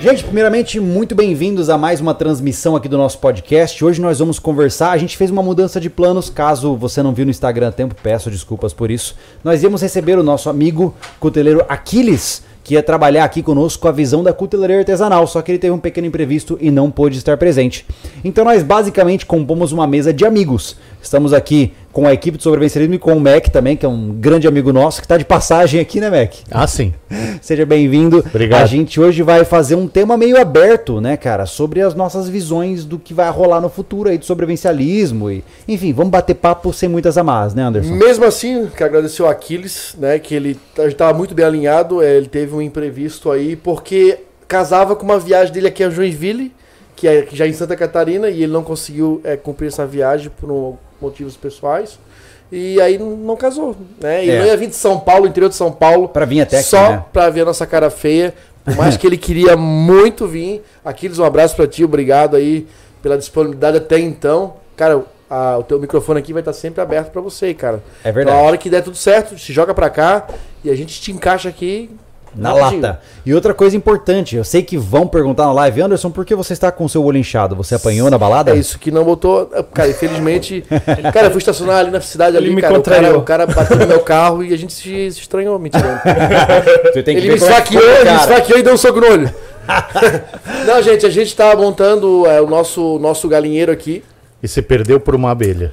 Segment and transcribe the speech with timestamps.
[0.00, 3.84] Gente, primeiramente, muito bem-vindos a mais uma transmissão aqui do nosso podcast.
[3.84, 4.92] Hoje nós vamos conversar.
[4.92, 6.30] A gente fez uma mudança de planos.
[6.30, 9.14] Caso você não viu no Instagram a tempo, peço desculpas por isso.
[9.44, 14.22] Nós íamos receber o nosso amigo cuteleiro Aquiles, que ia trabalhar aqui conosco a visão
[14.22, 17.84] da cutelaria artesanal, só que ele teve um pequeno imprevisto e não pôde estar presente.
[18.24, 20.78] Então nós basicamente compomos uma mesa de amigos.
[21.02, 24.12] Estamos aqui com a equipe de sobrevivencialismo e com o Mac também, que é um
[24.12, 26.32] grande amigo nosso, que está de passagem aqui, né, Mac?
[26.50, 26.94] Ah, sim.
[27.42, 28.18] Seja bem-vindo.
[28.18, 28.62] Obrigado.
[28.62, 32.84] A gente hoje vai fazer um tema meio aberto, né, cara, sobre as nossas visões
[32.84, 36.88] do que vai rolar no futuro aí do sobrevivencialismo e, enfim, vamos bater papo sem
[36.88, 37.94] muitas amarras, né, Anderson?
[37.94, 40.18] Mesmo assim, quero agradecer o Aquiles, né?
[40.18, 45.04] Que ele estava muito bem alinhado, é, ele teve um imprevisto aí, porque casava com
[45.04, 46.52] uma viagem dele aqui a Joinville,
[46.94, 50.50] que é já em Santa Catarina, e ele não conseguiu é, cumprir essa viagem por
[50.50, 51.98] um- motivos pessoais.
[52.52, 54.24] E aí não, casou, né?
[54.24, 54.38] E É.
[54.40, 56.90] não ia vir de São Paulo, interior de São Paulo, Pra vir até aqui, só
[56.90, 57.04] né?
[57.12, 58.34] pra ver a nossa cara feia.
[58.64, 60.62] Por mais que ele queria muito vir.
[60.84, 62.66] Aquiles, um abraço pra ti, obrigado aí
[63.02, 64.54] pela disponibilidade até então.
[64.76, 67.82] Cara, a- o teu microfone aqui vai estar sempre aberto pra você, cara.
[68.04, 68.36] É Então, verdade.
[68.36, 70.26] a hora que der tudo certo, se joga pra cá
[70.64, 71.88] e a gente te encaixa aqui
[72.34, 73.00] Na lata.
[73.26, 76.52] E outra coisa importante, eu sei que vão perguntar na live, Anderson, por que você
[76.52, 77.56] está com o seu olho inchado?
[77.56, 78.52] Você apanhou na balada?
[78.52, 79.46] É isso que não botou.
[79.74, 80.64] Cara, infelizmente.
[81.12, 83.18] cara, eu fui estacionar ali na cidade Ele ali, me cara, o cara.
[83.18, 86.00] O cara bateu no meu carro e a gente se, se estranhou, mentira.
[86.92, 89.06] Você tem Ele ver me é esfaqueou, ele me esfaqueou e deu um soco no
[89.06, 89.34] olho.
[90.66, 94.02] não, gente, a gente tá montando é, o nosso, nosso galinheiro aqui.
[94.42, 95.72] E você perdeu por uma abelha.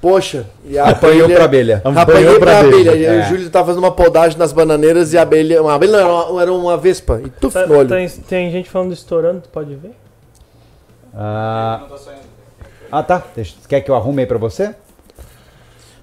[0.00, 1.76] Poxa, e a Apanhou abelha- pra abelha.
[1.84, 2.90] Apanhei Apanhou pra pra abelha.
[2.92, 3.06] abelha.
[3.06, 3.20] É.
[3.20, 5.62] O Júlio tava fazendo uma podagem nas bananeiras e a abelha.
[5.62, 7.20] Uma abelha não, era uma, era uma vespa.
[7.24, 7.88] E tuf Tá- no olho.
[7.88, 9.92] tem, tem gente falando estourando, tu pode ver?
[11.14, 11.80] Ah,
[12.92, 13.22] ah, tá.
[13.34, 14.74] Deixa- Quer que eu arrume aí pra você?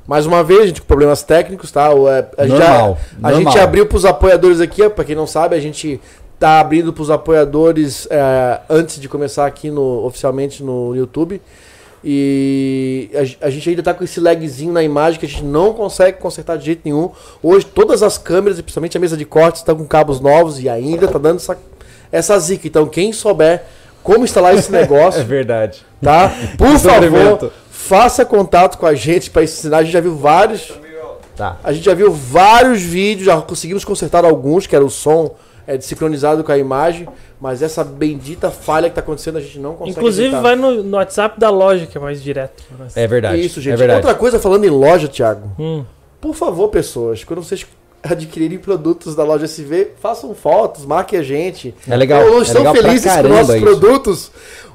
[0.05, 1.89] Mais uma vez, gente, com problemas técnicos, tá?
[1.91, 3.53] É, a gente, Normal, a normal.
[3.53, 6.01] gente abriu pros apoiadores aqui, pra quem não sabe, a gente
[6.37, 11.41] tá abrindo pros apoiadores é, antes de começar aqui no, oficialmente no YouTube.
[12.03, 15.73] E a, a gente ainda tá com esse lagzinho na imagem que a gente não
[15.73, 17.09] consegue consertar de jeito nenhum.
[17.41, 20.67] Hoje todas as câmeras, e principalmente a mesa de cortes, estão com cabos novos e
[20.67, 21.57] ainda tá dando essa,
[22.11, 22.67] essa zica.
[22.67, 23.63] Então quem souber
[24.03, 25.85] como instalar esse negócio, verdade.
[26.01, 26.33] tá?
[26.57, 29.77] Por favor, faça contato com a gente para ensinar.
[29.77, 30.73] A gente já viu vários.
[31.35, 31.57] Tá.
[31.63, 35.35] A gente já viu vários vídeos, já conseguimos consertar alguns, que era o som
[35.67, 37.07] é, sincronizado com a imagem,
[37.39, 39.97] mas essa bendita falha que tá acontecendo a gente não consegue.
[39.97, 40.41] Inclusive ajeitar.
[40.41, 42.63] vai no, no WhatsApp da loja, que é mais direto.
[42.95, 43.41] É verdade.
[43.41, 43.73] Isso, gente.
[43.73, 43.99] É verdade.
[43.99, 45.51] Outra coisa falando em loja, Thiago.
[45.59, 45.83] Hum.
[46.19, 47.65] Por favor, pessoas, quando vocês
[48.03, 51.73] adquirirem produtos da loja SV, façam fotos, marquem a gente.
[51.87, 52.21] É legal.
[52.21, 53.63] É estão legal pra felizes com nossos isso.
[53.63, 54.31] produtos.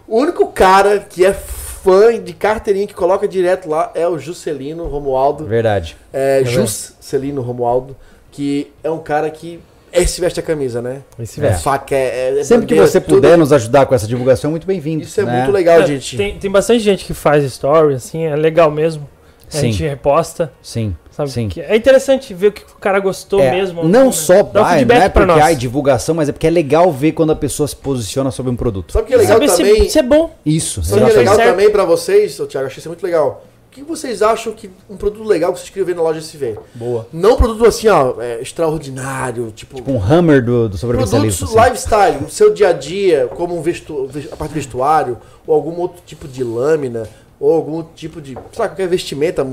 [0.07, 4.87] O único cara que é fã de carteirinha que coloca direto lá é o Juscelino
[4.87, 5.45] Romualdo.
[5.45, 5.97] Verdade.
[6.13, 6.57] É, verdade.
[6.57, 7.97] Juscelino Romualdo,
[8.31, 9.61] que é um cara que
[9.93, 11.03] esse veste a camisa, né?
[11.19, 11.45] Esse É.
[11.49, 11.59] velho.
[11.59, 13.15] Faca, é, é Sempre que bandeira, você tudo.
[13.17, 15.03] puder nos ajudar com essa divulgação, muito bem-vindo.
[15.05, 15.37] Isso é né?
[15.39, 16.17] muito legal, É, gente.
[16.17, 19.09] Tem, tem bastante gente que faz story, assim, é legal mesmo.
[19.47, 19.73] A Sim.
[19.73, 20.95] gente reposta, Sim.
[21.11, 21.31] sabe?
[21.31, 21.49] Sim.
[21.49, 23.83] Que é interessante ver o que o cara gostou É, mesmo.
[23.83, 24.13] não né?
[24.13, 25.51] só Dá um vai, não feedback é pra porque nós.
[25.51, 28.57] há divulgação, mas é porque é legal ver quando a pessoa se posiciona sobre um
[28.57, 28.93] produto.
[28.93, 29.89] Sabe o que é legal se, também?
[29.89, 30.35] se é bom.
[30.45, 30.83] Isso.
[30.83, 31.49] Sabe o que é legal Certo.
[31.49, 32.67] também pra vocês, Thiago?
[32.67, 33.43] Achei isso muito legal.
[33.69, 36.59] O que vocês acham que um produto legal que vocês queriam ver na loja SV?
[36.75, 37.07] Boa.
[37.13, 39.79] Não um produto assim, ó, é, extraordinário, tipo.
[39.91, 41.55] Um hammer do, do Produtos assim.
[41.55, 45.79] lifestyle, no seu dia a dia, como um vestu, a parte do vestuário, ou algum
[45.79, 47.07] outro tipo de lâmina,
[47.39, 48.33] ou algum tipo de.
[48.33, 49.47] Sei lá, qualquer vestimenta.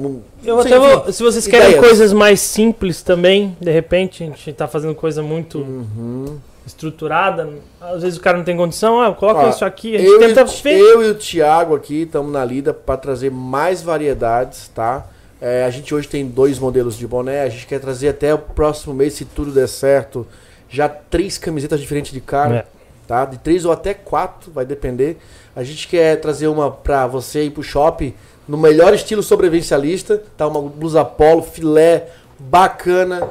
[0.44, 1.86] Eu até vou, se vocês querem ideias.
[1.86, 6.38] coisas mais simples também, de repente, a gente tá fazendo coisa muito Uhum.
[6.66, 7.48] Estruturada.
[7.80, 10.42] Às vezes o cara não tem condição, ah, coloca Ó, isso aqui, a gente tenta
[10.42, 10.80] e, ver.
[10.80, 15.06] eu e o Thiago aqui estamos na lida para trazer mais variedades, tá?
[15.42, 18.38] É, a gente hoje tem dois modelos de boné, a gente quer trazer até o
[18.40, 20.26] próximo mês, se tudo der certo,
[20.70, 22.66] já três camisetas diferentes de cara, É.
[23.08, 23.26] tá?
[23.26, 25.18] De três ou até quatro, vai depender.
[25.56, 28.14] A gente quer trazer uma para você ir pro shopping
[28.48, 30.48] no melhor estilo sobrevivencialista, tá?
[30.48, 32.08] Uma blusa polo, filé,
[32.40, 33.28] bacana.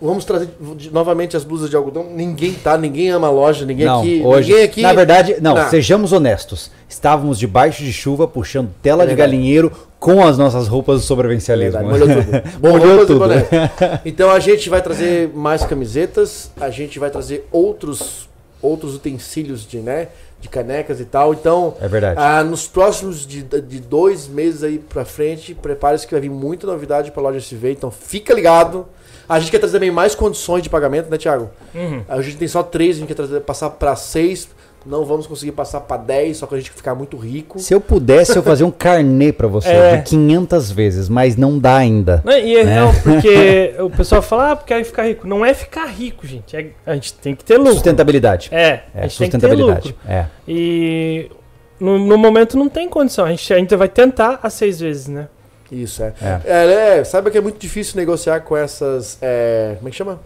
[0.00, 0.48] Vamos trazer
[0.90, 2.04] novamente as blusas de algodão.
[2.14, 4.22] Ninguém tá, ninguém ama a loja, ninguém Não, aqui.
[4.24, 4.80] hoje, ninguém aqui.
[4.82, 5.68] na verdade, não, Não.
[5.68, 6.70] sejamos honestos.
[6.88, 11.86] Estávamos debaixo de chuva, puxando tela É de galinheiro com as nossas roupas do sobrevivencialismo.
[11.90, 12.42] Verdade, molhou tudo.
[12.66, 13.18] Molhou tudo.
[13.18, 14.00] boné.
[14.06, 18.29] Então a gente vai trazer mais camisetas, a gente vai trazer outros
[18.62, 20.08] outros utensílios de, né,
[20.40, 21.32] de canecas e tal.
[21.34, 22.18] Então, É verdade.
[22.20, 26.66] ah, nos próximos de, de dois meses aí pra frente, prepare-se que vai vir muita
[26.66, 27.72] novidade pra loja SV.
[27.72, 28.86] Então fica ligado.
[29.28, 31.50] A gente quer trazer também mais condições de pagamento, né, Thiago?
[31.74, 32.02] Uhum.
[32.08, 34.48] A gente tem só três, a gente quer trazer, passar pra seis,
[34.86, 37.58] não vamos conseguir passar para 10, só que a gente ficar muito rico.
[37.58, 39.96] Se eu pudesse, eu fazia um carnê pra você É.
[39.98, 42.22] de 500 vezes, mas não dá ainda.
[42.24, 42.80] Não, e é Né?
[42.80, 45.26] não, porque o pessoal fala, ah, porque aí ficar rico.
[45.26, 46.56] Não é ficar rico, gente.
[46.56, 47.74] É- a gente tem que ter lucro.
[47.74, 48.48] Sustentabilidade.
[48.52, 49.88] É, É, a gente tem que ter sustentabilidade.
[49.88, 50.00] lucro.
[50.08, 50.26] É.
[50.48, 51.30] E
[51.78, 53.24] no, no momento não tem condição.
[53.26, 55.28] A gente ainda vai tentar as seis vezes, né?
[55.70, 56.12] Isso, é.
[56.20, 56.40] É.
[56.44, 59.18] É, é, saiba que é muito difícil negociar com essas.
[59.22, 60.18] é, como é que chama?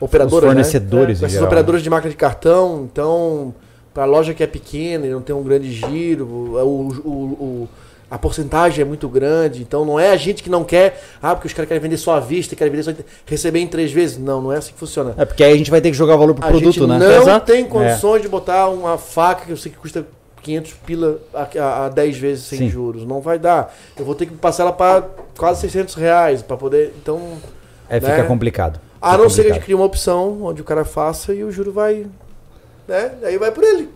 [0.00, 0.34] Operadoras.
[0.36, 0.48] Os né?
[0.62, 1.46] fornecedores, Com em essas geral.
[1.46, 2.88] operadoras de máquina de cartão.
[2.92, 3.54] Então,
[3.94, 7.68] para loja que é pequena e não tem um grande giro, o, o- o-
[8.10, 9.62] a porcentagem é muito grande.
[9.62, 11.02] Então, não é a gente que não quer.
[11.22, 12.92] Ah, porque os caras querem vender só à vista, querem vender só,
[13.26, 14.18] receber em três vezes.
[14.18, 15.14] Não, não é assim que funciona.
[15.16, 16.98] É porque aí a gente vai ter que jogar valor pro A produto, gente né?
[16.98, 17.46] não Exato.
[17.46, 20.06] tem condições de botar uma faca que eu sei que custa
[20.42, 22.68] 500 pila a, a, a 10 vezes sem Sim.
[22.68, 23.04] juros.
[23.04, 23.74] Não vai dar.
[23.98, 25.02] Eu vou ter que passar ela para
[25.36, 26.94] quase 600 reais para poder.
[27.02, 27.20] Então,
[27.88, 28.22] É, fica né?
[28.24, 28.78] complicado.
[29.00, 31.42] a Fica não ser que a gente crie uma opção onde o cara faça e
[31.42, 32.06] o juro vai.
[32.88, 33.10] Né?
[33.22, 33.88] Aí vai por ele.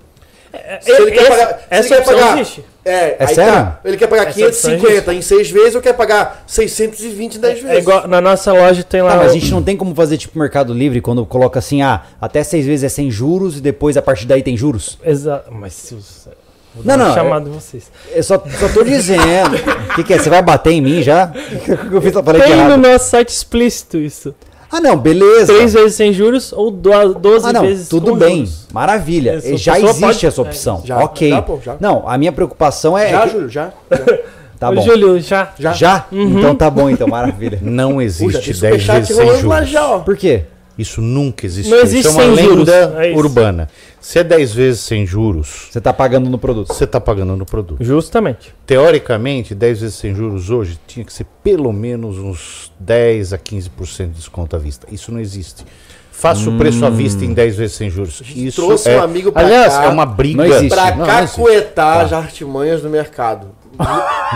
[0.50, 2.64] É, Se ele quer essa pagar- se essa ele quer opção pagar- existe.
[2.84, 3.52] É, aí sério?
[3.52, 3.80] tá.
[3.84, 7.60] Ele quer pagar Essa opção 550 em 6 vezes ou quer pagar 620 em 10
[7.60, 7.76] vezes?
[7.76, 9.10] É igual, na nossa loja tem lá.
[9.10, 12.02] Tá, mas a gente não tem como fazer tipo Mercado Livre quando coloca assim, ah,
[12.18, 14.98] até seis vezes é sem juros e depois a partir daí tem juros?
[15.04, 15.52] Exato.
[15.52, 16.28] Mas se os...
[16.74, 17.90] Vou Não, não, chamada em vocês.
[18.10, 19.54] Eu só, só tô dizendo.
[19.90, 20.18] O que, que é?
[20.18, 21.30] Você vai bater em mim já?
[21.92, 22.14] Eu fiz?
[22.14, 24.34] Eu falei Tem no nosso site explícito isso.
[24.70, 25.52] Ah, não, beleza.
[25.54, 28.36] Três vezes sem juros ou do- 12 Ah, não, vezes tudo com bem.
[28.44, 28.66] juros.
[28.72, 29.30] Maravilha.
[29.36, 30.82] Essa já existe pode- essa é, opção.
[30.84, 31.30] já, ok.
[31.30, 31.76] já, pô, já.
[31.80, 33.10] Não, a minha preocupação é.
[33.10, 33.70] Já, que- Júlio, já.
[33.90, 34.18] já.
[34.60, 34.82] Tá Ô, bom.
[34.82, 35.52] Júlio, já.
[35.58, 35.72] Já.
[35.72, 36.04] Já?
[36.12, 37.58] Então tá bom, então, maravilha.
[37.62, 39.68] Não existe tem 10 superchat vezes sem juros.
[39.68, 39.98] já, ó.
[40.00, 40.44] Por quê?
[40.78, 41.76] Isso nunca existiu.
[41.76, 43.18] Não existe isso é uma sem juros, lenda é isso.
[43.18, 43.68] urbana.
[44.00, 46.68] Se é 10 vezes sem juros, Você tá pagando no produto.
[46.72, 47.82] você está pagando no produto.
[47.84, 48.54] Justamente.
[48.64, 54.06] Teoricamente, 10 vezes sem juros hoje tinha que ser pelo menos uns 10 a 15%
[54.06, 54.86] de desconto à vista.
[54.90, 55.64] Isso não existe.
[56.12, 58.22] Faça o preço à vista em 10 vezes sem juros.
[58.34, 59.84] Isso trouxe é, um amigo Aliás, cá.
[59.84, 60.46] é uma briga.
[60.46, 60.76] Existe.
[60.76, 62.02] cacuetar Tá.
[62.02, 63.48] as artimanhas do mercado.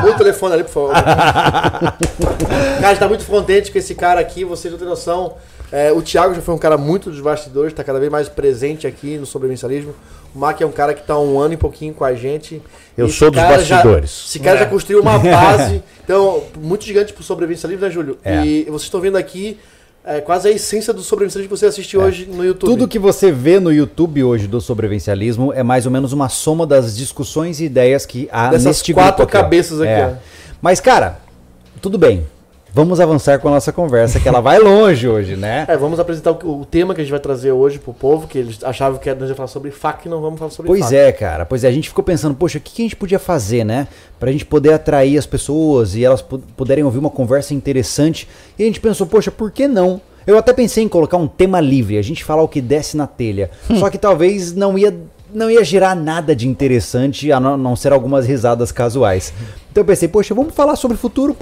[0.09, 0.95] O telefone ali, por favor.
[2.81, 5.35] cara, está muito contente com esse cara aqui, vocês não têm noção.
[5.73, 8.87] É, o Thiago já foi um cara muito dos bastidores, está cada vez mais presente
[8.87, 9.95] aqui no sobrevivencialismo.
[10.35, 12.61] O Mac é um cara que está um ano e pouquinho com a gente.
[12.97, 14.25] Eu sou dos cara já- bastidores.
[14.29, 14.61] esse cara É.
[14.61, 15.83] já construiu uma base.
[16.05, 18.19] então, muito gigante pro sobrevivencialismo, né, Júlio?
[18.23, 18.45] É.
[18.45, 19.59] E vocês estão vendo aqui
[20.05, 22.69] é, quase a essência do sobrevivencialismo que você assiste hoje no YouTube.
[22.71, 26.67] Tudo que você vê no YouTube hoje do sobrevivencialismo é mais ou menos uma soma
[26.67, 30.17] das discussões e ideias que há Dessas neste quatro grupo aqui, cabeças aqui, É.
[30.19, 30.23] ó.
[30.61, 31.19] Mas, cara,
[31.81, 32.27] tudo bem.
[32.75, 35.67] Vamos avançar com a nossa conversa, que ela vai longe hoje, né?
[35.69, 38.39] É, vamos apresentar o, o tema que a gente vai trazer hoje pro povo, que
[38.39, 40.95] eles achavam que nós ia falar sobre FAC e não vamos falar sobre Pois FAC.
[40.97, 41.45] é, cara.
[41.45, 43.89] Pois é, a gente ficou pensando, poxa, o que, que a gente podia fazer, né?
[44.19, 48.27] Pra gente poder atrair as pessoas e elas pu- puderem ouvir uma conversa interessante.
[48.59, 50.01] E a gente pensou, poxa, por que não?
[50.27, 53.07] Eu até pensei em colocar um tema livre, a gente falar o que desce na
[53.07, 53.51] telha.
[53.79, 54.97] Só que talvez não ia,
[55.35, 59.31] não ia gerar nada de interessante, a não, não ser algumas risadas casuais.
[59.71, 61.37] Então eu pensei, poxa, vamos falar sobre o futuro.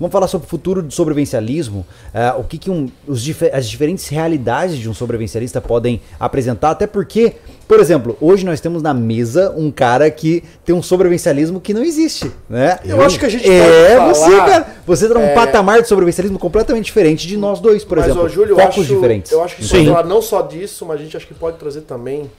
[0.00, 4.08] Vamos falar sobre o futuro do sobrevivencialismo, eh, o que, que um- os as diferentes
[4.08, 7.34] realidades de um sobrevivencialista podem apresentar, até porque,
[7.68, 11.82] por exemplo, hoje nós temos na mesa um cara que tem um sobrevivencialismo que não
[11.84, 12.78] existe, né?
[12.82, 15.82] Eu acho que a gente É, pode você, falar, cara, você tá num é, patamar
[15.82, 18.24] de sobrevivencialismo completamente diferente de nós dois, por mas, exemplo.
[18.24, 19.30] ó, Júlio, eu focos acho, diferentes.
[19.30, 19.70] eu acho que Sim.
[19.84, 22.30] pode falar não só disso, mas a gente acho que pode trazer também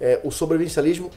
[0.00, 1.10] é, o sobrevivencialismo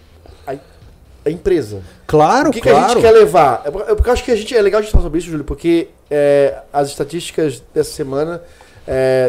[1.27, 1.81] à empresa.
[2.05, 2.85] Claro, o que, que claro.
[2.85, 3.61] a gente quer levar?
[3.65, 5.29] É porque- é eu acho que a gente é legal a gente falar sobre isso,
[5.29, 8.41] Júlio, porque é, as estatísticas dessa semana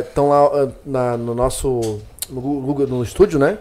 [0.07, 1.99] estão lá ah, na- no nosso
[2.31, 3.59] no Google, no estúdio, né?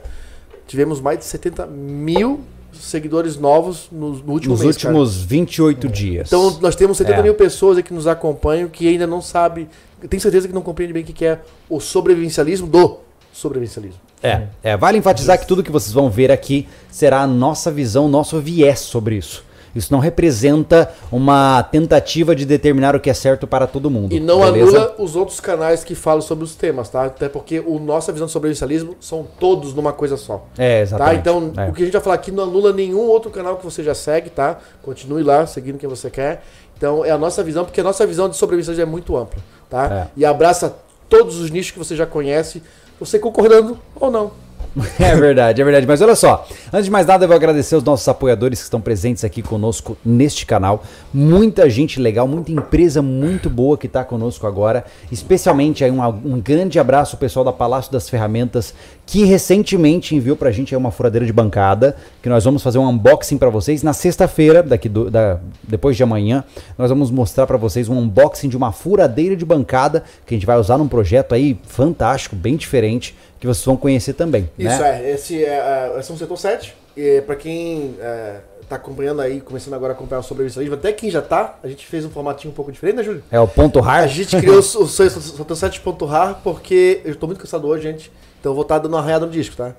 [0.67, 2.41] Tivemos mais de 70 mil
[2.73, 4.77] seguidores novos no, no último Nos mês.
[4.77, 4.93] cara.
[4.93, 6.27] últimos 28 dias.
[6.27, 7.23] Então nós temos 70 É.
[7.23, 9.67] mil pessoas que nos acompanham que ainda não sabe,
[10.09, 11.39] tem certeza que não compreende bem o que que é
[11.69, 12.97] o sobrevivencialismo do
[13.33, 13.99] sobrevivencialismo.
[14.21, 18.07] É, é, vale enfatizar que tudo que vocês vão ver aqui será a nossa visão,
[18.07, 19.45] nosso viés sobre isso.
[19.75, 24.11] Isso não representa uma tentativa de determinar o que é certo para todo mundo.
[24.11, 24.75] E não beleza?
[24.75, 27.05] anula os outros canais que falam sobre os temas, tá?
[27.05, 30.47] Até porque o nossa visão de sobrevivencialismo são todos numa coisa só.
[30.57, 30.81] É, Tá?
[30.81, 31.19] exatamente.
[31.19, 31.69] Então, É.
[31.69, 33.93] o que a gente vai falar aqui não anula nenhum outro canal que você já
[33.93, 34.57] segue, tá?
[34.81, 36.43] Continue lá, seguindo quem você quer.
[36.75, 40.07] Então, é a nossa visão, porque a nossa visão de sobrevivência é muito ampla, tá?
[40.07, 40.07] É.
[40.17, 40.75] E abraça
[41.07, 42.63] todos os nichos que você já conhece,
[42.99, 44.46] você concordando ou não.
[44.99, 45.87] É verdade, é verdade.
[45.87, 48.81] Mas olha só, antes de mais nada, eu vou agradecer os nossos apoiadores que estão
[48.81, 50.83] presentes aqui conosco neste canal.
[51.13, 54.85] Muita gente legal, muita empresa muito boa que está conosco agora.
[55.11, 58.73] Especialmente aí um, um grande abraço ao pessoal da Palácio das Ferramentas,
[59.05, 62.87] que recentemente enviou pra gente aí uma furadeira de bancada, que nós vamos fazer um
[62.87, 66.43] unboxing para vocês na sexta-feira, daqui do, da, depois de amanhã.
[66.77, 70.45] Nós vamos mostrar para vocês um unboxing de uma furadeira de bancada que a gente
[70.45, 74.49] vai usar num projeto aí fantástico, bem diferente, que vocês vão conhecer também.
[74.57, 75.01] E Isso, né?
[75.03, 75.11] é.
[75.11, 76.75] Esse é, é, esse é um setor 7.
[76.95, 81.09] E pra quem é, tá acompanhando aí, começando agora a acompanhar o sobrevivencialismo, até quem
[81.11, 83.23] já tá, a gente fez um formatinho um pouco diferente, né, Júlio?
[83.31, 84.09] É o ponto A hard.
[84.09, 88.11] gente criou o, o setor 7.rar porque eu tô muito cansado hoje, gente.
[88.39, 89.73] Então eu vou estar dando uma arranhada no disco, tá?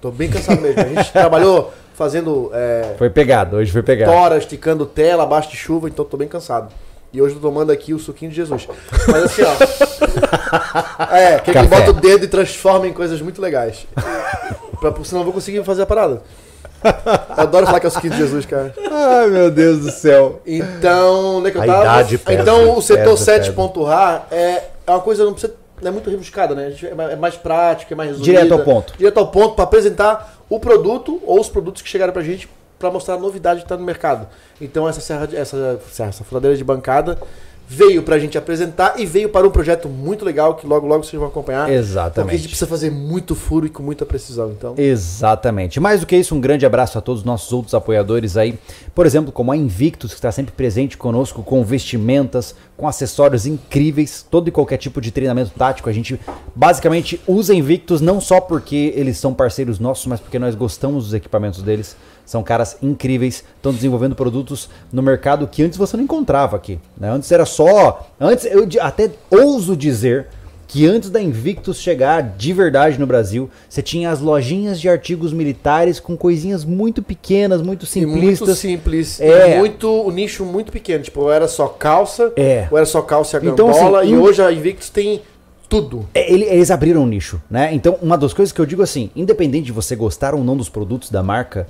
[0.00, 0.80] Tô bem cansado mesmo.
[0.80, 4.10] A gente trabalhou fazendo é, Foi pegado, hoje foi pegado.
[4.12, 6.72] tora, esticando tela, abaixo de chuva, então tô bem cansado.
[7.14, 8.66] E hoje eu tô tomando aqui o suquinho de Jesus.
[9.06, 9.54] Mas assim, ó.
[11.14, 13.86] É, que ele bota o dedo e transforma em coisas muito legais.
[14.80, 16.22] Pra, senão eu vou conseguir fazer a parada.
[16.84, 16.92] Eu
[17.36, 18.74] adoro falar que é o suquinho de Jesus, cara.
[18.90, 20.40] Ai, meu Deus do céu.
[20.44, 21.82] Então, onde é que eu A tava?
[21.82, 25.92] idade pesa, então, o setor pesa, 7.rar é, é uma coisa não precisa não é
[25.92, 26.74] muito rebuscada, né?
[26.82, 28.32] A É mais- é prático, é mais resumido.
[28.32, 28.94] Direto ao ponto.
[28.96, 32.90] Direto ao ponto para apresentar o produto ou os produtos que chegaram pra gente para
[32.90, 34.26] mostrar a novidade que tá no mercado.
[34.60, 37.18] Então essa serra, de- essa essa furadeira de bancada
[37.66, 41.18] veio pra gente apresentar e veio para um projeto muito legal que logo logo vocês
[41.18, 41.60] vão acompanhar.
[41.60, 42.42] Porque a gente Exatamente.
[42.48, 44.50] precisa fazer muito furo e com muita precisão.
[44.50, 45.80] Então, Exatamente.
[45.80, 48.58] Mais do que isso, um grande abraço a todos os nossos outros apoiadores aí.
[48.94, 54.26] Por exemplo, como a Invictus, que está sempre presente conosco com vestimentas, com acessórios incríveis,
[54.30, 55.88] todo e qualquer tipo de treinamento tático.
[55.88, 56.20] A gente
[56.54, 61.14] basicamente usa Invictus não só porque eles são parceiros nossos, mas porque nós gostamos dos
[61.14, 61.96] equipamentos deles.
[62.24, 66.78] São caras incríveis, estão desenvolvendo produtos no mercado que antes você não encontrava aqui.
[66.96, 67.10] né?
[67.10, 68.08] Antes era só.
[68.20, 70.26] Antes eu até ouso dizer
[70.66, 75.32] que antes da Invictus chegar de verdade no Brasil, você tinha as lojinhas de artigos
[75.32, 78.58] militares com coisinhas muito pequenas, muito e muito simplistas.
[78.58, 79.58] simples, É.
[79.58, 82.66] muito o nicho muito pequeno, tipo, ou era só calça, É.
[82.70, 85.20] ou era só calça e a Então, gambola, assim, e hoje a Invictus tem
[85.68, 86.08] tudo.
[86.14, 87.72] É, ele- eles abriram um nicho, né?
[87.72, 90.68] Então, uma das coisas que eu digo assim, independente de você gostar ou não dos
[90.68, 91.68] produtos da marca,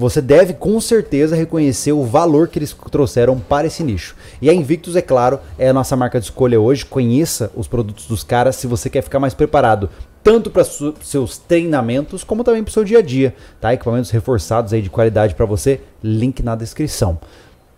[0.00, 4.16] você deve com certeza reconhecer o valor que eles trouxeram para esse nicho.
[4.40, 6.86] E a Invictus, é claro, é a nossa marca de escolha hoje.
[6.86, 9.90] Conheça os produtos dos caras se você quer ficar mais preparado,
[10.24, 13.74] tanto para seus treinamentos como também para o seu dia a dia, tá?
[13.74, 17.18] Equipamentos reforçados aí de qualidade para você, link na descrição.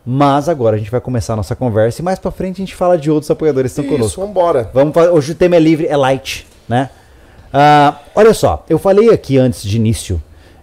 [0.07, 2.75] Mas agora a gente vai começar a nossa conversa e mais para frente a gente
[2.75, 4.21] fala de outros apoiadores que estão conosco.
[4.21, 4.71] Isso, vambora.
[4.73, 6.88] Vamos fa- hoje o tema é livre, é light, né?
[7.52, 10.23] Ah, olha só, eu falei aqui antes de início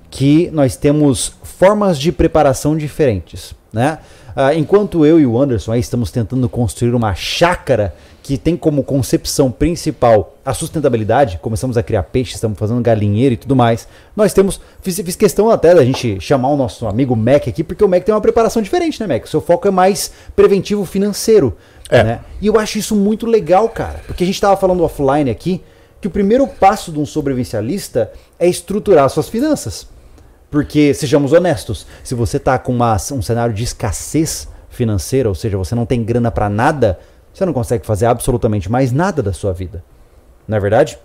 [0.10, 4.00] que nós temos formas de preparação diferentes, né?
[4.36, 9.52] Ah, enquanto eu e o Anderson estamos tentando construir uma chácara que tem como concepção
[9.52, 13.88] principal a sustentabilidade, começamos a criar peixe, estamos fazendo galinheiro e tudo mais.
[14.16, 17.84] Nós temos, fiz, fiz questão até da gente chamar o nosso amigo Mac aqui, porque
[17.84, 19.26] o Mac tem uma preparação diferente, né, Mac?
[19.26, 21.58] O seu foco é mais preventivo financeiro,
[21.90, 22.04] É.
[22.04, 22.20] né?
[22.40, 25.62] E eu acho isso muito legal, cara, porque a gente estava falando offline aqui
[26.00, 29.88] que o primeiro passo de um sobrevivencialista é estruturar suas finanças.
[30.50, 35.58] Porque, sejamos honestos, se você está com uma- um cenário de escassez financeira, ou seja,
[35.58, 37.00] você não tem grana para nada,
[37.34, 39.84] você não consegue fazer absolutamente mais nada da sua vida.
[40.48, 40.98] Não é verdade?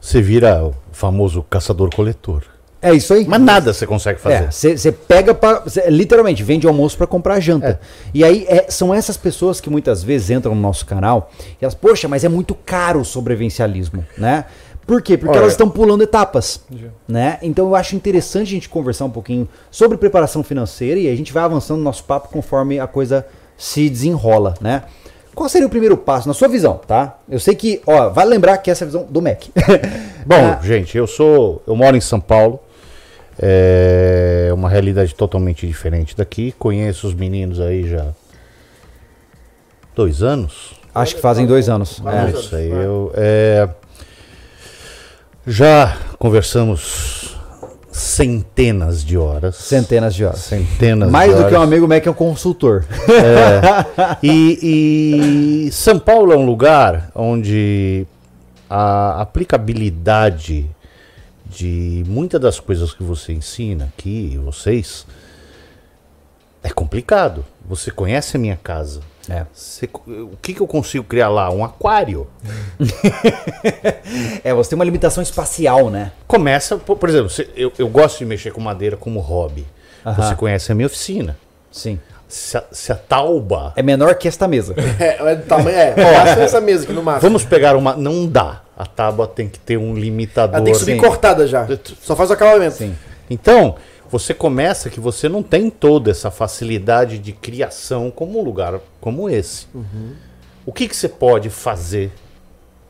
[0.00, 2.42] Você vira o famoso caçador-coletor.
[2.84, 3.24] É isso aí.
[3.24, 4.50] Mas nada você consegue fazer.
[4.76, 5.62] Você pega para.
[5.88, 7.80] Literalmente, vende almoço para comprar janta.
[8.12, 11.30] E aí é- são essas pessoas que muitas vezes entram no nosso canal
[11.60, 14.46] e elas, poxa, mas é muito caro o sobrevivencialismo, né?
[14.86, 15.16] Por quê?
[15.16, 16.60] Porque Olha- elas estão pulando etapas,
[17.06, 17.38] né?
[17.42, 21.32] Então eu acho interessante a gente conversar um pouquinho sobre preparação financeira e a gente
[21.32, 23.24] vai avançando no nosso papo conforme a coisa
[23.56, 24.82] se desenrola, né?
[25.34, 27.16] Qual seria o primeiro passo, na sua visão, tá?
[27.28, 29.44] Eu sei que, ó, vale lembrar que essa é a visão do Mac.
[30.26, 31.62] Bom, Ah, gente, eu sou.
[31.66, 32.60] Eu moro em São Paulo.
[33.38, 36.52] É uma realidade totalmente diferente daqui.
[36.58, 38.08] Conheço os meninos aí já.
[39.94, 40.74] Dois anos?
[40.94, 42.00] acho que fazem dois anos.
[42.00, 42.02] É.
[42.02, 42.68] dois É anos, isso aí.
[42.70, 43.68] Eu, é,
[45.46, 47.36] já conversamos
[47.90, 49.56] centenas de horas.
[49.56, 50.40] Centenas de horas.
[50.40, 51.52] Centenas Mais de do horas.
[51.52, 52.84] que um amigo Mac é um consultor.
[54.22, 58.06] E, e São Paulo é um lugar onde
[58.68, 60.70] a aplicabilidade
[61.46, 65.06] de muitas das coisas que você ensina aqui, vocês,
[66.62, 67.44] é complicado.
[67.68, 69.00] Você conhece a minha casa.
[69.28, 69.44] É.
[69.52, 71.50] Você- o que, que eu consigo criar lá?
[71.50, 72.26] Um aquário?
[74.44, 76.12] É, você tem uma limitação espacial, né?
[76.26, 79.66] Começa, por, por exemplo, você- eu, eu gosto de mexer com madeira como hobby.
[80.04, 80.22] Aham.
[80.22, 81.36] Você conhece a minha oficina.
[81.70, 81.98] Sim.
[82.28, 83.72] Se a, se a tauba.
[83.76, 84.74] É menor que esta mesa.
[84.98, 85.94] É, é do tamanho, é.
[85.96, 87.22] Ó, essa mesa aqui no máximo.
[87.22, 87.94] Vamos pegar uma.
[87.94, 88.62] Não dá.
[88.76, 90.56] A tábua tem que ter um limitador.
[90.56, 90.98] Ela tem que subir Sim.
[90.98, 91.66] cortada já.
[92.00, 92.74] Só faz o acabamento.
[92.76, 92.96] Sim.
[93.30, 93.76] Então,
[94.12, 99.30] você começa que você não tem toda essa facilidade de criação como um lugar como
[99.30, 99.66] esse.
[100.66, 102.12] O que, que você pode fazer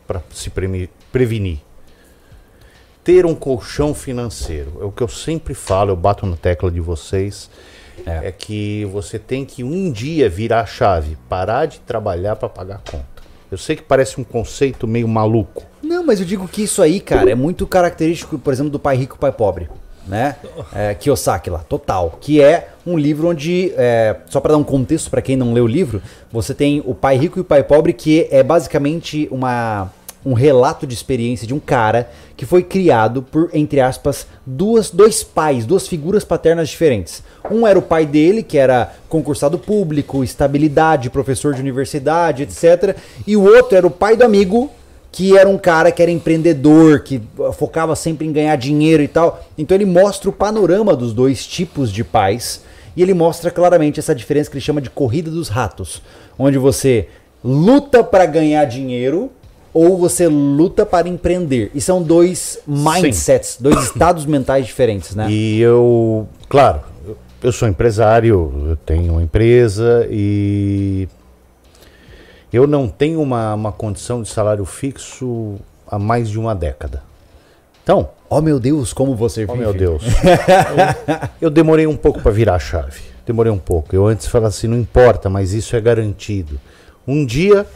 [0.05, 0.51] para se
[1.13, 1.61] prevenir?
[3.05, 4.79] Ter um colchão financeiro.
[4.81, 7.49] É o que eu sempre falo, eu bato na tecla de vocês.
[8.05, 8.29] É.
[8.29, 12.77] É, que você tem que um dia virar a chave, parar de trabalhar para pagar
[12.77, 13.23] a conta.
[13.49, 15.63] Eu sei que parece um conceito meio maluco.
[15.83, 18.79] Não, Não, mas eu digo que isso aí, cara, é muito característico, por exemplo, do
[18.79, 19.69] pai rico e pai pobre.
[20.07, 20.37] Né?
[20.75, 22.19] É, Kiyosaki lá, total.
[22.21, 25.65] Que é um livro onde, é, só para dar um contexto para quem não leu
[25.65, 29.91] o livro, você tem o pai rico e o pai pobre, que é basicamente uma,
[30.25, 35.23] um relato de experiência de um cara que foi criado por, entre aspas, duas, dois
[35.23, 37.23] pais, duas figuras paternas diferentes.
[37.51, 42.97] Um era o pai dele, que era concursado público, estabilidade, professor de universidade, etc.
[43.27, 44.71] E o outro era o pai do amigo,
[45.13, 47.21] que era um cara que era empreendedor, que
[47.53, 49.45] focava sempre em ganhar dinheiro e tal.
[49.59, 52.65] Então ele mostra o panorama dos dois tipos de pais
[52.97, 56.03] e ele mostra claramente essa diferença que ele chama de corrida dos ratos,
[56.39, 57.09] onde você
[57.45, 59.31] luta para ganhar dinheiro
[59.75, 61.71] ou você luta para empreender.
[61.75, 63.65] E são dois mindsets, Sim.
[63.65, 65.31] dois estados mentais diferentes, né?
[65.31, 66.81] E eu, claro,
[67.43, 71.07] eu sou empresário, eu tenho uma empresa e
[72.53, 75.57] eu não tenho uma, uma condição de salário fixo
[75.87, 77.03] há mais de uma década.
[77.83, 78.11] Então.
[78.29, 79.53] Oh meu Deus, como você vive.
[79.53, 80.03] Oh meu Deus.
[81.41, 83.03] eu demorei um pouco para virar a chave.
[83.27, 83.95] Demorei um pouco.
[83.95, 86.59] Eu antes falava assim, não importa, mas isso é garantido.
[87.07, 87.67] Um dia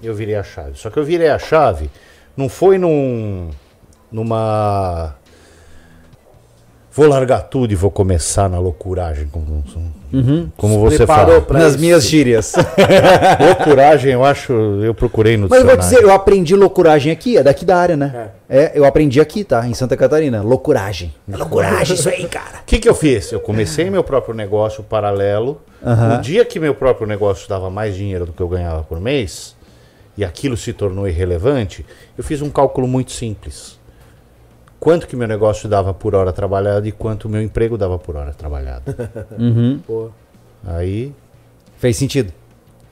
[0.00, 0.78] eu virei a chave.
[0.78, 1.90] Só que eu virei a chave
[2.36, 3.50] não foi num,
[4.10, 5.14] numa
[6.94, 9.64] Vou largar tudo e vou começar na loucuragem, como,
[10.12, 10.48] uhum.
[10.56, 11.44] como você fala.
[11.50, 11.80] Nas isso.
[11.80, 12.52] minhas gírias.
[13.40, 17.42] loucuragem, eu acho, eu procurei no Mas eu vou dizer, eu aprendi loucuragem aqui, é
[17.42, 18.30] daqui da área, né?
[18.48, 18.58] É.
[18.58, 19.66] é eu aprendi aqui, tá?
[19.66, 20.40] Em Santa Catarina.
[20.40, 21.12] Loucuragem.
[21.28, 22.60] É loucuragem isso aí, cara.
[22.60, 23.32] O que, que eu fiz?
[23.32, 25.60] Eu comecei meu próprio negócio paralelo.
[25.82, 26.08] Uhum.
[26.10, 29.56] No dia que meu próprio negócio dava mais dinheiro do que eu ganhava por mês,
[30.16, 31.84] e aquilo se tornou irrelevante,
[32.16, 33.73] eu fiz um cálculo muito simples
[34.84, 38.16] quanto que meu negócio dava por hora trabalhada e quanto o meu emprego dava por
[38.16, 38.84] hora trabalhada.
[39.38, 39.80] Uhum.
[40.66, 41.12] Aí.
[41.78, 42.32] Fez sentido.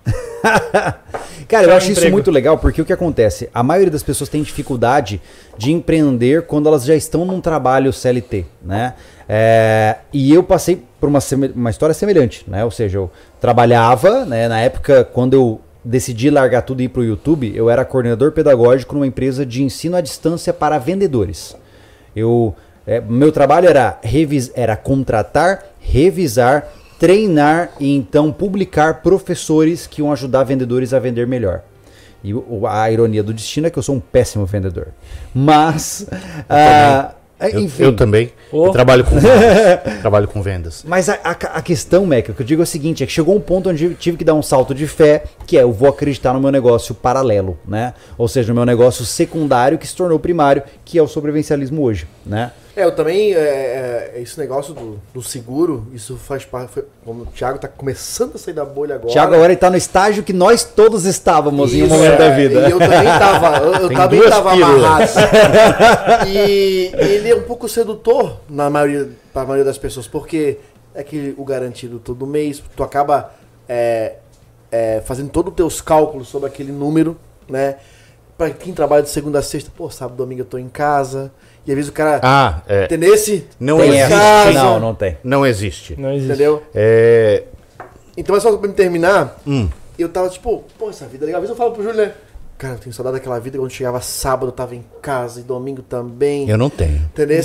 [1.49, 3.49] Cara, eu acho isso muito legal porque o que acontece?
[3.54, 5.20] A maioria das pessoas tem dificuldade
[5.56, 8.94] de empreender quando elas já estão num trabalho CLT, né?
[9.28, 11.20] É, e eu passei por uma,
[11.54, 12.64] uma história semelhante, né?
[12.64, 14.49] Ou seja, eu trabalhava, né?
[14.49, 18.32] Na época, quando eu decidi largar tudo e ir para o YouTube, eu era coordenador
[18.32, 21.56] pedagógico numa empresa de ensino à distância para vendedores.
[22.14, 22.54] Eu,
[22.86, 30.12] é, meu trabalho era, revis, era contratar, revisar, treinar e então publicar professores que iam
[30.12, 31.62] ajudar vendedores a vender melhor.
[32.25, 32.32] E
[32.68, 34.88] a ironia do destino é que eu sou um péssimo vendedor.
[35.34, 36.06] Mas.
[37.50, 37.83] Enfim.
[37.83, 38.31] Eu, eu também.
[38.50, 38.67] Oh.
[38.67, 39.17] Eu trabalho com
[40.00, 40.85] trabalho com vendas.
[40.87, 43.13] Mas a, a, a questão, Mac, o que eu digo é o seguinte: é que
[43.13, 45.73] chegou um ponto onde eu tive que dar um salto de fé, que é eu
[45.73, 47.95] vou acreditar no meu negócio paralelo, né?
[48.17, 52.07] Ou seja, no meu negócio secundário que se tornou primário, que é o sobrevivencialismo hoje,
[52.25, 52.52] né?
[52.75, 57.26] É, eu também, é, é, esse negócio do, do, seguro, isso faz parte, como o
[57.26, 59.13] Thiago está começando a sair da bolha agora.
[59.13, 62.30] Thiago agora está no estágio que nós todos estávamos isso, em um momento é, da
[62.30, 62.69] vida.
[62.69, 65.11] E eu também estava, eu, eu também estava amarrado.
[66.28, 70.58] e ele é um pouco sedutor na maioria, para a maioria das pessoas, porque
[70.95, 73.35] é que o garantido todo mês, tu acaba
[73.69, 74.15] é,
[74.71, 77.76] é, fazendo todos os teus cálculos sobre aquele número, né?
[78.39, 81.30] Para quem trabalha de segunda a sexta, pô, sábado, domingo eu estou em casa
[81.66, 82.86] e às vezes o cara ah, é.
[82.86, 83.46] tem nesse.
[83.58, 84.08] Não tem existe.
[84.08, 85.16] Casa, não, não tem.
[85.22, 86.00] Não existe.
[86.00, 86.32] Não existe.
[86.32, 86.62] Entendeu?
[86.75, 87.44] É...
[88.16, 89.40] Então é só pra me terminar.
[89.46, 89.68] Hum.
[89.98, 91.40] Eu tava tipo, pô, essa vida é legal.
[91.40, 92.12] Às vezes eu falo pro Júlio, né?
[92.62, 95.82] Cara, eu tenho saudade daquela vida quando chegava sábado, eu tava em casa e domingo
[95.82, 96.48] também.
[96.48, 96.94] Eu não tenho.
[97.12, 97.42] Entendeu?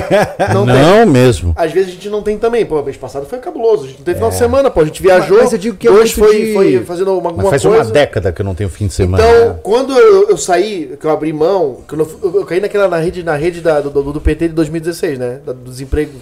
[0.54, 1.52] não, não mesmo.
[1.54, 2.64] Às vezes a gente não tem também.
[2.64, 3.84] Pô, mês passado foi cabuloso.
[3.84, 4.14] A gente não teve é.
[4.14, 4.80] final de semana, pô.
[4.80, 5.36] A gente viajou.
[5.36, 6.54] Mas, mas eu digo que é hoje foi, de...
[6.54, 7.76] foi fazendo alguma, faz coisa.
[7.76, 9.22] Faz uma década que eu não tenho fim de semana.
[9.22, 12.88] Então, quando eu, eu saí, que eu abri mão, que eu, eu, eu, caí naquela
[12.88, 15.40] na rede, na rede da, do, do, PT de 2016, né?
[15.44, 16.12] Do desemprego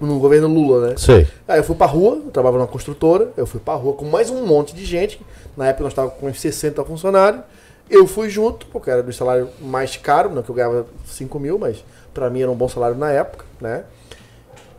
[0.00, 0.94] no governo Lula, né?
[0.98, 1.26] Sei.
[1.48, 4.28] Aí eu fui pra rua, eu trabalhava numa construtora, eu fui pra rua com mais
[4.28, 5.18] um monte de gente.
[5.56, 7.42] Na época nós estávamos com uns 60 funcionários.
[7.88, 11.58] Eu fui junto, porque era do salário mais caro, não que eu ganhava 5 mil,
[11.58, 11.84] mas
[12.14, 13.84] para mim era um bom salário na época, né?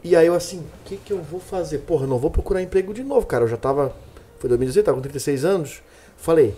[0.04, 1.80] E aí eu assim, o que, que eu vou fazer?
[1.80, 3.44] Porra, não vou procurar emprego de novo, cara.
[3.44, 3.94] Eu já tava.
[4.40, 5.82] Foi 2016, tava com 36 anos.
[6.18, 6.56] Falei,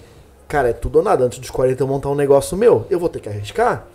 [0.48, 1.26] cara, é tudo ou nada.
[1.26, 3.86] Antes dos 40 eu montar um negócio meu, eu vou ter que arriscar.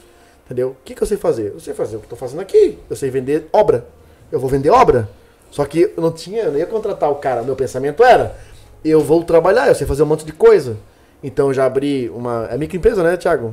[0.45, 0.71] Entendeu?
[0.71, 1.53] O que, que eu sei fazer?
[1.53, 2.79] Eu sei fazer o que eu tô fazendo aqui.
[2.91, 3.87] Eu sei vender obra.
[4.31, 5.09] Eu vou vender obra.
[5.51, 7.43] Só que eu não tinha, eu não ia contratar o cara.
[7.43, 8.37] Meu pensamento era,
[8.85, 10.77] eu vou trabalhar, eu sei fazer um monte de coisa.
[11.23, 12.49] Então já abri uma.
[12.51, 13.53] É microempresa, né, Thiago?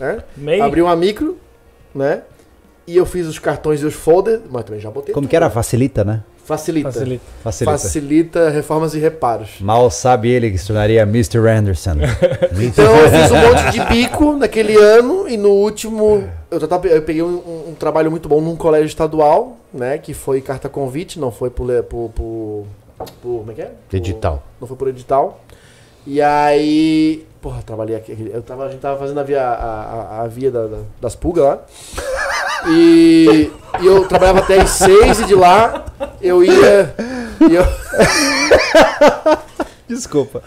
[0.00, 0.22] É?
[0.36, 0.60] MEI.
[0.60, 1.36] Abri uma micro,
[1.94, 2.22] né?
[2.86, 5.12] E eu fiz os cartões e os folders, mas também já botei.
[5.12, 5.30] Como tudo.
[5.30, 5.50] que era?
[5.50, 6.22] Facilita, né?
[6.44, 6.92] Facilita.
[6.92, 7.24] Facilita.
[7.42, 7.72] Facilita.
[7.72, 9.60] Facilita reformas e reparos.
[9.60, 11.38] Mal sabe ele que se tornaria Mr.
[11.48, 11.96] Anderson.
[12.60, 17.02] então eu fiz um monte de bico naquele ano e no último eu, tava, eu
[17.02, 19.98] peguei um, um, trabalho muito bom num colégio estadual, né?
[19.98, 21.66] Que foi carta convite, não foi por.
[21.84, 22.66] por, por,
[23.22, 23.70] por como é que é?
[23.88, 24.42] Por, edital.
[24.60, 25.40] Não foi por edital.
[26.06, 28.30] E aí Porra, trabalhei aqui.
[28.32, 31.14] Eu tava, a gente tava fazendo a via, a, a, a via da- da- das
[31.14, 31.58] pulgas lá.
[32.68, 33.50] E,
[33.82, 35.84] e eu trabalhava até às seis e de lá
[36.22, 36.94] eu ia.
[37.50, 37.64] e eu-
[39.94, 40.42] Desculpa.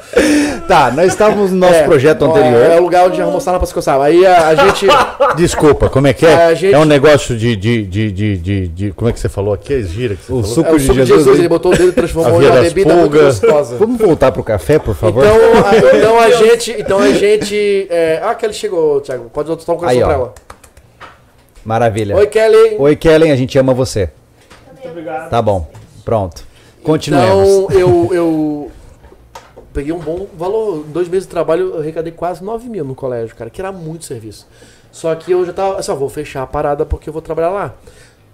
[0.67, 2.61] Tá, nós estávamos no nosso é, projeto anterior.
[2.61, 3.99] É o lugar onde almoçava pra se coçar.
[4.01, 4.85] Aí a, a gente.
[5.37, 6.53] Desculpa, como é que é?
[6.55, 9.53] Gente- É um negócio de, de, de, de, de, de- Como é que você falou
[9.53, 9.73] aqui?
[9.73, 10.55] As gira que você O falou?
[10.55, 11.39] suco É o de suco de Jesus.
[11.39, 13.39] Ele botou o dedo e transformou em uma bebida pulgas.
[13.39, 13.77] gostosa.
[13.77, 15.23] Vamos voltar pro café, por favor?
[15.27, 16.71] Então, a, então a gente.
[16.77, 17.87] Então a gente.
[17.89, 18.21] É...
[18.23, 19.29] Ah, Kelly chegou, Thiago.
[19.33, 20.05] Pode botar um coração Aí, ó.
[20.07, 20.33] pra ela.
[21.65, 22.15] Maravilha.
[22.15, 22.75] Oi, Kelly.
[22.79, 24.09] Oi, Kellen, a gente ama você.
[24.73, 25.29] Muito obrigado.
[25.29, 25.67] Tá bom.
[26.05, 26.43] Pronto.
[26.83, 27.47] Continuemos.
[27.47, 28.71] Então eu, eu
[29.77, 30.85] peguei um bom valor.
[30.87, 33.71] Em dois meses de trabalho eu arrecadei quase 9 mil no colégio, cara, que era
[33.71, 34.47] muito serviço.
[34.91, 37.51] Só que eu já tava assim, ó, vou fechar a parada porque eu vou trabalhar
[37.51, 37.75] lá.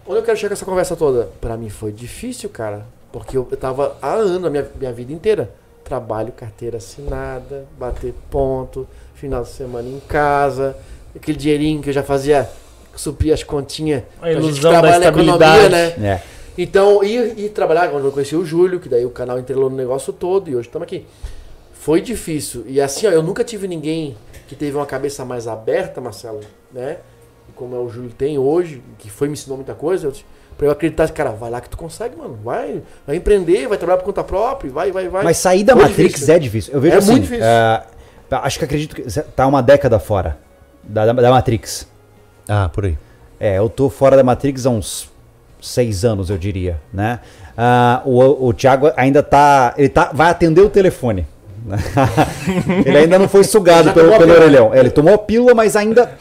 [0.07, 1.29] Onde eu quero chegar com essa conversa toda?
[1.41, 2.85] Pra mim foi difícil, cara.
[3.11, 5.51] Porque eu, eu tava há anos, a minha, minha vida inteira.
[5.83, 10.77] Trabalho, carteira assinada, bater ponto, final de semana em casa,
[11.13, 12.49] aquele dinheirinho que eu já fazia
[12.95, 14.03] suprir as continhas.
[14.21, 15.99] A gente ilusão da trabalhar na economia, estabilidade.
[15.99, 16.09] né?
[16.09, 16.21] É.
[16.57, 19.75] Então, ir, ir trabalhar, quando eu conheci o Júlio, que daí o canal entrelou no
[19.75, 21.05] negócio todo e hoje estamos aqui.
[21.83, 22.63] Foi difícil.
[22.65, 24.15] E assim, ó, eu nunca tive ninguém
[24.47, 26.39] que teve uma cabeça mais aberta, Marcelo,
[26.71, 26.97] né?
[27.55, 30.07] Como é o Júlio tem hoje, que foi me ensinou muita coisa.
[30.07, 30.13] Eu,
[30.57, 32.39] pra eu acreditar, cara, vai lá que tu consegue, mano.
[32.41, 35.25] Vai, vai empreender, vai trabalhar por conta própria, vai, vai, vai.
[35.25, 36.33] Mas sair da Foi Matrix difícil.
[36.33, 36.73] é difícil.
[36.73, 37.11] Eu vejo É assim.
[37.11, 37.45] muito difícil.
[37.45, 37.83] é,
[38.31, 40.37] acho que acredito que tá uma década fora
[40.81, 41.85] da, da, da Matrix.
[42.47, 42.97] Ah, por aí.
[43.41, 45.11] É, eu tô fora da Matrix há uns
[45.61, 47.19] seis anos, eu diria, né?
[47.57, 49.73] Ah, o, o Thiago ainda tá.
[49.77, 51.27] Ele tá, vai atender o telefone.
[52.85, 54.73] ele ainda não foi sugado pelo, pelo orelhão.
[54.73, 56.11] É, ele tomou a pílula, mas ainda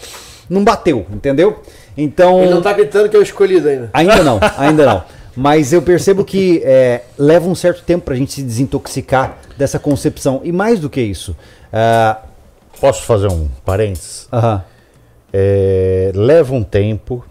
[0.49, 1.61] não bateu, entendeu?
[1.97, 2.43] Então.
[2.43, 3.91] Ele não tá acreditando que é o escolhido ainda.
[3.93, 5.05] Ainda não, ainda não.
[5.35, 10.41] Mas eu percebo que é, leva um certo tempo pra gente se desintoxicar dessa concepção.
[10.45, 11.35] E mais do que isso.
[11.73, 12.19] ah,
[12.81, 14.29] Posso fazer um parênteses?
[15.33, 17.25] É, leva um tempo.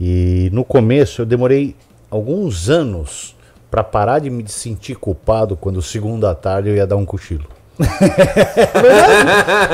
[0.00, 1.76] E no começo eu demorei
[2.10, 3.36] alguns anos
[3.70, 7.44] para parar de me sentir culpado quando segunda tarde eu ia dar um cochilo.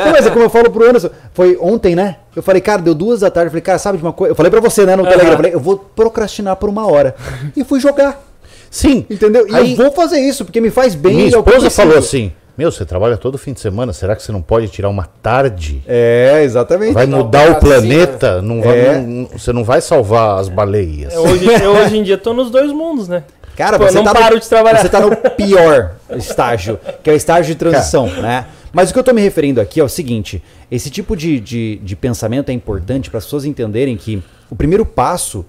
[0.05, 2.17] Não, mas é como eu falo pro Anderson, foi ontem, né?
[2.35, 3.47] Eu falei, cara, deu duas da tarde.
[3.49, 4.33] Eu falei, cara, sabe de uma coisa?
[4.33, 5.31] Eu falei pra você, né, no Telegram.
[5.33, 7.15] Eu falei, eu vou procrastinar por uma hora.
[7.57, 8.23] E fui jogar.
[8.71, 9.47] Sim, Entendeu?
[9.49, 11.15] E Aí- eu vou fazer isso, porque me faz bem.
[11.15, 14.33] minha é esposa falou assim: Meu, você trabalha todo fim de semana, será que você
[14.33, 15.83] não pode tirar uma tarde?
[15.87, 16.93] É, exatamente.
[16.93, 18.43] Vai Não, mudar o assim, planeta?
[18.43, 18.99] Não vai, É.
[18.99, 21.15] não- você não vai salvar as baleias.
[21.15, 23.25] Eu hoje, eu hoje em dia tô nos dois mundos, né?
[23.57, 24.83] Cara, Pô, você não tá paro no, de trabalhar.
[24.83, 28.47] Você tá no pior estágio, que é o estágio de transição, né?
[28.73, 31.77] Mas o que eu tô me referindo aqui é o seguinte: esse tipo de, de,
[31.77, 35.45] de pensamento é importante para as pessoas entenderem que o primeiro passo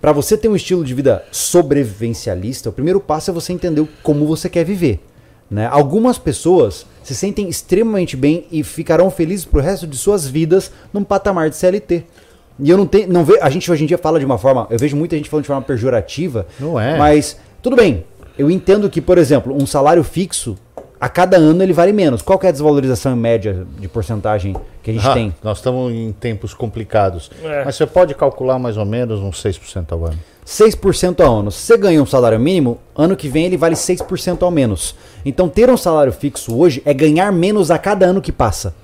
[0.00, 4.26] para você ter um estilo de vida sobrevivencialista, o primeiro passo é você entender como
[4.26, 5.00] você quer viver.
[5.50, 5.66] Né?
[5.66, 11.02] Algumas pessoas se sentem extremamente bem e ficarão felizes pro resto de suas vidas num
[11.02, 12.04] patamar de CLT.
[12.60, 13.08] E eu não tenho.
[13.08, 14.66] Não ve, a gente hoje em dia fala de uma forma.
[14.68, 16.46] Eu vejo muita gente falando de forma pejorativa.
[16.58, 16.98] Não é.
[16.98, 18.04] Mas tudo bem.
[18.38, 20.56] Eu entendo que, por exemplo, um salário fixo,
[21.00, 22.22] a cada ano ele vale menos.
[22.22, 25.34] Qual que é a desvalorização em média de porcentagem que a gente Ah, tem?
[25.42, 27.30] Nós estamos em tempos complicados.
[27.42, 27.64] É.
[27.64, 30.18] Mas você pode calcular mais ou menos uns 6% ao ano.
[30.46, 31.50] 6% ao ano.
[31.50, 34.94] Se você ganha um salário mínimo, ano que vem ele vale 6% ao menos.
[35.24, 38.74] Então ter um salário fixo hoje é ganhar menos a cada ano que passa.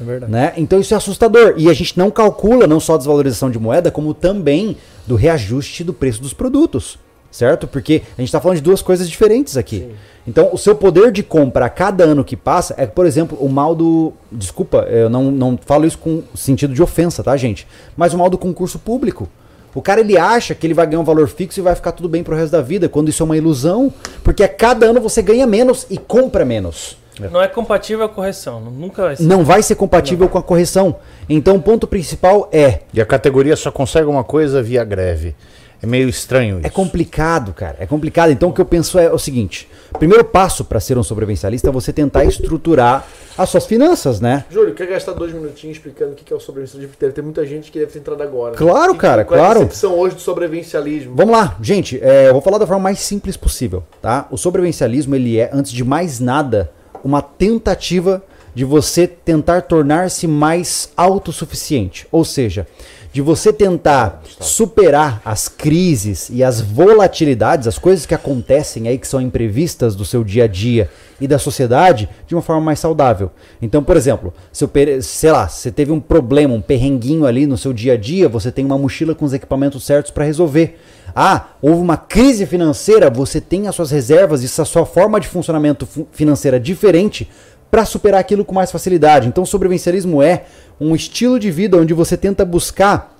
[0.00, 0.32] É verdade.
[0.32, 0.52] Né?
[0.56, 1.54] Então isso é assustador.
[1.56, 5.84] E a gente não calcula não só a desvalorização de moeda, como também do reajuste
[5.84, 6.98] do preço dos produtos.
[7.32, 7.66] Certo?
[7.66, 9.90] Porque a gente está falando de duas coisas diferentes aqui.
[10.26, 13.48] Então, o seu poder de compra a cada ano que passa é, por exemplo, o
[13.48, 14.12] mal do.
[14.30, 17.66] Desculpa, eu não, não falo isso com sentido de ofensa, tá, gente?
[17.96, 19.28] Mas o mal do concurso público.
[19.74, 22.06] O cara ele acha que ele vai ganhar um valor fixo e vai ficar tudo
[22.06, 23.92] bem pro resto da vida, quando isso é uma ilusão,
[24.22, 26.98] porque a cada ano você ganha menos e compra menos.
[27.30, 28.60] Não é compatível a correção.
[28.60, 29.22] Nunca vai ser.
[29.22, 30.96] Não vai ser compatível com a correção.
[31.28, 35.34] Então, o ponto principal é E a categoria só consegue uma coisa via greve.
[35.82, 36.66] É meio estranho isso.
[36.66, 37.76] É complicado, cara.
[37.80, 38.30] É complicado.
[38.30, 41.68] Então o que eu penso é o seguinte: o primeiro passo para ser um sobrevivencialista
[41.68, 43.04] é você tentar estruturar
[43.36, 44.44] as suas finanças, né?
[44.50, 46.94] Júlio, quer gastar dois minutinhos explicando o que é o sobrevivencialismo?
[47.00, 48.54] Deve ter muita gente que deve ter entrado agora.
[48.54, 49.58] Claro, E cara, qual é claro.
[49.60, 51.16] a concepção hoje do sobrevivencialismo?
[51.16, 51.98] Vamos lá, gente.
[52.02, 54.28] é, eu vou falar da forma mais simples possível, tá?
[54.30, 56.70] O sobrevivencialismo ele é, antes de mais nada,
[57.02, 58.22] uma tentativa
[58.54, 62.66] de você tentar tornar-se mais autossuficiente, ou seja,
[63.12, 69.06] de você tentar superar as crises e as volatilidades, as coisas que acontecem aí que
[69.06, 70.88] são imprevistas do seu dia a dia
[71.20, 73.30] e da sociedade de uma forma mais saudável.
[73.60, 74.70] Então, por exemplo, se eu,
[75.02, 78.50] sei lá, você teve um problema, um perrenguinho ali no seu dia a dia, você
[78.50, 80.78] tem uma mochila com os equipamentos certos para resolver.
[81.14, 85.28] Ah, houve uma crise financeira, você tem as suas reservas e a sua forma de
[85.28, 87.28] funcionamento fu- financeira diferente
[87.72, 89.26] para superar aquilo com mais facilidade.
[89.26, 90.44] Então, sobrevivencialismo é
[90.78, 93.16] um estilo de vida onde você tenta buscar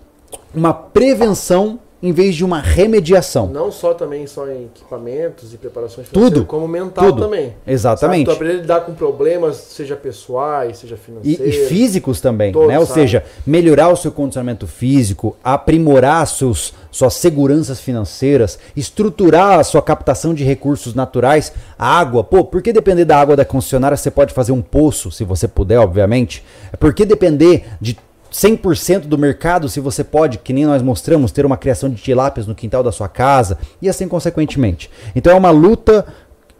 [0.55, 3.47] uma prevenção em vez de uma remediação.
[3.47, 6.45] Não só também só em equipamentos e preparações Tudo.
[6.45, 7.23] como mental Tudo.
[7.23, 7.55] também.
[7.67, 8.27] Exatamente.
[8.27, 8.37] Sabe?
[8.37, 11.55] Tu aprender a lidar com problemas, seja pessoais, seja E, financeiros.
[11.55, 12.79] e físicos também, Todos, né?
[12.79, 13.01] Ou sabe?
[13.01, 20.33] seja, melhorar o seu condicionamento físico, aprimorar seus, suas seguranças financeiras, estruturar a sua captação
[20.33, 22.23] de recursos naturais, a água.
[22.23, 23.97] Pô, por que depender da água da concessionária?
[23.97, 26.45] Você pode fazer um poço, se você puder, obviamente.
[26.79, 27.99] Por que depender de
[28.31, 32.47] 100% do mercado, se você pode, que nem nós mostramos, ter uma criação de tilápias
[32.47, 34.91] no quintal da sua casa e assim consequentemente.
[35.17, 36.07] Então é uma luta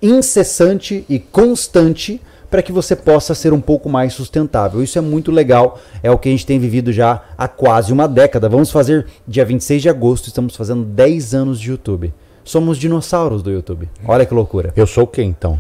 [0.01, 2.21] incessante e constante
[2.53, 4.83] para que você possa ser um pouco mais sustentável.
[4.83, 8.07] Isso é muito legal, é o que a gente tem vivido já há quase uma
[8.07, 8.47] década.
[8.47, 12.13] Vamos fazer dia 26 de agosto, estamos fazendo 10 anos de YouTube.
[12.45, 13.89] Somos dinossauros do YouTube.
[14.07, 14.71] Olha que loucura.
[14.77, 15.59] Eu sou quem então?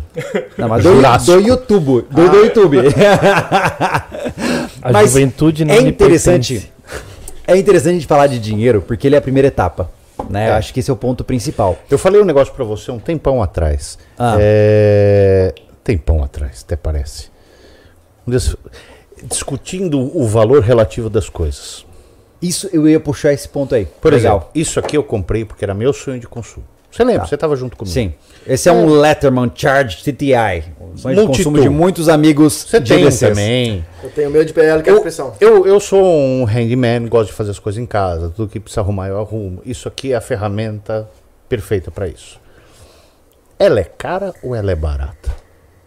[0.58, 2.04] Não, mas do, do YouTube.
[2.10, 2.78] Do, do YouTube.
[4.82, 6.70] A Mas juventude não é interessante.
[7.46, 9.90] É interessante a gente falar de dinheiro, porque ele é a primeira etapa.
[10.28, 10.48] Né?
[10.48, 10.50] É.
[10.50, 11.78] Eu Acho que esse é o ponto principal.
[11.90, 13.96] Eu falei um negócio pra você um tempão atrás.
[14.18, 14.36] Ah.
[14.38, 15.54] É...
[15.84, 17.30] Tempão atrás, até parece.
[19.24, 21.84] Discutindo o valor relativo das coisas.
[22.40, 23.86] Isso eu ia puxar esse ponto aí.
[23.86, 24.36] Por Legal.
[24.36, 26.66] exemplo, isso aqui eu comprei porque era meu sonho de consumo.
[26.90, 27.22] Você lembra?
[27.22, 27.28] Tá.
[27.28, 27.92] Você estava junto comigo.
[27.92, 28.12] Sim.
[28.46, 30.64] Esse é um Letterman Charge TTI.
[30.78, 33.30] Um sonho de consumo de muitos amigos Você tem DCs.
[33.30, 33.84] também.
[34.02, 35.32] Eu tenho medo de PL, que é a pressão.
[35.40, 38.28] Eu, eu sou um handyman, gosto de fazer as coisas em casa.
[38.28, 39.62] Tudo que precisa arrumar eu arrumo.
[39.64, 41.08] Isso aqui é a ferramenta
[41.48, 42.38] perfeita para isso.
[43.58, 45.30] Ela é cara ou ela é barata?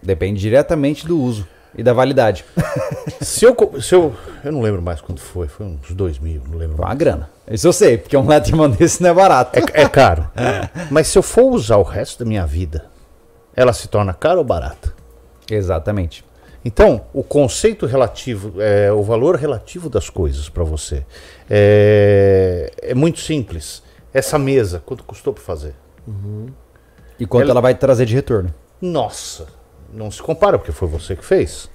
[0.05, 2.45] Depende diretamente do uso e da validade.
[3.21, 4.13] Se eu, se eu.
[4.43, 5.47] Eu não lembro mais quando foi.
[5.47, 6.97] Foi uns dois mil, não lembro Uma mais.
[6.97, 7.29] grana.
[7.49, 9.57] Isso eu sei, porque um Letterman desse não é barato.
[9.59, 10.29] É, é caro.
[10.91, 12.85] Mas se eu for usar o resto da minha vida,
[13.55, 14.93] ela se torna cara ou barata?
[15.49, 16.23] Exatamente.
[16.63, 21.05] Então, o conceito relativo, é, o valor relativo das coisas para você
[21.49, 23.83] é, é muito simples.
[24.13, 25.73] Essa mesa, quanto custou para fazer?
[27.19, 28.53] E quanto Ela- ela vai trazer de retorno?
[28.81, 29.45] Nossa,
[29.95, 31.69] não se compara, porque foi você que fez.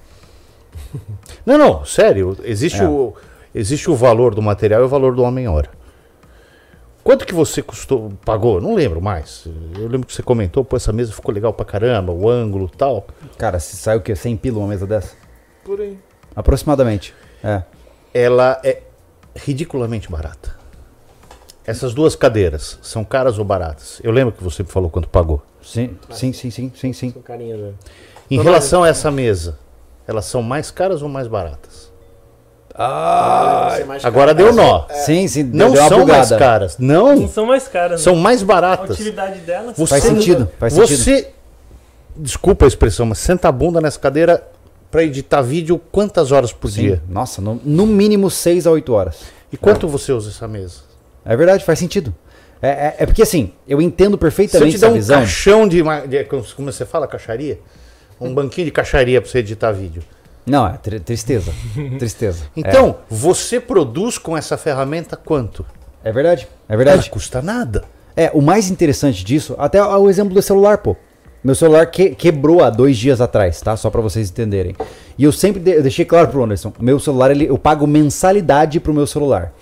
[1.44, 2.36] Não, não, sério.
[2.44, 2.88] Existe, É.
[2.88, 3.14] o,
[3.54, 5.68] existe o valor do material e o valor do homem-hora.
[7.02, 8.60] Quanto que você custou, pagou?
[8.60, 9.46] Não lembro mais.
[9.74, 12.76] Eu lembro que você comentou, pô, essa mesa ficou legal pra caramba, o ângulo e
[12.76, 13.06] tal.
[13.38, 14.14] Cara, se sai o quê?
[14.14, 15.14] 100 pila uma mesa dessa?
[15.64, 15.98] Por aí.
[16.36, 17.14] Aproximadamente.
[17.42, 17.62] É.
[18.12, 18.82] Ela é
[19.34, 20.54] ridiculamente barata.
[21.66, 24.00] Essas duas cadeiras são caras ou baratas?
[24.04, 25.42] Eu lembro que você me falou quanto pagou.
[25.62, 27.10] Sim, sim, sim, sim, sim, sim.
[27.10, 27.78] Com carinha, velho.
[28.30, 29.58] Em Não, relação a essa mesa,
[30.06, 31.90] elas são mais caras ou mais baratas?
[32.74, 34.86] Ah, Agora deu nó.
[35.04, 35.42] Sim, sim.
[35.42, 36.78] Não deu são mais caras.
[36.78, 38.00] Não Não, são mais caras.
[38.00, 38.22] são né?
[38.22, 38.90] mais A baratas.
[38.90, 39.76] utilidade delas.
[39.76, 41.28] Você- Faz sentido, faz você, sentido.
[42.16, 44.46] desculpa a expressão, mas senta a bunda nessa cadeira
[44.90, 46.80] pra editar vídeo quantas horas por Sim.
[46.82, 47.02] dia?
[47.08, 49.18] Nossa, no, no mínimo 6 a 8 horas.
[49.52, 50.78] E quanto você usa essa mesa?
[51.24, 52.14] É verdade, faz sentido.
[52.62, 55.18] É, é, é porque assim, eu entendo Se eu perfeitamente te der essa um visão.
[55.18, 56.24] caixão de, de.
[56.24, 57.58] Como você fala, caixaria?
[58.20, 60.02] Um banquinho de caixaria pra você editar vídeo.
[60.46, 61.52] Não, é tri- tristeza.
[61.98, 62.44] tristeza.
[62.56, 65.64] Então, você produz com essa ferramenta quanto?
[66.04, 67.10] É, é verdade, é Não verdade.
[67.10, 67.84] custa nada.
[68.16, 70.96] É, o mais interessante disso, até o exemplo do celular, pô.
[71.42, 73.74] Meu celular que- quebrou há dois dias atrás, tá?
[73.76, 74.74] Só pra vocês entenderem.
[75.16, 78.78] E eu sempre de- eu deixei claro pro Anderson, meu celular, ele, eu pago mensalidade
[78.80, 79.52] pro meu celular.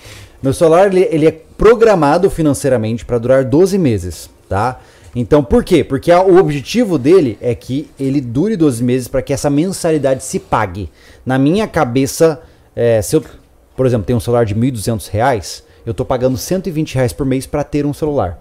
[0.43, 4.81] Meu celular, ele, ele é programado financeiramente pra durar 12 meses, tá?
[5.17, 5.83] Então, por quê?
[5.83, 10.23] Porque a- o objetivo dele é que ele dure 12 meses para que essa mensalidade
[10.23, 10.91] se pague.
[11.25, 12.41] Na minha cabeça,
[12.77, 13.25] é, se eu,
[13.77, 17.47] por exemplo, tenho um celular de 1.200 reais, eu tô pagando 120 reais por mês
[17.47, 18.39] para ter um celular.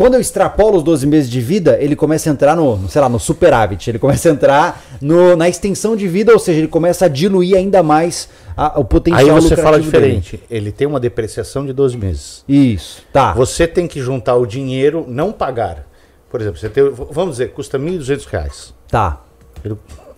[0.00, 3.06] Quando eu extrapolo os 12 meses de vida, ele começa a entrar no, sei lá,
[3.10, 3.90] no superávit.
[3.90, 7.54] Ele começa a entrar no, na extensão de vida, ou seja, ele começa a diluir
[7.54, 10.20] ainda mais a- o potencial Aí você fala lucrativo dele.
[10.22, 10.44] diferente.
[10.50, 12.42] Ele tem uma depreciação de 12 meses.
[12.48, 13.34] Isso, tá.
[13.34, 15.86] Você tem que juntar o dinheiro, não pagar.
[16.30, 18.72] Por exemplo, você tem, vamos dizer, custa 1.200 reais.
[18.88, 19.20] Tá.
[19.62, 19.76] Ele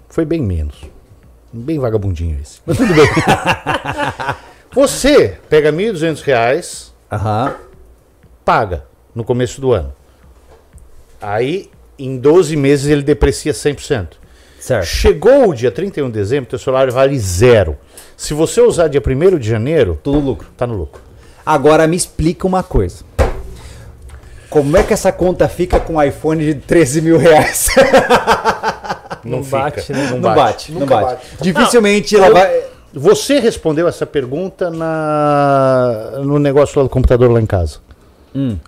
[0.08, 0.76] foi bem menos.
[1.52, 2.60] Bem vagabundinho esse.
[2.64, 3.08] Mas tudo bem.
[4.72, 7.52] você pega 1.200 reais, Aham.
[8.44, 9.92] paga no começo do ano.
[11.20, 14.08] Aí, em 12 meses, ele deprecia 100%.
[14.58, 14.86] Certo.
[14.86, 17.76] Chegou o dia 31 de dezembro, teu salário vale zero.
[18.16, 20.48] Se você usar dia 1 de janeiro, Tudo lucro.
[20.56, 21.00] tá no lucro.
[21.44, 23.04] Agora me explica uma coisa.
[24.48, 27.70] Como é que essa conta fica com um iPhone de 13 mil reais?
[29.24, 29.58] Não fica.
[29.58, 30.10] bate, né?
[30.10, 31.04] Não bate, não bate.
[31.04, 31.26] bate.
[31.40, 32.64] Dificilmente ela vai.
[32.92, 37.78] Você respondeu essa pergunta na, no negócio lá do computador lá em casa.
[38.34, 38.58] Hum.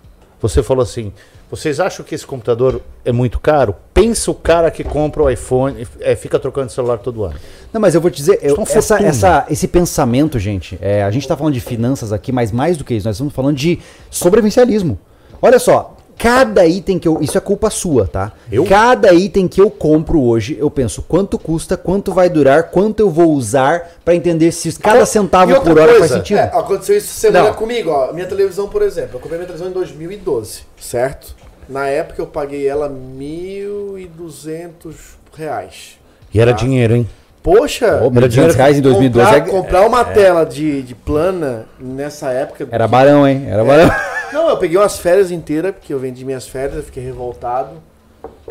[0.47, 1.11] Você falou assim:
[1.49, 3.75] Vocês acham que esse computador é muito caro?
[3.93, 7.35] Pensa o cara que compra o iPhone, é, fica trocando de celular todo ano.
[7.73, 11.11] Não, mas eu vou te dizer, eu- uma essa, essa- esse pensamento, gente, é, a
[11.11, 13.79] gente tá falando de finanças aqui, mas mais do que isso, nós estamos falando de
[14.09, 14.97] sobrevivencialismo.
[15.41, 17.19] Olha só, cada item que eu.
[17.21, 18.31] Isso é culpa sua, tá?
[18.51, 18.65] Eu?
[18.65, 23.09] Cada item que eu compro hoje, eu penso quanto custa, quanto vai durar, quanto eu
[23.09, 26.37] vou usar pra entender se cada centavo E outra por hora faz coisa, sentido.
[26.37, 27.53] é, aconteceu isso semana Não.
[27.53, 28.11] comigo, ó.
[28.13, 29.15] Minha televisão, por exemplo.
[29.15, 31.35] Eu comprei minha televisão em 2012, certo?
[31.67, 34.93] Na época eu paguei ela 1.200
[35.35, 35.97] reais.
[36.33, 36.57] E era Tá.
[36.57, 37.07] dinheiro, hein?
[37.41, 42.31] Poxa, Ô, 1.200 reais em 2012 comprar, é- comprar uma tela de, de plana nessa
[42.31, 42.67] época.
[42.71, 43.45] Era barão, hein?
[43.47, 43.89] Era barão.
[44.35, 47.81] Não, eu peguei umas férias inteiras, porque eu vendi minhas férias, eu fiquei revoltado.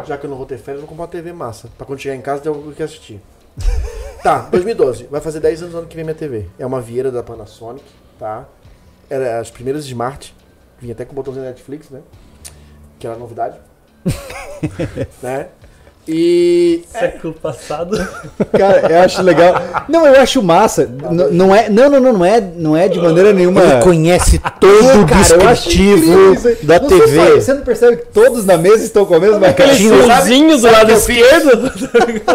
[0.06, 1.68] Já que eu não vou ter férias, eu vou comprar uma TV massa.
[1.76, 3.20] Pra quando chegar em casa ter algo que assistir.
[4.24, 5.04] tá, 2012.
[5.10, 6.46] Vai fazer 10 anos no ano que vem minha TV.
[6.58, 7.84] É uma Vieira da Panasonic,
[8.18, 8.46] tá?
[9.10, 10.34] Era as primeiras Smart.
[10.80, 12.00] Vinha até com o botãozinho da Netflix, né?
[12.98, 13.58] Que era novidade.
[15.22, 15.48] né?
[16.06, 17.96] E Século passado.
[18.56, 19.54] Cara, eu acho legal.
[19.88, 20.82] Não, eu acho massa.
[20.82, 23.62] N- não é, não, não, não, não é, não é de maneira nenhuma.
[23.62, 25.22] Ele conhece todo o Cara,
[25.54, 27.16] descritivo da Você TV.
[27.16, 30.66] sabe, Você não percebe que todos na mesa estão com a mesma sabe- fiozinho do
[30.70, 31.72] lado esquerdo.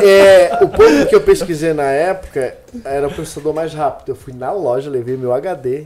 [0.03, 4.09] é, o ponto que eu pesquisei na época era o processador mais rápido.
[4.09, 5.83] Eu fui na loja, levei meu HD.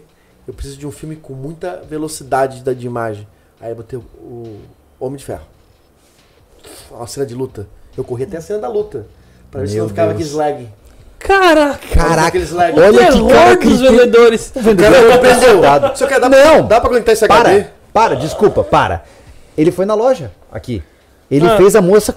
[0.48, 3.28] Eu preciso de um filme com muita velocidade da, de imagem.
[3.60, 4.56] Aí eu botei o
[5.00, 5.53] Homem de Ferro.
[6.92, 7.68] Uma cena de luta.
[7.98, 9.06] Eu corri até a cena da luta.
[9.52, 10.22] Pra ver se não ficava Deus.
[10.22, 10.70] aqueles lag.
[11.20, 11.80] Caraca.
[11.94, 12.38] Caraca,
[12.76, 14.52] olha que cara dos que- vendedores.
[14.58, 15.62] O cara compreendeu.
[15.62, 15.98] Dado.
[15.98, 16.66] Só que dá, Não.
[16.68, 17.66] dá pra conectar esse Para, HD?
[17.94, 19.04] para, desculpa, para.
[19.58, 20.84] Ele foi na loja aqui.
[21.32, 21.56] Ele Ah.
[21.58, 22.16] fez a moça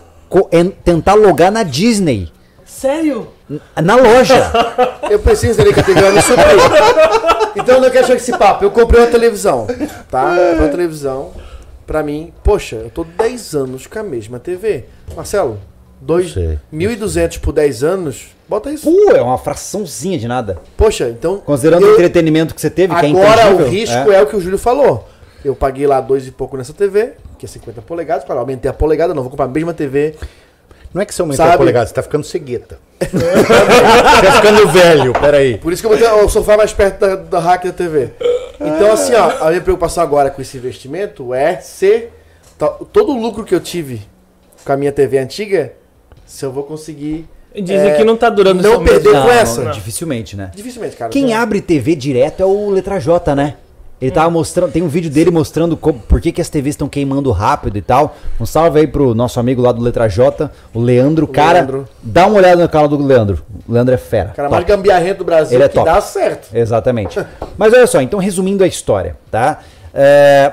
[0.85, 2.33] tentar logar na Disney.
[2.65, 3.29] Sério?
[3.81, 4.51] Na loja.
[5.09, 6.59] Eu preciso entender que a TV me supriu.
[7.55, 8.65] Então eu não quero chegar esse papo.
[8.65, 9.67] Eu comprei uma televisão,
[10.11, 10.35] tá?
[10.35, 11.31] Eu comprei uma televisão.
[11.87, 14.85] Pra mim, poxa, eu tô 10 anos com a mesma TV.
[15.15, 15.61] Marcelo,
[16.01, 16.59] dois- Sei.
[16.73, 18.91] 1.200 por 10 anos, bota isso.
[18.91, 20.59] Pô, é uma fraçãozinha de nada.
[20.77, 21.39] Poxa, então.
[21.39, 24.21] Considerando o eu- entretenimento que você teve, que é Agora o risco é.
[24.21, 25.09] o que o Júlio falou.
[25.45, 28.73] Eu paguei lá dois e pouco nessa TV, que é 50 polegadas, para aumentar a
[28.73, 30.17] polegada, não vou comprar a mesma TV.
[30.93, 31.55] Não é que você aumentou Sabe?
[31.55, 32.79] a polegada, você tá ficando cegueta.
[32.99, 35.59] tá ficando velho, peraí.
[35.59, 38.11] Por isso que eu botei o sofá mais perto da, da rack da TV.
[38.61, 42.09] Então, assim, ó, a minha preocupação agora com esse investimento é se
[42.93, 44.01] todo o lucro que eu tive
[44.65, 45.73] com a minha TV antiga,
[46.25, 47.29] se eu vou conseguir.
[47.55, 49.63] Dizem É, que não tá durando não perder Não, com não, essa.
[49.65, 50.51] não, dificilmente, né?
[50.55, 51.11] Dificilmente, cara.
[51.11, 53.55] Quem Já- abre TV direto é o Letra J, né?
[53.99, 56.87] Ele tava mostrando, tem um vídeo dele mostrando como, por que, que as TVs estão
[56.87, 58.15] queimando rápido e tal.
[58.39, 61.27] Um salve aí pro nosso amigo lá do Letra J, o Leandro.
[61.27, 61.89] Cara, Leandro.
[62.03, 63.43] dá uma olhada no canal do Leandro.
[63.67, 64.33] O Leandro é fera.
[64.33, 64.55] O cara Top.
[64.61, 65.87] mais gambiarrento do Brasil Ele é que top.
[65.89, 66.55] dá certo.
[66.55, 67.19] Exatamente.
[67.57, 69.61] Mas olha só, então resumindo a história, tá?
[69.95, 70.53] É,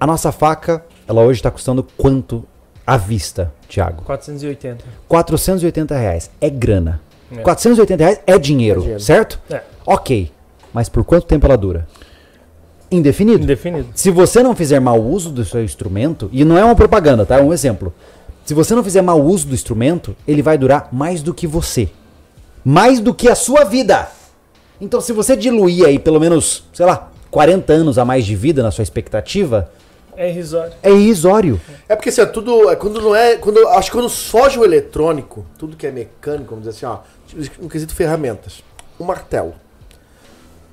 [0.00, 2.44] a nossa faca, ela hoje tá custando quanto
[2.86, 4.02] à vista, Thiago?
[4.04, 4.82] 480.
[5.06, 6.30] 480 reais.
[6.40, 6.98] É grana.
[7.30, 7.42] É.
[7.42, 9.00] 480 reais é dinheiro, É dinheiro.
[9.02, 9.38] certo?
[9.50, 9.60] É.
[9.84, 10.30] Ok.
[10.72, 11.86] Mas por quanto tempo ela dura?
[12.96, 13.42] Indefinido.
[13.44, 13.88] Indefinido.
[13.94, 17.38] Se você não fizer mau uso do seu instrumento, e não é uma propaganda, tá?
[17.38, 17.92] É um exemplo.
[18.44, 21.88] Se você não fizer mau uso do instrumento, ele vai durar mais do que você.
[22.64, 24.08] Mais do que a sua vida.
[24.80, 28.62] Então, se você diluir aí pelo menos, sei lá, 40 anos a mais de vida
[28.62, 29.70] na sua expectativa,
[30.16, 30.72] É irrisório.
[30.82, 31.60] é irrisório.
[31.88, 32.70] É porque assim, ó, tudo.
[32.70, 33.36] é Quando não é.
[33.36, 36.98] Quando, acho que quando foge o eletrônico, tudo que é mecânico, vamos dizer assim, ó,
[37.60, 38.62] no quesito ferramentas.
[39.00, 39.54] Um martelo.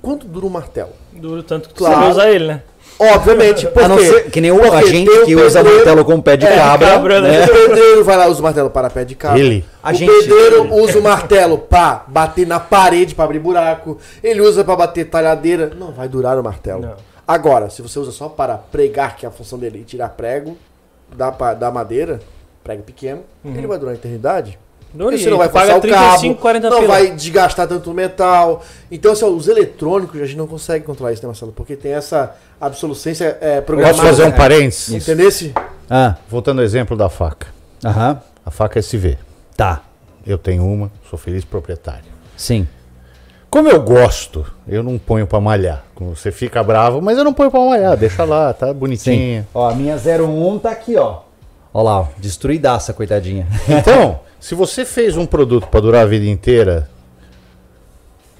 [0.02, 0.90] Quanto dura um martelo?
[1.12, 1.94] Duro tanto que Claro.
[1.94, 2.62] você vai usar ele, né?
[2.98, 6.20] Obviamente, porque, A não ser que nem o, a gente que usa pedreiro- martelo com
[6.20, 6.88] pé de É, cabra.
[6.88, 7.44] cabra, né?
[7.44, 9.38] O pedreiro vai lá usa o martelo para pé de cabra.
[9.40, 9.64] Ele.
[9.82, 13.98] A o gente- pedreiro usa o martelo para bater na parede para abrir buraco.
[14.22, 15.72] Ele usa para bater talhadeira.
[15.74, 16.82] Não vai durar o martelo.
[16.82, 16.94] Não.
[17.26, 20.56] Agora, se você usa só para pregar, que é a função dele, e tirar prego
[21.16, 22.20] da, da madeira,
[22.62, 24.58] prego pequeno, ele vai durar a eternidade.
[24.94, 26.88] E você não vai passar o 35, cabo, 40 não pila.
[26.88, 28.62] vai desgastar tanto o metal.
[28.90, 31.52] Então, assim, ó, os eletrônicos a gente não consegue controlar isso, né, Marcelo?
[31.52, 33.96] Porque tem essa absolucência é, programada.
[33.96, 34.32] Posso fazer um É.
[34.32, 34.90] parênteses?
[35.08, 35.54] Entendesse?
[35.88, 37.46] Ah, Voltando ao exemplo da faca.
[37.84, 38.20] aham.
[38.44, 39.18] A faca SV.
[39.56, 39.80] Tá.
[40.26, 42.04] Eu tenho uma, sou feliz proprietário.
[42.36, 42.66] Sim.
[43.48, 45.84] Como eu gosto, eu não ponho pra malhar.
[46.00, 47.96] Você fica bravo, mas eu não ponho pra malhar.
[47.96, 48.72] Deixa lá, tá Sim.
[48.74, 49.48] bonitinha.
[49.54, 51.20] Ó, a minha 01 tá aqui, ó.
[51.72, 52.06] Ó lá, ó.
[52.18, 53.46] Destruidaça, coitadinha.
[53.68, 56.90] Então, se você fez um produto pra durar a vida inteira,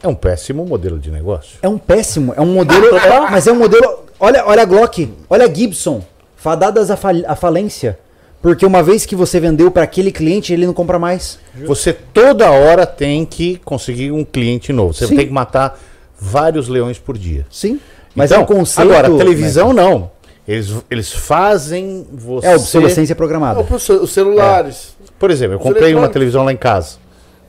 [0.02, 1.58] é um péssimo modelo de negócio.
[1.62, 2.96] É um péssimo, é um modelo.
[2.96, 4.00] é- mas é um modelo.
[4.18, 6.02] Olha, olha a Glock, olha a Gibson.
[6.36, 7.96] Fadadas à, fal- à falência.
[8.40, 11.38] Porque uma vez que você vendeu para aquele cliente, ele não compra mais.
[11.64, 14.92] Você toda hora tem que conseguir um cliente novo.
[14.92, 15.14] Você Sim.
[15.14, 15.78] tem que matar
[16.18, 17.46] vários leões por dia.
[17.48, 17.78] Sim.
[18.12, 18.90] Mas então, é um conceito.
[18.92, 20.10] Agora, televisão não.
[20.48, 22.48] Eles, eles fazem você.
[22.48, 23.60] É obsolescência programada.
[23.60, 24.96] Os celulares.
[25.22, 26.96] Por exemplo, eu comprei uma televisão lá em casa.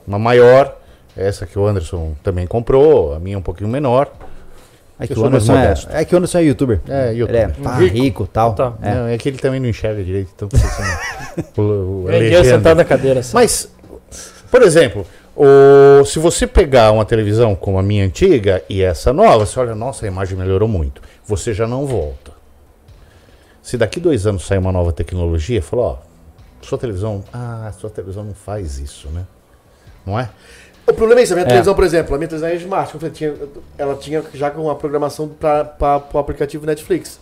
[0.06, 0.76] Uma maior.
[1.16, 3.14] Essa que o Anderson também comprou.
[3.14, 4.12] A minha um pouquinho menor.
[5.00, 6.80] É que, Eu o Anderson é, é que o Anderson é youtuber.
[6.88, 7.42] É, Ele youtuber.
[7.42, 7.96] é pá, Rico.
[7.96, 8.54] rico e tal.
[8.54, 8.74] Tá.
[8.80, 8.94] É.
[8.94, 12.44] Não, é que ele também não enxerga direito, então ser o, o, Vendia legenda.
[12.58, 13.18] sentado na cadeira.
[13.18, 13.34] Assim.
[13.34, 13.68] Mas,
[14.52, 15.04] por exemplo,
[15.36, 19.74] o- se você pegar uma televisão como a minha antiga e essa nova, você olha,
[19.74, 21.02] nossa, a imagem melhorou muito.
[21.26, 22.30] Você já não volta.
[23.60, 26.13] Se daqui dois anos sair uma nova tecnologia, falou, ó,
[26.64, 29.22] sua televisão, ah, sua televisão não faz isso, né?
[30.06, 30.28] Não é?
[30.86, 32.96] O problema é isso, a minha televisão, por exemplo, a minha televisão é Smart, como
[33.04, 33.34] eu falei, tinha-
[33.78, 37.18] ela tinha já com uma programação para o aplicativo Netflix.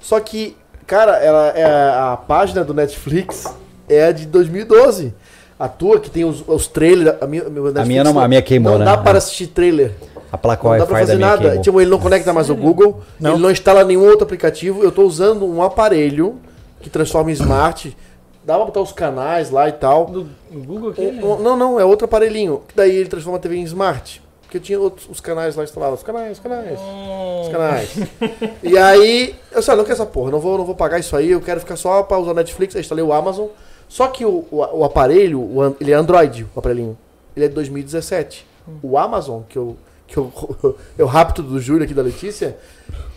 [0.00, 3.46] Só que, cara, ela é a página do Netflix
[3.88, 5.14] é a de 2012.
[5.56, 7.16] A tua, que tem os, os trailers.
[7.20, 8.84] A minha, Netflix minha não- a minha queimou, Não né?
[8.86, 9.18] dá para É.
[9.18, 9.92] assistir trailer.
[10.32, 11.58] A placa Não dá pra da fazer nada.
[11.58, 13.34] Tipo, ele não conecta mais ao Google, Não.
[13.34, 14.82] ele não instala nenhum outro aplicativo.
[14.82, 16.40] Eu tô usando um aparelho
[16.80, 17.96] que transforma em smart.
[18.44, 20.06] Dá pra botar os canais lá e tal.
[20.06, 21.00] Do Google aqui?
[21.00, 22.62] Um- um- não, não, é outro aparelhinho.
[22.68, 24.22] Que daí ele transforma a TV em smart.
[24.42, 26.00] Porque tinha outros, os canais lá instalados.
[26.00, 26.78] Os canais, os canais.
[27.42, 27.96] Os canais.
[28.62, 31.30] e aí, eu sei, não quero essa porra, não vou, não vou pagar isso aí,
[31.30, 33.48] eu quero ficar só pra usar Netflix, aí instalei o Amazon.
[33.88, 36.96] Só que o, o, o aparelho, o ele é Android, o aparelhinho.
[37.34, 38.46] Ele é de 2017.
[38.82, 39.76] O Amazon, que eu,
[40.06, 40.32] que eu,
[40.96, 42.56] eu rapto do Júlio aqui da Letícia,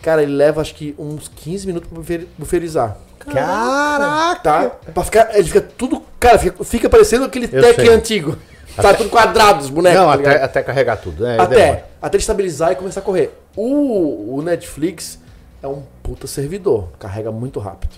[0.02, 2.96] cara, ele leva acho que uns 15 minutos pra bufer- buferizar.
[3.34, 4.40] Caraca!
[4.42, 4.70] Tá?
[4.92, 6.02] Pra ficar, ele fica tudo.
[6.18, 7.88] Cara, fica, fica parecendo aquele Eu tech sei.
[7.90, 8.36] antigo.
[8.76, 9.98] Tá tudo quadrado, os bonecos.
[9.98, 11.26] não, tá até, até carregar tudo.
[11.26, 11.84] É, até, demora.
[12.00, 13.36] até ele estabilizar e começar a correr.
[13.56, 15.18] O, o Netflix
[15.62, 17.96] é um puta servidor, carrega muito rápido,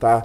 [0.00, 0.22] tá?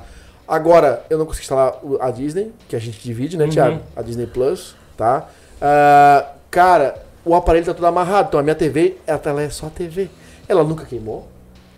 [0.48, 3.82] Agora, eu não consigo instalar a Disney, que a gente divide, né, Thiago?
[3.96, 5.28] A Disney Plus, tá?
[5.62, 6.96] Ah, cara,
[7.26, 10.10] o aparelho tá tudo amarrado, então a minha TV, ela, ela é só a TV.
[10.48, 11.28] Ela nunca queimou,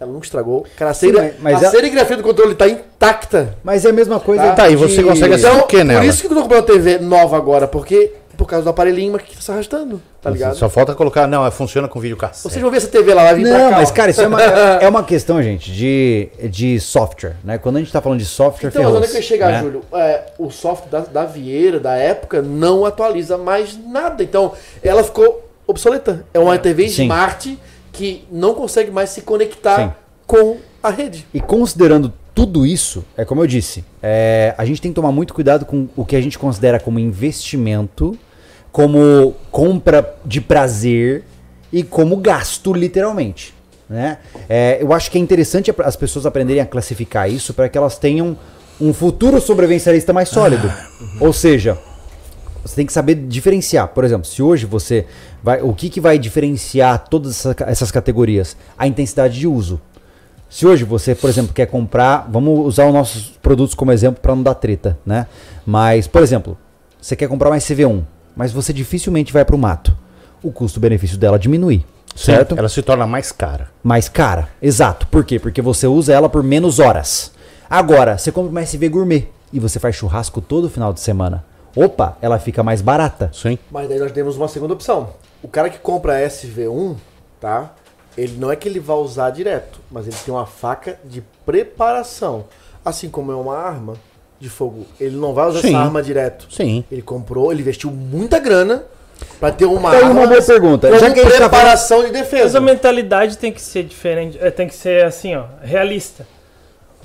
[0.01, 0.65] ela nunca estragou.
[0.75, 3.55] Cara, a, Sim, serigra- mas- mas a ela- serigrafia do controle tá intacta.
[3.63, 4.41] Mas é a mesma coisa.
[4.43, 5.99] Tá, tá, e você consegue Então, o que nela?
[6.01, 9.11] por isso que eu tô comprando uma TV nova agora, porque por causa do aparelhinho
[9.13, 10.55] mas que tá se arrastando, tá ligado?
[10.55, 12.41] Só falta colocar, não, é, funciona com vídeo cassete.
[12.49, 13.75] Vocês vão ver essa TV lá, vai vir pra Não, cá.
[13.75, 13.93] mas ó.
[13.93, 14.41] cara, isso é uma,
[14.81, 17.59] é uma questão, gente, de, de software, né?
[17.59, 19.59] Quando a gente tá falando de software, Então, onde é que eu ia chegar, né?
[19.61, 19.83] Júlio?
[19.93, 24.23] É, o software da, da Vieira, da época, não atualiza mais nada.
[24.23, 26.25] Então, ela ficou obsoleta.
[26.33, 27.03] É uma TV Sim.
[27.03, 27.59] smart
[27.91, 29.93] que não consegue mais se conectar Sim.
[30.25, 31.27] com a rede.
[31.33, 35.33] E considerando tudo isso, é como eu disse, é, a gente tem que tomar muito
[35.33, 38.17] cuidado com o que a gente considera como investimento,
[38.71, 41.23] como compra de prazer
[41.71, 43.53] e como gasto, literalmente.
[43.89, 44.19] Né?
[44.47, 47.97] É, eu acho que é interessante as pessoas aprenderem a classificar isso para que elas
[47.97, 48.37] tenham
[48.79, 50.71] um futuro sobrevivencialista mais sólido.
[51.19, 51.77] Ou seja,
[52.63, 53.87] você tem que saber diferenciar.
[53.89, 55.05] Por exemplo, se hoje você
[55.43, 55.61] vai.
[55.61, 58.55] O que, que vai diferenciar todas essa- essas categorias?
[58.77, 59.79] A intensidade de uso.
[60.49, 64.35] Se hoje você, por exemplo, quer comprar, vamos usar os nossos produtos como exemplo para
[64.35, 65.25] não dar treta, né?
[65.65, 66.57] Mas, por exemplo,
[67.01, 68.03] você quer comprar uma CV1,
[68.35, 69.95] mas você dificilmente vai para o mato.
[70.43, 72.55] O custo-benefício dela diminui, Sim, certo?
[72.57, 73.69] Ela se torna mais cara.
[73.81, 74.49] mais cara.
[74.61, 75.07] Exato.
[75.07, 75.39] Por quê?
[75.39, 77.31] Porque você usa ela por menos horas.
[77.69, 81.45] Agora, você compra uma SV gourmet e você faz churrasco todo final de semana.
[81.75, 83.29] Opa, ela fica mais barata.
[83.33, 83.57] Sim.
[83.69, 85.09] Mas daí nós temos uma segunda opção.
[85.41, 86.95] O cara que compra a SV1,
[87.39, 87.73] tá?
[88.17, 92.45] Ele não é que ele vai usar direto, mas ele tem uma faca de preparação.
[92.83, 93.93] Assim como é uma arma
[94.39, 94.85] de fogo.
[94.99, 95.69] Ele não vai usar Sim.
[95.69, 96.47] essa arma direto.
[96.49, 96.83] Sim.
[96.91, 98.83] Ele comprou, ele investiu muita grana
[99.39, 100.99] pra ter uma Tem arma uma boa pergunta.
[100.99, 102.59] Já que gente tá preparação de Mas a defesa.
[102.59, 106.25] mentalidade tem que ser diferente, é, tem que ser assim, ó, realista.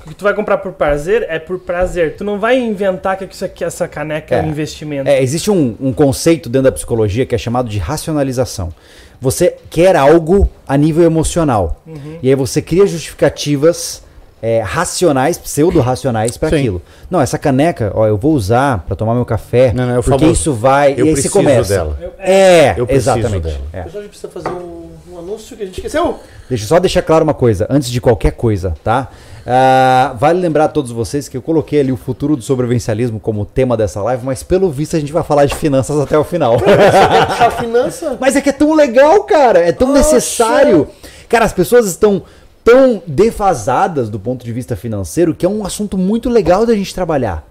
[0.07, 2.15] O que tu vai comprar por prazer é por prazer.
[2.17, 4.43] Tu não vai inventar que isso aqui, essa caneca é, É.
[4.43, 5.09] um investimento.
[5.11, 8.73] É, existe um, um conceito dentro da psicologia que é chamado de racionalização.
[9.21, 11.83] Você quer algo a nível emocional.
[12.23, 14.03] E aí você cria justificativas
[14.43, 16.81] é, racionais, pseudo-racionais para aquilo.
[17.11, 20.03] Não, essa caneca, ó, eu vou usar para tomar meu café, Não, não, é o
[20.03, 20.93] porque famoso, isso vai.
[20.97, 21.75] eu e aí você começa.
[21.75, 21.99] dela.
[22.19, 23.43] É, Eu preciso exatamente.
[23.43, 23.61] dela.
[23.73, 23.83] É.
[23.83, 26.21] Pessoal, a gente precisa fazer um, um anúncio que a gente esqueceu.
[26.49, 29.11] Deixa eu só deixar claro uma coisa, antes de qualquer coisa, tá?
[29.49, 33.47] Ah, vale lembrar a todos vocês que eu coloquei ali o futuro do sobrevivencialismo como
[33.47, 36.57] tema dessa live, mas pelo visto a gente vai falar de finanças até o final.
[37.39, 38.17] A finança.
[38.21, 40.89] mas é que é tão legal, cara, é tão necessário.
[41.29, 42.23] Cara, as pessoas estão
[42.65, 46.93] tão defasadas do ponto de vista financeiro que é um assunto muito legal da gente
[46.93, 47.47] trabalhar.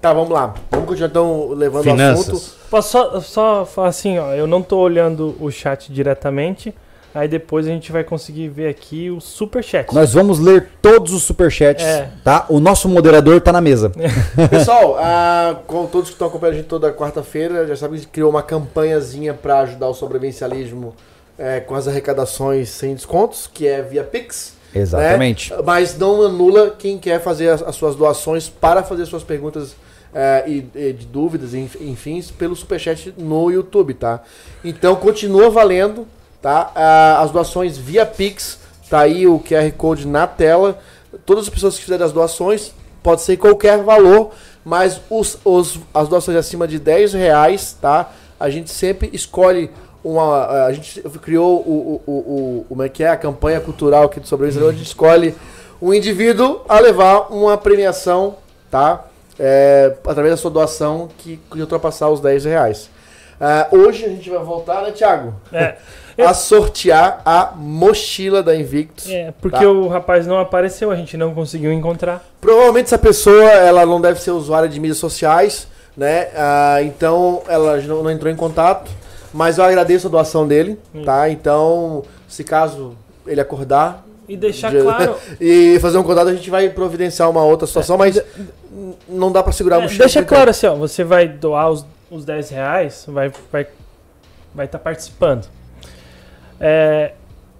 [0.00, 0.54] Tá, vamos lá.
[0.70, 2.28] Vamos continuar então levando o Finanças.
[2.28, 2.56] assunto.
[2.70, 6.74] Posso só, só falar assim, ó, eu não tô olhando o chat diretamente,
[7.14, 9.92] aí depois a gente vai conseguir ver aqui o super chat.
[9.94, 12.10] Nós vamos ler todos os superchats, É.
[12.24, 12.46] tá?
[12.48, 13.92] O nosso moderador tá na mesa.
[14.50, 18.02] Pessoal, ah, com todos que estão acompanhando a gente toda quarta-feira, já sabem que a
[18.04, 20.94] gente criou uma campanhazinha para ajudar o sobrevivencialismo
[21.38, 24.54] é, com as arrecadações sem descontos, que é via Pix.
[24.74, 25.52] Exatamente.
[25.52, 25.58] né?
[25.64, 29.76] Mas não anula quem quer fazer as, as suas doações para fazer suas perguntas
[30.12, 34.20] é, e, e de dúvidas, enf- enfim, pelo Superchat no YouTube, tá?
[34.64, 36.06] Então continua valendo,
[36.44, 36.70] tá?
[36.74, 38.58] Ah, as doações via Pix,
[38.90, 40.78] tá aí o QR Code na tela.
[41.24, 44.30] Todas as pessoas que fizerem as doações, pode ser qualquer valor,
[44.62, 48.10] mas os, os- as doações acima de 10 reais, tá?
[48.38, 49.70] A gente sempre escolhe
[50.04, 50.66] uma.
[50.66, 52.12] A gente criou o, o, o,
[52.60, 53.08] o- como é que é?
[53.08, 55.34] A campanha cultural aqui do Sobrevivência, onde a gente escolhe
[55.80, 58.34] um indivíduo a levar uma premiação,
[58.70, 59.04] tá?
[59.38, 62.90] É, através da sua doação que, que ultrapassar os 10 reais.
[63.40, 65.34] Ah, hoje a gente vai voltar, né, Thiago?
[65.50, 65.76] É.
[66.18, 69.08] A sortear a mochila da Invictus.
[69.10, 69.68] É, porque Tá.
[69.70, 72.24] o rapaz não apareceu, a gente não conseguiu encontrar.
[72.40, 76.28] Provavelmente essa pessoa ela não deve ser usuária de mídias sociais, né?
[76.36, 78.90] Ah, então ela não, não entrou em contato.
[79.32, 81.28] Mas eu agradeço a doação dele, tá?
[81.28, 82.94] Então, se caso
[83.26, 85.16] ele acordar E deixar de- claro.
[85.40, 89.42] e fazer um contato, a gente vai providenciar uma outra situação, mas n- não dá
[89.42, 89.98] pra segurar a É, mochila.
[90.04, 93.66] deixa por claro assim, ó, você vai doar os, os 10 reais, vai estar vai,
[94.54, 95.46] vai tá participando.
[96.66, 97.12] É,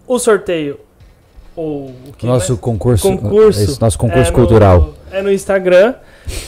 [0.07, 0.81] o sorteio,
[1.55, 3.61] ou o que Nosso concurso, concurso.
[3.61, 4.95] esse nosso concurso é no- cultural.
[5.13, 5.95] é no Instagram.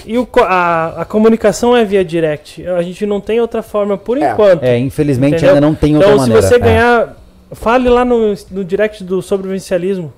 [0.07, 2.67] E o, a, a comunicação é via direct.
[2.67, 4.33] A gente não tem outra forma por É.
[4.33, 4.63] enquanto.
[4.63, 5.55] É, infelizmente Entendeu?
[5.55, 6.49] ainda não tem outra então, se maneira.
[6.49, 6.59] você É.
[6.59, 7.17] ganhar,
[7.53, 10.11] fale lá no, no direct do sobrevivencialismo.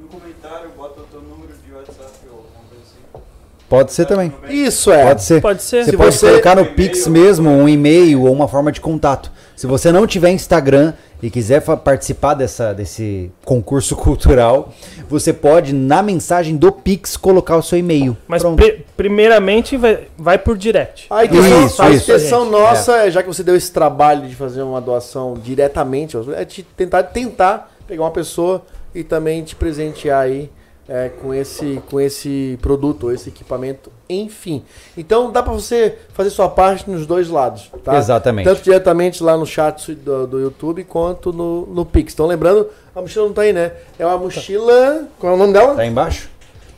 [0.00, 2.46] No comentário, bota o teu número de WhatsApp ou
[2.80, 3.20] assim.
[3.68, 4.32] Pode ser também.
[4.48, 5.06] Isso é.
[5.06, 5.40] Pode ser.
[5.42, 5.84] Pode ser.
[5.84, 9.32] Você Se pode você- colocar no Pix mesmo um e-mail ou uma forma de contato.
[9.58, 14.72] Se você não tiver Instagram e quiser participar dessa, desse concurso cultural,
[15.08, 18.16] você pode, na mensagem do Pix, colocar o seu e-mail.
[18.28, 21.06] Mas pri- primeiramente vai, vai por direct.
[21.10, 23.10] A intenção, Isso, a intenção Gente, nossa, é.
[23.10, 27.68] já que você deu esse trabalho de fazer uma doação diretamente, é te tentar, tentar
[27.88, 30.48] pegar uma pessoa e também te presentear aí
[30.88, 34.64] é, com, esse, com esse produto, ou esse equipamento, enfim.
[34.96, 37.96] Então dá pra você fazer sua parte nos dois lados, tá?
[37.96, 38.46] Exatamente.
[38.46, 42.14] Tanto diretamente lá no chat do, do YouTube quanto no, no Pix.
[42.14, 43.72] Então lembrando, a mochila não tá aí, né?
[43.98, 45.06] É uma mochila.
[45.18, 45.74] Qual é o nome dela?
[45.74, 46.30] Tá aí embaixo?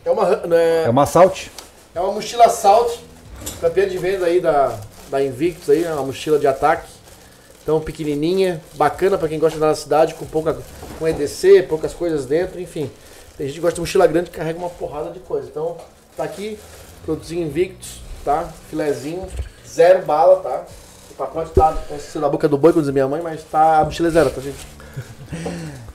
[0.04, 0.36] É uma.
[0.46, 1.46] né, É uma Salt.
[1.94, 2.98] é uma mochila Assault,
[3.61, 4.76] campeã de venda aí da,
[5.08, 6.88] da Invictus aí, é uma mochila de ataque.
[7.62, 10.56] Então pequenininha, bacana pra quem gosta de andar na cidade, com pouca
[10.98, 12.90] com EDC, poucas coisas dentro, enfim.
[13.41, 15.49] Tem gente que gosta de mochila grande que carrega uma porrada de coisa.
[15.49, 15.78] Então,
[16.14, 16.59] tá aqui,
[17.07, 18.47] produzinho Invictus, tá?
[18.68, 19.26] Filezinho,
[19.66, 20.66] zero bala, tá?
[21.11, 23.84] O pacote tá, ser da boca do boi, como diz minha mãe, mas tá, a
[23.86, 24.59] mochila é zero, tá, gente?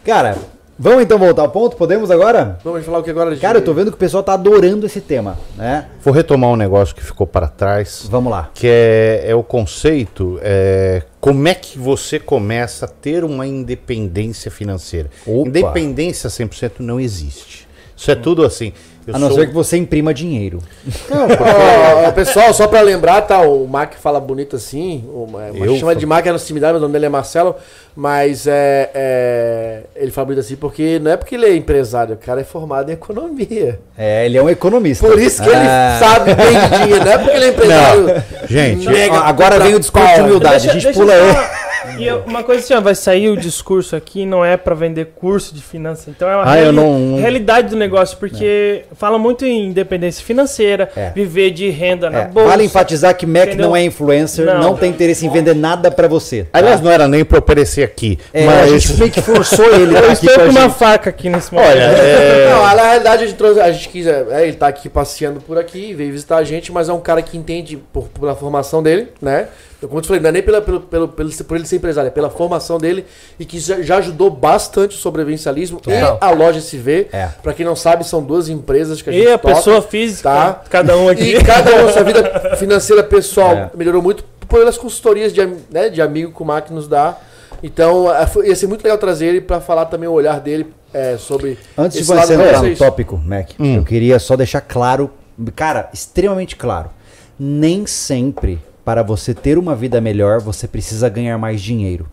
[0.04, 0.36] Cara,
[0.78, 1.76] vamos então voltar ao ponto?
[1.76, 2.60] Podemos agora?
[2.64, 3.42] Vamos falar o que agora, gente?
[3.42, 5.88] Cara, eu tô vendo que o pessoal tá adorando esse tema, né?
[6.02, 8.50] Vou retomar um negócio que ficou para trás, Vamos lá.
[8.54, 14.52] que é, é o conceito, é, como é que você começa a ter uma independência
[14.52, 15.10] financeira.
[15.26, 15.48] Opa.
[15.50, 17.68] Independência 100% não existe.
[17.96, 18.74] Isso é tudo assim.
[19.08, 20.60] Eu A não sou- ser que você imprima dinheiro.
[22.08, 23.42] Ó, pessoal, só pra lembrar, tá?
[23.42, 25.04] O Mac fala bonito assim.
[25.08, 27.56] O, Eu chama de Mac é na intimidade, mas o nome dele é Marcelo.
[27.96, 32.18] Mas é, é, ele fala bonito assim porque não é porque ele é empresário, o
[32.18, 33.80] cara é formado em economia.
[33.98, 35.08] É, ele é um economista.
[35.08, 35.98] Por isso que Ah.
[35.98, 38.24] ele sabe bem de dinheiro, não é porque ele é empresário.
[38.50, 40.70] Gente, mega Ó, agora vem o discurso de humildade.
[40.70, 41.36] a gente pula eu.
[42.00, 45.06] E eu- uma coisa assim, ó, vai sair o discurso aqui, não é pra vender
[45.16, 46.08] curso de finanças.
[46.08, 50.90] Então é uma Ah, reali- não- realidade do negócio, porque fala muito em independência financeira,
[50.96, 51.12] É.
[51.12, 52.50] viver de renda na É, bolsa.
[52.50, 53.68] vale enfatizar que Mac Entendeu?
[53.68, 54.76] não é influencer, não, Não.
[54.78, 56.44] tem interesse em vender nada pra você.
[56.44, 56.60] tá?
[56.60, 58.18] aliás, não era nem para aparecer aqui.
[58.34, 60.74] É, mas a gente meio que forçou ele Eu aqui estou com uma gente.
[60.76, 61.70] faca aqui nesse momento.
[61.72, 64.90] Olha, é, Não, na realidade a gente trouxe, a gente quis, é, ele tá aqui
[64.90, 68.36] passeando por aqui, veio visitar a gente, mas é um cara que entende por, pela
[68.36, 69.48] formação dele, né?
[69.82, 71.76] Eu, como eu te falei, não é nem pela, pelo, pelo, pelo, por ele ser
[71.76, 73.06] empresário, é pela formação dele
[73.40, 76.18] e que já, já ajudou bastante o sobrevivencialismo Total.
[76.22, 77.08] e a loja SV.
[77.12, 77.28] É.
[77.44, 80.30] Pra quem não sabe, são duas empresas que a gente E a toca, pessoa física,
[80.30, 80.62] tá?
[80.70, 81.36] cada um aqui.
[81.36, 83.70] E cada um, sua vida financeira pessoal É.
[83.76, 87.18] melhorou muito pelas consultorias de, né, de amigo que o Mac nos dá.
[87.64, 91.18] Então, é, ia ser muito legal trazer ele pra falar também o olhar dele é,
[91.18, 93.78] sobre Antes de você entrar no tópico, Mac, Hum.
[93.78, 95.10] eu queria só deixar claro,
[95.56, 96.90] cara, extremamente claro.
[97.40, 102.06] Nem sempre, para você ter uma vida melhor, você precisa ganhar mais dinheiro.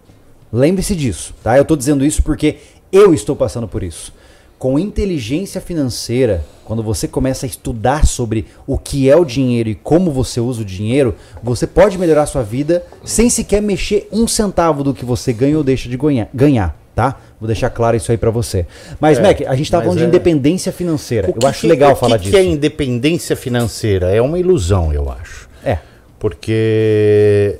[0.53, 1.57] Lembre-se disso, tá?
[1.57, 2.57] Eu tô dizendo isso porque
[2.91, 4.13] eu estou passando por isso.
[4.59, 9.75] Com inteligência financeira, quando você começa a estudar sobre o que é o dinheiro e
[9.75, 14.27] como você usa o dinheiro, você pode melhorar a sua vida sem sequer mexer um
[14.29, 15.99] centavo do que você ganha ou deixa de
[16.33, 17.19] ganhar, tá?
[17.41, 18.65] Vou deixar claro isso aí pra você.
[19.01, 21.27] Mas, É, Mac, a gente tá falando de é- independência financeira.
[21.27, 22.37] o Eu que acho que- legal o falar que disso.
[22.37, 24.15] que é independência financeira?
[24.15, 25.49] É uma ilusão, eu acho.
[25.65, 25.79] É.
[26.23, 27.59] Porque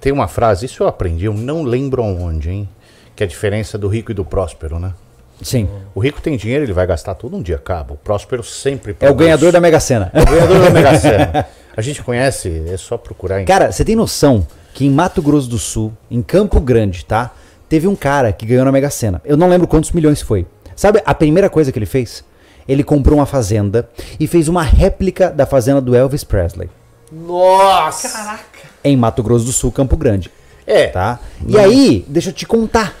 [0.00, 2.68] tem uma frase, isso eu aprendi, eu não lembro aonde, hein?
[3.14, 4.92] que é a diferença do rico e do próspero, né?
[5.40, 5.68] Sim.
[5.94, 7.94] O rico tem dinheiro, ele vai gastar tudo, um dia acaba.
[7.94, 10.10] O próspero sempre É o ganhador da Mega Sena.
[10.12, 11.46] O ganhador da Mega Sena.
[11.76, 14.44] A gente conhece, é só procurar em Cara, você tem noção
[14.74, 17.30] que em Mato Grosso do Sul, em Campo Grande, tá?
[17.68, 19.22] Teve um cara que ganhou na Mega Sena.
[19.24, 20.48] Eu não lembro quantos milhões foi.
[20.74, 22.24] Sabe a primeira coisa que ele fez?
[22.68, 23.88] Ele comprou uma fazenda
[24.18, 26.68] e fez uma réplica da fazenda do Elvis Presley.
[27.12, 28.40] Nossa!
[28.84, 30.30] Em Mato Grosso do Sul, Campo Grande.
[30.66, 31.18] É, Tá?
[31.46, 32.94] E aí, deixa eu te contar.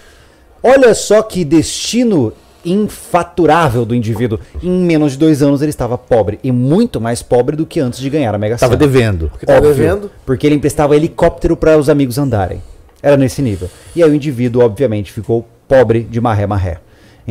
[0.62, 2.32] Olha só que destino
[2.64, 4.38] infaturável do indivíduo.
[4.62, 6.38] Em menos de dois anos ele estava pobre.
[6.42, 8.86] E muito mais pobre do que antes de ganhar a Mega tava Sena.
[8.86, 9.28] devendo.
[9.30, 10.10] Porque tá Óbvio, devendo.
[10.26, 12.62] Porque ele emprestava helicóptero para os amigos andarem.
[13.02, 13.70] Era nesse nível.
[13.96, 16.78] E aí o indivíduo, obviamente, ficou pobre de maré marré.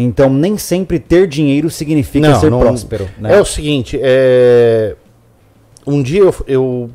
[0.02, 3.10] Então, nem sempre ter dinheiro significa ser próspero.
[3.18, 3.36] Né?
[3.36, 4.96] É o seguinte, é,
[5.86, 6.90] um dia eu, eu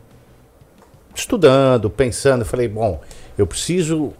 [1.14, 3.00] estudando, pensando, eu falei, bom,
[3.36, 4.12] eu preciso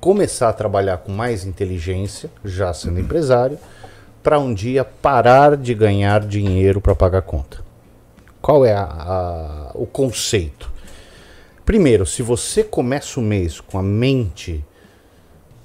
[0.00, 3.58] começar a trabalhar com mais inteligência, já sendo empresário,
[4.22, 7.58] para um dia parar de ganhar dinheiro para pagar conta.
[8.40, 10.70] Qual é a- a- o conceito?
[11.64, 14.62] Primeiro, se você começa o mês com a mente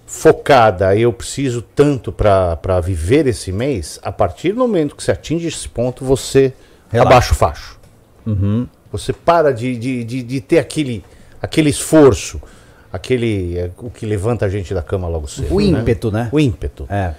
[0.09, 5.47] focada, eu preciso tanto para viver esse mês, a partir do momento que você atinge
[5.47, 6.51] esse ponto, você
[6.89, 7.07] Relaxa.
[7.07, 7.79] abaixa o facho.
[8.91, 11.05] Você para de, de, de, de ter aquele,
[11.39, 12.41] aquele esforço,
[12.91, 15.53] aquele é, o que levanta a gente da cama logo cedo.
[15.53, 15.79] O né?
[15.79, 16.27] ímpeto, né?
[16.31, 16.87] O ímpeto.
[16.89, 17.13] É.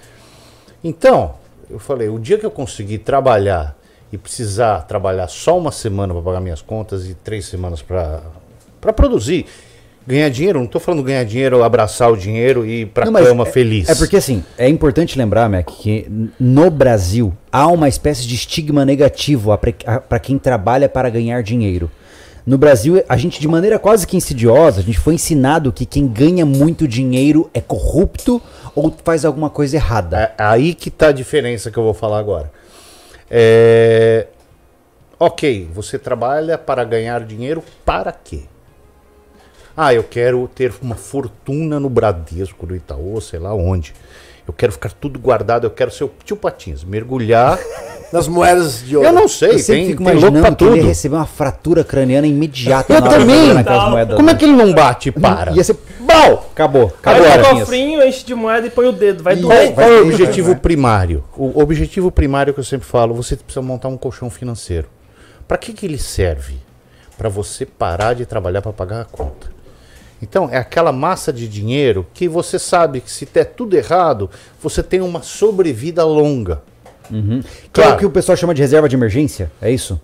[0.83, 1.35] Então,
[1.69, 3.73] eu falei, o dia que eu conseguir trabalhar
[4.11, 8.21] e precisar trabalhar só uma semana para pagar minhas contas e três semanas para
[8.93, 9.45] produzir,
[10.05, 13.43] ganhar dinheiro, não estou falando ganhar dinheiro, abraçar o dinheiro e ir para mas cama
[13.43, 13.89] é- feliz.
[13.89, 16.07] É porque assim, é importante lembrar, Mac, que
[16.39, 19.51] no Brasil há uma espécie de estigma negativo
[20.07, 21.89] para quem trabalha para ganhar dinheiro.
[22.45, 26.07] No Brasil, a gente, de maneira quase que insidiosa, a gente foi ensinado que quem
[26.07, 28.41] ganha muito dinheiro é corrupto
[28.73, 30.33] ou faz alguma coisa errada.
[30.37, 32.51] É aí que tá a diferença que eu vou falar agora.
[33.29, 34.25] É,
[35.23, 38.45] Ok, você trabalha para ganhar dinheiro para quê?
[39.75, 43.93] Ah, eu quero ter uma fortuna no Bradesco, no Itaú, sei lá onde.
[44.47, 47.57] Eu quero ficar tudo guardado, eu quero ser o tio Patins, mergulhar.
[48.11, 49.07] Nas moedas de ouro.
[49.07, 50.87] eu não sei, Eu sempre tem, fico tem louco pra que ele ia tudo.
[50.89, 53.53] receber uma fratura craniana imediata Eu também.
[53.89, 54.17] moedas.
[54.17, 54.37] Como é né?
[54.37, 55.53] que ele não bate e para?
[55.53, 55.77] Ia ser...
[56.01, 56.49] Bau!
[56.51, 56.87] Acabou.
[56.87, 59.23] Acabou, Pega o cofrinho, enche de moeda e põe o dedo.
[59.23, 59.73] Vai doer.
[59.73, 60.61] qual é o objetivo vai, vai.
[60.61, 61.23] primário?
[61.37, 64.89] O objetivo primário que eu sempre falo, você precisa montar um colchão financeiro.
[65.47, 66.55] Para que, que ele serve?
[67.17, 69.47] Para você parar de trabalhar para pagar a conta.
[70.21, 74.29] Então, é aquela massa de dinheiro que você sabe que se der tudo errado,
[74.61, 76.61] você tem uma sobrevida longa.
[77.09, 77.95] Que é Claro.
[77.95, 79.51] o que o pessoal chama de reserva de emergência?
[79.61, 79.99] É isso?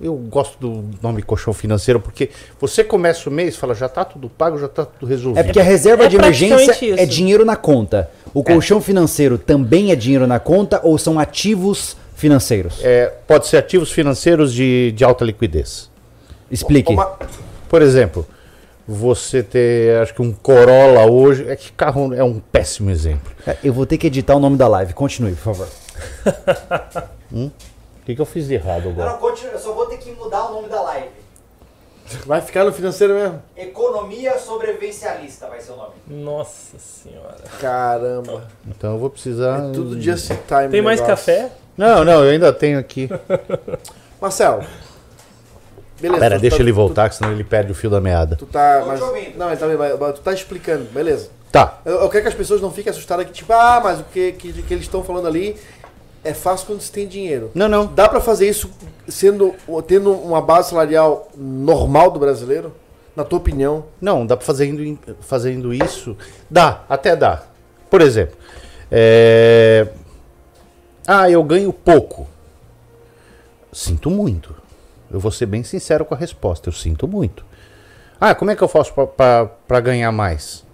[0.00, 4.02] Eu gosto do nome colchão financeiro porque você começa o mês e fala, já está
[4.02, 5.38] tudo pago, já está tudo resolvido.
[5.38, 7.12] É porque a reserva É de emergência praticamente é isso.
[7.12, 8.10] dinheiro na conta.
[8.32, 12.78] O colchão financeiro também é dinheiro na conta ou são ativos financeiros?
[12.82, 15.90] É, pode ser ativos financeiros de, de alta liquidez.
[16.50, 16.90] Explique.
[16.90, 17.18] Uma-
[17.68, 18.26] Por exemplo,
[18.92, 23.32] você ter, acho que um Corolla hoje, é que carro é um péssimo exemplo.
[23.46, 24.92] É, Eu vou ter que editar o nome da live.
[24.94, 25.68] Continue, por favor.
[27.32, 29.12] O que, que eu fiz de errado agora?
[29.18, 29.52] continue.
[29.52, 31.10] Eu só vou ter que mudar o nome da live.
[32.26, 33.40] Vai ficar no financeiro mesmo?
[33.56, 35.92] Economia sobrevivencialista vai ser o nome.
[36.08, 37.36] Nossa senhora.
[37.60, 38.48] Caramba.
[38.66, 39.68] Então eu vou precisar.
[39.68, 40.68] É tudo in time.
[40.70, 41.06] Tem mais negócio.
[41.06, 41.52] café?
[41.76, 43.08] Não, não, eu ainda tenho aqui.
[44.20, 44.64] Marcelo.
[46.00, 46.20] Beleza.
[46.20, 48.36] Pera, tu deixa tá- ele voltar, que senão ele perde o fio da meada.
[48.36, 48.82] Tu tá.
[48.86, 51.28] Mas, não, ele tá, mas- mas tu tá explicando, beleza.
[51.52, 51.80] Tá.
[51.84, 54.32] Eu, eu quero que as pessoas não fiquem assustadas que, tipo, ah, mas o que,
[54.32, 55.56] que, que eles estão falando ali
[56.24, 57.50] é fácil quando se tem dinheiro.
[57.54, 57.86] Não, não.
[57.86, 58.70] Dá pra fazer isso
[59.08, 59.54] sendo,
[59.86, 62.72] tendo uma base salarial normal do brasileiro?
[63.16, 63.84] Na tua opinião?
[64.00, 66.16] Não, dá pra fazendo, fazendo isso.
[66.48, 67.42] Dá, até dá.
[67.90, 68.36] Por exemplo,
[68.90, 69.88] é...
[71.06, 72.28] ah, eu ganho pouco.
[73.72, 74.54] Sinto muito.
[75.10, 76.68] Eu vou ser bem sincero com a resposta.
[76.68, 77.44] Eu sinto muito.
[78.20, 80.64] Ah, como é que eu faço para ganhar mais?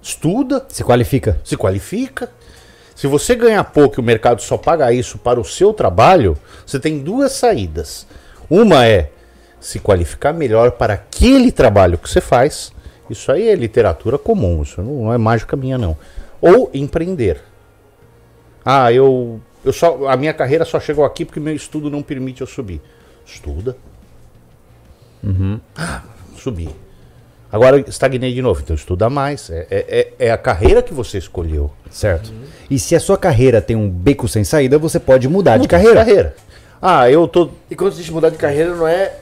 [0.00, 1.40] Estuda, Se qualifica.
[1.44, 2.30] se qualifica.
[2.94, 6.78] Se você ganhar pouco e o mercado só paga isso para o seu trabalho, você
[6.78, 8.06] tem duas saídas.
[8.50, 9.10] Uma é
[9.58, 12.72] se qualificar melhor para aquele trabalho que você faz.
[13.08, 15.96] Isso aí é literatura comum, isso não é mágica minha não.
[16.40, 17.40] Ou empreender.
[18.64, 22.40] Ah, eu, eu só a minha carreira só chegou aqui porque meu estudo não permite
[22.40, 22.80] eu subir.
[23.26, 23.76] Estuda.
[25.76, 26.02] Ah,
[26.38, 26.68] subi.
[27.50, 29.50] Agora estagnei de novo, então estuda mais.
[29.50, 29.76] É, é,
[30.18, 31.70] é- é a carreira que você escolheu.
[31.90, 32.32] Certo.
[32.70, 35.96] E se a sua carreira tem um beco sem saída, você pode mudar de carreira.
[35.96, 36.34] carreira.
[36.80, 37.50] Ah, eu tô.
[37.70, 39.16] E quando a gente mudar de carreira, não é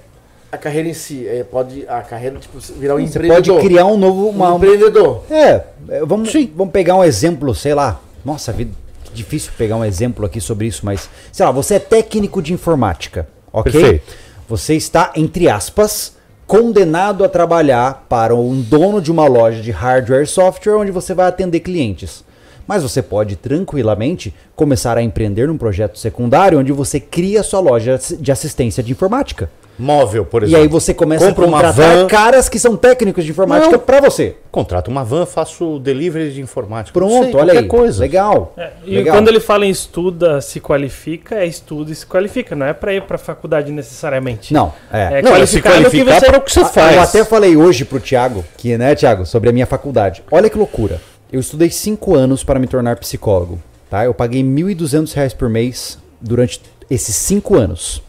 [0.50, 1.26] a carreira em si.
[1.26, 3.56] É, pode a carreira tipo, virar um Você empreendedor.
[3.56, 4.28] pode criar um novo.
[4.28, 5.24] Uma, um empreendedor.
[5.28, 8.00] É, é, vamos, vamos pegar um exemplo, sei lá.
[8.24, 8.70] Nossa, vida,
[9.04, 12.52] que difícil pegar um exemplo aqui sobre isso, mas sei lá, você é técnico de
[12.52, 13.72] informática, ok?
[13.72, 14.14] Perfeito.
[14.48, 20.24] Você está, entre aspas, condenado a trabalhar para um dono de uma loja de hardware
[20.24, 22.24] e software onde você vai atender clientes.
[22.66, 27.98] Mas você pode tranquilamente começar a empreender num projeto secundário onde você cria sua loja
[28.18, 29.50] de assistência de informática.
[29.80, 30.62] Móvel, por E exemplo.
[30.62, 32.06] aí você começa Compra a contratar van.
[32.06, 34.36] caras que são técnicos de informática para você.
[34.50, 36.98] Contrato uma van, faço delivery de informática.
[37.00, 37.66] Não Pronto, sei, olha aí.
[37.66, 38.00] coisa.
[38.00, 38.52] Legal.
[38.56, 39.16] É, e Legal.
[39.16, 42.54] quando ele fala em estuda, se qualifica, é estuda e se qualifica.
[42.54, 44.52] Não é pra ir pra faculdade necessariamente.
[44.52, 45.18] Não, é.
[45.20, 46.96] É Não, é se qualificado que qualificar você- para o que você Ah, faz.
[46.96, 50.22] Eu até falei hoje pro Thiago, que, né, Thiago, sobre a minha faculdade.
[50.30, 51.00] Olha que loucura.
[51.32, 53.58] Eu estudei cinco anos para me tornar psicólogo.
[53.88, 54.04] Tá?
[54.04, 56.60] Eu paguei 1.200 reais por mês durante
[56.90, 58.02] esses cinco anos.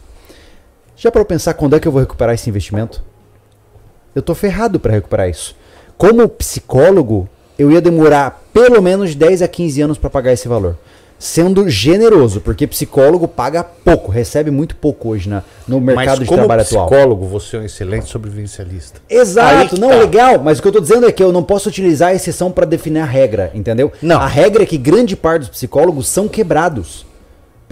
[1.02, 3.02] Já para eu pensar quando é que eu vou recuperar esse investimento?
[4.14, 5.56] Eu tô ferrado para recuperar isso.
[5.98, 7.28] Como psicólogo,
[7.58, 10.78] eu ia demorar pelo menos de 10 a 15 anos para pagar esse valor.
[11.18, 16.26] Sendo generoso, porque psicólogo paga pouco, recebe muito pouco hoje na, no mercado Mas de
[16.26, 16.86] como trabalho atual.
[16.86, 19.00] psicólogo, você é um excelente sobrevivencialista.
[19.10, 19.96] Exato, não, tá.
[19.96, 22.52] legal, mas o que eu tô dizendo é que eu não posso utilizar a exceção
[22.52, 23.90] para definir a regra, entendeu?
[24.00, 24.20] Não.
[24.20, 27.04] A regra é que grande parte dos psicólogos são quebrados.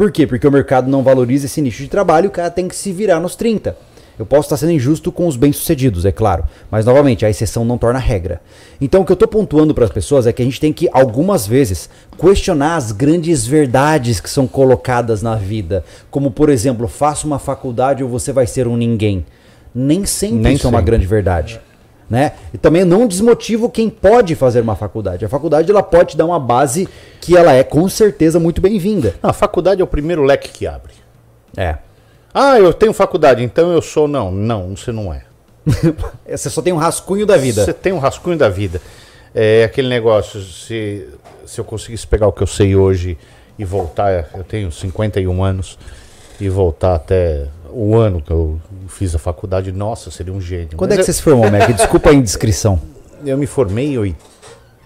[0.00, 0.26] Por quê?
[0.26, 2.90] Porque o mercado não valoriza esse nicho de trabalho e o cara tem que se
[2.90, 3.76] virar nos 30.
[4.18, 6.44] Eu posso estar sendo injusto com os bem-sucedidos, é claro.
[6.70, 8.40] Mas, novamente, a exceção não torna a regra.
[8.80, 10.88] Então, o que eu estou pontuando para as pessoas é que a gente tem que,
[10.90, 15.84] algumas vezes, questionar as grandes verdades que são colocadas na vida.
[16.10, 19.26] Como, por exemplo, faça uma faculdade ou você vai ser um ninguém.
[19.74, 21.60] Nem sempre Nem isso é uma grande verdade.
[22.10, 22.32] Né?
[22.52, 25.24] E também não desmotivo quem pode fazer uma faculdade.
[25.24, 26.88] A faculdade ela pode dar uma base
[27.20, 29.14] que ela é com certeza muito bem-vinda.
[29.22, 30.92] A faculdade é o primeiro leque que abre.
[31.56, 31.76] É.
[32.34, 34.08] Ah, eu tenho faculdade, então eu sou.
[34.08, 35.22] Não, não, você não é.
[36.28, 37.64] Você só tem um rascunho da vida.
[37.64, 38.80] Você tem um rascunho da vida.
[39.34, 41.06] É aquele negócio, se,
[41.46, 43.16] se eu conseguisse pegar o que eu sei hoje
[43.58, 45.78] e voltar, eu tenho 51 anos,
[46.40, 50.70] e voltar até o ano que eu fiz a faculdade, nossa, seria um gênio.
[50.76, 51.70] Quando Mas é que você se formou, Mac?
[51.72, 52.80] Desculpa a indiscrição.
[53.22, 54.16] eu, eu me formei em oit-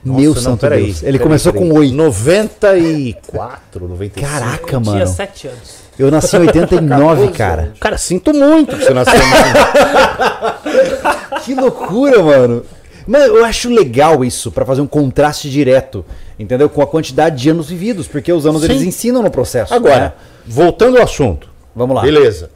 [0.05, 1.03] Meu Nossa, santo peraí, Deus.
[1.03, 1.69] Ele peraí, começou peraí.
[1.69, 1.95] com oito.
[1.95, 4.27] 94, 95.
[4.29, 5.07] Caraca, Tinha mano.
[5.07, 5.85] sete anos.
[5.99, 7.73] Eu nasci em 89, cara.
[7.81, 9.15] Cara, sinto muito que você nasceu.
[11.45, 12.65] Que loucura, mano.
[13.07, 16.05] Mano, eu acho legal isso, pra fazer um contraste direto,
[16.39, 16.71] entendeu?
[16.71, 18.71] Com a quantidade de anos vividos, porque os anos Sim.
[18.73, 19.75] eles ensinam no processo.
[19.75, 20.13] Agora, né?
[20.47, 21.51] voltando ao assunto.
[21.77, 22.03] Vamos lá.
[22.03, 22.51] Beleza.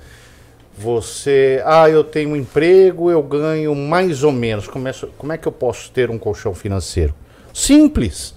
[0.81, 4.69] Você, ah, eu tenho um emprego, eu ganho mais ou menos.
[4.69, 7.15] Começo, como é que eu posso ter um colchão financeiro?
[7.53, 8.35] Simples.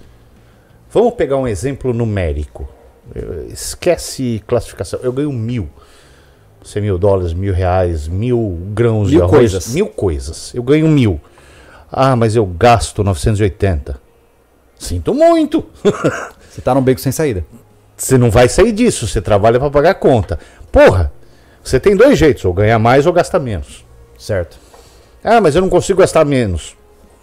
[0.90, 2.68] Vamos pegar um exemplo numérico.
[3.48, 4.98] Esquece classificação.
[5.02, 5.68] Eu ganho mil.
[6.64, 9.38] 100 mil dólares, mil reais, mil grãos de Mil arroz.
[9.38, 9.72] coisas.
[9.74, 10.52] Mil coisas.
[10.54, 11.20] Eu ganho mil.
[11.90, 14.00] Ah, mas eu gasto 980.
[14.78, 15.64] Sinto muito.
[16.50, 17.44] Você tá num beco sem saída.
[17.96, 20.38] Você não vai sair disso, você trabalha para pagar a conta.
[20.72, 21.12] Porra,
[21.62, 23.84] você tem dois jeitos, ou ganhar mais ou gastar menos.
[24.18, 24.56] Certo.
[25.22, 26.76] Ah, mas eu não consigo gastar menos.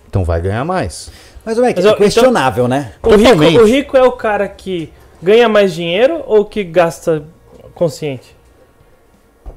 [0.08, 1.12] Então vai ganhar mais.
[1.46, 2.92] Mas, Mas, é ó, questionável, né?
[3.04, 3.58] O rico, Totalmente.
[3.60, 7.24] o rico é o cara que ganha mais dinheiro ou que gasta
[7.74, 8.36] consciente?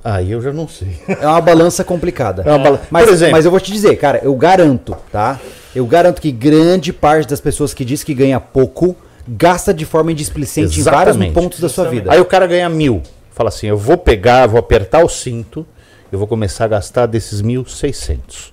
[0.05, 0.97] Aí eu já não sei.
[1.20, 2.43] É uma balança complicada.
[2.45, 5.39] É uma bala- Mas, Por exemplo, mas eu vou te dizer, cara, eu garanto, tá?
[5.74, 8.97] Eu garanto que grande parte das pessoas que diz que ganha pouco
[9.28, 11.33] gasta de forma indisplicente em vários Exatamente.
[11.35, 12.12] pontos da sua vida.
[12.12, 13.01] aí o cara ganha mil.
[13.33, 15.66] Fala assim, eu vou pegar, vou apertar o cinto,
[16.12, 18.53] eu vou começar a gastar desses mil, 600.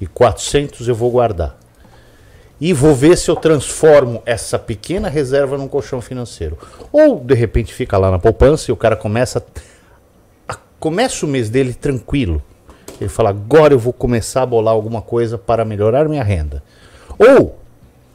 [0.00, 1.56] E 400 eu vou guardar.
[2.60, 6.58] E vou ver se eu transformo essa pequena reserva num colchão financeiro.
[6.90, 9.44] Ou, de repente, fica lá na poupança e o cara começa
[10.48, 12.42] a- começa o mês dele tranquilo.
[13.00, 16.62] Ele fala, agora eu vou começar a bolar alguma coisa para melhorar minha renda.
[17.18, 17.58] Ou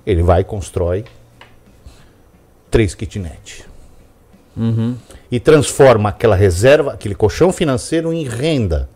[0.05, 1.05] ele vai e constrói
[2.69, 3.65] três kitnet.
[5.31, 8.89] E transforma aquela reserva, aquele colchão financeiro em renda.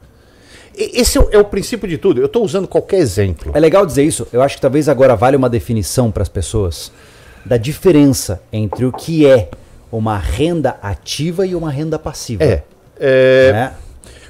[0.78, 2.20] E- Esse é o, é o princípio de tudo.
[2.20, 3.52] Eu estou usando qualquer exemplo.
[3.56, 4.28] É legal dizer isso.
[4.34, 6.92] Eu acho que talvez agora vale uma definição para as pessoas
[7.46, 9.50] da diferença entre o que é
[9.92, 12.44] uma renda ativa e uma renda passiva.
[12.44, 12.64] É.
[13.00, 13.74] é, Né?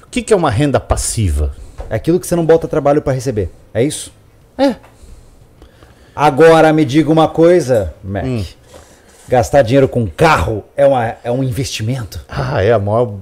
[0.04, 1.52] O que, que é uma renda passiva?
[1.90, 3.50] É aquilo que você não bota trabalho para receber.
[3.74, 4.12] É isso?
[4.56, 4.76] É.
[6.14, 8.24] Agora me diga uma coisa, Mac.
[8.24, 8.44] Hum.
[9.28, 12.20] Gastar dinheiro com carro é, uma, é um investimento?
[12.28, 13.14] Ah, é a maior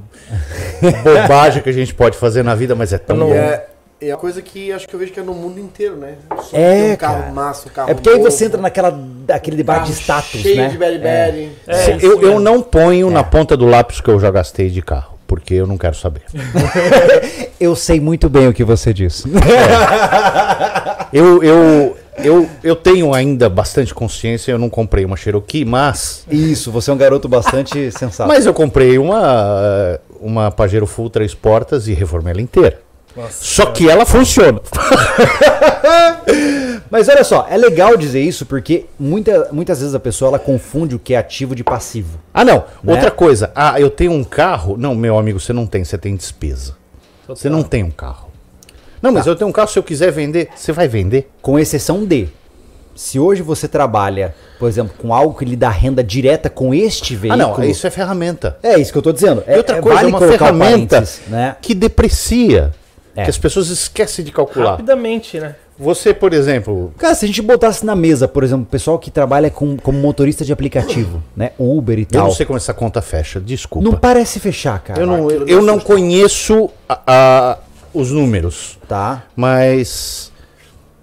[1.05, 3.35] bobagem que a gente pode fazer na vida, mas é tão E bom.
[3.35, 3.65] é,
[4.01, 6.15] é uma coisa que acho que eu vejo que é no mundo inteiro, né?
[6.43, 7.33] Só É, ter um carro cara.
[7.33, 10.57] massa, um carro É porque aí novo, você entra naquela, naquele debate de status, cheio
[10.57, 10.69] né?
[10.69, 11.53] de beriberi.
[11.67, 14.83] É, isso eu, eu não ponho na ponta do lápis que eu já gastei de
[14.83, 15.15] carro.
[15.27, 16.23] porque eu não quero saber.
[17.59, 19.25] Eu sei muito bem o que você disse.
[21.13, 26.25] Eu, eu, eu, eu tenho ainda bastante consciência, eu não comprei uma Cherokee, mas.
[26.31, 28.29] Isso, você é um garoto bastante sensato.
[28.29, 32.81] Mas eu comprei uma, uma Pajero Full três portas e reformei ela inteira.
[33.31, 34.61] Só que ela funciona.
[36.91, 40.97] Mas olha só, é legal dizer isso porque muita, muitas vezes a pessoa ela confunde
[40.97, 42.19] o que é ativo de passivo.
[42.33, 42.65] Ah, não.
[42.83, 42.93] Né?
[42.93, 43.53] Outra coisa.
[43.55, 44.77] Ah, eu tenho um carro.
[44.77, 46.77] Não, meu amigo, você não tem, você tem despesa.
[47.27, 48.34] Você não tem um carro.
[49.05, 49.31] Não, mas Tá.
[49.31, 51.31] eu tenho um carro, se eu quiser vender, você vai vender?
[51.43, 52.29] Com exceção de,
[52.95, 57.15] se hoje você trabalha, por exemplo, com algo que lhe dá renda direta com este
[57.15, 57.59] Ah, veículo.
[57.59, 58.57] não, isso é ferramenta.
[58.63, 59.45] É isso que eu tô dizendo.
[59.47, 61.57] E outra coisa, é uma ferramenta né?
[61.61, 62.73] que deprecia.
[63.17, 63.23] É.
[63.25, 64.73] Que as pessoas esquecem de calcular.
[64.73, 65.55] Rapidamente, né?
[65.79, 69.11] Você, por exemplo, Cara, se a gente botasse na mesa, por exemplo, o pessoal que
[69.11, 71.51] trabalha com, como motorista de aplicativo, né?
[71.59, 72.25] Uber e eu tal.
[72.27, 73.89] não sei como essa conta fecha, desculpa.
[73.89, 75.01] Não parece fechar, cara.
[75.01, 77.59] eu não, eu, eu não não conheço a- a-
[77.95, 79.23] os números, Tá?
[79.37, 80.33] mas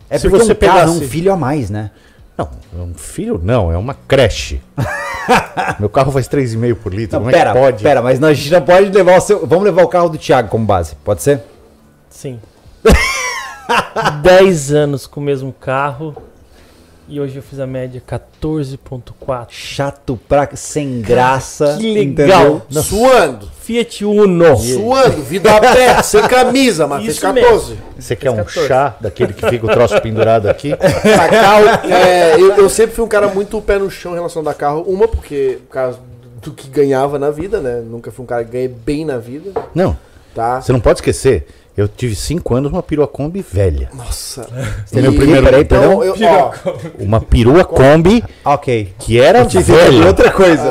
[0.09, 1.91] É Se porque você um carro é um filho a mais, né?
[2.37, 4.61] Não, é um filho não, é uma creche.
[5.79, 7.83] Meu carro faz 3,5 por litro, Não, como pera, é que pode?
[7.83, 9.45] pera, mas nós- a gente não pode levar o seu.
[9.47, 11.41] Vamos levar o carro do Thiago como base, pode ser?
[12.09, 12.39] Sim.
[14.21, 16.15] 10 anos com o mesmo carro.
[17.11, 19.47] E hoje eu fiz a média 14.4.
[19.49, 20.47] Chato pra.
[20.55, 21.75] sem graça.
[21.77, 22.61] que legal.
[22.69, 22.81] entendeu?
[22.81, 23.51] Suando.
[23.59, 24.55] Fiat Uno.
[24.55, 27.77] Suando, vida a pé, sem camisa, mas fez Isso 14.
[27.99, 28.65] Você quer um 14.
[28.65, 30.71] chá daquele que fica o troço pendurado aqui?
[30.79, 34.41] Pra carro, é, eu, eu sempre fui um cara muito pé no chão em relação
[34.47, 34.83] a carro.
[34.87, 35.99] Uma, porque por causa
[36.41, 37.83] do que ganhava na vida, né?
[37.85, 39.97] Nunca fui um cara que ganhei bem na vida, Não,
[40.33, 40.61] tá?
[40.61, 41.45] você não pode esquecer.
[41.75, 43.89] Eu tive 5 anos uma perua Kombi velha.
[43.93, 44.45] Nossa.
[44.91, 46.03] Tem meu primeiro- Peraí, Então, perdão.
[46.03, 46.51] eu, ó,
[46.99, 48.93] Uma perua Kombi Ok.
[48.99, 50.07] que era velha.
[50.07, 50.63] outra coisa.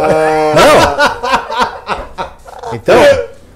[2.72, 2.94] Então,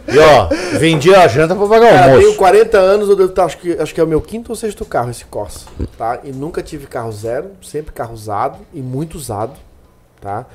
[0.09, 2.37] e ó, vendi a janta pra pagar o cara, tenho almoço.
[2.37, 4.85] 40 anos, eu devo estar, acho que, acho que é o meu quinto ou sexto
[4.85, 5.67] carro esse Corsa,
[5.97, 6.19] tá?
[6.25, 9.53] E nunca tive carro zero, sempre carro usado e muito usado,
[10.21, 10.47] tá?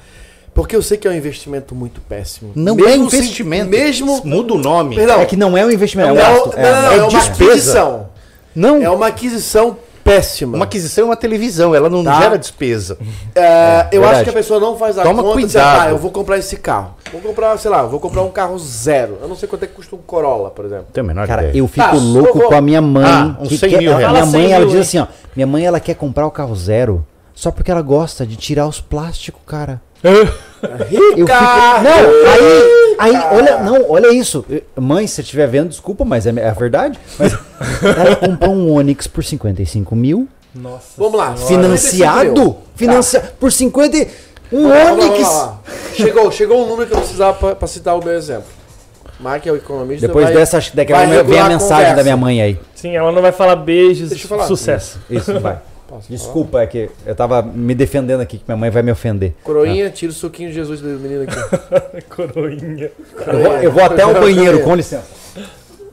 [0.59, 2.51] Porque eu sei que é um investimento muito péssimo.
[2.53, 3.69] Não Mesmo é investimento.
[3.69, 4.95] mesmo Muda o nome.
[4.97, 5.21] Perdão.
[5.21, 6.57] É que não é um investimento, Não, é um não, gasto.
[6.57, 7.51] não, não, é, é uma despesa.
[7.51, 8.09] aquisição.
[8.53, 10.55] Não, É uma aquisição péssima.
[10.57, 12.19] uma aquisição é uma televisão, ela não Tá.
[12.19, 12.97] gera despesa.
[13.35, 14.15] É, eu verdade.
[14.15, 15.81] acho que a pessoa não faz a Toma conta cuidado.
[15.81, 16.95] ah, eu vou comprar esse carro.
[17.11, 19.17] Vou comprar, sei lá, vou comprar um carro zero.
[19.21, 20.87] Eu não sei quanto é que custa um Corolla, por exemplo.
[20.91, 21.57] Tem a menor Cara, ideia.
[21.57, 23.05] eu fico Tá, louco vou- com a minha mãe.
[23.05, 24.11] Ah, uns que 100 quer- mil a reais.
[24.13, 25.07] Minha mãe, 100 ela mil, diz assim, ó.
[25.35, 27.05] Minha mãe, ela quer comprar o carro zero
[27.35, 29.79] só porque ela gosta de tirar os plásticos, cara.
[30.01, 31.27] Fico...
[31.29, 34.45] Não, aí, aí, olha, não, olha isso.
[34.75, 36.99] Mãe, se você estiver vendo, desculpa, mas é, é a verdade.
[37.17, 37.33] Mas
[37.83, 40.87] ela comprou um Onix por 55 mil, Nossa.
[40.97, 41.35] Vamos lá.
[41.35, 44.07] financiado, financiado por 50 e-
[44.51, 45.21] um Vamos lá, vamos Onix.
[45.21, 45.59] lá, vamos lá.
[45.95, 48.45] Chegou, chegou um número que eu precisava pra, pra citar o meu exemplo.
[49.19, 50.07] Mike é o economista.
[50.07, 51.95] Depois vai- dessa, acho que daqui a pouco vem a mensagem conversa.
[51.95, 52.59] da minha mãe aí.
[52.73, 54.45] Sim, ela não vai falar beijos, Deixa eu falar.
[54.47, 54.97] sucesso.
[55.09, 55.57] Isso, vai.
[55.89, 56.17] Posso falar?
[56.17, 59.33] Desculpa, é que eu tava me defendendo aqui, que minha mãe vai me ofender.
[59.43, 62.05] Coroinha, tira o suquinho de Jesus do menino aqui.
[62.15, 62.91] Coroinha.
[63.25, 65.07] Eu vou, eu vou até o banheiro, com licença.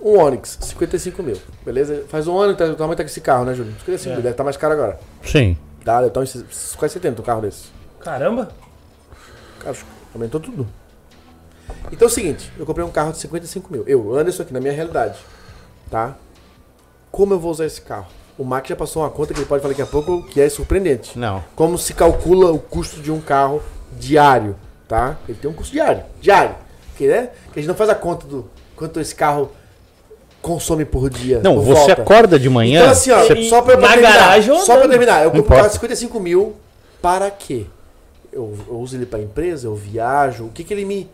[0.02, 1.36] Um Onix, 55 mil.
[1.64, 2.04] Beleza?
[2.08, 3.72] Faz um ano que tá, tua mãe tá com esse carro, né, Júlio?
[3.72, 5.00] 55 mil, deve estar mais caro agora.
[5.24, 5.56] Sim.
[5.82, 7.64] Tá, deve estar uns quase 70 um carro desse.
[8.00, 8.50] Caramba.
[9.60, 9.76] Cara,
[10.14, 10.68] aumentou tudo.
[11.90, 13.82] Então é o seguinte, eu comprei um carro de 55 mil.
[13.86, 15.18] Eu, Anderson aqui, na minha realidade.
[15.90, 16.16] Tá?
[17.10, 18.08] Como eu vou usar esse carro?
[18.38, 20.48] O Mac já passou uma conta que ele pode falar daqui a pouco que é
[20.48, 21.18] surpreendente.
[21.18, 21.42] Não.
[21.54, 23.62] Como se calcula o custo de um carro
[23.98, 24.56] diário,
[24.86, 25.16] tá?
[25.28, 26.02] Ele tem um custo diário.
[26.20, 26.54] Diário.
[26.96, 27.30] Que, né?
[27.52, 29.50] que a gente não faz a conta do quanto esse carro
[30.42, 31.40] consome por dia.
[31.42, 32.02] Não, por você volta.
[32.02, 32.80] acorda de manhã.
[32.80, 35.30] Então assim, ó, E- só pra, pra na terminar, garagem ou só pra terminar, eu
[35.30, 35.74] compro um carro de importa.
[35.74, 36.56] 55 mil
[37.02, 37.66] para quê?
[38.32, 41.10] Eu, eu uso ele pra empresa, eu viajo, o que que ele me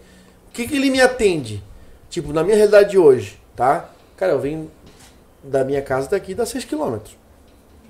[0.48, 1.62] o que que ele me atende?
[2.10, 3.88] Tipo, na minha realidade de hoje, tá?
[4.16, 4.70] Cara, eu venho
[5.42, 6.96] da minha casa daqui dá 6 km.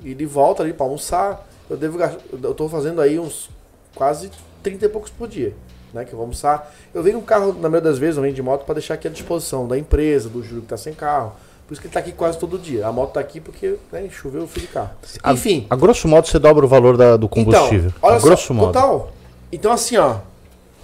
[0.05, 3.49] E de volta ali pra almoçar, eu devo gastar, eu tô fazendo aí uns
[3.95, 4.31] quase
[4.63, 5.55] 30 e poucos por dia,
[5.95, 6.73] né, que eu vou almoçar.
[6.93, 9.07] Eu venho um carro, na maioria das vezes, eu venho de moto para deixar aqui
[9.07, 11.33] à disposição da empresa, do Júlio que tá sem carro.
[11.67, 12.87] Por isso que ele tá aqui quase todo dia.
[12.87, 14.91] A moto tá aqui porque né, choveu, eu fui de carro.
[15.23, 15.67] A- Enfim.
[15.71, 17.91] A, grosso modo, você dobra o valor da- do combustível.
[17.97, 18.73] Então, olha a grosso só, modo.
[18.73, 19.13] total.
[19.53, 20.17] Então assim, ó.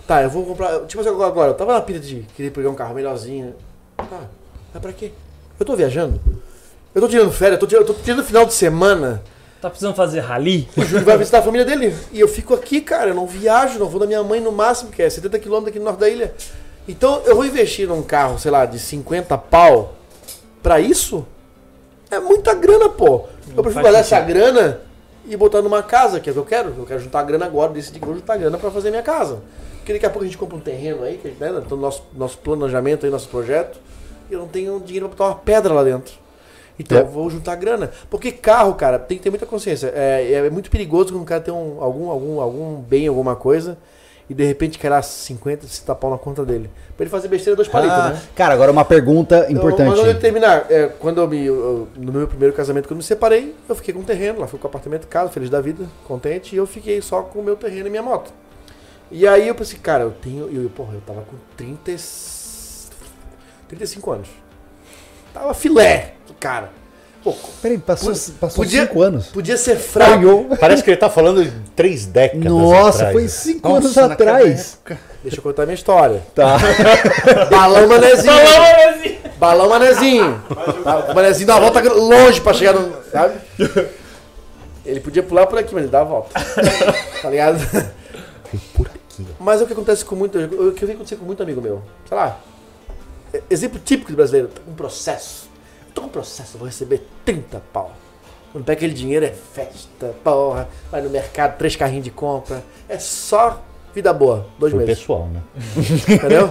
[0.06, 0.86] Tá, eu vou comprar.
[0.86, 3.54] Tipo assim, agora, eu tava na pilha de querer pegar um carro melhorzinho.
[3.96, 4.20] Tá,
[4.72, 5.10] mas pra quê?
[5.60, 6.18] Eu tô viajando.
[6.98, 9.22] Eu tô tirando férias, eu tô tirando, eu tô tirando final de semana.
[9.62, 10.68] Tá precisando fazer rally?
[10.76, 11.94] O Júlio vai visitar a família dele.
[12.10, 14.90] E eu fico aqui, cara, eu não viajo, não vou da minha mãe no máximo,
[14.90, 16.34] que é 70 km aqui no norte da ilha.
[16.88, 19.94] Então eu vou investir num carro, sei lá, de 50 pau
[20.60, 21.24] pra isso?
[22.10, 23.26] É muita grana, pô.
[23.56, 24.80] Eu prefiro guardar essa grana
[25.24, 26.74] e botar numa casa, que é o que eu quero.
[26.76, 29.38] Eu quero juntar grana agora, decidir que vou juntar grana pra fazer minha casa.
[29.76, 32.38] Porque daqui a pouco a gente compra um terreno aí, que, né, no nosso, nosso
[32.38, 33.78] planejamento aí, nosso projeto,
[34.28, 36.26] e eu não tenho dinheiro pra botar uma pedra lá dentro.
[36.78, 37.00] Então É.
[37.00, 37.90] eu vou juntar grana.
[38.08, 39.92] Porque carro, cara, tem que ter muita consciência.
[39.94, 43.76] É, é muito perigoso quando o cara tem um, algum, algum, algum bem, alguma coisa,
[44.30, 46.70] e de repente quer lá 50, 60 pau na conta dele.
[46.96, 48.22] Pra ele fazer besteira dois palitos, Ah, né?
[48.36, 49.88] Cara, agora uma pergunta Eu- importante.
[49.88, 51.46] Mas antes de terminar, é, quando eu me.
[51.46, 54.46] eu- no meu primeiro casamento, quando eu me separei, eu fiquei com um terreno, lá
[54.46, 57.42] fui com o apartamento, casa, feliz da vida, contente, e eu fiquei só com o
[57.42, 58.30] meu terreno e minha moto.
[59.10, 60.48] E aí eu pensei, cara, eu tenho.
[60.54, 61.96] Eu, porra, eu tava com 30, e-
[63.68, 64.28] 35 anos.
[65.34, 66.70] Tava filé, cara.
[67.22, 69.26] Pô, Peraí, passou, Pu- passou podia- cinco anos.
[69.26, 70.56] podia ser fraco.
[70.58, 73.12] Parece que ele tá falando de três décadas Nossa, atrás.
[73.12, 74.78] foi cinco Nossa, anos atrás.
[75.22, 76.22] Deixa eu contar minha história.
[76.34, 76.56] Tá.
[77.50, 78.32] Balão manezinho.
[78.32, 79.18] Falou, assim.
[79.36, 80.42] Balão manezinho.
[81.10, 82.94] O manezinho dá uma volta longe pra chegar no.
[83.10, 83.34] Sabe?
[84.86, 86.30] Ele podia pular por aqui, mas ele dá a volta.
[87.20, 87.58] Tá ligado?
[88.74, 89.26] Por aqui.
[89.40, 90.38] Mas é o que acontece com muito.
[90.38, 91.82] O que eu vi acontecer com muito amigo meu.
[92.08, 92.38] Sei lá.
[93.50, 94.50] Exemplo típico de brasileiro.
[94.66, 95.48] Um processo.
[95.88, 97.92] Eu tô com um processo, eu vou receber 30 pau.
[98.52, 100.68] Quando pega aquele dinheiro é festa, porra.
[100.90, 102.62] Vai no mercado, três carrinhos de compra.
[102.88, 103.62] É só
[103.94, 104.46] vida boa.
[104.58, 105.00] Dois Foi meses.
[105.00, 105.42] pessoal, né?
[106.08, 106.50] Entendeu?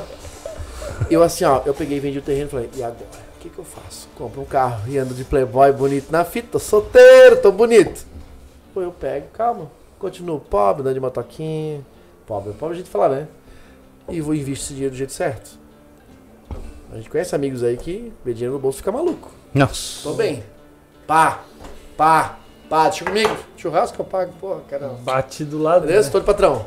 [1.09, 3.27] Eu assim, ó, eu peguei e vendi o terreno e falei, e agora?
[3.35, 4.07] O que, que eu faço?
[4.15, 8.05] Compro um carro e ando de playboy bonito na fita, tô solteiro, tô bonito.
[8.73, 11.81] Pô, eu pego, calma, continuo pobre, andando de motoquinha.
[12.25, 13.27] Pobre, pobre é a gente falar, né?
[14.09, 15.51] E vou investir esse dinheiro do jeito certo.
[16.91, 19.29] A gente conhece amigos aí que vê dinheiro no bolso fica maluco.
[19.53, 20.03] Nossa.
[20.03, 20.43] Tô bem.
[21.05, 21.41] Pá,
[21.95, 22.37] pá,
[22.69, 23.35] pá, deixa comigo.
[23.57, 24.95] Churrasco eu pago, porra, caramba.
[25.01, 25.85] Bate do lado.
[25.85, 26.07] Beleza?
[26.07, 26.11] né?
[26.11, 26.65] Tô de patrão.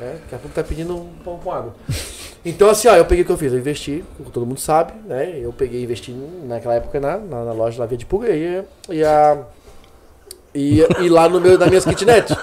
[0.00, 1.74] É, daqui a pouco tá pedindo um pão com água.
[2.46, 3.50] Então, assim, ó, eu peguei o que eu fiz.
[3.54, 5.38] Eu investi, como todo mundo sabe, né?
[5.40, 8.62] Eu peguei e investi naquela época na, na, na loja da Via de Pulga e,
[8.90, 9.38] e, a,
[10.54, 12.36] e, e lá no meu, da minha kitnet.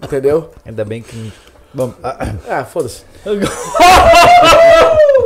[0.00, 0.48] Entendeu?
[0.64, 1.32] Ainda bem que.
[1.72, 3.02] Bom, ah, Ah, foda-se.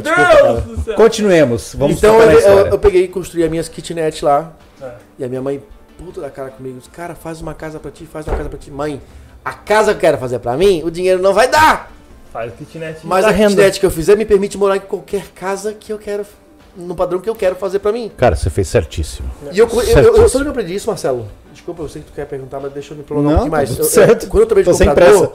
[0.00, 0.94] Deus do céu.
[0.94, 1.74] continuemos.
[1.76, 4.52] Vamos então eu, eu, eu peguei e construí a minha kitnet lá.
[4.80, 4.90] É.
[5.18, 5.62] E a minha mãe,
[5.98, 8.58] puta da cara comigo, disse, cara, faz uma casa pra ti, faz uma casa pra
[8.58, 8.70] ti.
[8.70, 9.00] Mãe,
[9.44, 11.90] a casa que eu quero fazer pra mim, o dinheiro não vai dar.
[12.32, 13.00] Faz kitnet.
[13.04, 13.50] Mas a renda.
[13.50, 16.24] kitnet que eu fizer me permite morar em qualquer casa que eu quero,
[16.76, 18.10] no padrão que eu quero fazer pra mim.
[18.16, 19.30] Cara, você fez certíssimo.
[19.52, 21.28] E eu, eu, eu, eu, só que eu aprendi isso, Marcelo.
[21.52, 23.56] Desculpa, eu sei que tu quer perguntar, mas deixa eu me prolongar Não, um pouquinho
[23.58, 23.68] mais.
[23.68, 24.26] tudo Eu- eu- certo.
[24.28, 25.32] quando eu trabalhei de Tô sem comprador,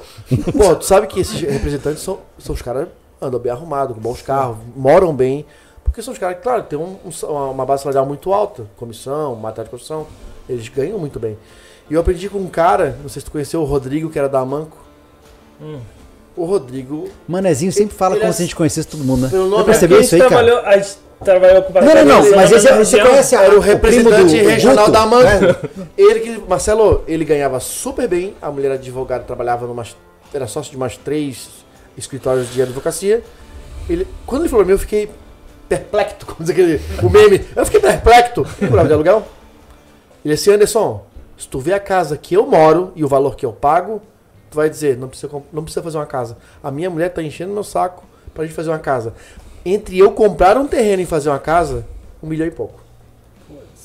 [0.57, 2.87] pô, tu sabe que esses representantes são, são os caras
[3.21, 5.45] andam bem arrumados, com bons carros, moram bem.
[5.83, 9.35] Porque são os caras que, claro, tem um- um- uma base salarial muito alta, comissão,
[9.35, 10.05] material de construção,
[10.47, 11.37] eles ganham muito bem.
[11.89, 14.27] E eu aprendi com um cara, não sei se tu conheceu o Rodrigo, que era
[14.29, 14.77] da Manco.
[15.61, 15.79] Hum.
[16.35, 19.29] O Rodrigo, Manezinho sempre fala Ele como é- se a gente conhecesse todo mundo, né?
[19.29, 20.43] pelo nome percebeu a isso gente aí, cara?
[20.45, 23.07] trabalhou, A gente trabalhou com Não, não, não, mas esse, você região.
[23.07, 24.91] conhece a, era o primo representante do regional Guto?
[24.91, 25.27] da Manco.
[25.27, 25.55] É.
[25.97, 28.35] Ele que, Marcelo, ele ganhava super bem.
[28.39, 29.95] A mulher era advogada, trabalhava numas.
[30.31, 31.49] Era sócio de umas três
[31.97, 33.23] escritórios de advocacia.
[33.89, 35.09] Ele, quando ele falou pra mim, eu fiquei
[35.67, 36.81] perplexo, como diz aquele.
[37.01, 37.45] O meme.
[37.55, 38.45] Eu fiquei perplexo.
[38.69, 39.27] Morava de aluguel.
[40.23, 41.05] Ele disse, Anderson,
[41.37, 44.01] se tu vê a casa que eu moro e o valor que eu pago,
[44.49, 46.37] tu vai dizer, não precisa, não precisa fazer uma casa.
[46.63, 49.13] A minha mulher tá enchendo meu saco pra gente fazer uma casa.
[49.65, 51.85] Entre eu comprar um terreno e fazer uma casa,
[52.21, 52.81] um milhão e pouco.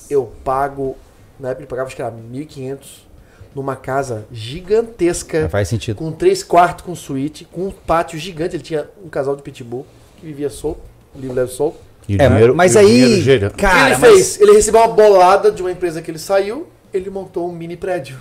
[0.08, 0.96] Eu pago,
[1.38, 3.11] na época ele pagava acho que era 1.500
[3.54, 5.96] numa casa gigantesca, Faz sentido.
[5.96, 8.56] com três quartos com suíte, com um pátio gigante.
[8.56, 9.86] Ele tinha um casal de pitbull
[10.18, 10.80] que vivia solto,
[11.14, 11.78] livre leve solto.
[12.08, 15.50] E É, dinheiro- mas e o aí, cara, ele mas, fez, ele recebeu uma bolada
[15.52, 18.18] de uma empresa que ele saiu, ele montou um mini prédio.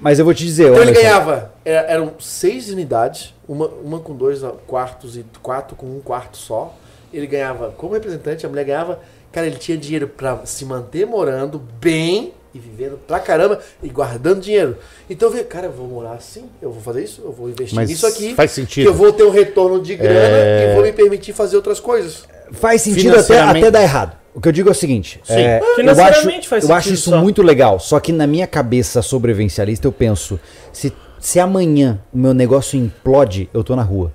[0.00, 4.14] mas eu vou te dizer, Então ele ganhava, era- eram seis unidades, uma, uma com
[4.14, 6.74] dois quartos e quatro com um quarto só.
[7.12, 9.00] Ele ganhava, como representante, a mulher ganhava,
[9.30, 14.40] cara, ele tinha dinheiro pra se manter morando bem e vivendo pra caramba e guardando
[14.40, 14.76] dinheiro.
[15.10, 17.74] Então eu falei, cara, eu vou morar assim, eu vou fazer isso, eu vou investir
[17.74, 18.86] Mas nisso aqui, faz que sentido.
[18.86, 20.70] eu vou ter um retorno de grana É.
[20.70, 22.24] e vou me permitir fazer outras coisas.
[22.52, 24.16] faz sentido até, Financeiramente- até dar errado.
[24.34, 25.32] O que eu digo é o seguinte, Sim.
[25.34, 27.20] é, eu acho, Financeiramente faz eu acho isso só.
[27.20, 30.38] muito legal, só que na minha cabeça sobrevivencialista eu penso,
[30.72, 34.12] se, se amanhã o meu negócio implode, eu tô na rua.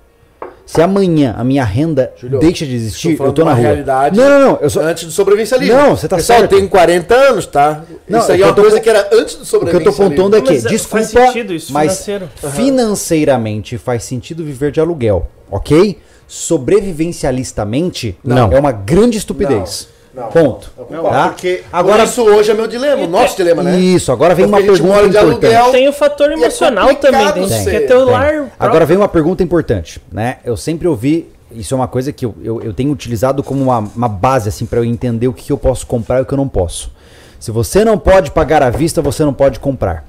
[0.72, 3.60] Se amanhã a minha renda Júlio, deixa de existir, eu tô na rua.
[3.60, 5.76] realidade não, não, não, eu só, Antes do sobrevivencialismo.
[5.76, 6.52] Não, você tá Pessoal, certo.
[6.52, 7.82] eu tenho 40 anos, tá?
[8.08, 9.82] Não, isso aí o é que uma coisa que era antes do o que eu
[9.82, 10.08] tô sobrevivencialismo.
[10.10, 12.06] pontuando é que, Mas, é, desculpa, faz sentido isso, mas
[12.54, 15.98] financeiramente faz sentido viver de aluguel, ok?
[16.28, 18.52] Sobrevivencialistamente, Não.
[18.52, 19.88] é uma grande estupidez.
[19.92, 19.99] Não.
[20.12, 20.28] Não.
[20.28, 20.72] Ponto.
[20.90, 21.28] Eu Tá?
[21.28, 23.78] porque agora isso hoje é meu dilema, o nosso dilema, né?
[23.78, 25.54] Isso, agora vem uma Porque a gente pergunta mora de importante.
[25.54, 25.72] aluguel.
[25.72, 28.12] Tem o fator é emocional complicado também, tem ser- o Tem.
[28.12, 28.52] lar.
[28.58, 30.38] Agora vem uma pergunta importante, né?
[30.44, 33.78] Eu sempre ouvi, isso é uma coisa que eu, eu, eu tenho utilizado como uma,
[33.78, 36.32] uma base, assim, para eu entender o que, que eu posso comprar e o que
[36.34, 36.90] eu não posso.
[37.38, 40.04] Se você não pode pagar à vista, você não pode comprar.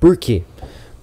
[0.00, 0.42] Por quê?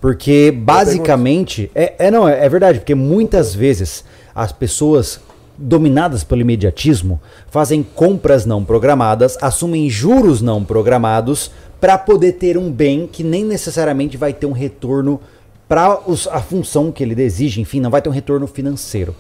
[0.01, 1.69] Porque basicamente.
[1.75, 4.03] É, é não, é, é verdade, porque muitas vezes
[4.33, 5.19] as pessoas
[5.59, 12.71] dominadas pelo imediatismo fazem compras não programadas, assumem juros não programados para poder ter um
[12.71, 15.19] bem que nem necessariamente vai ter um retorno
[15.67, 15.99] para
[16.31, 19.15] a função que ele exige, enfim, não vai ter um retorno financeiro.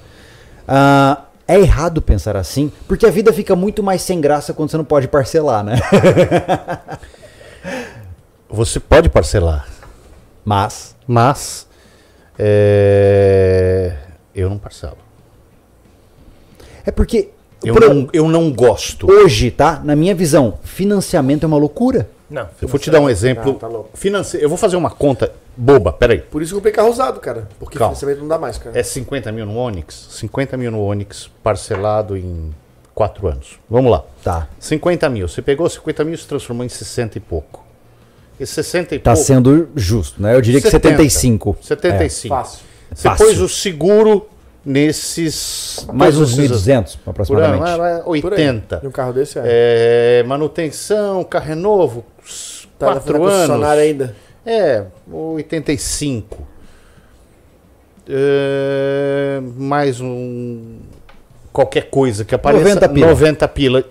[0.67, 4.77] Ah, é errado pensar assim, porque a vida fica muito mais sem graça quando você
[4.77, 5.75] não pode parcelar, né?
[8.51, 9.67] Você pode parcelar,
[10.43, 11.67] Mas mas
[12.37, 13.95] é,
[14.33, 15.08] eu não parcelo.
[16.89, 17.29] É porque
[17.63, 19.09] Eu, por- não, eu não gosto.
[19.11, 19.81] hoje, tá?
[19.83, 22.09] Na minha visão, financiamento é uma loucura.
[22.29, 22.47] Não.
[22.61, 23.89] Eu vou te dar um exemplo Ah, tá louco.
[23.95, 24.45] financeiro.
[24.45, 26.19] Eu vou fazer uma conta boba, peraí.
[26.19, 27.47] Por isso que eu comprei carro usado, cara.
[27.59, 27.95] Porque Calma.
[27.95, 28.77] financiamento não dá mais, cara.
[28.77, 30.07] É 50 mil no Onix?
[30.11, 32.53] 50 mil no Onix, parcelado em
[32.93, 33.59] 4 anos.
[33.69, 34.03] Vamos lá.
[34.23, 34.47] Tá.
[34.59, 35.27] 50 mil.
[35.27, 37.65] Você pegou 50 mil e se transformou em 60 e pouco.
[38.39, 39.25] E 60 e Tá pouco.
[39.25, 40.35] sendo justo, né?
[40.35, 40.97] Eu diria que 70.
[40.97, 41.57] 75.
[41.61, 42.35] 75.
[42.35, 42.59] Fácil.
[42.93, 43.25] Você Fácil.
[43.25, 44.27] pôs o seguro
[44.65, 45.85] nesses.
[45.93, 47.63] Mais uns esses- 1.200 Por ano, aproximadamente.
[47.69, 48.39] é, é, Por aí.
[48.39, 48.79] 80.
[48.83, 49.43] E um carro desse é.
[49.45, 52.05] É, manutenção, carro é novo,
[52.77, 53.91] Tá na 4 concessionária anos.
[53.91, 54.15] ainda.
[54.45, 56.47] É, 85.
[58.07, 60.79] É, mais um.
[61.51, 62.63] Qualquer coisa que apareça.
[62.63, 63.07] 90 pila.
[63.07, 63.83] 90 pila.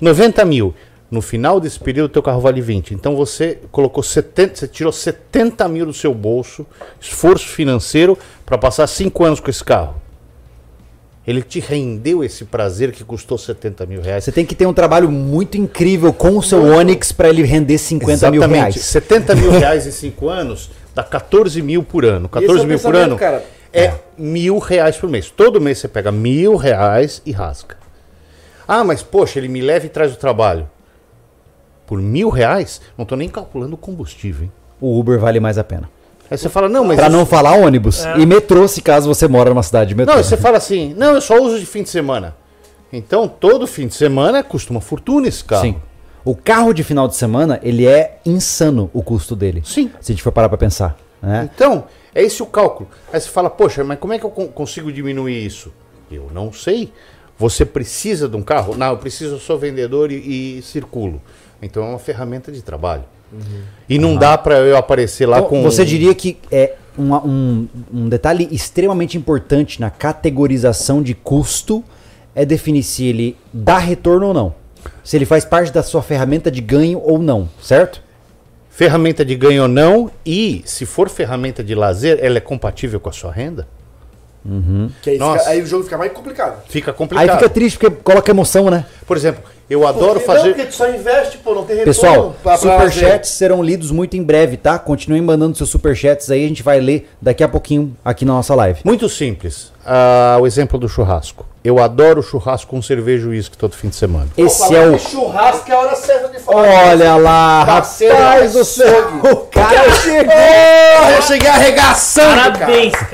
[0.00, 0.74] 90 mil.
[1.10, 2.92] No final desse período, teu carro vale 20.
[2.92, 6.66] Então você colocou 70, você tirou 70 mil do seu bolso,
[7.00, 8.16] esforço financeiro,
[8.48, 10.00] para passar 5 anos com esse carro.
[11.26, 14.24] Ele te rendeu esse prazer que custou 70 mil reais.
[14.24, 17.76] Você tem que ter um trabalho muito incrível com o seu Onix para ele render
[17.76, 18.76] 50 mil reais.
[18.76, 22.30] 70 mil reais em 5 anos dá 14 mil por ano.
[22.32, 23.44] Esse é 14 o mil por ano cara.
[23.70, 25.30] é mil reais por mês.
[25.30, 27.76] Todo mês você pega mil reais e rasga.
[28.66, 30.70] Ah, mas poxa, ele me leva e traz o trabalho.
[31.86, 34.44] Por mil reais, não estou nem calculando o combustível.
[34.44, 34.52] Hein?
[34.80, 35.90] O Uber vale mais a pena.
[36.30, 36.96] Aí você fala, não, mas.
[36.96, 38.04] Pra eu- não falar ônibus.
[38.04, 38.18] É.
[38.18, 40.14] E metrô, se caso você mora numa cidade de metrô.
[40.14, 42.36] Não, você fala assim, não, eu só uso de fim de semana.
[42.92, 45.62] Então, todo fim de semana custa uma fortuna esse carro.
[45.62, 45.76] Sim.
[46.24, 49.62] O carro de final de semana, ele é insano o custo dele.
[49.64, 49.90] Sim.
[50.00, 50.96] Se a gente for parar pra pensar.
[51.22, 51.48] Né?
[51.54, 52.88] Então, é esse o cálculo.
[53.12, 55.72] Aí você fala, poxa, mas como é que eu con- consigo diminuir isso?
[56.10, 56.92] Eu não sei.
[57.38, 58.76] Você precisa de um carro?
[58.76, 61.20] Não, eu preciso, eu sou vendedor e, e circulo.
[61.62, 63.04] Então é uma ferramenta de trabalho.
[63.88, 65.62] E não dá para eu aparecer lá Então, com.
[65.62, 71.84] Você diria que é uma- um, um detalhe extremamente importante na categorização de custo
[72.34, 74.54] é definir se ele dá retorno ou não.
[75.04, 78.02] Se ele faz parte da sua ferramenta de ganho ou não, certo?
[78.70, 83.08] ferramenta de ganho ou não, e se for ferramenta de lazer, ela é compatível com
[83.08, 83.66] a sua renda?
[85.02, 85.40] Que aí, Nossa.
[85.40, 86.62] fica- aí o jogo fica mais complicado.
[86.68, 87.28] Fica complicado.
[87.28, 88.86] Aí fica triste porque coloca emoção, né?
[89.04, 90.48] Por exemplo, eu adoro Porque- fazer.
[90.48, 91.92] Não, porque tu só investe, pô, não tem retorno.
[91.94, 94.78] Pessoal, pra- superchats serão lidos muito em breve, tá?
[94.78, 98.54] Continuem mandando seus superchats aí, a gente vai ler daqui a pouquinho aqui na nossa
[98.54, 98.80] live.
[98.84, 99.72] Muito simples.
[99.84, 101.46] Ah, o exemplo do churrasco.
[101.64, 104.28] Eu adoro churrasco com cerveja e uísque todo fim de semana.
[104.38, 104.98] Esse é o.
[104.98, 106.58] Churrasco é a hora certa de falar.
[106.88, 109.08] Olha lá, Parceiro, rapaz é do céu!
[109.32, 110.32] O cara chegou!
[110.32, 112.92] Porra, eu cheguei arregaçando, Parabéns!
[112.94, 113.08] cara.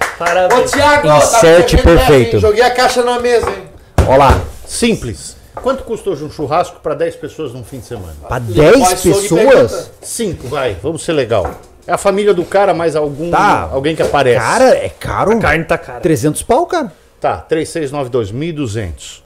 [0.00, 0.70] Ô, Parabéns!
[0.70, 2.38] Thiago, devendo dessa, perfeito.
[2.40, 3.62] Joguei a caixa na mesa, hein?
[4.06, 5.36] Olha lá, Simples.
[5.62, 8.14] Quanto custou hoje um churrasco para 10 pessoas num fim de semana?
[8.26, 9.42] pra 10 Faz sono e pessoas?
[9.44, 9.90] pergunta.
[10.02, 10.76] 5, vai.
[10.82, 11.50] Vamos ser legal.
[11.86, 13.68] É a família do cara mais algum Tá.
[13.72, 14.38] alguém que aparece.
[14.40, 15.32] Cara, é caro.
[15.32, 16.00] A carne tá cara.
[16.00, 16.92] 300 pau, cara.
[17.20, 19.22] Tá, 3, 6, 9, 2, 1.200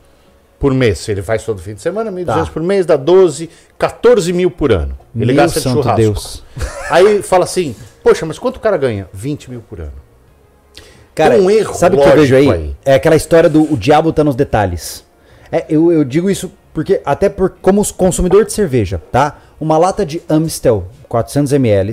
[0.59, 0.99] por mês.
[1.01, 2.53] Se ele faz todo fim de semana, 1.200 Tá.
[2.53, 4.97] por mês, dá 12, 14 mil por ano.
[5.15, 5.97] Ele Meu gasta de santo churrasco.
[6.01, 6.45] Deus.
[6.89, 9.09] Aí fala assim, poxa, mas quanto o cara ganha?
[9.13, 9.93] 20 mil por ano.
[11.15, 12.51] Cara, Tem um erro sabe o que eu vejo aí?
[12.51, 12.77] aí.
[12.87, 15.05] É aquela história do o diabo tá nos detalhes.
[15.53, 19.39] É, eu, eu digo isso porque, até por, como consumidor de cerveja, tá?
[19.61, 21.93] Uma lata de Amstel, 400 ml,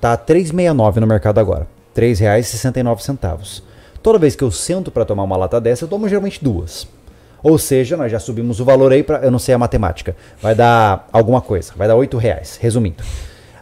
[0.00, 1.66] tá 3,69 no mercado agora.
[1.94, 3.62] R$ 3,69.
[4.00, 6.86] Toda vez que eu sento para tomar uma lata dessa, eu tomo geralmente duas.
[7.42, 10.54] Ou seja, nós já subimos o valor aí para, eu não sei a matemática, vai
[10.54, 13.02] dar alguma coisa, vai dar 8 reais, resumindo.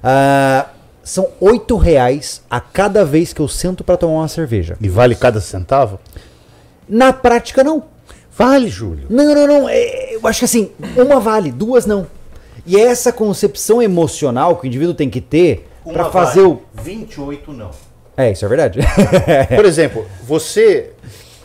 [0.05, 0.67] Ah,
[1.03, 4.77] são 8 reais a cada vez que eu sento para tomar uma cerveja.
[4.81, 5.99] E vale cada centavo?
[6.87, 7.85] Na prática, não.
[8.41, 9.07] Vale, Júlio.
[9.11, 9.69] Não, não, não.
[9.69, 12.07] é, eu acho que assim, uma vale, duas não.
[12.67, 16.62] E é essa concepção emocional que o indivíduo tem que ter para fazer vale, o.
[16.83, 17.71] 28 não.
[18.17, 18.81] É, isso é verdade.
[19.55, 20.93] Por exemplo, você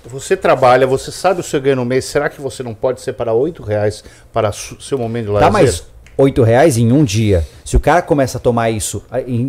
[0.06, 3.34] você trabalha, você sabe o seu ganho no mês, será que você não pode separar
[3.34, 5.48] 8 reais para seu momento de lazer?
[5.48, 7.46] Tá, mas 8 reais em um dia.
[7.64, 9.04] Se o cara começa a tomar isso,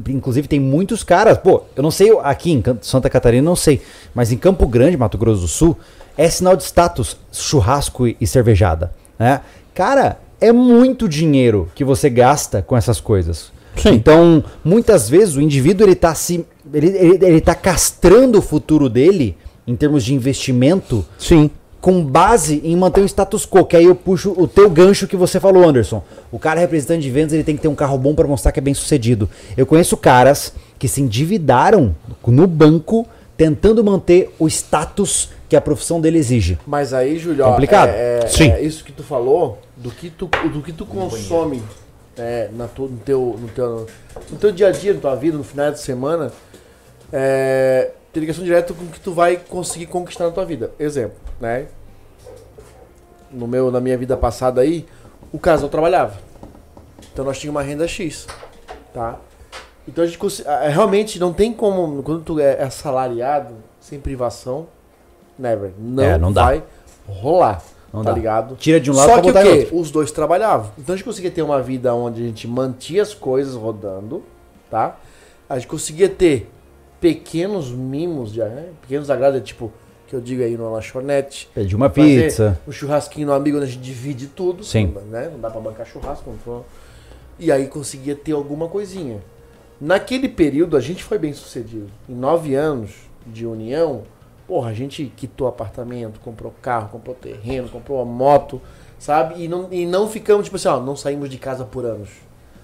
[0.09, 3.83] inclusive tem muitos caras, pô, eu não sei aqui em Santa Catarina, não sei,
[4.15, 5.77] mas em Campo Grande, Mato Grosso do Sul,
[6.17, 9.43] é sinal de status churrasco e, e cervejada, né?
[9.75, 13.53] Cara, é muito dinheiro que você gasta com essas coisas.
[13.77, 13.91] Sim.
[13.91, 18.89] Então, muitas vezes o indivíduo ele tá se ele, ele, ele tá castrando o futuro
[18.89, 19.37] dele
[19.67, 21.51] em termos de investimento Sim.
[21.87, 25.17] Com base em manter o status quo, que aí eu puxo o teu gancho que
[25.17, 26.03] você falou, Anderson.
[26.33, 28.59] O cara representante de vendas, ele tem que ter um carro bom para mostrar que
[28.59, 29.31] é bem sucedido.
[29.57, 31.95] Eu conheço caras que se endividaram
[32.27, 33.07] no banco
[33.37, 36.59] tentando manter o status que a profissão dele exige.
[36.67, 37.91] Mas aí, Júlio, Complicado.
[37.91, 38.51] É, é- Sim.
[38.51, 41.63] é isso que tu falou, do que tu, do que tu consome
[42.19, 43.87] é, na tu- no, teu, no, teu,
[44.29, 46.33] no teu dia a dia, na tua vida, no final de semana,
[47.13, 50.73] é, tem ligação direta com o que tu vai conseguir conquistar na tua vida.
[50.81, 51.67] Exemplo, né?
[53.37, 54.87] No meu, na minha vida passada aí,
[55.33, 56.15] o casal trabalhava.
[57.13, 58.27] Então nós tínhamos uma renda X,
[58.95, 59.17] tá?
[59.87, 64.67] Então a gente cons- ah, realmente não tem como, quando tu é assalariado, sem privação,
[65.39, 65.71] never.
[65.79, 66.45] Não, É, não dá.
[66.47, 66.63] vai
[67.07, 67.63] rolar.
[67.93, 68.17] Não tá dá.
[68.17, 68.57] ligado?
[68.57, 69.69] Tira de um lado Só que o quê?
[69.73, 70.71] Os dois trabalhavam.
[70.79, 74.23] Então a gente conseguia ter uma vida onde a gente mantia as coisas rodando,
[74.71, 74.97] tá?
[75.49, 76.51] A gente conseguia ter
[77.01, 78.71] pequenos mimos, de, né?
[78.83, 79.73] pequenos agrados, tipo,
[80.07, 81.49] que eu digo aí numa lanchonete.
[81.55, 82.59] Pedir uma pizza.
[82.67, 84.65] Um churrasquinho no amigo onde a gente divide tudo.
[84.65, 84.95] Sim.
[85.11, 85.29] Né?
[85.33, 86.31] Não dá pra bancar churrasco.
[86.31, 86.65] Não for.
[87.39, 89.21] E aí conseguia ter alguma coisinha.
[89.81, 91.91] Naquele período a gente foi bem sucedido.
[92.09, 92.93] Em nove anos
[93.27, 94.05] de união,
[94.47, 98.61] porra, a gente quitou apartamento, comprou carro, comprou terreno, comprou uma moto,
[98.99, 99.43] sabe?
[99.43, 102.09] E não, e não ficamos, tipo assim, ó, não saímos de casa por anos.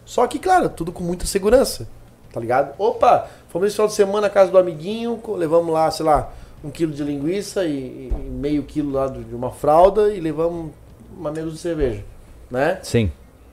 [0.05, 1.89] Só que, claro, tudo com muita segurança.
[2.32, 2.74] Tá ligado?
[2.78, 6.32] Opa, fomos esse final de semana na casa do amiguinho, levamos lá, sei lá,
[6.65, 10.71] um quilo de linguiça e, e meio quilo lá de uma fralda e levamos
[11.19, 12.05] uma meia dúzia de cerveja,
[12.51, 12.79] né?
[12.83, 13.11] Sim.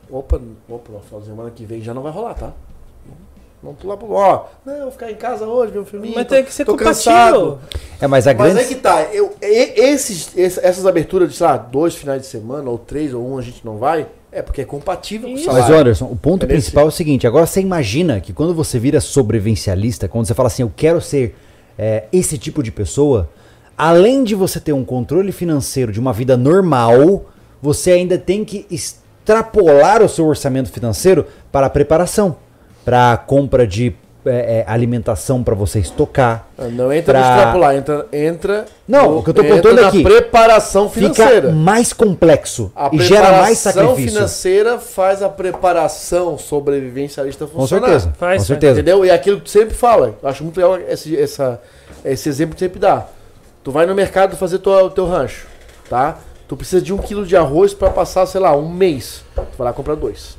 [0.09, 2.53] Opa, opa, no final de semana que vem já não vai rolar, tá?
[3.61, 4.11] Vamos pular pro.
[4.11, 6.15] Ó, não, eu vou ficar em casa hoje, ver um filminho.
[6.15, 7.59] Mas tô- tem que ser compatível.
[7.99, 8.59] É, mas a Mas grande.
[8.61, 12.27] aí que tá, eu, e- esses, esse- essas aberturas de, sei lá, dois finais de
[12.29, 15.37] semana, ou três, ou um a gente não vai, é porque é compatível com o
[15.37, 15.43] Isso.
[15.45, 15.67] salário.
[15.69, 18.79] Mas, Anderson, o ponto É principal é o seguinte: agora você imagina que quando você
[18.79, 21.35] vira sobrevivencialista, quando você fala assim, eu quero ser
[21.81, 23.29] é, esse tipo de pessoa,
[23.77, 27.27] além de você ter um controle financeiro de uma vida normal,
[27.61, 32.35] você ainda tem que extrapolar o seu orçamento financeiro para a preparação,
[32.83, 36.45] para a compra de é, é, alimentação para você estocar.
[36.57, 38.65] Ah, Não entra Pra- no extrapolar, entra, entra.
[38.87, 39.43] Não, no- o que eu tô
[39.73, 41.47] na aqui, preparação financeira.
[41.47, 44.11] Fica mais complexo A e gera mais preparação sacrifício.
[44.17, 47.87] financeira faz a preparação sobrevivencialista Com funcionar.
[47.87, 48.05] certeza.
[48.17, 48.43] Faz, com faz.
[48.47, 48.73] certeza.
[48.81, 49.05] Entendeu?
[49.05, 50.15] E é aquilo que tu sempre fala.
[50.21, 51.61] Eu acho muito legal esse, essa,
[52.03, 53.05] esse exemplo que tu sempre dá.
[53.63, 55.47] Tu vai no mercado fazer tua- o teu rancho,
[55.89, 56.17] tá?
[56.47, 59.23] Tu precisa de um quilo de arroz pra passar, sei lá, um mês.
[59.35, 60.37] Tu vai lá comprar dois,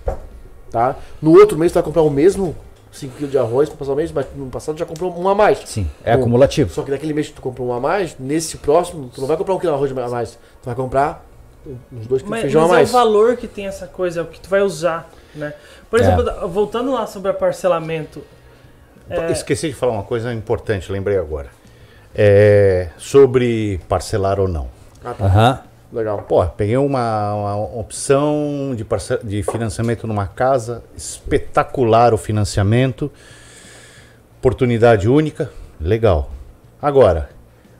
[0.70, 0.96] tá?
[1.22, 2.54] No outro mês tu vai comprar o mesmo
[2.92, 5.28] 5 quilos de arroz pra passar o mês, mas no passado tu já comprou um
[5.28, 5.58] a mais.
[5.64, 6.70] Sim, é Bom, acumulativo.
[6.72, 9.36] Só que naquele mês que tu comprou um a mais, nesse próximo, tu não vai
[9.36, 10.30] comprar um quilo de arroz a mais.
[10.32, 11.24] Tu vai comprar
[11.92, 12.90] uns dois quilos Mas, de feijão mas a é o mais.
[12.90, 15.52] valor que tem essa coisa, é o que tu vai usar, né?
[15.88, 16.02] Por É.
[16.02, 18.22] exemplo, da- voltando lá sobre a parcelamento.
[19.08, 21.48] é, Esqueci de falar uma coisa importante, lembrei agora.
[22.14, 24.68] É, sobre parcelar ou não.
[25.04, 25.24] Ah, tá.
[25.24, 25.60] Aham.
[25.92, 26.22] Legal.
[26.22, 28.86] Pô, peguei uma, uma opção de,
[29.24, 33.10] de financiamento numa casa, espetacular o financiamento,
[34.38, 35.50] oportunidade única,
[35.80, 36.30] legal.
[36.80, 37.30] Agora,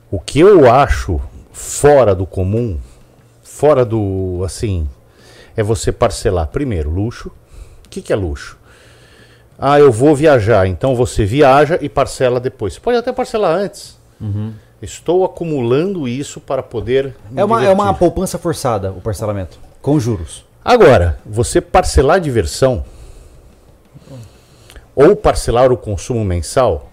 [0.09, 1.21] o que eu acho
[1.53, 2.77] fora do comum,
[3.43, 4.89] fora do, assim,
[5.55, 7.31] é você parcelar, primeiro, luxo.
[7.85, 8.57] O que, que é luxo?
[9.57, 12.73] Ah, eu vou viajar, então você viaja e parcela depois.
[12.73, 13.97] Você pode até parcelar antes.
[14.81, 17.15] Estou acumulando isso para poder.
[17.29, 19.59] me É uma, é uma poupança forçada o parcelamento.
[19.81, 20.43] Com juros.
[20.63, 22.83] Agora, você parcelar a diversão
[24.95, 26.89] ou parcelar o consumo mensal,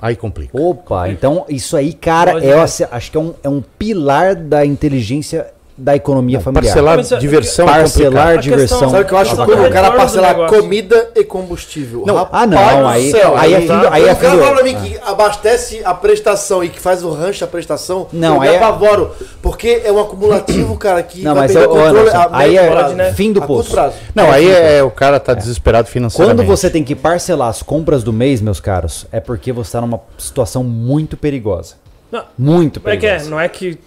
[0.00, 0.58] aí complica.
[0.58, 5.52] Opa, então isso aí, cara, é, acho que é um, é um pilar da inteligência
[5.76, 6.64] da economia familiar.
[6.74, 8.78] Parcelar Mas, é- diversão Parcelar é diversão.
[8.78, 9.36] questão- Sabe o que eu acho?
[9.36, 12.04] Quando que o cara parcelar comida e combustível.
[12.06, 14.38] Não, Rapaz ah, não, do aí- céu, aí é fim do- aí é o cara
[14.38, 18.34] fala pra mim que abastece a prestação e que faz o rancho a prestação, Não,
[18.34, 19.10] eu me aí é- apavoro.
[19.40, 22.28] Porque é um acumulativo, cara, que Não, vai mas perder ô, o controle Anderson, a
[22.38, 22.94] aí é prazo.
[22.94, 23.12] né?
[23.14, 23.70] fim do poço.
[23.70, 23.94] prazo.
[24.14, 26.36] Não, aí é o cara tá desesperado financeiramente.
[26.44, 29.80] Quando você tem que parcelar as compras do mês, meus caros, é porque você está
[29.80, 31.74] numa situação muito perigosa.
[32.10, 33.30] Não, Muito é que é, perigosa.
[33.30, 33.78] não é que,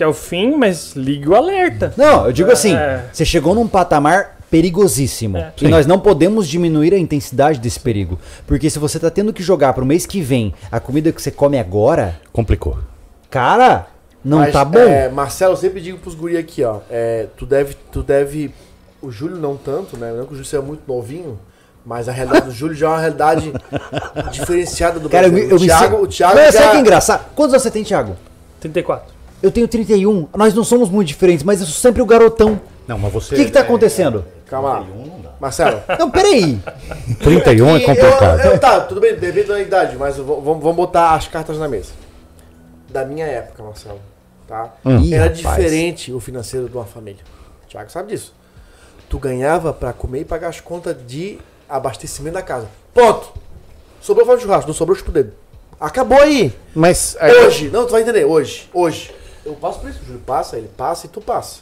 [0.00, 1.92] que é o fim, mas liga o alerta.
[1.94, 3.04] Não, eu digo assim, É.
[3.12, 5.36] você chegou num patamar perigosíssimo.
[5.36, 5.52] É.
[5.58, 5.68] E Sim.
[5.68, 8.18] nós não podemos diminuir a intensidade desse perigo.
[8.46, 11.30] Porque se você tá tendo que jogar pro mês que vem a comida que você
[11.30, 12.78] come agora, Complicou.
[13.28, 13.88] cara,
[14.24, 14.78] não Mas, tá bom.
[14.78, 16.78] é, Marcelo, eu sempre digo pros guri aqui, ó.
[16.90, 17.76] é, tu deve.
[17.92, 18.54] Tu deve.
[19.02, 20.10] O Júlio não tanto, né?
[20.12, 21.38] Não que o Júlio seja muito novinho.
[21.84, 23.52] Mas a realidade do Júlio já é uma realidade
[24.32, 25.56] diferenciada do Cara, eu me, brasileiro.
[25.56, 26.60] eu me o Thiago, sinto- o Thiago Mas já...
[26.60, 27.24] sabe que é engraçado?
[27.34, 28.16] Quantos anos você tem, Thiago?
[28.60, 29.19] 34.
[29.42, 30.28] Eu tenho 31.
[30.36, 32.60] Nós não somos muito diferentes, mas eu sou sempre o garotão.
[32.86, 33.34] Não, mas você.
[33.34, 34.24] O que que tá é- acontecendo?
[34.46, 34.76] Calma lá.
[34.82, 35.30] 31 não dá.
[35.40, 35.80] Marcelo.
[35.98, 36.58] Não, peraí.
[37.20, 38.40] 31 é E complicado.
[38.40, 41.66] eu- eu- tá, tudo bem, devido da idade, mas vamos, vamos botar as cartas na
[41.68, 41.92] mesa.
[42.88, 44.00] Da minha época, Marcelo,
[44.46, 44.74] tá?
[44.84, 45.38] Ih, Era rapaz.
[45.38, 47.22] diferente o financeiro de uma família.
[47.64, 48.34] O Thiago sabe disso.
[49.08, 51.38] Tu ganhava pra comer e pagar as contas de
[51.68, 52.66] abastecimento da casa.
[52.92, 53.32] Ponto.
[54.02, 55.32] Sobrou fazer churrasco, não sobrou chupo dedo.
[55.80, 56.52] Acabou aí.
[56.74, 59.10] Mas é, Hoje, não, tu vai entender, hoje, hoje.
[59.50, 61.60] Eu passo por isso, o Júlio passa, ele passa e tu passa.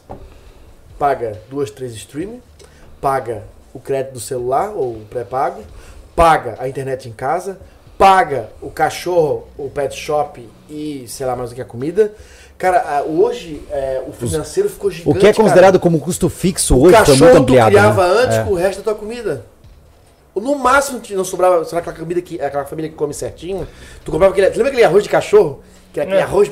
[0.98, 2.42] Paga duas, três streaming,
[3.00, 5.62] paga o crédito do celular, ou o pré-pago,
[6.14, 7.58] paga a internet em casa,
[7.96, 12.12] paga o cachorro, o pet shop e sei lá mais o que é comida.
[12.58, 15.18] Cara, hoje é, o financeiro ficou O gigante.
[15.20, 15.42] que é cara.
[15.44, 17.70] considerado como custo fixo O hoje foi muito cachorro tu ampliado.
[17.70, 18.20] criava né?
[18.24, 18.42] antes É.
[18.44, 19.44] com o resto da tua comida.
[20.34, 23.66] No máximo não sobrava, será aquela comida que aquela família que come certinho.
[24.04, 25.62] Tu comprava aquele, lembra aquele arroz de cachorro?
[25.92, 26.24] Que era aquele É.
[26.24, 26.50] arroz,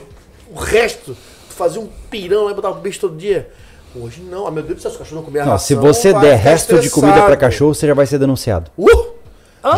[0.55, 1.15] o resto,
[1.49, 3.51] tu fazia um pirão lá e botava o bicho todo dia.
[3.95, 5.75] Hoje não, ah, meu Deus do céu, se o cachorro não comer a Não, se
[5.75, 7.41] ração, você vai der resto de comida pra estressado.
[7.41, 8.71] cachorro, você já vai ser denunciado.
[8.77, 9.15] Uh!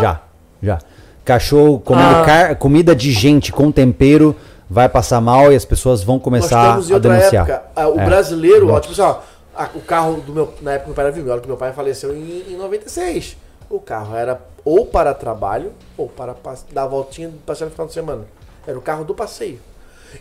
[0.01, 0.21] Já,
[0.63, 0.79] já.
[1.25, 2.25] Cachorro comendo Ah.
[2.25, 4.35] car- comida de gente com tempero
[4.69, 7.49] vai passar mal e as pessoas vão Nós começar a outra denunciar.
[7.49, 7.63] época.
[7.77, 8.05] Ah, O É.
[8.05, 9.21] brasileiro, ó, tipo assim, ó,
[9.57, 10.53] a- o carro do meu.
[10.63, 13.37] Na época meu pai era vivo, olha que meu pai faleceu em, em 96.
[13.71, 16.35] O carro era ou para trabalho ou para
[16.73, 18.25] dar a voltinha de passeio no final de semana.
[18.67, 19.61] Era o carro do passeio.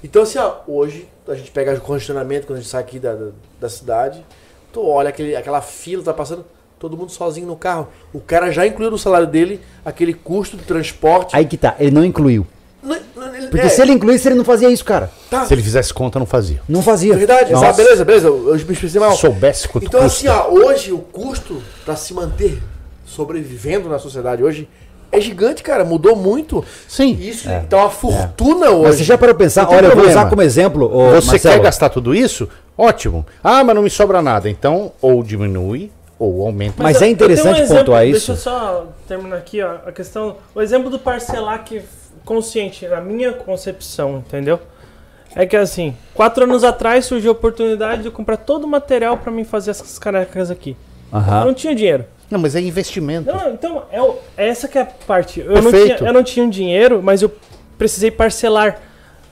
[0.03, 3.14] Então, assim, ó, hoje a gente pega o congestionamento quando a gente sai aqui da,
[3.14, 3.27] da,
[3.61, 4.23] da cidade.
[4.72, 6.45] Tu olha aquele, aquela fila, tá passando,
[6.80, 7.88] todo mundo sozinho no carro.
[8.14, 11.35] O cara já incluiu no salário dele aquele custo de transporte.
[11.35, 12.45] Aí que tá, ele não incluiu.
[12.84, 15.09] Não- não- ele- Porque é, se ele incluísse, ele não fazia isso, cara.
[15.30, 16.61] tá, se ele fizesse conta, não fazia.
[16.69, 17.15] Não fazia.
[17.18, 17.65] verdade, Nossa.
[17.68, 17.77] sabe?
[17.77, 19.11] beleza, beleza, eu, eu me expressei mal.
[19.14, 20.30] Se soubesse quanto Então, custa.
[20.31, 22.61] assim, ó, hoje o custo pra se manter
[23.05, 24.69] sobrevivendo na sociedade hoje
[25.11, 25.84] é gigante, cara.
[25.85, 26.63] Mudou muito.
[26.88, 27.17] Sim.
[27.19, 28.84] Isso tá uma fortuna hoje.
[28.88, 29.69] Mas você já parou pra pensar?
[29.69, 30.85] Olha, eu vou usar como exemplo.
[30.85, 32.47] ô, Você Marcelo, quer gastar tudo isso?
[32.77, 33.25] Ótimo.
[33.43, 34.49] Ah, mas não me sobra nada.
[34.49, 36.81] Então, ou diminui, ou aumenta.
[36.84, 38.31] Mas eu- é eu tenho interessante exemplo, pontuar Deixa isso.
[38.31, 40.35] eu só terminar aqui, ó, a questão.
[40.53, 41.81] O exemplo do parcelar que
[42.25, 44.59] consciente, na minha concepção, entendeu?
[45.35, 49.17] É que assim, quatro anos atrás surgiu a oportunidade de eu comprar todo o material
[49.17, 50.75] pra mim fazer essas canecas aqui.
[51.11, 51.45] Eu Aham.
[51.45, 52.05] não tinha dinheiro.
[52.29, 53.31] Não, mas é investimento.
[53.33, 55.39] Não, então, é, o- é essa que é a parte.
[55.39, 57.31] Eu não, tinha, eu não tinha um dinheiro, mas eu
[57.77, 58.81] precisei parcelar.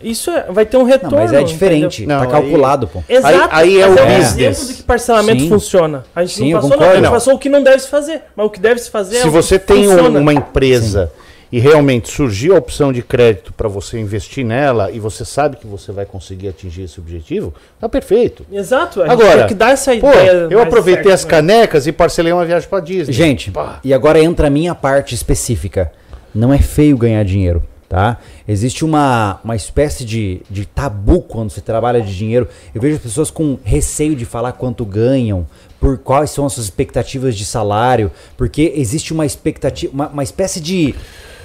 [0.02, 1.18] Isso é- vai ter um Não, retorno.
[1.18, 2.06] mas é diferente.
[2.06, 3.04] tá Não, calculado, pô.
[3.08, 3.50] Exato.
[3.52, 4.38] Aí- aí é o um business.
[4.38, 5.50] exemplo de que parcelamento Sim.
[5.50, 6.04] funciona.
[6.16, 6.84] A gente Sim, não passou, concordo.
[6.86, 6.92] não.
[6.92, 7.12] A gente Não.
[7.12, 8.22] passou o que não deve se fazer.
[8.36, 10.20] Mas o que deve se fazer é Se você que tem funciona.
[10.20, 11.12] uma empresa
[11.52, 15.68] e realmente surgiu a opção de crédito para você investir nela e você sabe que
[15.68, 18.46] você vai conseguir atingir esse objetivo, tá perfeito.
[18.52, 20.32] Exato, a gente Agora, tem que dar essa Pô, ideia.
[20.32, 21.30] eu mais aproveitei certa, as né?
[21.30, 23.14] canecas e parcelei uma viagem para Disney.
[23.14, 23.80] Gente, Pá.
[23.84, 25.92] e agora entra a minha parte específica.
[26.34, 28.18] Não é feio ganhar dinheiro, tá?
[28.46, 32.48] Existe uma, uma espécie de, de tabu quando se trabalha de dinheiro.
[32.74, 35.48] Eu vejo as pessoas com receio de falar quanto ganham,
[35.80, 40.60] por quais são as suas expectativas de salário, porque existe uma expectativa, uma, uma espécie
[40.60, 40.94] de.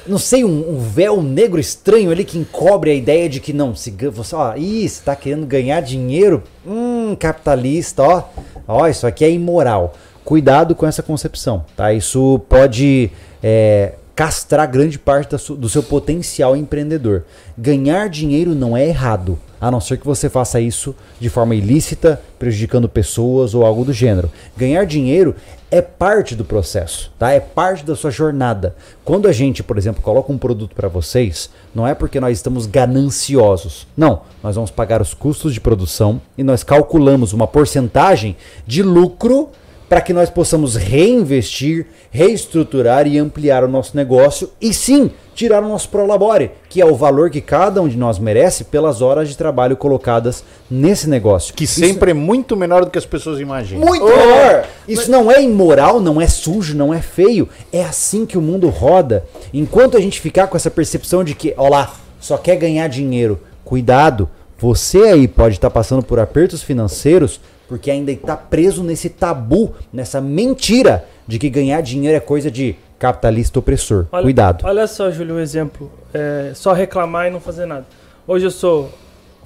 [0.06, 3.74] Não sei, um, um véu negro estranho ali que encobre a ideia de que não,
[3.74, 6.42] se você, ó, ih, você tá querendo ganhar dinheiro?
[6.66, 8.24] Hum, capitalista, ó.
[8.66, 9.94] Ó, isso aqui é imoral.
[10.24, 11.92] Cuidado com essa concepção, tá?
[11.92, 13.10] Isso pode
[13.42, 17.24] é, castrar grande parte do seu potencial empreendedor.
[17.56, 22.20] Ganhar dinheiro não é errado, a não ser que você faça isso de forma ilícita,
[22.38, 24.30] prejudicando pessoas ou algo do gênero.
[24.56, 25.34] Ganhar dinheiro
[25.70, 27.30] é parte do processo, tá?
[27.30, 28.74] É parte da sua jornada.
[29.04, 32.66] Quando a gente, por exemplo, coloca um produto para vocês, não é porque nós estamos
[32.66, 33.86] gananciosos.
[33.96, 39.50] Não, nós vamos pagar os custos de produção e nós calculamos uma porcentagem de lucro
[39.90, 45.68] para que nós possamos reinvestir, reestruturar e ampliar o nosso negócio e sim tirar o
[45.68, 49.36] nosso prolabore, que é o valor que cada um de nós merece pelas horas de
[49.36, 51.52] trabalho colocadas nesse negócio.
[51.52, 53.84] Que Isso- sempre é muito menor do que as pessoas imaginam.
[53.84, 54.64] muito melhor.
[54.86, 57.48] Isso não é imoral, não é sujo, não é feio.
[57.72, 59.24] É assim que o mundo roda.
[59.52, 63.40] Enquanto a gente ficar com essa percepção de que, ó lá, só quer ganhar dinheiro,
[63.64, 64.28] cuidado.
[64.56, 67.40] Você aí pode estar passando por apertos financeiros
[67.70, 72.74] porque ainda está preso nesse tabu, nessa mentira de que ganhar dinheiro é coisa de
[72.98, 74.06] capitalista opressor.
[74.10, 74.64] Olha- cuidado.
[74.66, 75.88] Olha só, Júlio, um exemplo.
[76.12, 77.86] É, só reclamar e não fazer nada.
[78.26, 78.90] Hoje eu sou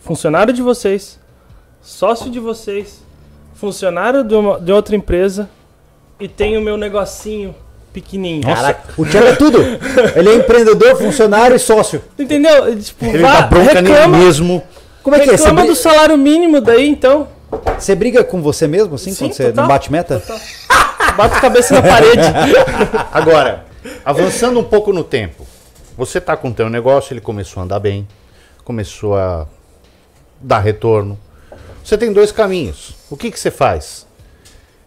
[0.01, 1.21] funcionário de vocês,
[1.83, 3.03] sócio de vocês,
[3.55, 5.49] funcionário de, uma- de outra empresa
[6.19, 7.55] e tenho meu negocinho
[7.93, 8.43] pequenininho.
[8.43, 9.59] Caraca, o Thiago é tudo.
[10.17, 12.01] Ele é empreendedor, funcionário e sócio.
[12.19, 12.75] Entendeu?
[12.81, 14.63] Tipo, Ele vá, dá bronca nele reclama, mesmo.
[15.03, 15.33] Como é que é?
[15.33, 17.29] Reclama bri- do salário mínimo daí, então.
[17.79, 19.63] Você briga com você mesmo, assim, Sim, quando você total.
[19.63, 20.23] não bate meta?
[21.17, 22.23] Bate a cabeça na parede.
[23.13, 23.65] Agora,
[24.05, 25.47] avançando um pouco no tempo.
[25.97, 28.09] Você tá com o teu negócio, ele começou a andar bem,
[28.65, 29.47] começou a
[30.41, 31.19] dar retorno.
[31.85, 32.95] Você tem dois caminhos.
[33.09, 34.07] O que que você faz?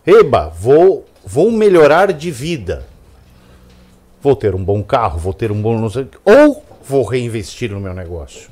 [0.06, 2.86] Eba, vou vou melhorar de vida.
[4.22, 5.90] Vou ter um bom carro, vou ter um bom.
[6.24, 8.50] Ou vou reinvestir no meu negócio.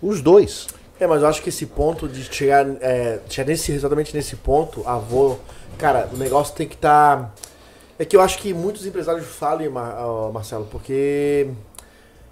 [0.00, 0.68] Os dois.
[0.98, 4.82] É, mas eu acho que esse ponto de chegar, é, chegar nesse, exatamente nesse ponto,
[4.86, 5.36] avô,
[5.78, 7.34] cara, o negócio tem que estar.
[7.98, 11.48] É que eu acho que muitos empresários falem, ó, Marcelo, porque.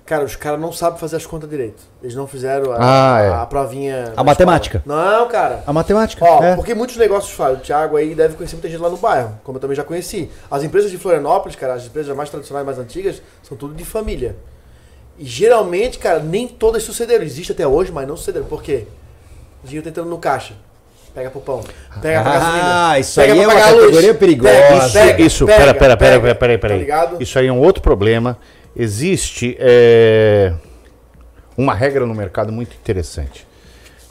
[0.07, 1.83] Cara, os caras não sabem fazer as contas direito.
[2.03, 3.29] Eles não fizeram a, Ah, é.
[3.29, 4.13] a, a provinha.
[4.15, 4.77] A matemática.
[4.85, 5.19] escola.
[5.19, 5.65] Não, cara.
[5.67, 6.23] A matemática.
[6.23, 6.55] Ó, é.
[6.57, 7.57] porque muitos negócios falham.
[7.57, 10.31] O Thiago aí deve conhecer muita gente lá no bairro, como eu também já conheci.
[10.51, 14.37] As empresas de Florianópolis, cara, as empresas mais tradicionais, mais antigas, são tudo de família.
[15.19, 17.25] E geralmente, cara, nem todas sucederam.
[17.25, 18.47] Existe até hoje, mas não sucederam.
[18.47, 18.85] Por quê?
[19.63, 20.55] O dinheiro tá entrando no caixa.
[21.15, 21.63] Pega pro pão.
[22.03, 22.99] Pega pra Ah, gasolina.
[22.99, 23.81] isso pega aí é uma pagar a luz.
[23.83, 24.53] categoria perigosa.
[24.53, 27.17] Pega, Isso, pega, isso, pega, pera, pera, pera, pega, pera, pera, pera Tá?
[27.21, 28.37] Isso aí é um outro problema.
[28.77, 30.53] Existe é,
[31.57, 33.47] uma regra no mercado muito interessante.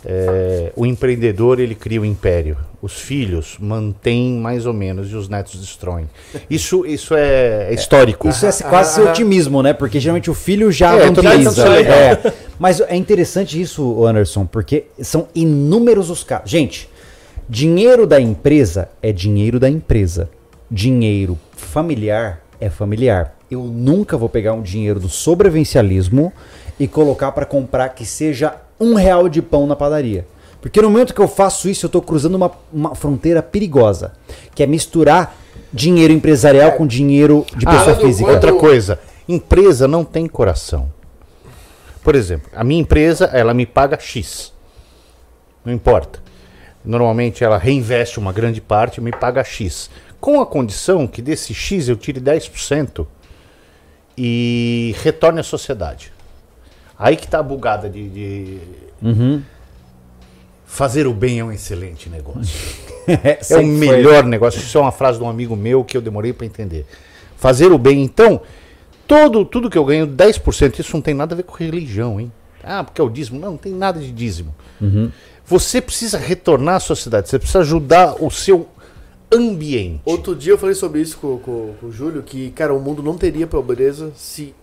[0.06, 2.58] É, o empreendedor ele cria o império.
[2.84, 6.10] Os filhos mantêm mais ou menos e os netos destroem.
[6.50, 8.28] Isso, isso é, é histórico.
[8.28, 9.72] Isso é quase ser otimismo, né?
[9.72, 11.66] Porque geralmente o filho já É, vampiriza.
[11.66, 12.34] É.
[12.60, 16.52] Mas é interessante isso, Anderson, porque são inúmeros os casos.
[16.52, 16.90] Gente,
[17.48, 20.30] dinheiro da empresa é dinheiro da empresa.
[20.70, 23.34] Dinheiro familiar é familiar.
[23.50, 26.34] Eu nunca vou pegar um dinheiro do sobrevivencialismo
[26.78, 30.26] e colocar para comprar que seja um real de pão na padaria.
[30.64, 34.14] Porque no momento que eu faço isso, eu estou cruzando uma, uma fronteira perigosa,
[34.56, 35.36] que é misturar
[35.74, 38.26] dinheiro empresarial com dinheiro de Ah, pessoa quando- física.
[38.30, 40.90] quando- Outra coisa, empresa não tem coração.
[42.02, 44.54] Por exemplo, a minha empresa, ela me paga X.
[45.66, 46.24] Não importa.
[46.84, 49.90] Normalmente ela reinveste uma grande parte e me paga X.
[50.20, 53.06] Com a condição que desse X eu tire 10%
[54.18, 56.12] e retorne à sociedade.
[56.98, 58.10] Aí que tá a bugada de.
[58.10, 58.60] de-
[60.74, 62.52] Fazer o bem é um excelente negócio.
[63.06, 63.98] É o Sempre foi.
[63.98, 64.60] melhor negócio.
[64.62, 66.86] Isso é uma frase de um amigo meu que eu demorei para entender.
[67.36, 68.40] Fazer o bem, então,
[69.06, 72.32] todo, tudo que eu ganho, 10%, isso não tem nada a ver com religião, hein?
[72.64, 73.38] Ah, porque é o dízimo.
[73.42, 74.56] Não, não tem nada de dízimo.
[75.46, 78.70] Você precisa retornar à sociedade, você precisa ajudar o seu
[79.30, 80.00] ambiente.
[80.06, 83.04] Outro dia eu falei sobre isso com, com- com o Júlio, que, cara, o mundo
[83.04, 84.56] não teria pobreza se.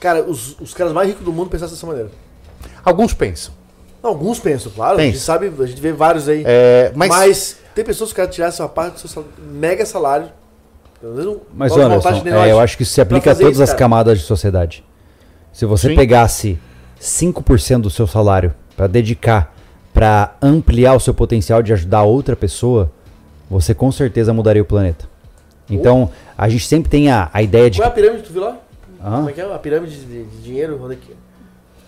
[0.00, 2.10] Cara, os, os caras mais ricos do mundo pensassem dessa maneira.
[2.82, 3.52] Alguns pensam.
[4.02, 4.98] Alguns pensam, claro.
[4.98, 6.42] A gente sabe, a gente vê vários aí.
[6.44, 10.28] É, mas, Mas, tem pessoas que querem tirar uma parte do seu sal- mega salário.
[11.00, 13.72] pelo menos Mas, Anderson, é, eu acho que isso se aplica a todas isso, as
[13.72, 14.84] camadas de sociedade.
[15.52, 15.94] Se você Sim.
[15.94, 16.58] pegasse
[17.00, 19.52] 5% do seu salário para dedicar
[19.92, 22.90] para ampliar o seu potencial de ajudar outra pessoa,
[23.50, 25.06] você com certeza mudaria o planeta.
[25.68, 27.78] Então, a gente sempre tem a, a ideia de.
[27.78, 28.56] Qual é a pirâmide que tu viu lá?
[29.04, 29.16] Hã?
[29.16, 29.54] Como é que é?
[29.54, 30.80] A pirâmide de, de dinheiro?
[30.82, 31.14] Onde é que é?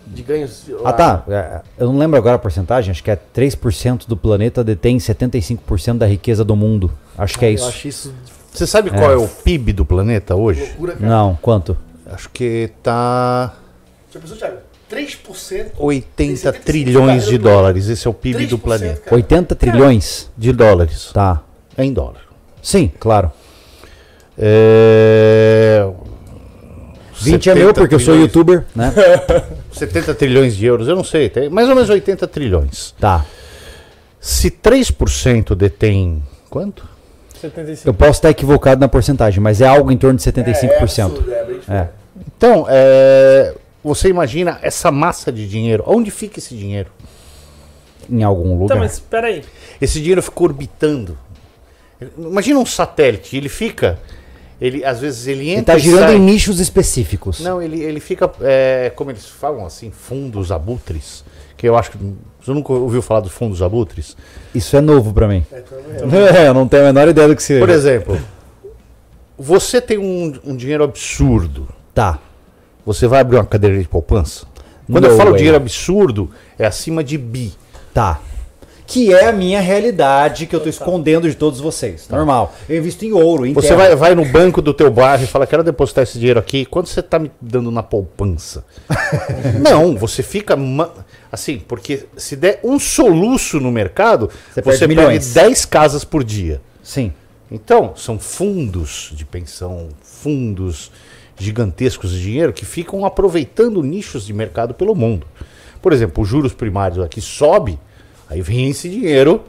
[0.06, 0.64] De ganhos.
[0.84, 1.24] Ah, tá.
[1.28, 5.98] É, Eu não lembro agora a porcentagem, acho que é 3% do planeta detém 75%
[5.98, 6.92] da riqueza do mundo.
[7.16, 7.68] Acho que é Eu isso.
[7.68, 8.14] acho isso
[8.54, 10.60] você sabe qual é o PIB do planeta hoje?
[10.60, 11.06] loucura, cara.
[11.08, 11.76] Não, quanto?
[12.06, 13.52] Acho que tá
[14.12, 14.58] Já pensou, Thiago?
[14.88, 15.70] 3%?
[15.76, 17.88] 80 75 trilhões de dólares.
[17.88, 19.00] Esse é o PIB do 3%, planeta.
[19.00, 19.16] cara.
[19.16, 20.30] 80 trilhões?
[20.38, 21.10] De dólares.
[21.12, 21.42] Tá.
[21.76, 22.20] Em dólar.
[22.62, 23.32] Sim, claro.
[24.38, 25.84] É...
[27.20, 28.92] 20 é meu, 70 porque eu sou youtuber, né?
[29.74, 32.94] 70 trilhões de euros, eu não sei, tem mais ou menos 80 trilhões.
[32.98, 33.24] Tá.
[34.20, 36.88] Se 3% detém quanto?
[37.40, 37.88] 75.
[37.88, 41.04] Eu posso estar equivocado na porcentagem, mas é algo em torno de É, é 75%.
[41.04, 41.88] absurdo, é É.
[42.36, 45.84] Então, é, você imagina essa massa de dinheiro.
[45.86, 46.90] Onde fica esse dinheiro?
[48.08, 48.74] Em algum lugar.
[48.74, 49.42] Tá, mas espera aí.
[49.80, 51.18] Esse dinheiro fica orbitando.
[52.16, 53.98] Imagina um satélite, ele fica.
[54.64, 55.58] Ele, às vezes ele entra.
[55.58, 56.16] Ele tá girando sai.
[56.16, 57.40] em nichos específicos.
[57.40, 61.22] Não, ele, ele fica, é, como eles falam assim, fundos abutres.
[61.54, 61.98] Que eu acho que.
[62.40, 64.16] Você nunca ouviu falar dos fundos abutres?
[64.54, 65.44] Isso é novo pra mim.
[65.52, 66.44] É, então é.
[66.44, 67.60] É, eu não tenho a menor ideia do que seja.
[67.60, 68.18] Por exemplo,
[69.38, 71.68] você tem um, um dinheiro absurdo.
[71.92, 72.18] Tá.
[72.86, 74.46] Você vai abrir uma cadeira de poupança?
[74.90, 75.38] Quando eu No falo way.
[75.38, 77.52] dinheiro absurdo, é acima de bi.
[77.92, 78.18] Tá.
[78.86, 82.06] Que é a minha realidade que eu tô escondendo de todos vocês.
[82.08, 82.54] Normal.
[82.68, 83.78] Eu invisto em ouro, em Você terra.
[83.78, 86.66] vai, vai no banco do teu bairro e fala, quero depositar esse dinheiro aqui.
[86.66, 88.64] Quanto você está me dando na poupança?
[89.60, 90.54] Não, você fica...
[90.56, 90.90] ma-
[91.32, 95.34] Assim, porque se der um soluço no mercado, Você você, perde perde milhões.
[95.34, 96.60] 10 casas por dia.
[96.82, 97.12] Sim.
[97.50, 100.92] Então, são fundos de pensão, fundos
[101.36, 105.26] gigantescos de dinheiro que ficam aproveitando nichos de mercado pelo mundo.
[105.82, 107.78] Por exemplo, os juros primários aqui sobe,
[108.28, 109.42] aí vem esse dinheiro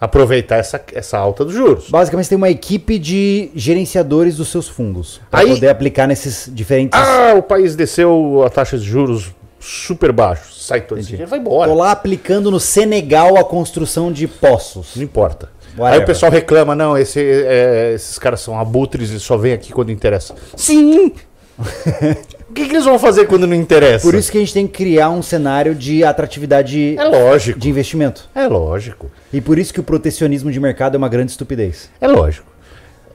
[0.00, 1.90] aproveitar essa, essa alta dos juros.
[1.90, 5.20] Basicamente, você tem uma equipe de gerenciadores dos seus fundos.
[5.30, 6.98] Pra Aí- poder aplicar nesses diferentes.
[6.98, 10.54] Ah, o país desceu a taxa de juros super baixo.
[10.54, 11.74] Sai todo esse dinheiro, vai Tô embora.
[11.74, 14.92] lá aplicando no Senegal a construção de poços.
[14.96, 15.50] Não importa.
[15.74, 16.02] Aí Whatever.
[16.02, 19.92] o pessoal reclama, não, esse, é, esses caras são abutres e só vem aqui quando
[19.92, 20.34] interessa.
[20.56, 21.12] Sim!
[22.50, 24.04] o que, que eles vão fazer quando não interessa?
[24.04, 27.58] Por isso que a gente tem que criar um cenário de atratividade É lógico.
[27.58, 28.28] de investimento.
[28.34, 29.10] É lógico.
[29.32, 31.88] E por isso que o protecionismo de mercado é uma grande estupidez.
[32.00, 32.50] É lógico.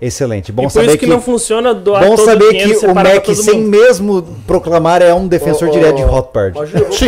[0.02, 0.52] Excelente.
[0.52, 3.26] Bom e por saber isso que, não funciona doar Bom todo saber que o Mac,
[3.34, 3.70] sem mundo.
[3.70, 6.58] mesmo proclamar, é um defensor Ô, ô, direto de Rothbard.
[6.74, 7.08] Eu vou Sim,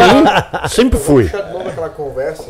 [0.70, 1.24] sempre Vou fui.
[1.26, 2.46] puxar de novo aquela conversa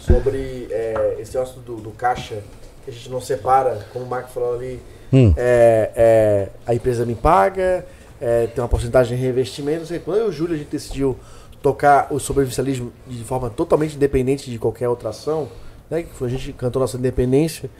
[0.00, 2.36] sobre é, esse negócio do, do caixa,
[2.84, 4.80] que a gente não separa, como o Marco falou ali,
[5.12, 5.32] Hum.
[5.36, 7.86] é, é, a empresa me paga,
[8.26, 10.00] é, tem uma porcentagem de reinvestimento, não sei.
[10.00, 11.16] Quando eu e o Júlio a gente decidiu
[11.62, 15.48] tocar o sobrevivencialismo de forma totalmente independente de qualquer outra ação,
[15.88, 17.70] né, que a gente cantou nossa independência,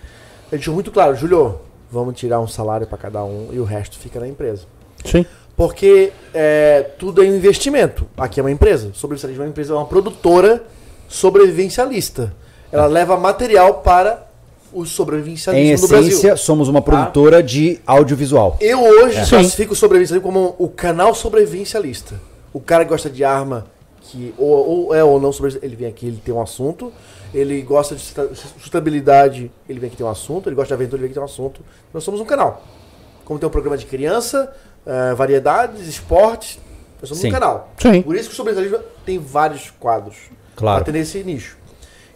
[0.42, 1.58] a gente deixou muito claro, Júlio,
[1.90, 4.66] vamos tirar um salário para cada um e o resto fica na empresa.
[5.04, 5.26] Sim.
[5.56, 8.06] Porque é, tudo é um investimento.
[8.16, 8.92] Aqui é uma empresa.
[8.94, 10.62] Sobrevivencialismo é uma empresa, é uma produtora
[11.08, 12.32] sobrevivencialista.
[12.70, 14.25] Ela leva material para
[14.76, 16.08] o Em sobrevivencialismo Brasil.
[16.08, 18.58] essência, somos uma produtora de audiovisual.
[18.60, 19.30] Eu hoje Sim.
[19.30, 22.20] classifico o sobrevivencialismo como o canal sobrevivencialista.
[22.52, 23.66] O cara que gosta de arma,
[24.02, 26.92] que ou, ou é ou não sobrevivencialista, ele vem aqui, ele tem um assunto.
[27.34, 28.02] Ele gosta de
[28.60, 30.48] sustentabilidade, ele vem aqui tem um assunto.
[30.48, 31.60] Ele gosta de aventura, ele vem aqui tem um assunto.
[31.92, 32.62] Nós somos um canal.
[33.24, 34.52] Como tem um programa de criança,
[34.86, 36.58] eh, variedades, esportes,
[37.00, 37.28] nós somos Sim.
[37.28, 37.70] um canal.
[37.78, 38.02] Sim.
[38.02, 40.16] Por isso que o sobrevivencialismo tem vários quadros
[40.54, 40.76] Claro.
[40.76, 41.56] para atender esse nicho.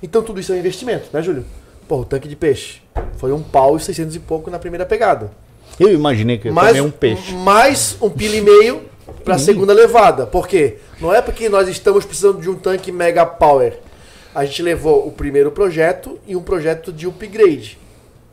[0.03, 1.45] Então tudo isso é um investimento, né, Júlio?
[1.91, 2.81] Pô, o tanque de peixe
[3.17, 5.33] foi um pau e 600 e pouco na primeira pegada.
[5.77, 7.35] Eu imaginei que eu Mais, um peixe.
[7.35, 8.83] mais um pila e meio
[9.25, 10.25] para a segunda levada.
[10.25, 10.77] Por quê?
[11.01, 13.77] Não é porque nós estamos precisando de um tanque Mega Power.
[14.33, 17.77] A gente levou o primeiro projeto e um projeto de upgrade.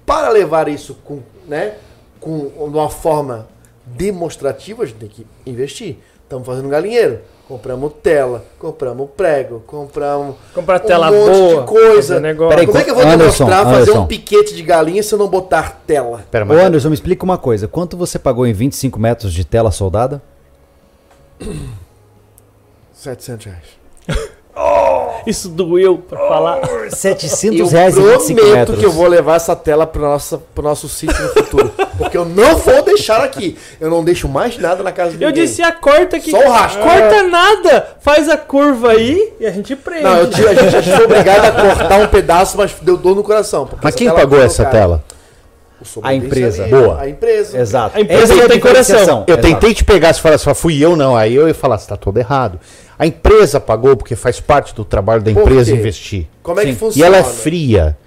[0.05, 1.77] Para levar isso com, né,
[2.19, 3.47] com uma forma
[3.88, 5.97] demonstrativa, a gente tem que investir.
[6.27, 7.21] Estamos fazendo um galinheiro.
[7.47, 11.61] Compramos tela, compramos prego, compramos Comprar um tela monte boa.
[11.61, 12.19] de coisa.
[12.19, 12.49] negócio.
[12.49, 14.01] Peraí, Como é que eu vou Anderson, demonstrar fazer Anderson.
[14.01, 16.25] um piquete de galinha se eu não botar tela?
[16.29, 17.65] Pera, Ô mas Anderson, me explica uma coisa.
[17.65, 20.21] Quanto você pagou em 25 metros de tela soldada?
[22.93, 23.63] 700 reais.
[25.25, 26.59] Isso doeu pra falar.
[26.89, 28.79] 700 Eu reais em 25 prometo metros.
[28.79, 31.71] que eu vou levar essa tela pro nosso, pro nosso sítio no futuro.
[31.97, 33.57] porque eu não vou deixar aqui.
[33.79, 35.43] Eu não deixo mais nada na casa de Eu ninguém.
[35.45, 36.31] disse a corta aqui.
[36.31, 36.81] Só o rastro.
[36.81, 37.97] Corta nada.
[37.99, 40.03] Faz a curva aí e a gente prende.
[40.03, 43.23] Não, eu, tive- a gente foi obrigado a cortar um pedaço, mas deu dor no
[43.23, 43.67] coração.
[43.81, 44.75] mas quem pagou essa cara.
[44.77, 45.03] tela?
[46.01, 46.67] A empresa.
[46.67, 46.99] Boa.
[47.01, 47.59] A empresa.
[47.59, 47.97] Exato.
[47.97, 48.97] A empresa Essa é tem coração.
[49.27, 49.41] Eu Exato.
[49.41, 51.15] tentei te pegar se falasse, fui eu não.
[51.15, 52.59] Aí eu ia falar, você tá todo errado.
[52.99, 56.28] A empresa pagou porque faz parte do trabalho da empresa investir.
[56.41, 56.76] Como é que Sim.
[56.76, 57.06] E funciona?
[57.06, 57.98] ela é fria.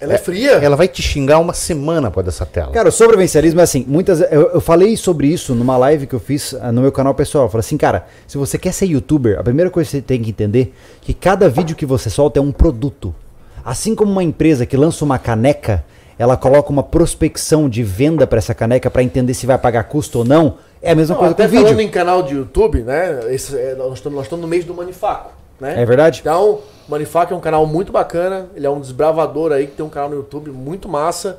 [0.00, 0.52] Ela é fria?
[0.52, 2.72] Ela vai te xingar uma semana por dessa tela.
[2.72, 6.20] Cara, o sobrevivencialismo é assim, muitas eu, eu falei sobre isso numa live que eu
[6.20, 7.44] fiz ah, no meu canal pessoal.
[7.44, 10.22] Eu falei assim, cara, se você quer ser youtuber, a primeira coisa que você tem
[10.22, 13.14] que entender é que cada vídeo que você solta é um produto.
[13.62, 15.84] Assim como uma empresa que lança uma caneca,
[16.18, 20.20] ela coloca uma prospecção de venda para essa caneca para entender se vai pagar custo
[20.20, 21.64] ou não, é a mesma Não, coisa com até o vídeo.
[21.66, 23.20] falando em canal de YouTube, né?
[23.30, 25.80] esse- é, nós, estamos, nós estamos no mês do Manifaco, né?
[25.80, 26.20] É verdade?
[26.20, 28.46] Então, o Manifaco é um canal muito bacana.
[28.56, 31.38] Ele é um desbravador aí que tem um canal no YouTube muito massa.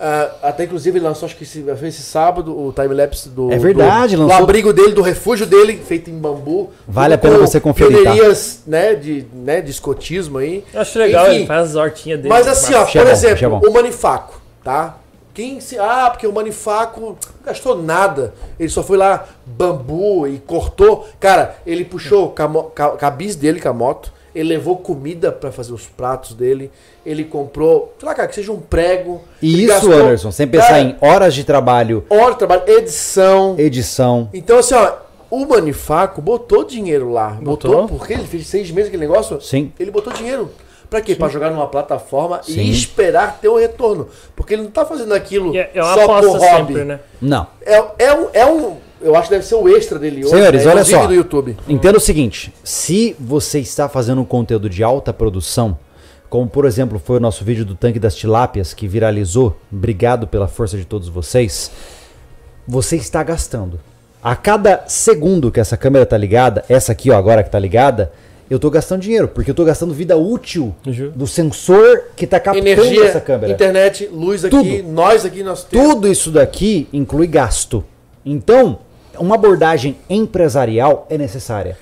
[0.00, 3.58] Ah, até inclusive ele lançou, acho que esse, fez esse sábado, o timelapse do, É
[3.58, 6.70] verdade, do, do lançou- abrigo dele, do refúgio dele, feito em bambu.
[6.86, 8.14] Vale a pena com você conferir, tá?
[8.64, 10.64] né, de, né, de escotismo aí.
[10.72, 12.28] Eu acho legal, Enfim, ele faz as hortinhas dele.
[12.32, 14.96] Mas assim, ó, por exemplo, o Manifaco, tá?
[15.38, 15.78] Quem se.
[15.78, 18.34] Ah, porque o Manifaco não gastou nada.
[18.58, 21.06] Ele só foi lá, bambu e cortou.
[21.20, 24.12] Cara, ele puxou ca- cabis dele com a moto.
[24.34, 26.72] Ele levou comida pra fazer os pratos dele.
[27.06, 29.20] Ele comprou, sei lá, cara, que seja um prego.
[29.40, 33.54] E isso, gastou- Anderson, sem pensar Cara, em horas de trabalho, Hora de trabalho, edição.
[33.56, 34.28] edição.
[34.34, 34.92] Então, assim, ó,
[35.30, 37.28] o Manifaco botou dinheiro lá.
[37.40, 37.96] Botou, Botou?
[37.96, 39.40] porque ele fez seis meses aquele negócio.
[39.40, 39.72] Sim.
[39.78, 40.50] Ele botou dinheiro.
[40.90, 41.14] Pra quê?
[41.14, 42.60] Pra jogar numa plataforma Sim.
[42.60, 44.08] e esperar ter o retorno.
[44.34, 46.40] Porque ele não tá fazendo aquilo É, é só por hobby.
[46.40, 47.00] sempre, né?
[47.20, 47.46] Não.
[47.64, 48.76] É, é, um, é um.
[49.00, 50.30] Eu acho que deve ser o extra dele hoje.
[50.34, 50.70] Senhores, né?
[50.70, 51.06] olha um vídeo só.
[51.06, 51.56] do YouTube.
[51.68, 55.78] Entenda o seguinte: se você está fazendo um conteúdo de alta produção,
[56.30, 60.48] como por exemplo foi o nosso vídeo do tanque das tilápias que viralizou, obrigado pela
[60.48, 61.70] força de todos vocês,
[62.66, 63.78] você está gastando.
[64.22, 68.10] A cada segundo que essa câmera tá ligada, essa aqui ó, agora que tá ligada,
[68.50, 70.74] eu tô gastando dinheiro, porque eu tô gastando vida útil
[71.14, 73.52] do sensor que tá captando Energia, essa câmera.
[73.52, 74.88] internet, luz aqui, Tudo.
[74.92, 75.88] nós aqui, nós temos.
[75.94, 77.84] Tudo isso daqui inclui gasto.
[78.24, 78.78] Então,
[79.18, 81.76] uma abordagem empresarial é necessária.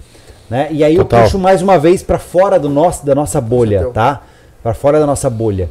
[0.48, 0.68] Né?
[0.70, 1.20] E aí Total.
[1.20, 3.93] eu puxo mais uma vez para fora do nosso, da nossa bolha, Entendeu?
[3.93, 4.22] tá?
[4.62, 5.68] Para fora da nossa bolha.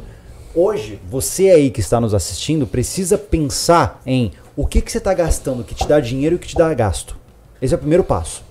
[0.54, 5.12] Hoje, você aí que está nos assistindo precisa pensar em o que, que você está
[5.12, 7.16] gastando que te dá dinheiro e o que te dá gasto.
[7.60, 8.42] Esse é o primeiro passo.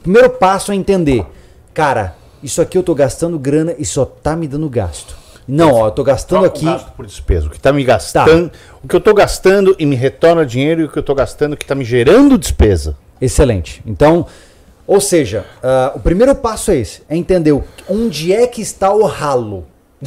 [0.00, 1.24] O primeiro passo é entender,
[1.74, 5.16] cara, isso aqui eu tô gastando grana e só tá me dando gasto.
[5.46, 6.64] Não, ó, eu tô gastando aqui.
[6.66, 7.46] o gasto por despesa.
[7.46, 8.50] O que tá me gastando.
[8.82, 11.56] O que eu tô gastando e me retorna dinheiro e o que eu tô gastando
[11.56, 12.96] que tá me gerando despesa.
[13.20, 13.82] Excelente.
[13.84, 14.26] Então,
[14.86, 19.04] ou seja, ah, o primeiro passo é esse: é entender onde é que está o
[19.04, 19.66] ralo.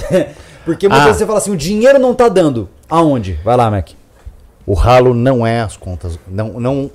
[0.64, 1.06] Porque muitas Ah.
[1.08, 2.68] vezes você fala assim, o dinheiro não tá dando.
[2.90, 3.34] Aonde?
[3.44, 3.90] Vai lá, Mac.
[4.66, 6.18] O ralo não é as contas.
[6.28, 6.90] Não, não,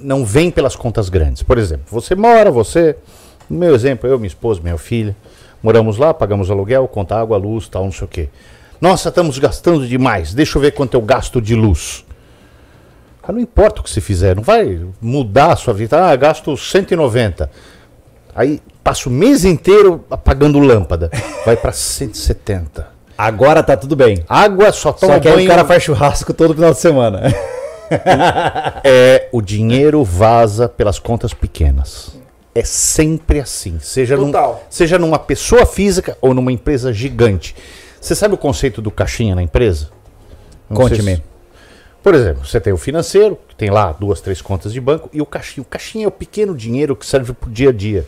[0.00, 1.42] não vem pelas contas grandes.
[1.42, 2.96] Por exemplo, você mora, você.
[3.48, 5.16] No meu exemplo, eu, minha esposa, minha filha.
[5.62, 8.28] Moramos lá, pagamos aluguel, conta água, luz, tal, não sei o quê.
[8.80, 10.34] Nossa, estamos gastando demais.
[10.34, 12.04] Deixa eu ver quanto eu gasto de luz.
[13.22, 16.04] Ah, não importa o que você fizer, não vai mudar a sua vida.
[16.10, 17.48] Ah, gasto 190.
[18.34, 21.08] Aí passa o mês inteiro apagando lâmpada.
[21.46, 22.88] Vai para 170.
[23.16, 24.24] Agora tá tudo bem.
[24.28, 25.46] Água só toma Só que aí banho.
[25.46, 27.22] o cara faz churrasco todo final de semana.
[28.82, 32.16] É, o dinheiro vaza pelas contas pequenas.
[32.54, 33.78] É sempre assim.
[33.80, 34.62] Seja, num- Total.
[34.68, 37.54] seja numa pessoa física ou numa empresa gigante.
[38.00, 39.88] Você sabe o conceito do caixinha na empresa?
[40.68, 41.16] Conte-me.
[41.16, 41.22] se-
[42.02, 45.22] Por exemplo, você tem o financeiro, que tem lá duas, três contas de banco, e
[45.22, 45.62] o caixinha.
[45.62, 48.04] O caixinha é o pequeno dinheiro que serve pro dia a dia.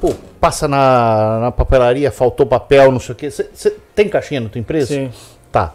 [0.00, 3.30] Pô, passa na, na papelaria, faltou papel, não sei o quê.
[3.30, 4.86] Você tem caixinha na tua empresa?
[4.94, 5.10] Sim.
[5.52, 5.74] Tá.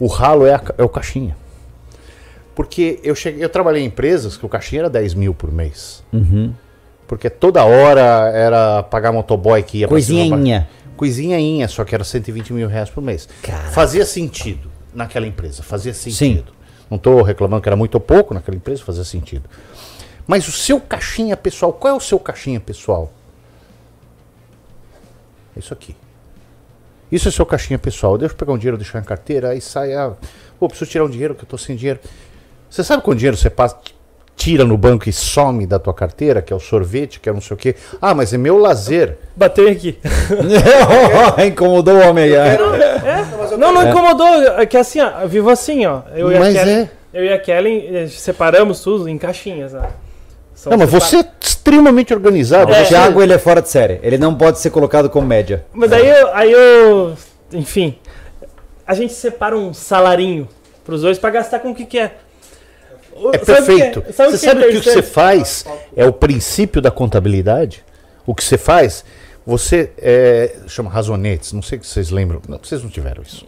[0.00, 1.36] O ralo é, a é o caixinha.
[2.54, 6.02] Porque eu cheguei, eu trabalhei em empresas que o caixinha era 10 mil por mês.
[7.06, 10.68] Porque toda hora era pagar motoboy que ia Coisinha.
[10.96, 13.28] Coisinhainha, só que era 120 mil reais por mês.
[13.42, 13.70] Caraca.
[13.70, 16.52] Fazia sentido naquela empresa, fazia sentido.
[16.88, 19.48] Não estou reclamando que era muito ou pouco naquela empresa, fazia sentido.
[20.26, 23.12] Mas o seu caixinha pessoal, qual é o seu caixinha pessoal?
[25.56, 25.96] Isso aqui.
[27.10, 28.16] Isso é seu caixinha pessoal.
[28.16, 29.94] Deixa eu pegar um dinheiro, deixar na carteira, aí sai.
[29.94, 30.12] Ah,
[30.58, 32.00] pô, preciso tirar um dinheiro que eu tô sem dinheiro.
[32.68, 33.78] Você sabe quanto dinheiro você passa,
[34.36, 37.40] tira no banco e some da tua carteira, que é o sorvete, que é não
[37.40, 37.74] sei o quê?
[38.00, 39.16] Ah, mas é meu lazer.
[39.36, 39.98] Bateu aqui.
[41.46, 42.34] Incomodou o homem aí.
[42.34, 42.58] é.
[43.56, 44.26] Não, não incomodou.
[44.58, 46.02] É que assim, ó, vivo assim, ó.
[46.14, 46.90] Eu e Mas a Kelly, é.
[47.12, 49.82] Eu e a Kelly eh, separamos tudo em caixinhas, né?
[50.54, 52.70] São Não, mas você é extremamente organizado.
[52.72, 54.00] O Você- Thiago, ele é fora de série.
[54.02, 55.64] Ele não pode ser colocado como média.
[55.72, 57.14] Mas daí eu, aí eu.
[57.52, 57.98] Enfim.
[58.86, 60.48] A gente separa um salarinho
[60.84, 62.23] pros dois pra gastar com o que quer.
[63.32, 64.04] É perfeito.
[64.06, 65.64] Você sabe que o que você faz?
[65.96, 67.84] é o princípio da contabilidade?
[68.26, 69.04] O que você faz,
[69.46, 73.46] você é, chama razonetes, não sei se vocês lembram, não, vocês não tiveram isso.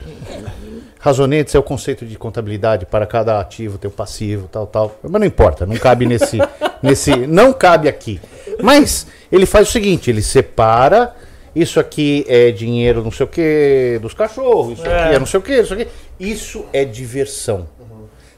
[1.01, 4.99] Razonetes é o conceito de contabilidade para cada ativo, ter o passivo, tal, tal.
[5.03, 6.39] Mas não importa, não cabe nesse,
[6.83, 8.21] nesse, não cabe aqui.
[8.63, 11.15] Mas ele faz o seguinte, ele separa
[11.57, 15.15] isso aqui é dinheiro não sei o que dos cachorros, isso aqui É.
[15.15, 15.89] é não sei o que, isso aqui.
[16.21, 17.67] Isso é diversão.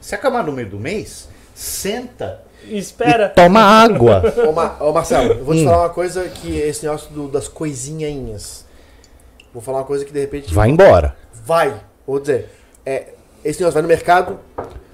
[0.00, 3.26] Se acabar no meio do mês, senta Espera.
[3.26, 4.22] e toma água.
[4.48, 5.58] Ô, Ma- ô, Marcelo, eu vou Hum.
[5.58, 8.64] te falar uma coisa que esse negócio do- das coisinhainhas.
[9.52, 11.16] Vou falar uma coisa que de repente Vai embora.
[11.32, 11.74] vai.
[12.06, 12.48] Vou dizer,
[12.86, 13.14] é,
[13.44, 14.38] esse negócio vai no mercado,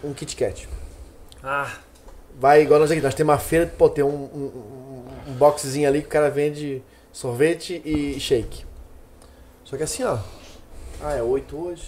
[0.02, 0.68] um Kit Kat.
[1.42, 1.70] Ah,
[2.36, 4.50] Vai igual nós aqui, nós temos uma feira, pô, tem um, um,
[5.28, 6.82] um- um boxzinho ali que o cara vende
[7.12, 8.64] sorvete e shake.
[9.62, 10.18] Só que assim, ó.
[11.00, 11.84] Ah, é oito hoje.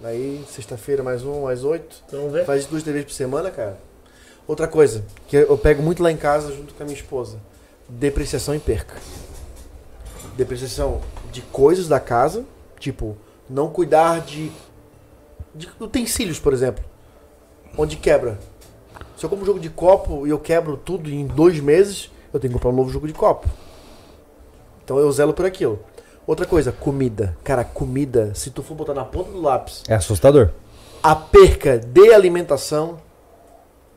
[0.00, 2.02] Daí, sexta-feira, mais um, mais oito.
[2.06, 2.44] então vamos ver.
[2.44, 3.78] Faz duas, três vezes por semana, cara.
[4.46, 7.40] Outra coisa, que eu pego muito lá em casa junto com a minha esposa.
[7.88, 8.94] Depreciação e perca.
[10.36, 11.00] Depreciação
[11.32, 12.44] de coisas da casa,
[12.78, 13.16] tipo,
[13.50, 14.52] não cuidar de,
[15.52, 16.84] de utensílios, por exemplo.
[17.76, 18.38] Onde quebra.
[19.16, 22.38] Se eu compro um jogo de copo e eu quebro tudo em dois meses, eu
[22.38, 23.48] tenho que comprar um novo jogo de copo.
[24.84, 25.80] Então eu zelo por aquilo.
[26.28, 27.34] Outra coisa, comida.
[27.42, 30.50] Cara, comida, se tu for botar na ponta do lápis, É assustador.
[31.02, 32.98] a perca de alimentação,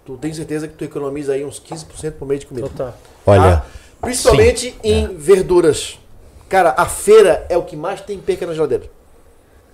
[0.06, 2.70] tu tem certeza que tu economiza aí uns 15% por mês de comida.
[2.70, 2.94] Total.
[3.26, 3.66] Olha, Tá?
[4.00, 6.00] Principalmente em verduras.
[6.48, 8.86] Cara, a feira é o que mais tem perca na geladeira.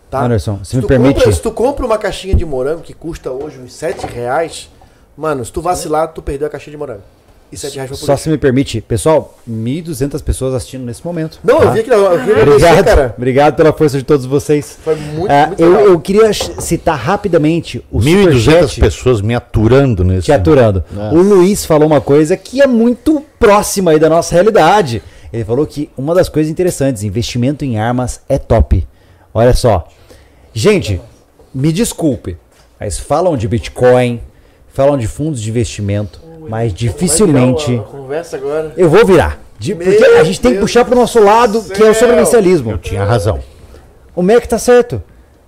[0.10, 0.22] Tá?
[0.24, 1.16] Anderson, se Se me permite.
[1.20, 4.70] compra- se tu compra uma caixinha de morango que custa hoje uns 7 reais,
[5.16, 7.04] mano, se tu vacilar, tu perdeu a caixinha de morango.
[7.52, 8.82] E 7 reais foi por Só se me permite.
[8.82, 11.40] Pessoal, 1.200 pessoas assistindo nesse momento.
[11.44, 11.70] Não, eu tá?
[11.72, 13.14] vi aqui, eu agradecer, Obrigado, cara.
[13.18, 14.78] obrigado pela força de todos vocês.
[14.84, 15.86] Foi muito, Ah, muito eu, legal.
[15.86, 20.26] eu queria citar rapidamente o 1.200 superchat pessoas me aturando nesse.
[20.26, 20.84] te aturando.
[20.92, 21.16] Nossa.
[21.16, 25.02] O Luiz falou uma coisa que é muito próxima aí da nossa realidade.
[25.32, 28.86] Ele falou que uma das coisas interessantes, investimento em armas é top.
[29.34, 29.88] Olha só.
[30.54, 31.00] Gente,
[31.54, 32.36] me desculpe,
[32.80, 34.20] mas falam de Bitcoin,
[34.74, 36.20] falam de fundos de investimento,
[36.50, 37.82] mas dificilmente
[38.76, 39.40] eu vou virar.
[39.60, 42.72] De- porque a gente tem que puxar pro nosso lado, do que é o sobrevivencialismo.
[42.72, 43.40] Eu tinha razão.
[44.16, 45.02] O Mac tá certo.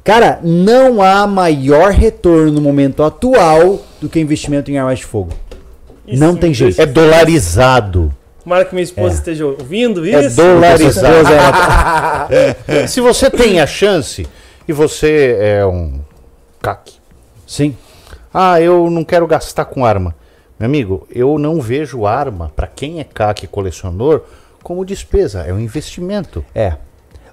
[0.03, 5.31] Cara, não há maior retorno no momento atual do que investimento em armas de fogo.
[6.07, 6.81] E Não tem jeito.
[6.81, 8.11] É dolarizado.
[8.43, 10.37] Tomara que minha esposa esteja ouvindo É isso.
[10.37, 11.07] dolarizado.
[11.17, 14.25] Esposa, ela- Se você tem a chance
[14.67, 15.99] e você é um
[16.59, 16.93] caque,
[17.45, 17.75] Sim.
[18.33, 20.15] ah, eu não quero gastar com arma.
[20.59, 24.23] Meu amigo, eu não vejo arma, para quem é caque colecionador,
[24.61, 26.43] como despesa, é um investimento.
[26.53, 26.73] É.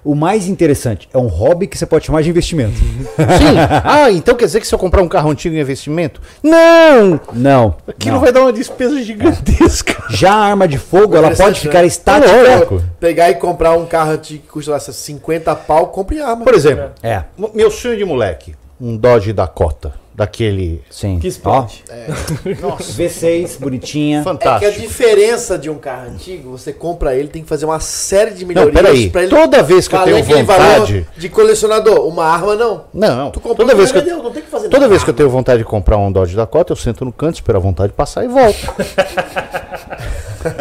[0.01, 2.77] O mais interessante, é um hobby que você pode chamar de investimento.
[2.77, 3.57] Sim.
[3.83, 6.21] Ah, então quer dizer que se eu comprar um carro antigo é investimento?
[6.41, 7.19] Não!
[7.33, 7.75] Não.
[7.85, 8.21] Aquilo não.
[8.21, 10.01] vai dar uma despesa gigantesca.
[10.09, 11.87] Já a arma de fogo, ela pode ficar né?
[11.87, 12.31] estática.
[12.31, 12.81] Lógico.
[12.97, 16.45] Pegar e comprar um carro antigo que custa lá, 50 pau, compre arma.
[16.45, 17.23] Por exemplo, É,
[17.53, 21.19] meu sonho de moleque, um Dodge Dakota, daquele sim.
[21.19, 21.83] Que esporte.
[22.61, 24.19] nossa, V6, bonitinha.
[24.19, 24.79] É que a fantástico.
[24.81, 28.49] diferença de um carro antigo, você compra ele, tem que fazer uma série de Não,
[28.49, 29.09] melhorias peraí.
[29.09, 31.07] pra ele Toda vez que eu tenho vontade.
[31.17, 32.07] de colecionador.
[32.07, 32.85] Uma arma não.
[32.93, 34.89] Não, Tu comprou toda vez que eu, não tem que fazer toda nada.
[34.89, 37.57] vez que eu tenho vontade de comprar um Dodge Dakota, eu sento no canto, espero
[37.57, 38.57] a vontade passar e volto.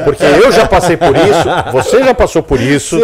[0.04, 2.96] Porque eu já passei por isso, você já passou por isso.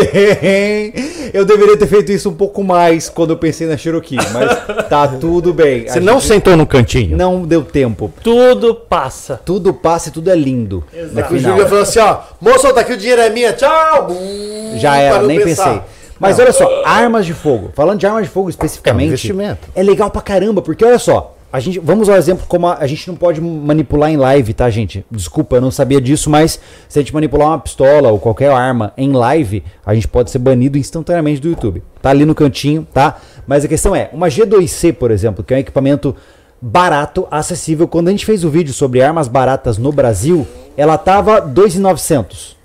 [1.32, 5.08] eu deveria ter feito isso um pouco mais quando eu pensei na Cherokee, mas tá
[5.08, 5.86] tudo bem.
[5.88, 7.16] A Você não gente sentou no cantinho.
[7.16, 8.12] não deu tempo.
[8.22, 9.40] Tudo passa.
[9.44, 10.84] Tudo passa e tudo é lindo.
[10.92, 11.14] Exato.
[11.14, 11.52] No O final.
[11.52, 14.06] Júlio falou assim, ó, moço, tá aqui o dinheiro é minha, tchau!
[14.08, 15.64] Bum, Já era, não nem pensar.
[15.66, 15.80] pensei.
[16.18, 17.70] Mas olha só, armas de fogo.
[17.74, 19.68] Falando de armas de fogo especificamente, É um investimento.
[19.74, 22.86] é legal pra caramba, porque olha só, a gente, vamos ao exemplo como a, a
[22.86, 25.04] gente não pode manipular em live, tá, gente?
[25.10, 26.58] Desculpa, eu não sabia disso, mas
[26.88, 30.38] se a gente manipular uma pistola ou qualquer arma em live, a gente pode ser
[30.38, 31.82] banido instantaneamente do YouTube.
[32.00, 33.20] Tá ali no cantinho, tá?
[33.46, 36.16] Mas a questão é, uma G2C, por exemplo, que é um equipamento
[36.58, 37.86] barato, acessível.
[37.86, 42.56] Quando a gente fez o vídeo sobre armas baratas no Brasil, ela tava 2.900.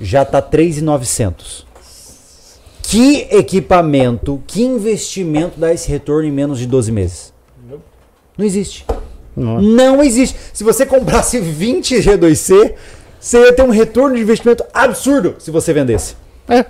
[0.00, 1.64] Já tá 3.900.
[2.82, 7.37] Que equipamento, que investimento dá esse retorno em menos de 12 meses?
[8.38, 8.86] Não existe.
[9.36, 9.60] Não.
[9.60, 10.38] Não existe.
[10.52, 12.74] Se você comprasse 20 G2C,
[13.20, 16.14] você ia ter um retorno de investimento absurdo se você vendesse.
[16.48, 16.64] É.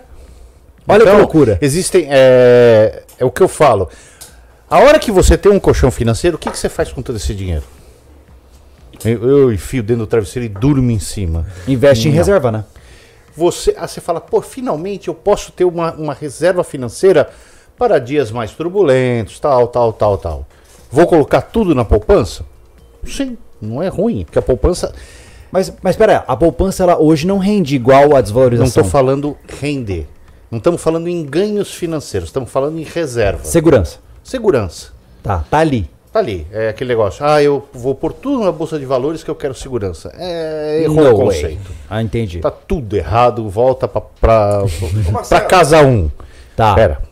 [0.88, 1.58] Olha que Então, loucura.
[1.60, 2.06] Existem.
[2.08, 3.88] É, é o que eu falo.
[4.70, 7.16] A hora que você tem um colchão financeiro, o que, que você faz com todo
[7.16, 7.64] esse dinheiro?
[9.04, 11.46] Eu, eu enfio dentro do travesseiro e durmo em cima.
[11.66, 12.16] Investe em Não.
[12.18, 12.64] reserva, né?
[13.36, 17.30] Você, ah, você fala, pô, finalmente eu posso ter uma, uma reserva financeira
[17.78, 20.46] para dias mais turbulentos, tal, tal, tal, tal.
[20.90, 22.44] Vou colocar tudo na poupança?
[23.06, 24.92] Sim, não é ruim, porque a poupança.
[25.50, 28.66] Mas, mas pera a poupança ela hoje não rende igual a Não desvalorização.
[28.66, 30.06] estou falando render.
[30.50, 33.44] Não estamos falando em ganhos financeiros, estamos falando em reserva.
[33.44, 33.98] Segurança.
[34.22, 34.92] Segurança.
[35.22, 35.90] Tá, tá ali.
[36.10, 37.22] Tá ali, é aquele negócio.
[37.24, 40.10] Ah, eu vou pôr tudo na bolsa de valores que eu quero segurança.
[40.16, 41.26] É, errou No o way.
[41.26, 41.70] conceito.
[41.88, 42.38] Ah, entendi.
[42.40, 44.64] Tá tudo errado, volta pra, pra,
[45.48, 46.10] casa um.
[46.56, 46.74] Tá.
[46.74, 47.02] Pera.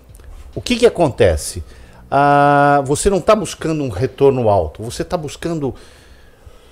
[0.54, 1.62] O que que acontece?
[2.10, 5.74] Ah, você não está buscando um retorno alto, você está buscando.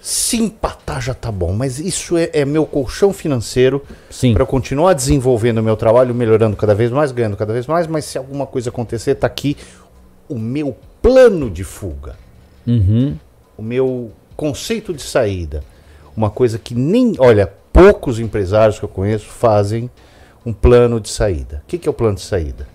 [0.01, 3.83] Se empatar já tá bom, mas isso é, é meu colchão financeiro
[4.35, 7.87] para eu continuar desenvolvendo o meu trabalho, melhorando cada vez mais, ganhando cada vez mais.
[7.87, 9.57] Mas se alguma coisa acontecer, tá aqui
[10.29, 12.17] o meu plano de fuga,
[12.67, 13.17] Uhum.
[13.57, 15.63] o meu conceito de saída.
[16.15, 17.15] Uma coisa que nem.
[17.19, 19.91] Olha, poucos empresários que eu conheço fazem
[20.45, 21.63] um plano de saída.
[21.65, 22.69] O que, que é o plano de saída?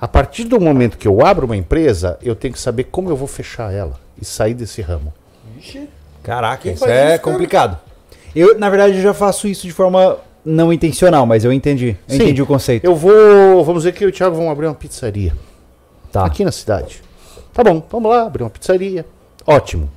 [0.00, 3.16] A partir do momento que eu abro uma empresa, eu tenho que saber como eu
[3.16, 5.12] vou fechar ela e sair desse ramo.
[6.22, 7.78] Caraca, Quem isso é isso, complicado.
[8.34, 11.96] Eu, na verdade, eu já faço isso de forma não intencional, mas eu entendi.
[12.08, 12.22] Eu Sim.
[12.22, 12.84] entendi o conceito.
[12.84, 13.64] Eu vou.
[13.64, 15.34] Vamos dizer que eu e o Thiago vão abrir uma pizzaria
[16.12, 16.24] Tá.
[16.24, 17.02] aqui na cidade.
[17.52, 19.06] Tá bom, vamos lá, abrir uma pizzaria.
[19.46, 19.90] Ótimo.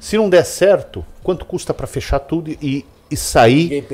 [0.00, 3.84] Se não der certo, quanto custa para fechar tudo e, e sair?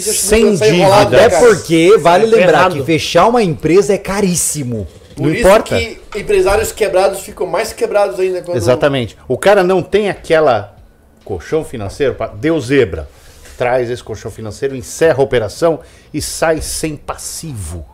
[0.00, 1.02] Sem dívida.
[1.02, 2.74] Até porque vale Sai lembrar ferrado.
[2.76, 4.86] que fechar uma empresa é caríssimo.
[5.14, 5.78] Por não isso importa.
[5.78, 8.56] que empresários quebrados ficam mais quebrados ainda quando...
[8.56, 9.16] Exatamente.
[9.26, 10.76] O cara não tem aquela
[11.24, 13.08] colchão financeiro, pra- deu zebra.
[13.56, 15.80] Traz esse colchão financeiro, encerra a operação
[16.12, 17.86] e sai sem passivo.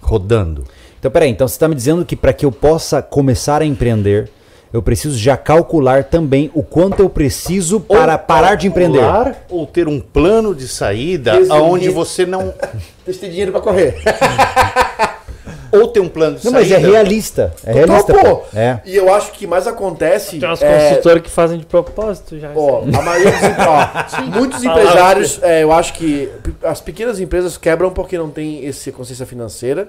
[0.00, 0.64] Rodando.
[0.98, 4.30] Então, peraí, então você está me dizendo que para que eu possa começar a empreender,
[4.72, 9.00] eu preciso já calcular também o quanto eu preciso para Ou parar de empreender.
[9.00, 11.52] calcular, Ou ter um plano de saída Resumir.
[11.52, 12.54] aonde você não.
[13.06, 13.96] Eles têm dinheiro pra correr.
[15.72, 16.88] Ou ter um plano de Não, mas saída.
[16.88, 17.54] é realista.
[17.64, 18.12] É realista.
[18.12, 18.42] Total, pô.
[18.42, 18.58] pô.
[18.58, 18.80] É.
[18.84, 20.38] E eu acho que mais acontece...
[20.40, 22.50] Tem umas é, consultoras que fazem de propósito já.
[22.56, 26.28] Ó, a maioria dos, ó, muitos empresários, é, eu acho que
[26.64, 29.88] as pequenas empresas quebram porque não tem essa consciência financeira,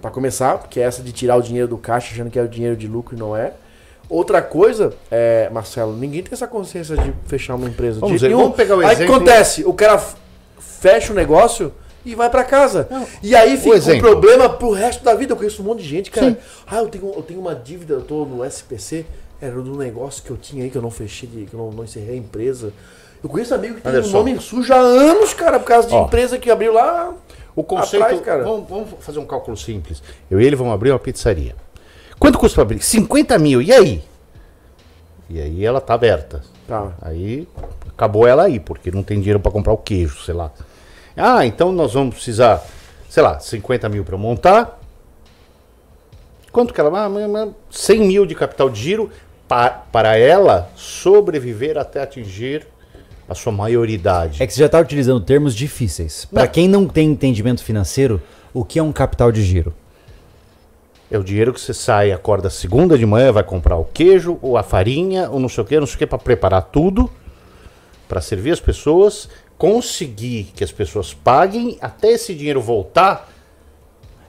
[0.00, 2.48] Pra começar, que é essa de tirar o dinheiro do caixa achando que é o
[2.48, 3.52] dinheiro de lucro e não é.
[4.08, 7.98] Outra coisa, é, Marcelo, ninguém tem essa consciência de fechar uma empresa.
[7.98, 8.42] Vamos de ver, nenhum.
[8.42, 9.64] vamos pegar o Aí o que exemplo- acontece?
[9.64, 10.00] O cara
[10.60, 11.72] fecha o negócio
[12.04, 12.88] e vai pra casa.
[13.22, 14.08] E aí fica um exemplo.
[14.08, 15.32] problema pro resto da vida.
[15.32, 16.38] Eu conheço um monte de gente, cara.
[16.66, 19.04] Ah, eu tenho, eu tenho uma dívida, eu tô no SPC,
[19.40, 21.84] Era do negócio que eu tinha aí, que eu não fechei, que eu não, não
[21.84, 22.72] encerrei a empresa.
[23.22, 24.18] Eu conheço amigo que tem Olha um só.
[24.18, 26.04] nome sujo há anos, cara, por causa de Ó.
[26.06, 27.12] empresa que abriu lá.
[27.54, 28.02] O conceito.
[28.02, 28.44] Atrás, cara.
[28.44, 30.02] Vamos, vamos fazer um cálculo simples.
[30.30, 31.54] Eu e ele vamos abrir uma pizzaria.
[32.18, 32.82] Quanto custa para abrir?
[32.82, 33.60] 50 mil.
[33.62, 34.02] E aí?
[35.28, 36.42] E aí ela tá aberta.
[36.66, 36.92] Tá.
[37.02, 37.46] Aí
[37.88, 40.50] acabou ela aí, porque não tem dinheiro para comprar o queijo, sei lá.
[41.16, 42.64] Ah, então nós vamos precisar,
[43.08, 44.78] sei lá, 50 mil para montar.
[46.52, 47.04] Quanto que ela vai?
[47.04, 49.10] Ah, mas- 100 mil de capital de giro
[49.48, 52.66] pa- para ela sobreviver até atingir
[53.28, 54.42] a sua maioridade.
[54.42, 56.24] É que você já está utilizando termos difíceis.
[56.26, 58.22] Para quem não tem entendimento financeiro,
[58.54, 59.74] o que é um capital de giro?
[61.10, 64.56] É o dinheiro que você sai, acorda segunda de manhã, vai comprar o queijo, ou
[64.56, 67.10] a farinha, ou não sei o que, não sei o que, para preparar tudo,
[68.08, 73.28] para servir as pessoas, conseguir que as pessoas paguem, até esse dinheiro voltar.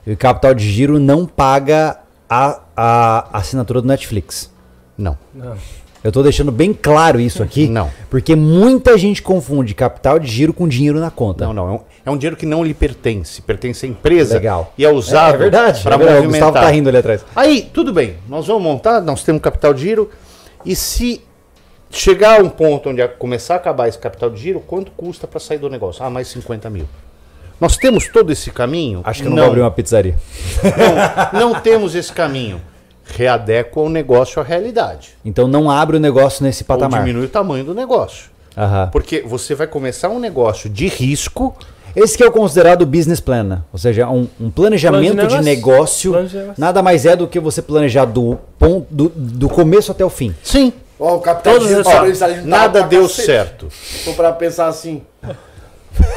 [0.06, 2.00] E o capital de giro não paga
[2.30, 4.52] a, a assinatura do Netflix.
[4.96, 5.18] Não.
[5.34, 5.56] Não.
[6.02, 7.68] Eu tô deixando bem claro isso aqui.
[7.68, 7.90] Não.
[8.08, 11.44] Porque muita gente confunde capital de giro com dinheiro na conta.
[11.46, 11.68] Não, não.
[11.68, 14.34] É um, é um dinheiro que não lhe pertence, pertence à empresa.
[14.34, 14.72] Legal.
[14.78, 15.82] E é usado É, é verdade.
[15.82, 16.18] para é verdade.
[16.20, 16.48] O movimentar.
[16.50, 17.24] Gustavo tá rindo ali atrás.
[17.34, 20.08] Aí, tudo bem, nós vamos montar, nós temos capital de giro,
[20.64, 21.20] e se
[21.90, 25.40] chegar a um ponto onde começar a acabar esse capital de giro, quanto custa para
[25.40, 26.04] sair do negócio?
[26.04, 26.86] Ah, mais 50 mil.
[27.60, 29.00] Nós temos todo esse caminho?
[29.02, 30.14] Acho que eu não, vou abrir uma pizzaria.
[31.32, 32.60] Não, não temos esse caminho.
[33.16, 35.10] Readequa o negócio à realidade.
[35.24, 37.00] Então não abre o negócio nesse Ou patamar.
[37.00, 38.26] diminui o tamanho do negócio.
[38.56, 38.88] Aham.
[38.92, 41.54] Porque você vai começar um negócio de risco.
[41.96, 43.58] Esse que é o considerado business plan, né?
[43.72, 45.70] ou seja, um, um planejamento Plano de de, negócio.
[45.72, 46.10] negócio.
[46.12, 46.60] Plano de negócio.
[46.60, 50.34] Nada mais é do que você planejar do, ponto, do, do começo até o fim.
[50.42, 50.72] Sim.
[51.00, 53.26] Ó, o capital Todos de giro esses- sobrevivencialismo tá Nada pra deu cacete.
[53.26, 53.68] certo.
[53.70, 55.02] Se for pra pensar assim.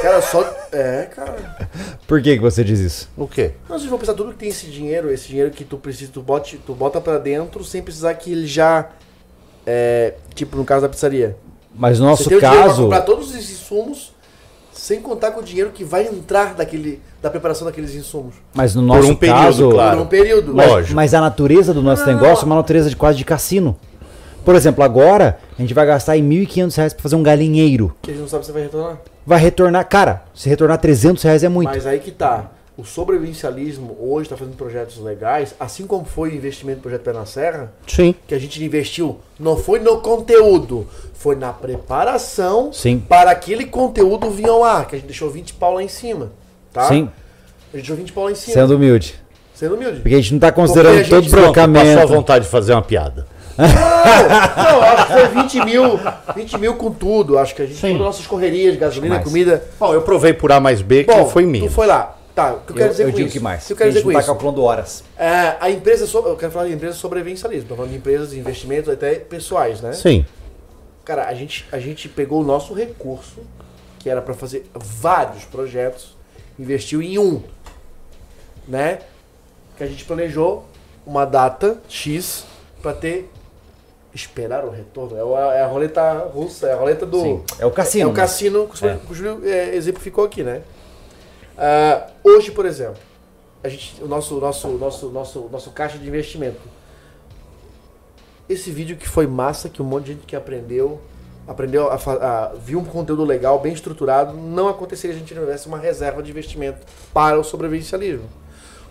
[0.00, 0.42] Cara, só.
[0.72, 1.68] É, cara.
[2.06, 3.08] Por que, que você diz isso?
[3.16, 3.52] O quê?
[3.68, 6.20] Não, vocês vão pensar tudo que tem esse dinheiro, esse dinheiro que tu precisa, tu,
[6.22, 8.88] bote, tu bota pra dentro sem precisar que ele já.
[9.66, 11.36] É, tipo no caso da pizzaria.
[11.74, 12.82] Mas no nosso você tem o dinheiro pra caso.
[12.82, 14.12] comprar todos os insumos,
[14.72, 18.34] sem contar com o dinheiro que vai entrar daquele, da preparação daqueles insumos.
[18.52, 19.70] Mas no Por nosso um período, caso.
[19.70, 19.96] claro.
[19.98, 20.54] Por um período.
[20.54, 20.94] Mas, Lógico.
[20.96, 23.78] mas a natureza do nosso Não, não, negócio é uma natureza de quase de cassino.
[24.44, 27.94] Por exemplo, agora a gente vai gastar em 1.500 reais pra fazer um galinheiro.
[28.02, 28.98] Que a gente não sabe se vai retornar.
[29.24, 31.68] Vai retornar, cara, se retornar 300 reais é muito.
[31.70, 32.50] Mas aí que tá.
[32.76, 37.12] O sobrevivencialismo hoje está fazendo projetos legais, assim como foi o investimento do projeto Pé
[37.12, 38.14] na Serra, Sim.
[38.26, 42.98] que a gente investiu, não foi no conteúdo, foi na preparação Sim.
[42.98, 46.32] para aquele conteúdo vir ao ar, que a gente deixou 20 pau lá em cima.
[46.72, 46.88] Tá?
[46.88, 47.10] Sim,
[47.72, 48.54] A gente deixou 20 pau lá em cima.
[48.54, 49.14] sendo humilde.
[49.54, 50.00] Sendo humilde.
[50.00, 52.08] Porque a gente não tá a considerando todo o não- Passou a trocamento.
[52.08, 53.26] vontade de fazer uma piada.
[53.58, 56.00] Não, não, acho que foi 20 mil,
[56.34, 57.38] 20 mil com tudo.
[57.38, 57.80] Acho que a gente Sim.
[57.92, 59.26] todas as nossas correrias, gasolina, Mais.
[59.26, 59.64] comida.
[59.78, 61.66] Bom, eu provei por A mais B, que Bom, foi minha.
[61.68, 62.16] tu foi lá.
[62.34, 63.36] Tá, o que eu quero Eu, dizer eu com digo isso?
[63.38, 63.64] que mais.
[63.64, 64.28] O que eu quero a dizer gente com tá isso?
[64.28, 65.04] calculando horas.
[65.18, 68.88] É, a empresa, so- eu quero falar de empresa sobrevivencialismo, tô falando de empresas, investimentos
[68.88, 69.92] até pessoais, né?
[69.92, 70.24] Sim.
[71.04, 73.40] Cara, a gente, a gente pegou o nosso recurso,
[73.98, 76.16] que era para fazer vários projetos,
[76.58, 77.42] investiu em um,
[78.66, 79.00] né?
[79.76, 80.64] Que a gente planejou
[81.06, 82.44] uma data X
[82.80, 83.30] para ter
[84.14, 85.16] esperar o retorno.
[85.16, 88.06] É a, é a roleta russa, é a roleta do Sim, é o cassino, É
[88.06, 88.16] o né?
[88.16, 88.96] cassino que o, É.
[88.96, 90.62] que o Júlio é, exemplificou aqui, né?
[91.56, 92.96] Ah, hoje, por exemplo,
[93.62, 96.60] a gente, o nosso, nosso, nosso, nosso, nosso caixa de investimento.
[98.48, 101.00] Esse vídeo que foi massa, que um monte de gente que aprendeu,
[101.46, 105.42] aprendeu a, a viu um conteúdo legal, bem estruturado, não aconteceria se a gente não
[105.42, 106.84] tivesse uma reserva de investimento
[107.14, 108.28] para o sobrevivencialismo.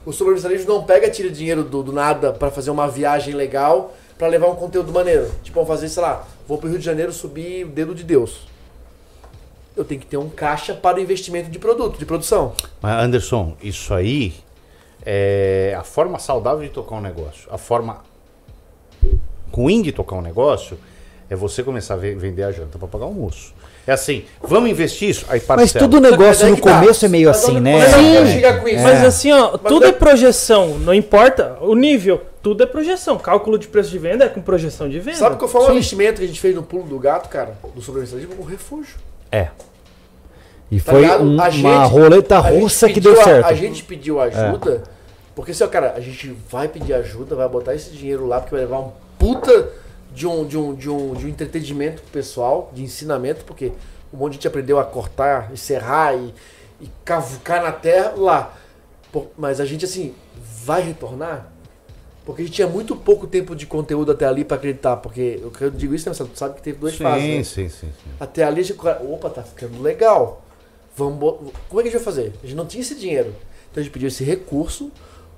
[0.06, 4.28] O sobrevivencialismo não pega, tira dinheiro do, do nada para fazer uma viagem legal, para
[4.28, 5.32] levar um conteúdo maneiro.
[5.42, 8.42] Tipo, vamos fazer, sei lá, vou pro Rio de Janeiro subir o dedo de Deus.
[9.76, 12.54] Eu tenho que ter um caixa para o investimento de produto, de produção.
[12.80, 14.36] Mas, Anderson, isso aí
[15.04, 17.50] é a forma saudável de tocar um negócio.
[17.52, 18.04] A forma
[19.52, 20.78] ruim de tocar um negócio
[21.28, 23.56] é você começar a ve- vender a janta para pagar o almoço.
[23.88, 25.26] É assim, vamos investir isso?
[25.30, 25.80] Aí Mas parcela.
[25.90, 26.80] todo negócio Mas no tá.
[26.80, 27.76] começo é meio Mas assim, né?
[27.76, 28.84] onde é que eu quero É.
[28.84, 33.18] Mas assim, ó, Mas tudo é projeção, não importa o nível, tudo é projeção.
[33.18, 35.18] Cálculo de preço de venda é com projeção de venda.
[35.18, 37.58] Sabe qual foi o investimento que a gente fez no pulo do gato, cara?
[37.76, 38.42] Do sobrevivencialismo?
[38.42, 38.96] O refúgio.
[39.32, 39.50] É.
[40.70, 43.46] E Tá foi um- A uma gente- roleta russa que deu a- certo.
[43.46, 44.84] A, gente pediu ajuda,
[45.36, 48.56] porque assim, ó, cara, a gente vai pedir ajuda, vai botar esse dinheiro lá, porque
[48.56, 49.70] vai levar um puta
[50.14, 53.72] de um, de um, de um, de um entretenimento pessoal, de ensinamento, porque
[54.14, 56.34] um monte de gente aprendeu a cortar, e serrar e,
[56.82, 58.54] e cavucar na terra lá.
[59.38, 60.16] Mas a gente, assim,
[60.66, 61.51] vai retornar?
[62.26, 65.72] Porque a gente tinha muito pouco tempo de conteúdo até ali pra acreditar, porque eu
[65.72, 66.30] digo isso, né, Marcelo?
[66.30, 67.28] tu sabe que teve duas sim, fases.
[67.28, 67.44] né?
[67.44, 68.12] sim, sim, sim.
[68.20, 70.44] Até ali, a gente, opa, tá ficando legal.
[70.96, 71.20] Vamos,
[71.68, 72.34] como é que a gente vai fazer?
[72.44, 73.34] A gente não tinha esse dinheiro.
[73.72, 74.92] Então a gente pediu esse recurso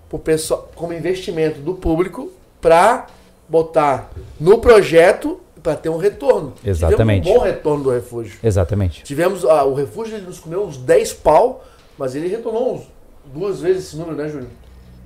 [0.10, 3.08] pro pessoal, como investimento do público para
[3.48, 6.54] botar no projeto para ter um retorno.
[6.66, 7.24] Exatamente.
[7.24, 8.38] Tivemos um bom retorno do refúgio.
[8.44, 9.04] Exatamente.
[9.04, 11.64] Tivemos, ah, o refúgio ele nos comeu uns 10 pau,
[11.98, 12.88] mas ele retornou uns
[13.34, 14.50] duas vezes esse número, né, Júlio?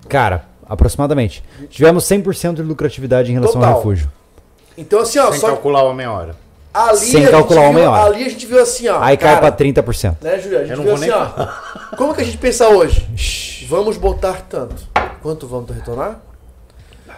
[0.09, 1.43] Cara, aproximadamente.
[1.69, 3.77] Tivemos 100% de lucratividade em relação ao Total.
[3.77, 4.11] refúgio.
[4.77, 6.35] Então assim, ó, Sem só calcular uma meia hora.
[6.73, 8.03] ali Sem a gente calcular uma viu- meia hora.
[8.05, 9.01] Ali a gente viu assim, ó.
[9.01, 10.17] Aí cai cara, pra 30%.
[10.21, 10.57] Né, Júlio?
[10.59, 11.95] A gente Eu não viu vou assim, nem ó.
[11.97, 13.65] Como que a gente pensa hoje?
[13.67, 14.75] Vamos botar tanto.
[15.21, 16.19] Quanto vamos retornar?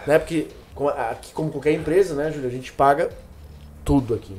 [0.06, 0.18] Né?
[0.18, 2.48] Porque como- aqui, como qualquer empresa, né, Júlio?
[2.48, 3.10] A gente paga
[3.84, 4.34] tudo aqui.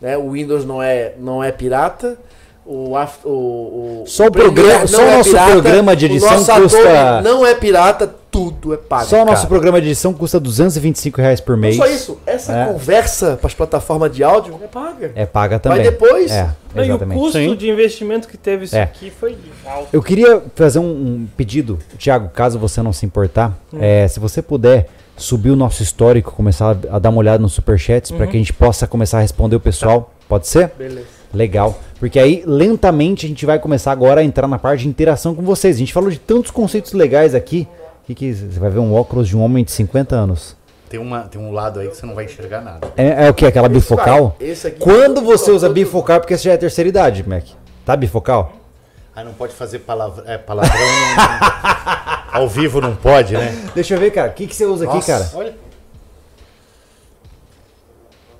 [0.00, 0.16] Né?
[0.18, 2.18] O Windows não é, não é pirata.
[2.66, 7.20] O, o, o, Só o programa- só o nosso programa de edição o nosso custa-
[7.22, 9.04] não é pirata, tudo é pago.
[9.04, 9.48] Só o nosso cara.
[9.48, 11.76] programa de edição custa 225 reais por Não mês.
[11.76, 12.64] só isso, essa É.
[12.66, 15.12] conversa para as plataformas de áudio é paga.
[15.14, 15.82] É paga Mas também.
[15.82, 17.54] depois, É, Não, e o custo Sim.
[17.54, 18.82] de investimento que teve isso É.
[18.82, 19.36] aqui foi
[19.66, 19.88] alto.
[19.92, 23.78] Eu queria fazer um, um pedido, Thiago, caso você não se importar, Hum.
[23.80, 28.10] é, se você puder subir o nosso histórico, começar a, dar uma olhada nos superchats,
[28.10, 28.30] para Uhum.
[28.30, 30.10] que a gente possa começar a responder o pessoal.
[30.28, 30.72] Pode ser?
[30.78, 31.06] Beleza.
[31.34, 31.78] Legal.
[31.98, 35.42] Porque aí, lentamente, a gente vai começar agora a entrar na parte de interação com
[35.42, 35.76] vocês.
[35.76, 37.66] A gente falou de tantos conceitos legais aqui.
[38.06, 40.56] Que que você vai ver um óculos de um homem de 50 anos.
[40.90, 42.92] Tem, uma, tem um lado aí que você não vai enxergar nada.
[42.96, 43.46] É, é o que?
[43.46, 44.36] Aquela bifocal?
[44.38, 47.26] vai, esse aqui- Quando você usa Todo- bifocal, é porque você já é terceira idade,
[47.28, 47.44] Mac.
[47.84, 48.52] Tá bifocal?
[49.16, 50.76] Ah, não pode fazer palavra, é, palavrão.
[50.76, 53.56] não- ao vivo não pode, né?
[53.74, 54.30] Deixa eu ver, cara.
[54.30, 55.30] O que, que você usa aqui, Nossa, cara?
[55.34, 55.54] Olha.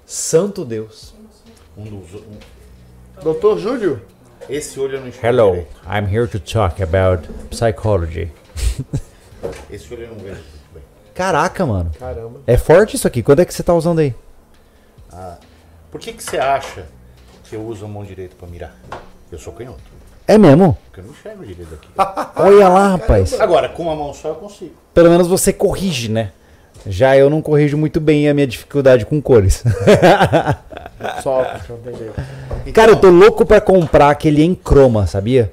[0.07, 1.15] Santo Deus.
[1.77, 2.54] Um dos, um-
[3.25, 4.03] Doutor Júlio,
[4.51, 5.77] esse olho eu não enxergo Hello, direito.
[5.87, 8.31] I'm here to talk about psychology.
[9.71, 10.83] Esse olho eu não vejo muito bem.
[11.15, 11.91] Caraca, mano.
[11.99, 12.41] caramba.
[12.47, 13.23] É forte isso aqui.
[13.23, 14.15] Quando é que você tá usando aí?
[15.91, 16.85] Por que, que você acha
[17.45, 18.77] que eu uso a mão direita pra mirar?
[19.33, 19.81] Eu sou canhoto.
[20.29, 20.77] É mesmo?
[20.85, 21.89] Porque eu não enxergo direito aqui.
[22.37, 23.41] Olha lá, rapaz.
[23.41, 24.75] Agora, com uma mão só eu consigo.
[24.93, 26.33] Pelo menos você corrige, né?
[26.86, 29.65] Já eu não corrijo muito bem a minha dificuldade com cores.
[31.23, 32.15] Só, não tem jeito.
[32.73, 35.51] Cara, eu tô louco pra comprar aquele em croma, sabia?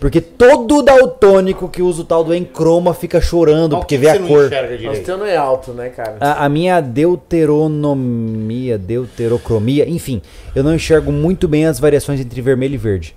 [0.00, 4.04] Porque todo daltônico que usa o tal do em croma fica chorando Mas porque por
[4.04, 4.38] vê que a você cor.
[4.38, 5.04] não enxerga Nós direito?
[5.04, 6.16] tendo é alto, né, cara?
[6.18, 10.22] A, a minha deuteronomia, deuterocromia, enfim,
[10.54, 13.14] eu não enxergo muito bem as variações entre vermelho e verde.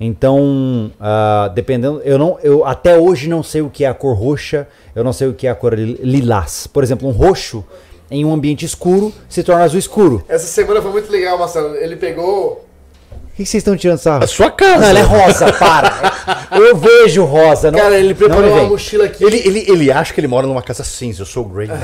[0.00, 4.16] Então, ah, dependendo, eu não, eu até hoje não sei o que é a cor
[4.16, 6.66] roxa, eu não sei o que é a cor li- lilás.
[6.66, 7.64] Por exemplo, um roxo
[8.10, 10.24] em um ambiente escuro se torna azul escuro.
[10.28, 11.74] Essa semana foi muito legal, Marcelo.
[11.76, 12.64] Ele pegou.
[13.12, 14.22] O que vocês estão tirando sarro?
[14.22, 14.84] A sua Não, casa.
[14.86, 16.12] ela é rosa, para.
[16.52, 17.70] Eu vejo rosa.
[17.72, 19.24] Não, Cara, ele preparou não uma mochila aqui.
[19.24, 21.68] Ele, ele, ele acha que ele mora numa casa cinza, eu sou o Grey.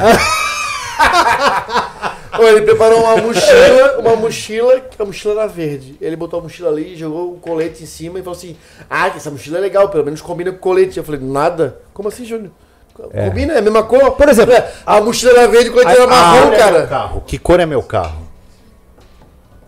[2.43, 5.97] Ele preparou uma mochila, uma mochila, que a mochila era verde.
[6.01, 8.57] Ele botou a mochila ali, jogou o colete em cima e falou assim:
[8.89, 10.99] Ah, essa mochila é legal, pelo menos combina com o colete.
[10.99, 11.79] Eu falei, nada?
[11.95, 12.51] Como assim, Júnior?
[12.95, 14.11] Combina, é a mesma cor.
[14.12, 16.87] Por exemplo- É, a mochila era verde e o colete era marrom, Meu cara.
[16.87, 17.23] carro.
[17.27, 18.23] Que cor é meu carro?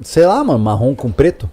[0.03, 1.49] Sei lá, mano, marrom com preto.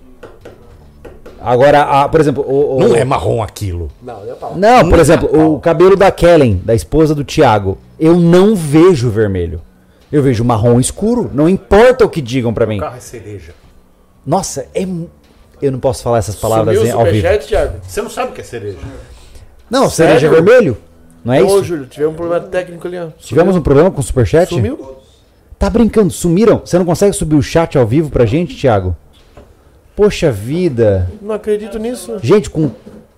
[1.42, 3.90] Agora, a- por exemplo, o, o- Não é marrom aquilo.
[4.02, 4.56] Não, deu pau.
[4.58, 5.54] Não, por Nunca exemplo, pau.
[5.54, 9.62] o cabelo da Kellen, da esposa do Thiago, eu não vejo vermelho.
[10.12, 12.78] Eu vejo marrom escuro, não importa o que digam pra mim.
[12.78, 13.54] O carro é cereja.
[14.26, 14.88] Nossa, é
[15.62, 17.16] eu não posso falar essas palavras Sumiu ao vivo.
[17.18, 17.80] superchat, Thiago?
[17.86, 18.78] Você não sabe o que é cereja.
[19.70, 20.18] Não, Sério?
[20.20, 20.78] cereja é vermelho?
[21.24, 21.64] Não é Ô, isso?
[21.66, 23.08] Júlio, tivemos um problema técnico ali, ó.
[23.18, 24.50] Tivemos um problema com o superchat?
[24.50, 24.96] Sumiu?
[25.60, 26.62] Tá brincando, sumiram?
[26.64, 28.96] Você não consegue subir o chat ao vivo pra gente, Thiago?
[29.96, 31.12] Poxa vida.
[31.22, 32.18] Não acredito nisso.
[32.24, 32.72] Gente, com.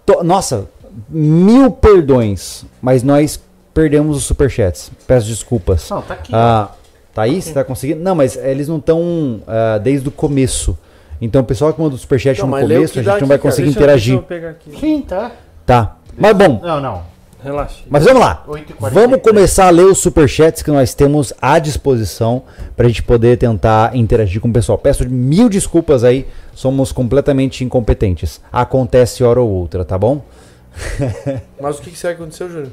[0.03, 0.65] to- Nossa,
[1.07, 3.39] mil perdões, mas nós
[3.71, 4.91] perdemos os superchats.
[5.05, 5.87] Peço desculpas.
[5.91, 6.31] Não, tá aqui.
[6.33, 6.69] Ah,
[7.13, 7.41] tá aí?
[7.41, 8.01] Você tá conseguindo?
[8.01, 9.41] Não, mas eles não estão
[9.83, 10.77] desde o começo.
[11.21, 13.65] Então o pessoal que manda o superchat Não, no começo, a gente não vai conseguir
[13.67, 14.13] Deixa eu- interagir.
[14.19, 14.79] Deixa eu pegar aqui.
[14.79, 15.31] Sim, tá.
[15.65, 15.97] Tá.
[16.17, 17.11] Mas bom, Não, não.
[17.43, 17.83] Relaxa.
[17.89, 18.43] mas vamos lá.
[18.47, 18.91] 8h43.
[18.93, 22.43] Vamos começar a ler os superchats que nós temos à disposição
[22.75, 24.77] pra gente poder tentar interagir com o pessoal.
[24.77, 28.39] Peço mil desculpas aí, somos completamente incompetentes.
[28.51, 30.23] Acontece hora ou outra, tá bom?
[31.59, 32.69] Mas o que será que aconteceu, Júnior?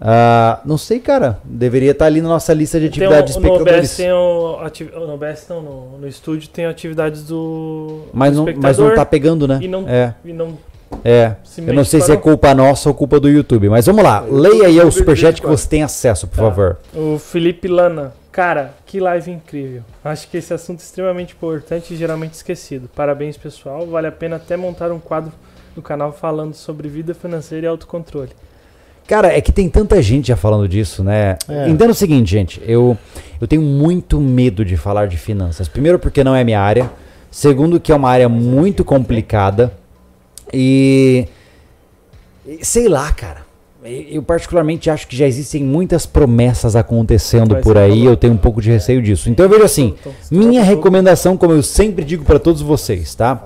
[0.00, 1.38] Ah, não sei, cara.
[1.44, 3.96] Deveria estar ali na nossa lista de Tem atividades um, de no OBS espectadores.
[3.96, 8.54] tem o, ati- no OBS não, no, no estúdio tem atividades do Mas do não,
[8.60, 9.58] mas não tá pegando, né?
[9.62, 10.58] e não, É, e não
[11.04, 11.36] é.
[11.44, 13.68] se Eu não sei se é culpa nossa ou culpa do YouTube.
[13.68, 14.20] Mas vamos lá.
[14.20, 16.42] Leia aí o superchat que você tem acesso, por Tá.
[16.42, 16.76] favor.
[16.94, 18.12] O Felipe Lana.
[18.30, 19.82] Cara, que live incrível.
[20.04, 22.90] Acho que esse assunto é extremamente importante e geralmente esquecido.
[22.94, 23.86] Parabéns, pessoal.
[23.86, 25.32] Vale a pena até montar um quadro
[25.76, 28.30] no canal falando sobre vida financeira e autocontrole.
[29.06, 31.36] Cara, é que tem tanta gente já falando disso, né?
[31.48, 31.68] É.
[31.68, 32.62] Entenda o seguinte, gente.
[32.66, 32.96] Eu,
[33.40, 35.68] eu tenho muito medo de falar de finanças.
[35.68, 36.90] Primeiro, porque não é minha área.
[37.30, 39.72] Segundo, que é uma área muito complicada.
[40.52, 41.26] E.
[42.62, 43.42] sei lá, cara.
[43.84, 48.62] eu particularmente acho que já existem muitas promessas acontecendo por aí, eu tenho um pouco
[48.62, 49.28] de receio disso.
[49.28, 49.94] Então eu vejo assim,
[50.30, 53.44] minha recomendação, como eu sempre digo para todos vocês, tá?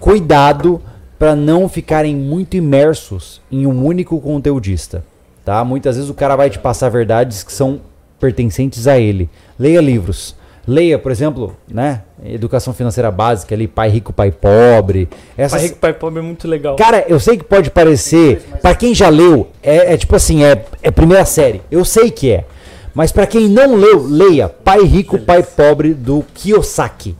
[0.00, 0.80] Cuidado
[1.18, 5.04] para não ficarem muito imersos em um único conteudista,
[5.44, 5.64] tá?
[5.64, 7.80] Muitas vezes o cara vai te passar verdades que são
[8.20, 9.28] pertencentes a ele.
[9.58, 10.36] Leia livros.
[10.68, 15.08] Leia, por exemplo, né, educação financeira básica ali, pai rico, pai pobre.
[15.38, 16.74] Essas, Pai rico, pai pobre é muito legal.
[16.74, 20.64] Cara, eu sei que pode parecer, Pra quem já leu, é, é tipo assim, é,
[20.82, 21.62] é primeira série.
[21.70, 22.44] Eu sei que é.
[22.92, 27.14] Mas pra quem não leu, leia Pai Rico, Pai Pobre do Kiyosaki.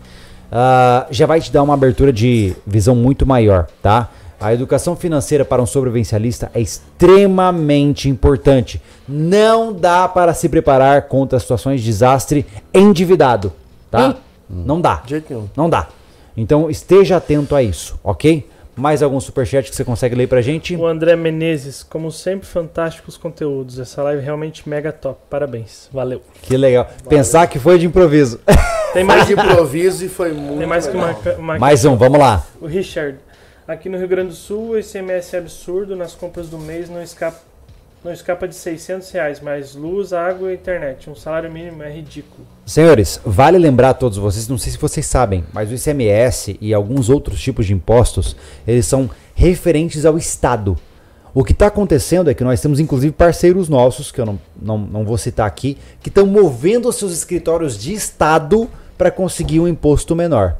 [0.58, 4.08] Ah, já vai te dar uma abertura de visão muito maior, tá?
[4.40, 8.80] A educação financeira para um sobrevivencialista é extremamente importante.
[9.06, 13.52] Não dá para se preparar contra situações de desastre endividado,
[13.90, 14.16] tá?
[14.48, 15.02] Não dá.
[15.04, 15.46] De jeito nenhum.
[15.54, 15.88] Não dá.
[16.34, 18.48] Então esteja atento a isso, ok?
[18.74, 20.74] Mais algum superchat que você consegue ler pra gente?
[20.74, 23.78] O André Menezes, como sempre, fantásticos conteúdos.
[23.78, 25.20] Essa live realmente mega top.
[25.28, 25.90] Parabéns.
[25.92, 26.22] Valeu.
[26.40, 26.88] Que legal.
[27.06, 28.40] Pensar que foi de improviso.
[28.96, 30.56] Tem Mais de improviso e foi muito.
[30.58, 31.20] tem mais que legal.
[31.22, 32.46] uma, uma Mais um, vamos lá.
[32.58, 33.18] O Richard.
[33.68, 35.94] Aqui no Rio Grande do Sul, o ICMS é absurdo.
[35.94, 37.38] Nas compras do mês não escapa,
[38.02, 39.40] não escapa de 600 reais.
[39.42, 41.10] Mais luz, água e internet.
[41.10, 42.46] Um salário mínimo é ridículo.
[42.64, 46.72] Senhores, vale lembrar a todos vocês, não sei se vocês sabem, mas o ICMS e
[46.72, 48.34] alguns outros tipos de impostos,
[48.66, 50.74] eles são referentes ao Estado.
[51.34, 54.78] O que está acontecendo é que nós temos inclusive parceiros nossos, que eu não, não,
[54.78, 59.68] não vou citar aqui, que estão movendo os seus escritórios de Estado para conseguir um
[59.68, 60.54] imposto menor.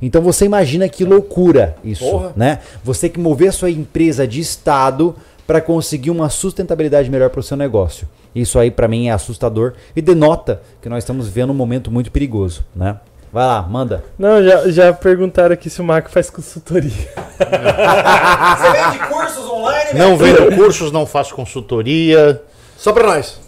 [0.00, 2.32] Então você imagina que loucura isso, Porra.
[2.36, 2.60] né?
[2.84, 5.14] Você que mover a sua empresa de Estado
[5.46, 8.06] para conseguir uma sustentabilidade melhor para o seu negócio.
[8.34, 12.12] Isso aí para mim é assustador e denota que nós estamos vivendo um momento muito
[12.12, 12.96] perigoso, né?
[13.32, 14.04] Vai lá, manda.
[14.18, 16.90] Não, já, já perguntaram aqui se o Marco faz consultoria.
[17.38, 22.40] Você vende cursos online, Não vendo cursos, não faço consultoria,
[22.76, 23.38] Só pra nós.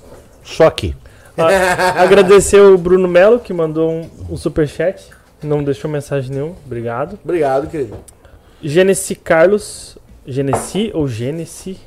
[0.45, 0.95] só aqui.
[1.47, 5.03] A- Agradecer o Bruno Melo, que mandou um, um superchat.
[5.43, 6.55] Não deixou mensagem nenhuma.
[6.67, 7.19] Obrigado.
[7.25, 7.97] Obrigado, querido.
[8.63, 9.97] Genesi Carlos.
[10.27, 11.79] Genesi ou Genesi?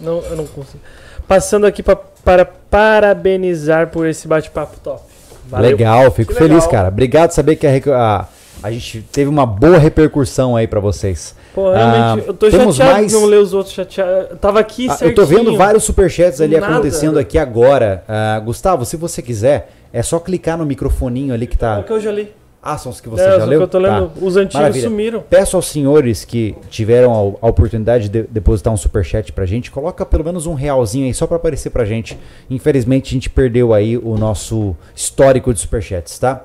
[0.00, 0.80] Não, eu não consigo.
[1.26, 5.02] Passando aqui pra, para parabenizar por esse bate-papo top.
[5.48, 5.70] Valeu.
[5.70, 6.70] Legal, fico Que feliz, legal.
[6.70, 6.88] cara.
[6.88, 8.26] Obrigado saber que a, a,
[8.62, 11.34] a gente teve uma boa repercussão aí para vocês.
[11.54, 14.30] Pô, realmente, Ah, eu tô temos chateado mais- não ler os outros chateados.
[14.32, 15.10] Eu Tava aqui Ah, certinho.
[15.10, 16.72] eu tô vendo vários superchats ali Nada.
[16.74, 18.02] acontecendo aqui agora.
[18.08, 21.78] Ah, Gustavo, se você quiser, é só clicar no microfoninho ali que É tá.
[21.78, 22.32] o que eu já li.
[22.66, 23.58] Ah, são os que você é, já leu?
[23.58, 24.06] que eu tô lendo.
[24.08, 24.24] Tá.
[24.24, 24.88] Os antigos Maravilha.
[24.88, 25.24] sumiram.
[25.28, 30.04] Peço aos senhores que tiveram a, a oportunidade de depositar um superchat pra gente, coloca
[30.06, 32.18] pelo menos um realzinho aí só pra aparecer pra gente.
[32.48, 36.42] Infelizmente a gente perdeu aí o nosso histórico de superchats, tá?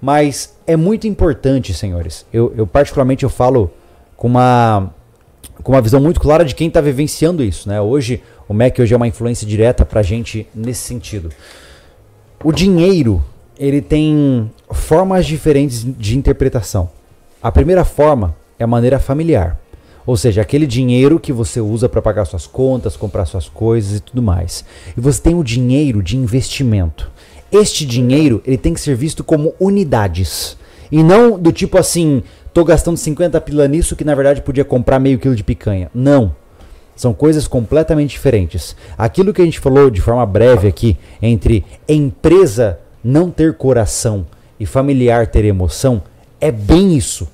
[0.00, 2.26] Mas é muito importante, senhores.
[2.32, 3.70] Eu, eu particularmente eu falo
[4.22, 4.94] com uma
[5.64, 7.80] com uma visão muito clara de quem está vivenciando isso, né?
[7.80, 11.28] Hoje o Mac hoje é uma influência direta pra gente nesse sentido.
[12.42, 13.22] O dinheiro,
[13.58, 16.88] ele tem formas diferentes de interpretação.
[17.42, 19.58] A primeira forma é a maneira familiar.
[20.06, 24.00] Ou seja, aquele dinheiro que você usa para pagar suas contas, comprar suas coisas e
[24.00, 24.64] tudo mais.
[24.96, 27.10] E você tem o dinheiro de investimento.
[27.50, 30.56] Este dinheiro, ele tem que ser visto como unidades.
[30.92, 32.22] E não do tipo assim,
[32.52, 35.90] tô gastando 50 pila nisso que na verdade podia comprar meio quilo de picanha.
[35.94, 36.34] Não.
[36.94, 38.76] São coisas completamente diferentes.
[38.96, 44.26] Aquilo que a gente falou de forma breve aqui, entre empresa não ter coração
[44.60, 46.02] e familiar ter emoção,
[46.40, 47.26] é bem isso.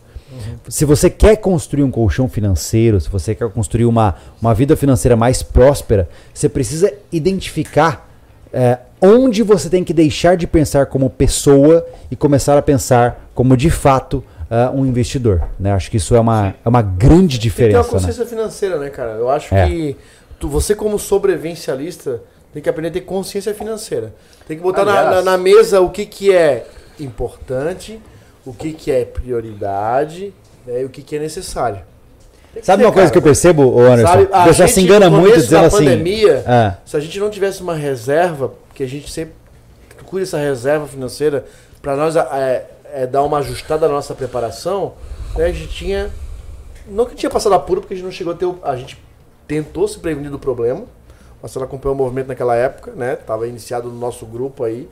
[0.69, 5.16] Se você quer construir um colchão financeiro, se você quer construir uma, uma vida financeira
[5.16, 8.09] mais próspera, você precisa identificar
[8.53, 13.57] é, onde você tem que deixar de pensar como pessoa e começar a pensar como
[13.57, 15.43] de fato ah, um investidor.
[15.59, 15.73] Né?
[15.73, 17.79] Acho que isso é uma, é uma grande Tem que ter diferença.
[17.79, 17.91] uma né?
[17.91, 19.12] consciência financeira, né, cara?
[19.12, 19.66] Eu acho É.
[19.66, 19.97] que
[20.41, 22.23] tu- você, como sobrevivencialista,
[22.53, 24.12] tem que aprender a ter consciência financeira.
[24.47, 26.66] Tem que botar na, Aliás- na- na mesa o que, que é
[26.99, 28.01] importante,
[28.45, 30.33] o que, que é prioridade
[30.66, 31.81] né, e o que, que é necessário.
[32.62, 33.12] Sabe uma coisa cara.
[33.12, 34.11] que eu percebo, Anderson?
[34.12, 35.77] Sabe, a pessoal gente, se engana muito dizendo da assim.
[35.85, 39.35] pandemia, ah, Se a gente não tivesse uma reserva, que a gente sempre
[39.97, 41.45] procura essa reserva financeira
[41.81, 44.94] para nós é, é, dar uma ajustada na nossa preparação,
[45.36, 46.10] né, a gente tinha.
[46.86, 48.48] Não que tinha passado apuro, porque a gente não chegou a ter.
[48.62, 49.02] A gente
[49.47, 50.81] tentou se prevenir do problema.
[50.81, 53.16] O Marcelo acompanhou o movimento naquela época, né?
[53.16, 54.89] Tava iniciado no nosso grupo aí.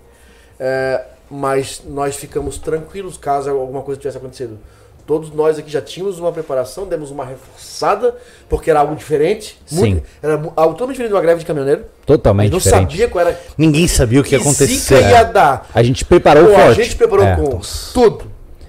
[0.58, 4.58] É, mas nós ficamos tranquilos caso alguma coisa tivesse acontecido.
[5.06, 8.16] Todos nós aqui já tínhamos uma preparação, demos uma reforçada,
[8.48, 9.56] porque era algo diferente.
[9.64, 10.02] Sim.
[10.20, 11.84] era mu- algo totalmente diferente de uma greve de caminhoneiro.
[12.04, 12.90] Totalmente não diferente.
[12.90, 15.00] sabia qual era Ninguém sabia o que ia acontecer.
[15.08, 15.68] ia dar.
[15.72, 16.82] A gente preparou Pô, a forte.
[16.82, 17.36] gente preparou É.
[17.36, 17.60] com
[17.94, 18.24] tudo.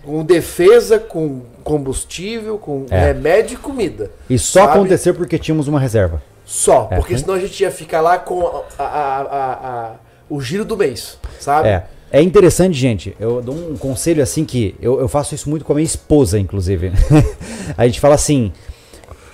[0.06, 3.08] Com defesa, com combustível, com É.
[3.08, 4.12] remédio e comida.
[4.30, 4.74] E só sabe?
[4.78, 6.22] aconteceu porque tínhamos uma reserva.
[6.46, 8.46] Só, É, porque senão a gente ia ficar lá com
[8.78, 9.92] a- a- a-
[10.30, 11.68] o giro do mês, sabe?
[11.70, 11.86] É.
[12.12, 13.16] É interessante, gente.
[13.20, 16.40] Eu dou um conselho assim que eu, eu faço isso muito com a minha esposa,
[16.40, 16.92] inclusive.
[17.78, 18.52] a gente fala assim: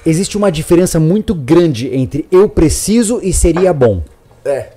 [0.06, 4.02] existe uma diferença muito grande entre eu preciso e seria bom.
[4.44, 4.70] É.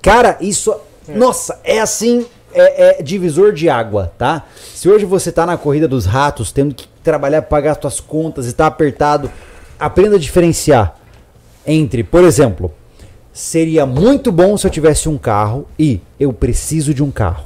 [0.00, 0.74] Cara, isso.
[1.08, 2.26] Nossa, é assim.
[2.52, 4.44] É, é divisor de água, tá?
[4.74, 8.48] Se hoje você tá na corrida dos ratos, tendo que trabalhar pra pagar suas contas
[8.48, 9.30] e tá apertado,
[9.78, 10.96] aprenda a diferenciar
[11.64, 12.74] entre, por exemplo,
[13.32, 17.44] seria muito bom se eu tivesse um carro e eu preciso de um carro.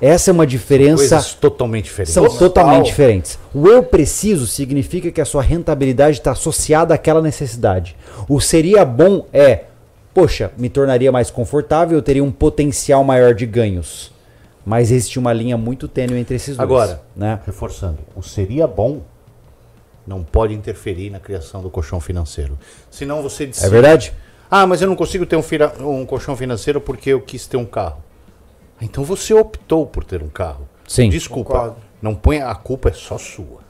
[0.00, 0.96] Essa é uma diferença.
[0.96, 2.12] Coisas totalmente diferentes.
[2.12, 2.38] São Total.
[2.38, 3.38] totalmente diferentes.
[3.54, 7.96] O eu preciso significa que a sua rentabilidade está associada àquela necessidade.
[8.28, 9.66] O seria bom é,
[10.12, 14.10] poxa, me tornaria mais confortável, eu teria um potencial maior de ganhos.
[14.66, 16.60] Mas existe uma linha muito tênue entre esses dois.
[16.60, 17.38] Agora, né?
[17.46, 19.02] reforçando, o seria bom
[20.04, 22.58] não pode interferir na criação do colchão financeiro.
[22.90, 24.12] Senão você diz, É verdade?
[24.54, 27.56] Ah, mas eu não consigo ter um, fira- um colchão financeiro porque eu quis ter
[27.56, 28.02] um carro.
[28.80, 30.68] Então você optou por ter um carro.
[30.86, 31.08] Sim.
[31.08, 31.76] Desculpa, Concordo.
[32.02, 33.62] não põe a culpa é só sua.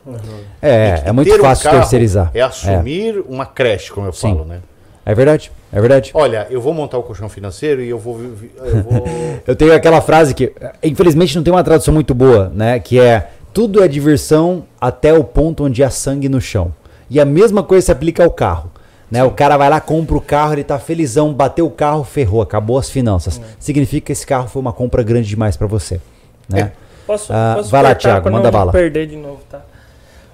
[0.60, 2.30] É, é muito um fácil carro terceirizar.
[2.34, 4.32] É assumir uma creche, como eu Sim.
[4.34, 4.60] falo, né?
[5.04, 6.10] É verdade, é verdade.
[6.14, 9.04] Olha, eu vou montar o colchão financeiro e eu vou, eu vou
[9.46, 10.52] Eu tenho aquela frase que,
[10.82, 12.78] infelizmente, não tem uma tradução muito boa, né?
[12.80, 16.72] Que é tudo é diversão até o ponto onde há sangue no chão.
[17.10, 18.70] E a mesma coisa se aplica ao carro.
[19.12, 19.22] Né?
[19.22, 22.78] O cara vai lá, compra o carro, ele tá felizão, bateu o carro, ferrou, acabou
[22.78, 23.38] as finanças.
[23.58, 26.00] Significa que esse carro foi uma compra grande demais pra você.
[26.48, 26.72] Né?
[27.06, 28.72] Posso, Ah, posso vai lá, Thiago, manda não bala.
[28.72, 29.60] perder de novo, tá?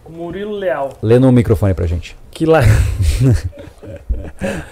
[0.06, 0.90] O Murilo Leal.
[1.02, 2.16] Lê no microfone pra gente.
[2.30, 2.60] Que lá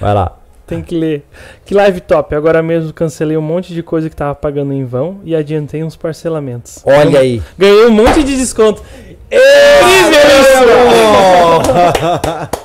[0.01, 0.37] Vai lá.
[0.67, 1.25] tem que ler.
[1.65, 2.35] Que live top.
[2.35, 5.97] Agora mesmo cancelei um monte de coisa que tava pagando em vão e adiantei uns
[5.97, 6.81] parcelamentos.
[6.85, 7.43] Olha aí.
[7.59, 8.83] Ganhei um monte de desconto.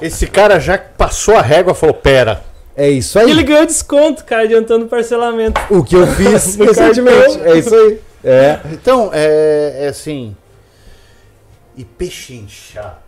[0.02, 2.44] Esse cara já passou a régua e falou: pera,
[2.76, 3.44] É isso E ele aí.
[3.46, 5.60] ganhou desconto, cara, adiantando parcelamento.
[5.70, 7.42] O que eu fiz recentemente.
[7.42, 8.00] É isso aí.
[8.24, 8.60] É.
[8.72, 10.36] Então, é, é assim.
[11.76, 13.02] E pechinchar.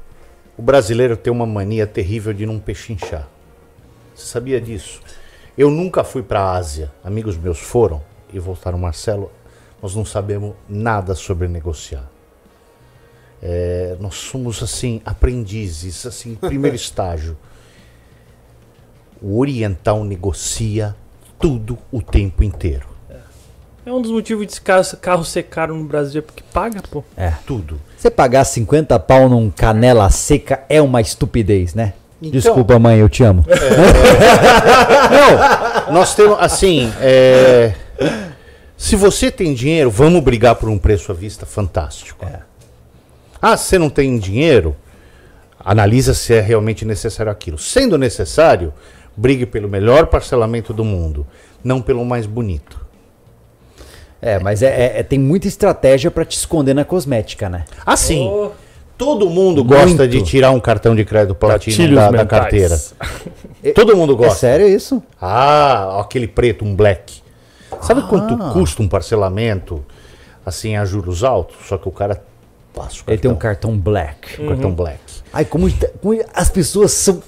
[0.58, 3.28] O brasileiro tem uma mania terrível de não pechinchar.
[4.16, 5.00] Você sabia disso?
[5.58, 6.92] Eu nunca fui para a Ásia.
[7.04, 8.02] Amigos meus foram
[8.32, 9.32] e voltaram, Marcelo.
[9.82, 12.10] Nós não sabemos nada sobre negociar.
[13.46, 17.36] É, nós somos assim aprendizes, assim primeiro estágio.
[19.22, 20.96] O oriental negocia
[21.38, 22.88] tudo o tempo inteiro,
[23.86, 27.04] É um dos motivos de carro, carro ser caro no Brasil, é porque paga, pô.
[27.46, 27.82] tudo.
[27.98, 31.92] Você pagar 50 pau num canela seca é uma estupidez, né?
[32.22, 33.44] Então- Desculpa, mãe, eu te amo.
[35.88, 37.74] Não, nós temos, assim, é,
[38.78, 42.26] se você tem dinheiro, vamos brigar por um preço à vista fantástico.
[43.46, 44.74] Ah, se você não tem dinheiro,
[45.60, 47.58] analisa se é realmente necessário aquilo.
[47.58, 48.74] Sendo necessário,
[49.18, 51.28] brigue pelo melhor parcelamento do mundo,
[51.62, 52.82] não pelo mais bonito.
[54.22, 57.66] É, mas é, é- é- tem muita estratégia pra te esconder na cosmética, né?
[57.86, 58.52] Assim, Ô,
[58.98, 60.08] todo mundo gosta Muito.
[60.08, 62.80] de tirar um cartão de crédito platino da, da carteira.
[63.76, 64.36] Todo mundo É gosta.
[64.40, 65.04] sério isso?
[65.22, 67.22] Ah, aquele preto, um black.
[67.82, 69.84] Sabe quanto custa um parcelamento
[70.46, 71.58] assim a juros altos?
[71.68, 72.24] Só que o cara
[72.74, 74.42] passa o cartão, Ele tem um cartão black.
[74.42, 75.00] um cartão black.
[75.32, 75.68] Ai, como,
[76.02, 77.22] como as pessoas são.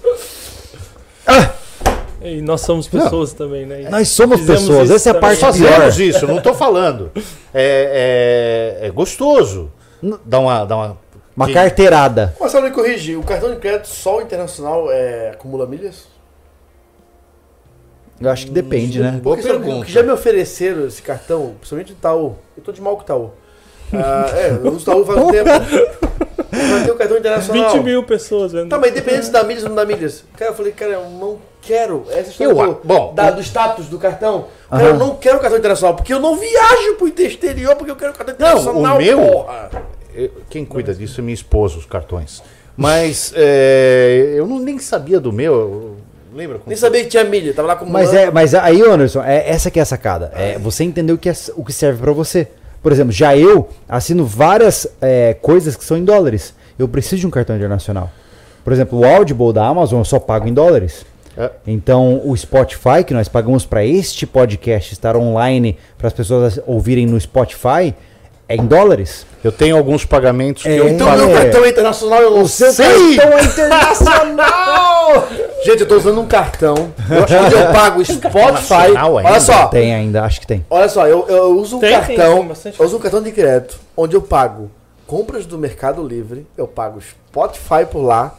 [2.22, 3.88] E nós somos pessoas também, né?
[3.90, 5.38] Nós somos Fizemos pessoas, essa é a também.
[5.40, 5.72] parte pior.
[5.72, 7.12] Fazemos isso, não tô falando.
[7.54, 9.72] É, é- é gostoso.
[10.26, 10.98] Dá uma, dá uma.
[11.36, 12.34] Uma que- carteirada.
[12.40, 16.08] Marcelo, me corrige, o cartão de crédito só o internacional é, acumula milhas?
[18.22, 19.20] Eu acho que depende, né?
[19.22, 19.86] Boa pergunta.
[19.86, 22.36] que já me ofereceram esse cartão, principalmente o Itaú.
[22.58, 23.32] Eu tô de mal com o Itaú.
[24.04, 25.50] Ah, é, o Itaú faz um tempo.
[26.52, 27.72] Vai ter o cartão internacional.
[27.74, 28.70] 20 mil pessoas vendo.
[28.70, 30.24] Tá, mas independente se dá milhas ou não dá milhas.
[30.38, 32.06] Cara, eu falei, cara, eu não quero.
[32.10, 34.46] Essa história Eu do, bom, da- do status do cartão.
[34.70, 37.96] Cara, eu não quero o cartão internacional, porque eu não viajo pro exterior, porque eu
[37.96, 38.98] quero o cartão Não, o internacional.
[38.98, 39.70] meu- porra.
[40.50, 42.42] Quem cuida disso é minha esposa, os cartões.
[42.78, 45.54] Mas é, eu não, nem sabia do meu.
[45.54, 45.96] eu-
[46.34, 46.58] Lembra?
[46.58, 48.06] como Nem sabia que tinha milha, tava lá acumulando.
[48.06, 50.32] Mas é, mas aí, Anderson, é essa que é a sacada.
[50.36, 52.48] É você entender o que, é, o que serve pra você.
[52.86, 56.53] Por exemplo, já eu assino várias é, coisas que são em dólares.
[56.78, 58.12] Eu preciso de um cartão internacional.
[58.64, 61.03] Por exemplo, o Audible da Amazon eu só pago em dólares.
[61.36, 61.49] É.
[61.66, 67.07] Então, o Spotify, que nós pagamos para este podcast estar online, para as pessoas ouvirem
[67.07, 67.91] no Spotify,
[68.48, 69.26] é em dólares.
[69.44, 70.80] Eu tenho alguns pagamentos que É.
[70.80, 72.74] eu Então, meu cartão é internacional, eu não sei.
[73.18, 75.28] cartão é internacional!
[75.66, 78.74] Gente, eu tô usando um cartão onde eu pago Spotify.
[78.74, 79.08] ainda?
[79.08, 80.66] Olha só, tem ainda, acho que tem.
[80.70, 82.38] olha só, eu, eu uso um Tem, tem, cartão.
[82.40, 82.80] tem bastante.
[82.80, 84.70] eu uso um cartão de crédito onde eu pago
[85.08, 88.34] compras do Mercado Livre, eu pago Spotify por lá,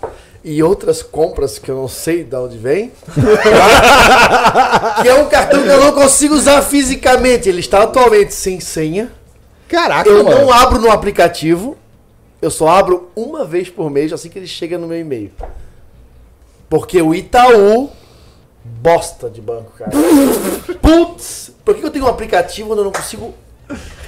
[0.45, 2.91] e outras compras que eu não sei de onde vem.
[5.03, 7.49] que é um cartão que eu não consigo usar fisicamente.
[7.49, 9.11] Ele está atualmente sem senha.
[9.69, 10.39] Caraca, Eu mano.
[10.41, 11.77] não abro no aplicativo.
[12.41, 15.31] Eu só abro uma vez por mês, assim que ele chega no meu e-mail.
[16.69, 17.91] Porque o Itaú.
[18.65, 19.93] Bosta de banco, cara.
[20.83, 21.53] Putz!
[21.65, 23.33] Por que eu tenho um aplicativo quando eu não consigo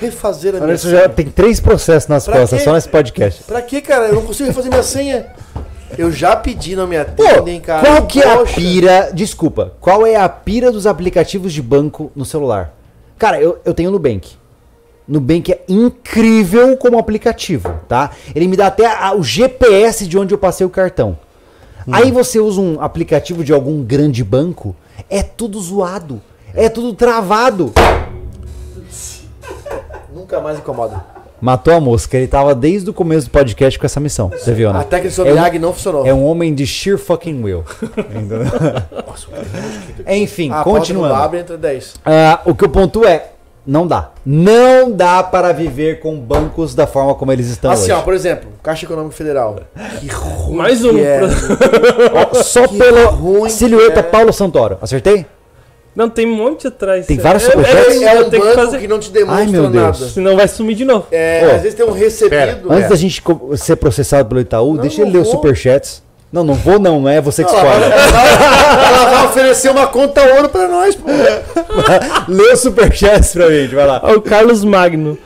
[0.01, 2.65] refazer a Olha, minha isso já tem três processos nas Pra costas, quê?
[2.65, 3.45] só nesse podcast.
[3.45, 4.07] Pra que, cara?
[4.07, 5.27] Eu não consigo refazer minha senha.
[5.97, 7.87] Eu já pedi, não me Pô, atendem, cara.
[7.87, 8.55] qual que é a Poxa.
[8.57, 9.11] pira?
[9.15, 12.75] Desculpa, qual é a pira dos aplicativos de banco no celular?
[13.17, 14.33] Cara, eu, eu tenho o Nubank.
[15.09, 18.11] Nubank é incrível como aplicativo, tá?
[18.35, 21.19] Ele me dá até a- o GPS de onde eu passei o cartão.
[21.91, 24.77] Aí você usa um aplicativo de algum grande banco,
[25.09, 26.21] é tudo zoado,
[26.55, 27.73] é tudo travado.
[30.15, 31.03] Nunca mais incomoda.
[31.41, 34.29] Matou a mosca, ele tava desde o começo do podcast com essa missão.
[34.29, 34.81] Você viu, né?
[34.81, 36.05] Até que ele É sobre um- Yag não funcionou.
[36.05, 37.65] É um homem de sheer fucking will.
[37.97, 38.41] Entendeu?
[40.07, 41.15] Enfim, Ah, continuando.
[41.15, 41.95] abre, entra 10.
[42.05, 43.31] Ah, o que eu ponto é,
[43.71, 44.11] não dá.
[44.25, 48.05] Não dá para viver com bancos da forma como eles estão Assim, ó, hoje.
[48.05, 49.57] por exemplo, Caixa Econômica Federal.
[50.01, 50.99] Que ruim Mais que um.
[50.99, 51.21] é.
[52.15, 54.03] Ó, só que pela ruim silhueta é.
[54.03, 54.79] Paulo Santoro.
[54.81, 55.27] Acertei?
[55.95, 57.07] Não, tem um monte atrás.
[57.07, 58.01] Tem É- vários é, superchats?
[58.03, 58.79] é, É eu um tenho que banco fazer.
[58.79, 59.75] que não te demonstra Ai, meu Deus.
[59.75, 59.95] nada.
[60.13, 61.07] Senão vai sumir de novo.
[61.11, 62.71] É, Ô, às vezes tem um recebido.
[62.73, 62.89] Antes é.
[62.89, 63.23] da gente
[63.57, 66.03] ser processado pelo Itaú, Não, deixa não ele ler os superchats.
[66.31, 67.67] Não, não vou não, não é você que escolhe.
[67.67, 71.07] ela vai- ela vai oferecer uma conta ouro pra nós, pô.
[72.29, 74.01] Lê os superchats pra gente, vai lá.
[74.03, 75.17] Ó, o Carlos Magno.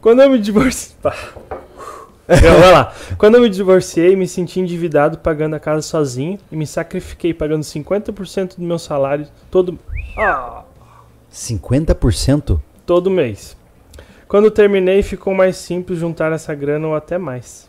[0.00, 0.94] Quando eu me divorciei.
[1.02, 1.14] Pá.
[2.28, 2.92] Não, vai lá.
[3.16, 7.62] Quando eu me divorciei, me senti endividado pagando a casa sozinho e me sacrifiquei pagando
[7.62, 9.78] 50% do meu salário todo,
[10.18, 10.60] ah,
[11.32, 12.60] 50%?
[12.84, 13.56] todo mês.
[14.26, 17.67] Quando terminei, ficou mais simples juntar essa grana ou até mais.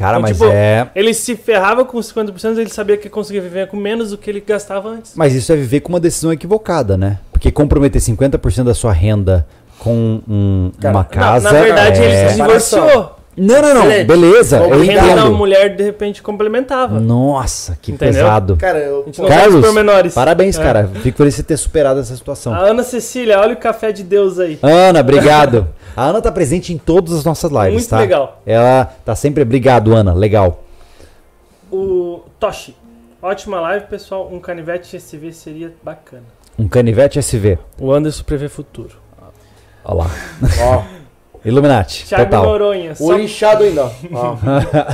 [0.00, 0.88] Cara, Então, mas tipo, é...
[0.94, 4.40] Ele se ferrava com 50%, ele sabia que conseguia viver com menos do que ele
[4.40, 5.12] gastava antes.
[5.14, 7.18] Mas isso é viver com uma decisão equivocada, né?
[7.30, 9.46] Porque comprometer 50% da sua renda
[9.78, 11.52] com um- Cara, uma casa.
[11.52, 12.04] Na verdade, é...
[12.22, 13.16] ele se divorciou.
[13.36, 13.82] Não, não, não.
[13.86, 14.06] Excelente.
[14.06, 15.30] Beleza, Vamos eu A entendo.
[15.36, 16.98] mulher, de repente, complementava.
[16.98, 18.14] Nossa, que Entendeu?
[18.24, 18.56] pesado.
[18.56, 19.06] Cara, eu.
[19.24, 20.14] A Carlos, pormenores.
[20.14, 20.62] parabéns, É.
[20.62, 20.90] cara.
[21.02, 22.52] Fico feliz de ter superado essa situação.
[22.52, 24.58] A Ana Cecília, olha o café de Deus aí.
[24.62, 25.68] Ana, obrigado.
[25.96, 27.98] A Ana tá presente em todas as nossas lives, Muito tá?
[28.00, 28.40] legal.
[28.46, 29.42] Ela tá sempre.
[29.42, 30.12] Obrigado, Ana.
[30.12, 30.62] Legal.
[31.70, 32.76] O Toshi.
[33.22, 34.28] Ótima live, pessoal.
[34.32, 36.24] Um canivete SV seria bacana.
[36.58, 37.58] Um canivete SV.
[37.78, 38.96] O Anderson prevê futuro.
[39.84, 40.10] Olha lá.
[40.62, 40.82] Ó,
[41.44, 42.04] Illuminati.
[42.06, 42.44] Thiago total.
[42.44, 42.94] Noronha.
[42.94, 43.04] Só...
[43.04, 43.90] olho inchado ainda, ó.
[44.12, 44.36] ó.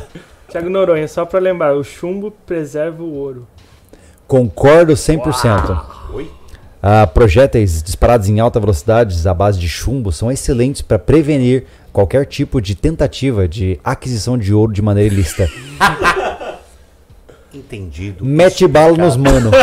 [0.48, 3.47] Thiago Noronha, só pra lembrar, o chumbo preserva o ouro.
[4.27, 5.85] Concordo 100%.
[6.14, 6.31] Oi?
[6.82, 12.27] Ah, projéteis disparados em alta velocidade à base de chumbo são excelentes para prevenir qualquer
[12.27, 15.48] tipo de tentativa de aquisição de ouro de maneira ilícita.
[17.52, 18.24] Entendido.
[18.24, 19.51] Mete bala nos mano.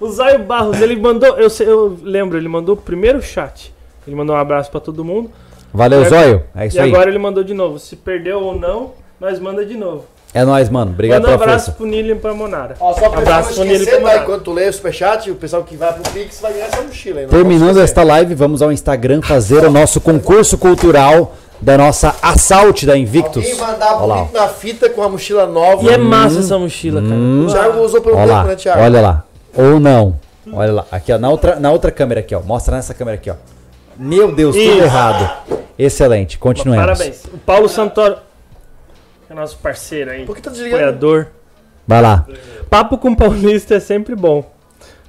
[0.00, 3.72] O Zaio Barros, ele mandou, eu, eu lembro, ele mandou o primeiro chat.
[4.06, 5.30] Ele mandou um abraço pra todo mundo.
[5.72, 6.42] Valeu, E Zóio.
[6.54, 6.90] É isso e aí.
[6.92, 7.78] agora ele mandou de novo.
[7.78, 10.04] Se perdeu ou não, nós manda de novo.
[10.34, 10.92] É nóis, mano.
[10.92, 11.72] Obrigado Manda um abraço força.
[11.72, 12.74] pro Nilo e pra Monara.
[12.80, 14.00] Ó, só pra Abraço não pro Nilo e pra tá?
[14.00, 14.22] Monara.
[14.22, 17.20] Enquanto tu lê o superchat, o pessoal que vai pro Pix vai ganhar essa mochila
[17.20, 17.26] aí.
[17.26, 22.86] não Terminando esta live, vamos ao Instagram fazer o nosso concurso cultural da nossa Assault
[22.86, 23.44] da Invictus.
[23.44, 25.82] Alguém mandar bonito na fita com a mochila nova.
[25.82, 27.14] E é massa essa mochila, cara.
[27.14, 27.46] Hum.
[27.46, 28.80] O Thiago usou pelo Olha tempo, lá, né, Thiago?
[28.80, 29.24] olha lá.
[29.54, 30.16] Ou não.
[30.50, 30.86] Olha lá.
[30.90, 31.18] Aqui, ó.
[31.18, 32.40] Na outra, na outra câmera aqui, ó.
[32.40, 33.34] Mostra nessa câmera aqui, ó.
[33.96, 34.82] Meu Deus, tudo Isso.
[34.82, 35.30] errado.
[35.78, 36.38] Excelente.
[36.38, 36.84] Continuemos.
[36.86, 37.24] Parabéns.
[37.32, 38.16] O Paulo Santoro,
[39.26, 40.76] que é nosso parceiro aí, Por que tá desligando?
[40.82, 41.26] apoiador.
[41.86, 42.26] Vai lá.
[42.70, 44.50] Papo com paulista é sempre bom.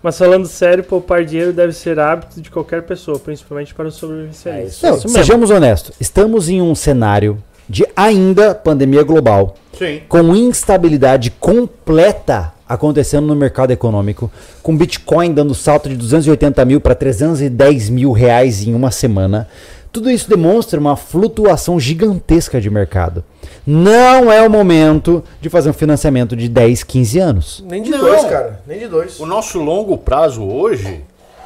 [0.02, 4.84] Mas falando sério, poupar dinheiro deve ser hábito de qualquer pessoa, principalmente para os sobrevivencialistas.
[4.84, 5.18] É Não, Isso mesmo.
[5.24, 5.96] sejamos honestos.
[6.00, 10.02] Estamos em um cenário de ainda pandemia global, Sim.
[10.10, 14.32] com instabilidade completa acontecendo no mercado econômico,
[14.62, 19.48] com Bitcoin dando salto de 280 mil para 310 mil reais em uma semana.
[19.92, 23.24] Tudo isso demonstra uma flutuação gigantesca de mercado.
[23.66, 27.64] Não é o momento de fazer um financiamento de 10, 15 anos.
[27.70, 28.00] Nem de Não.
[28.00, 28.62] dois, cara.
[28.66, 29.20] Nem de dois.
[29.20, 31.02] O nosso longo prazo hoje,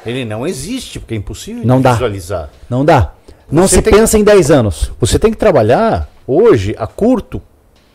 [0.06, 1.92] ele não existe, porque é impossível Não de dá.
[1.92, 2.48] visualizar.
[2.70, 3.12] Não dá.
[3.52, 4.90] Não Você se tem- pensa em 10 anos.
[4.98, 7.42] Você tem que trabalhar hoje a curto,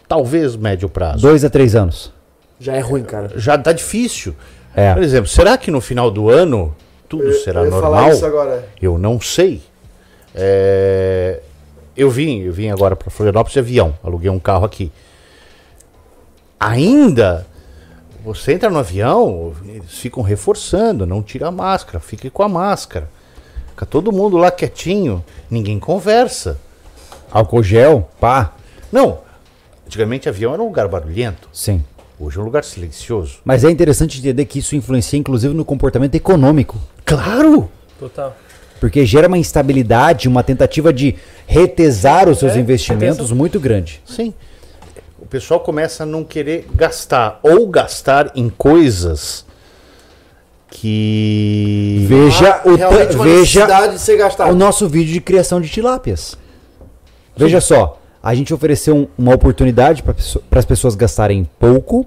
[0.08, 1.22] talvez médio prazo.
[1.24, 2.12] 2 a 3 anos.
[2.64, 3.30] Já é ruim, cara.
[3.36, 4.34] Já tá difícil.
[4.74, 4.94] É.
[4.94, 6.74] Por exemplo, será que no final do ano
[7.10, 7.92] tudo será eu normal?
[7.92, 8.70] falar isso agora.
[8.82, 9.62] Eu não sei.
[10.34, 11.42] É,
[11.96, 14.92] Eu vim, eu vim agora para Florianópolis de avião, aluguei um carro aqui.
[16.60, 17.46] Ainda
[18.24, 23.10] você entra no avião, eles ficam reforçando, não tira a máscara, fique com a máscara.
[23.72, 26.58] Fica todo mundo lá quietinho, ninguém conversa.
[27.30, 28.54] Álcool gel, pá.
[28.92, 29.20] Não,
[29.86, 31.84] Antigamente avião era um lugar barulhento, Sim.
[32.26, 33.40] Hoje é um lugar silencioso.
[33.44, 36.78] Mas é interessante entender que isso influencia, inclusive, no comportamento econômico.
[37.06, 37.70] Claro!
[38.00, 38.36] Total.
[38.80, 41.16] Porque gera uma instabilidade, uma tentativa de
[41.48, 44.02] retesar os seus É, investimentos muito grande.
[44.06, 44.34] Sim.
[45.20, 49.46] O pessoal começa a não querer gastar ou gastar em coisas
[50.70, 52.78] que Veja, Há o,
[53.24, 54.52] veja necessidade de ser gastado.
[54.52, 56.38] o nosso vídeo de criação de tilápias.
[57.38, 62.06] Veja só, a gente ofereceu um- uma oportunidade para as pessoas gastarem pouco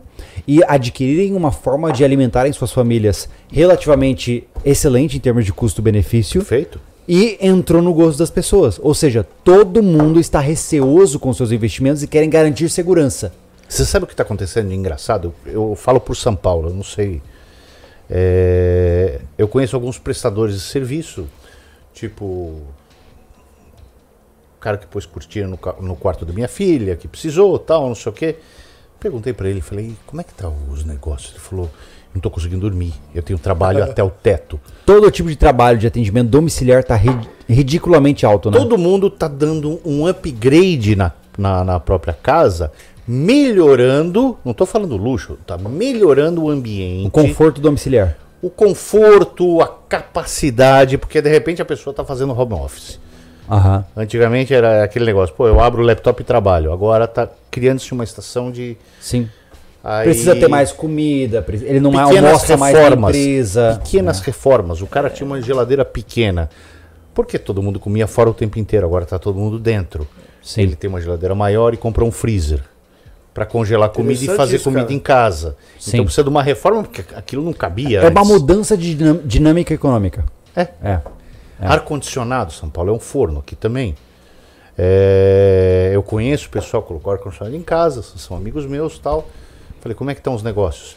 [0.48, 6.80] e adquirirem uma forma de alimentarem suas famílias relativamente excelente em termos de custo-benefício feito.
[7.08, 8.80] e entrou no gosto das pessoas.
[8.82, 13.32] Ou seja, todo mundo está receoso com seus investimentos e querem garantir segurança.
[13.68, 15.32] Você sabe o que está acontecendo de engraçado?
[15.46, 17.22] Eu falo por São Paulo, eu não sei.
[18.10, 21.26] É, eu conheço alguns prestadores de serviço,
[21.94, 22.60] tipo
[24.56, 27.94] o cara que pôs cortina no, no quarto da minha filha, que precisou, tal, não
[27.94, 28.36] sei o quê.
[28.98, 31.32] Perguntei para ele, falei, como é que tá os negócios?
[31.32, 31.70] Ele falou,
[32.14, 34.58] não tô conseguindo dormir, eu tenho trabalho até o teto.
[34.86, 36.98] Todo tipo de trabalho de atendimento domiciliar está
[37.46, 38.56] ridiculamente alto, né?
[38.56, 42.72] Todo mundo tá dando um upgrade na, na, na própria casa,
[43.06, 47.06] melhorando, não tô falando luxo, tá melhorando o ambiente.
[47.06, 48.16] O conforto domiciliar.
[48.40, 52.98] o conforto, a capacidade, porque de repente a pessoa está fazendo home office.
[53.48, 53.84] Aham.
[53.96, 56.72] Antigamente era aquele negócio, pô, eu abro o laptop e trabalho.
[56.72, 58.76] Agora tá criando-se uma estação de.
[59.00, 59.28] Sim.
[59.84, 63.16] aí- Precisa ter mais comida, ele não pequenas almoça mais na reformas.
[63.16, 63.80] empresa.
[63.84, 64.82] Pequenas reformas.
[64.82, 66.50] O cara tinha uma geladeira pequena.
[67.14, 70.06] Porque todo mundo comia fora o tempo inteiro, agora tá todo mundo dentro.
[70.42, 70.62] Sim.
[70.62, 72.60] Ele tem uma geladeira maior e comprou um freezer
[73.32, 74.94] para congelar comida e fazer isso, comida cara.
[74.94, 75.56] em casa.
[75.78, 75.92] Sim.
[75.92, 78.00] Então precisa de uma reforma porque aquilo não cabia.
[78.00, 78.32] É uma antes.
[78.32, 78.94] mudança de
[79.24, 80.24] dinâmica econômica.
[80.54, 80.68] É.
[80.82, 81.00] É.
[81.60, 83.94] Ar-condicionado, São Paulo é um forno aqui também.
[84.78, 89.26] É, eu conheço o pessoal que colocou ar-condicionado em casa, são amigos meus tal.
[89.80, 90.96] Falei, como é que estão os negócios?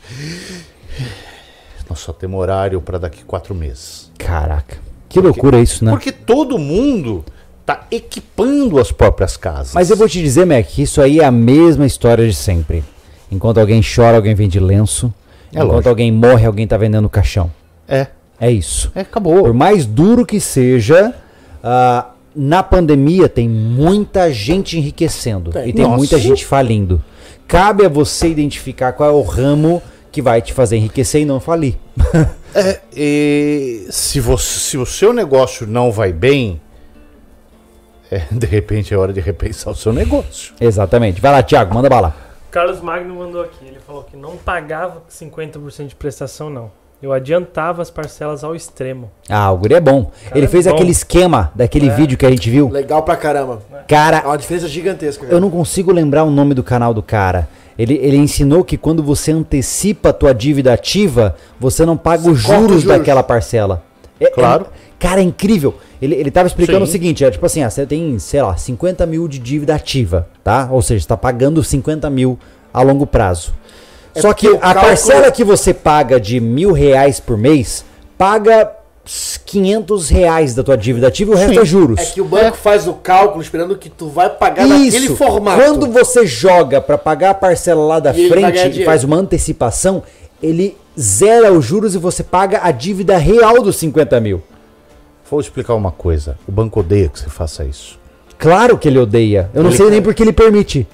[1.89, 4.11] Nós só temos horário para daqui quatro meses.
[4.17, 4.77] Caraca.
[5.07, 5.91] Que loucura isso, né?
[5.91, 7.25] Porque todo mundo
[7.61, 9.73] está equipando as próprias casas.
[9.73, 12.83] Mas eu vou te dizer, Mac, que isso aí é a mesma história de sempre.
[13.31, 15.11] Enquanto alguém chora, alguém vende lenço.
[15.51, 15.89] É Enquanto lógico.
[15.89, 17.51] alguém morre, alguém tá vendendo caixão.
[17.87, 18.07] É,
[18.39, 18.91] É isso.
[18.95, 19.43] é, acabou.
[19.43, 21.13] Por mais duro que seja,
[21.63, 25.69] ah, na pandemia tem muita gente enriquecendo Tem.
[25.69, 25.97] e tem Nossa.
[25.97, 27.03] muita gente falindo.
[27.47, 31.39] Cabe a você identificar qual é o ramo que vai te fazer enriquecer e não
[31.39, 31.75] falir.
[32.55, 36.59] É, e se, você, se o seu negócio não vai bem,
[38.09, 40.55] é, de repente é hora de repensar o seu negócio.
[40.59, 41.21] Exatamente.
[41.21, 42.15] Vai lá, Thiago, manda bala.
[42.49, 43.63] Carlos Magno mandou aqui.
[43.63, 46.71] Ele falou que não pagava 50% de prestação, não.
[47.01, 49.09] Eu adiantava as parcelas ao extremo.
[49.29, 50.11] Ah, o guri é bom.
[50.35, 50.73] Ele é fez bom.
[50.73, 51.95] aquele esquema daquele É.
[51.95, 52.67] vídeo que a gente viu.
[52.69, 53.61] Legal pra caramba.
[53.73, 55.23] É Cara, uma diferença gigantesca.
[55.23, 55.39] eu cara.
[55.39, 57.47] não consigo lembrar o nome do canal do cara.
[57.77, 62.41] Ele, ele ensinou que quando você antecipa a tua dívida ativa, você não paga os
[62.41, 62.97] Você corta juros, os juros.
[62.99, 63.81] daquela parcela.
[64.19, 64.65] É- Claro.
[64.65, 64.67] é-
[64.99, 65.75] cara, é incrível.
[66.01, 66.89] Ele, ele tava explicando Sim.
[66.89, 70.27] o seguinte, é tipo assim, ah, você tem, sei lá, 50 mil de dívida ativa,
[70.43, 70.67] tá?
[70.69, 72.37] Ou seja, você tá pagando 50 mil
[72.73, 73.53] a longo prazo.
[74.15, 77.85] É Só que a cálculo- parcela que você paga de mil reais por mês,
[78.17, 78.71] paga
[79.45, 81.99] 500 reais da tua dívida ativa e o resto é juros.
[81.99, 85.15] É que o banco faz o cálculo esperando que tu vai pagar naquele Isso.
[85.15, 85.61] formato.
[85.61, 90.03] Quando você joga pra pagar a parcela lá da E frente e faz uma antecipação,
[90.41, 94.41] ele zera os juros e você paga a dívida real dos 50 mil.
[95.29, 96.37] Vou explicar uma coisa.
[96.47, 97.97] O banco odeia que você faça isso.
[98.37, 99.49] Claro que ele odeia.
[99.53, 99.91] Eu não Ele sei quer.
[99.91, 100.87] nem porque ele permite.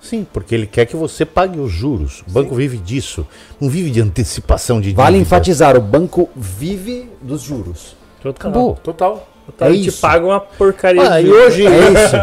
[0.00, 2.22] Sim, porque ele quer que você pague os juros.
[2.28, 3.26] O banco vive disso.
[3.60, 5.22] Não vive de antecipação de Vale dívida.
[5.22, 7.96] enfatizar, o banco vive dos juros.
[8.22, 8.50] Total.
[8.50, 8.74] Acabou.
[8.82, 9.28] Total.
[9.46, 10.00] Total, É ele te isso.
[10.02, 11.02] paga uma porcaria.
[11.10, 11.46] Ah, de e juros.
[11.46, 11.66] hoje.
[11.66, 12.16] É isso.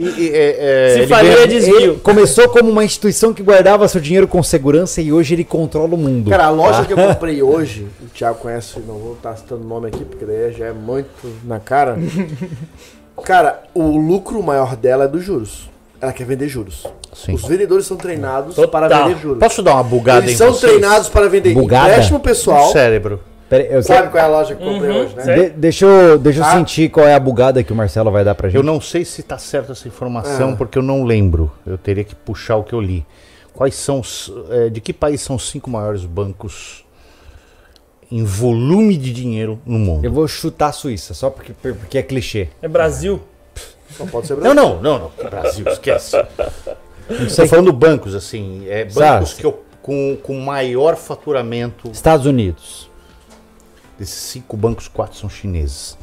[0.00, 0.56] e- e- é-
[0.98, 1.76] é, Se falir, ganha- é desvio.
[1.92, 5.94] Ele começou como uma instituição que guardava seu dinheiro com segurança e hoje ele controla
[5.94, 6.28] o mundo.
[6.30, 9.68] Cara, a loja que eu comprei hoje, o Thiago conhece, não vou estar citando o
[9.68, 11.08] nome aqui, porque daí já é muito
[11.44, 11.96] na cara.
[13.24, 15.70] Cara, o lucro maior dela é dos juros.
[16.00, 16.84] Ela quer vender juros.
[17.12, 17.34] Sim.
[17.34, 18.70] Os vendedores são treinados Total.
[18.88, 19.38] para vender juros.
[19.38, 20.72] Posso dar uma bugada Eles em são vocês?
[20.72, 21.90] treinados para vender Bugada?
[21.90, 22.68] empréstimo pessoal.
[22.70, 23.20] O cérebro.
[23.50, 25.34] Pera eu Sabe qual é a loja que eu comprei Uhum, hoje, né?
[25.34, 26.52] De- deixa eu, deixa eu Tá.
[26.52, 28.56] sentir qual é a bugada que o Marcelo vai dar pra gente.
[28.56, 30.56] Eu não sei se está certa essa informação, Ah.
[30.56, 31.52] porque eu não lembro.
[31.66, 33.04] Eu teria que puxar o que eu li.
[33.52, 34.32] Quais são os.
[34.50, 36.82] eh, de que país são os cinco maiores bancos
[38.10, 40.02] em volume de dinheiro no mundo?
[40.02, 42.48] Eu vou chutar a Suíça, só porque, porque é clichê.
[42.62, 43.20] É Brasil.
[43.98, 44.62] Só pode ser Não, Brasil.
[44.62, 45.28] não, não, não.
[45.30, 46.16] Brasil, esquece.
[47.18, 48.64] Não Estou falando bancos, assim.
[48.68, 49.40] É, bancos Sabe.
[49.40, 51.90] que eu, com, com maior faturamento.
[51.90, 52.88] Estados Unidos.
[53.98, 55.98] Desses cinco bancos, quatro são chineses.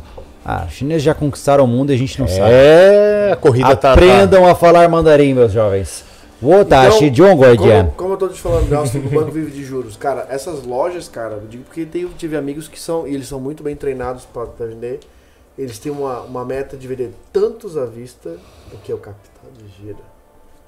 [0.46, 2.52] Ah, os chineses já conquistaram o mundo e a gente não sabe.
[2.52, 3.94] É, a corrida tá- tá.
[3.94, 6.04] Aprendam a falar mandarim, meus jovens.
[6.42, 7.86] Wotashi John Guardian.
[7.88, 9.98] Como, como eu tô te falando, Nelson, o banco vive de juros.
[9.98, 13.40] Cara, essas lojas, cara, eu digo porque tenho, tive amigos que são, e eles são
[13.42, 15.02] muito bem treinados para vender.
[15.58, 18.38] Eles têm uma, uma meta de vender tantos à vista,
[18.74, 19.98] o que é o capital de giro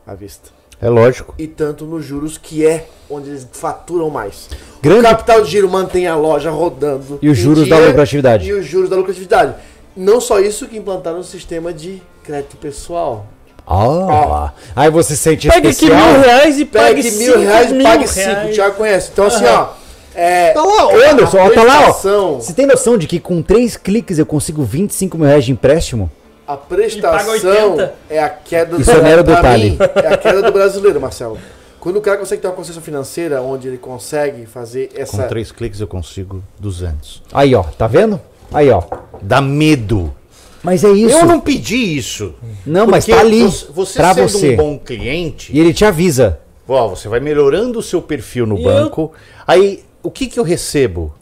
[0.06, 0.50] à vista.
[0.82, 1.36] É lógico.
[1.38, 4.50] E tanto nos juros, que é onde eles faturam mais.
[4.80, 7.20] O Grande capital de giro mantém a loja rodando.
[7.22, 8.48] e os juros da lucratividade.
[8.48, 9.54] E os juros da lucratividade.
[9.96, 13.28] Não só isso, que implantaram um sistema de crédito pessoal.
[13.68, 16.12] Ah, aí você sente Pega aqui especial.
[16.14, 18.48] mil reais e pague Pegue cinco mil reais e pague cinco.
[18.48, 18.52] O.
[18.52, 19.10] Thiago conhece.
[19.14, 19.68] Então, assim, ó.
[20.14, 21.94] É, Tá lá, ô, Anderson, ó, tá lá, ó.
[22.36, 26.12] Você tem noção de que com três cliques eu consigo 25 mil reais de empréstimo?
[26.54, 27.32] A prestação
[27.76, 27.94] 80.
[28.10, 29.70] é a queda Isso é mero pra detalhe.
[29.72, 31.38] mim, é a queda do brasileiro, Marcelo.
[31.80, 35.24] Quando o cara consegue ter uma consciência financeira onde ele consegue fazer Com essa.
[35.24, 37.24] três cliques eu consigo 200.
[37.34, 38.20] Aí, ó, tá vendo?
[38.54, 38.84] Aí, ó.
[39.22, 40.14] Dá medo.
[40.62, 41.18] Mas é isso.
[41.18, 42.36] Eu não pedi isso.
[42.66, 44.54] Não, mas tá ali Você, você pra sendo você.
[44.54, 46.40] um bom cliente, E ele te avisa.
[46.68, 49.12] ó, você vai melhorando o seu perfil no E banco.
[49.48, 51.14] Aí, o que que eu recebo?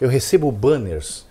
[0.00, 1.26] Eu recebo banners.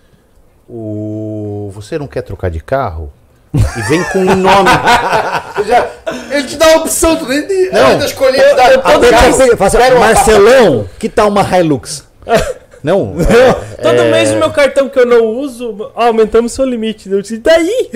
[0.68, 3.10] O você não quer trocar de carro?
[3.54, 4.68] E vem com um nome.
[5.66, 5.86] Já-
[6.30, 7.86] ele te dá a opção, tu nem nem- Não.
[7.86, 8.42] ainda escolher.
[8.54, 12.04] que você faça, pega uma- Marcelão, que tal uma Hilux?
[12.80, 13.12] Não,
[13.82, 17.10] Todo mês o meu cartão que eu não uso, aumentamos seu limite.
[17.10, 17.90] Eu disse, daí?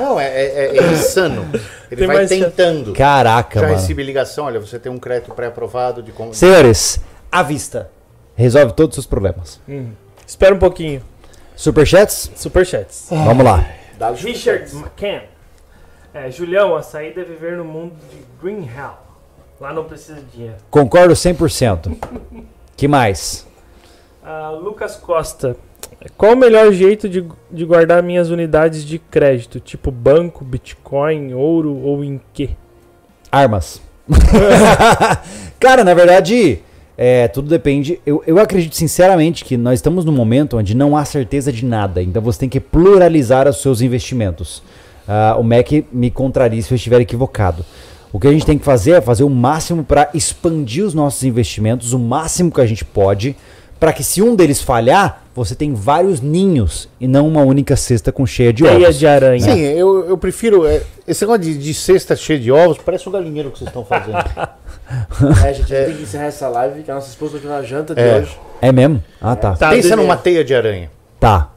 [0.00, 1.46] não é, é- é insano.
[1.90, 2.92] Ele Tem vai tentando.
[2.92, 3.78] Caraca, Já mano.
[3.80, 6.34] recebi ligação, olha, você tem um crédito pré-aprovado de como.
[6.34, 7.00] Senhores,
[7.30, 7.90] à vista.
[8.34, 9.60] Resolve todos os seus problemas.
[10.26, 11.00] Espera um pouquinho.
[11.56, 12.30] Superchats?
[12.36, 13.06] Superchats.
[13.10, 13.64] Vamos lá.
[14.16, 15.22] Richard McCann.
[16.12, 18.94] É, Julião, a saída é viver no mundo de Green Hell.
[19.60, 20.56] Lá não precisa de dinheiro.
[20.70, 21.96] Concordo 100%.
[22.76, 23.46] que mais?
[24.22, 25.56] Ah, Lucas Costa.
[26.16, 29.60] Qual o melhor jeito de, de guardar minhas unidades de crédito?
[29.60, 32.50] Tipo banco, Bitcoin, ouro ou em quê?
[33.30, 33.80] Armas.
[35.58, 36.62] Cara, na verdade,
[36.96, 38.00] é, tudo depende.
[38.06, 42.02] Eu, eu acredito sinceramente que nós estamos num momento onde não há certeza de nada.
[42.02, 44.62] Então você tem que pluralizar os seus investimentos.
[45.06, 47.64] Ah, o Mac me contraria se eu estiver equivocado.
[48.12, 51.24] O que a gente tem que fazer é fazer o máximo para expandir os nossos
[51.24, 53.34] investimentos, o máximo que a gente pode,
[53.80, 58.12] para que se um deles falhar, você tem vários ninhos e não uma única cesta
[58.12, 58.98] com cheia de Teia ovos.
[58.98, 59.40] de aranha.
[59.40, 60.66] Sim, eu, eu prefiro.
[60.66, 63.84] é, esse negócio de, de cesta cheia de ovos parece um galinheiro que vocês estão
[63.84, 64.16] fazendo.
[65.44, 68.02] É, gente, tem que encerrar essa live, que a nossa esposa continua na janta de
[68.02, 68.18] É.
[68.18, 68.38] hoje.
[68.60, 69.02] É mesmo?
[69.20, 69.52] Ah, tá.
[69.56, 69.96] Tá, Pensa beleza.
[69.96, 70.90] numa teia de aranha.
[71.18, 71.50] Tá.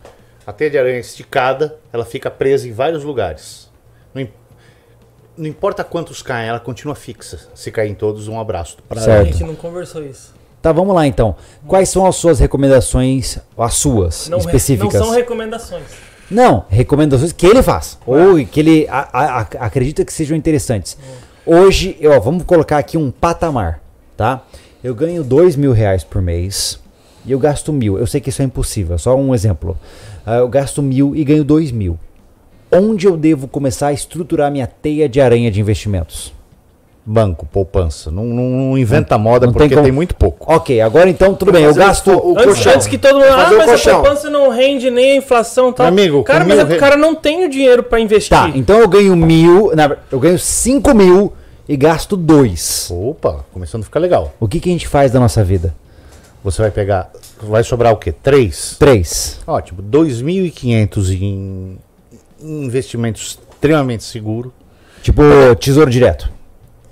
[0.46, 3.70] A teia de aranha esticada, ela fica presa em vários lugares.
[4.14, 4.26] Não,
[5.38, 7.38] não importa quantos caem, ela continua fixa.
[7.54, 8.78] Se cair em todos, um abraço.
[8.88, 9.28] Pra Certo.
[9.28, 10.34] A gente não conversou isso.
[10.68, 11.34] Tá, vamos lá então.
[11.66, 14.96] Quais são as suas recomendações, as suas Não, específicas?
[14.96, 15.84] não são recomendações.
[16.30, 17.98] Não, recomendações que ele faz.
[18.06, 20.98] Ou que ele a- a- acredita que sejam interessantes.
[21.46, 23.80] Hoje, ó, vamos colocar aqui um patamar,
[24.18, 24.44] tá?
[24.84, 26.78] Eu ganho dois mil reais por mês
[27.26, 27.98] e eu gasto mil.
[27.98, 29.78] Eu sei que isso é impossível, é só um exemplo.
[30.26, 31.98] Ah, eu gasto mil e ganho dois mil.
[32.70, 36.34] Onde eu devo começar a estruturar minha teia de aranha de investimentos?
[37.10, 38.12] Banco, poupança.
[38.12, 40.52] Não, não- não inventa moda não tem porque tem, como- muito pouco.
[40.54, 41.64] Ok, agora então tudo bem.
[41.64, 42.12] Eu fazer o- gasto.
[42.12, 42.74] o- Antes, colchão.
[42.74, 43.28] antes que todo mundo.
[43.32, 44.00] Ah, mas colchão.
[44.00, 45.86] a poupança não rende nem a inflação tal.
[45.90, 48.30] Meu amigo, cara, mas o re- cara não tem o dinheiro pra investir.
[48.38, 49.72] Tá, então eu ganho mil,
[50.12, 51.32] eu ganho cinco mil
[51.70, 52.90] e gasto dois.
[52.92, 54.34] Opa, começando a ficar legal.
[54.38, 55.74] O que, que a gente faz da nossa vida?
[56.44, 57.10] Você vai pegar.
[57.42, 58.12] Vai sobrar o quê?
[58.12, 58.76] Três?
[58.78, 59.40] Três.
[59.48, 59.82] Ótimo.
[59.82, 61.78] 2.500 em
[62.44, 64.52] em investimentos extremamente seguro.
[65.02, 65.22] Tipo,
[65.60, 66.30] tesouro direto.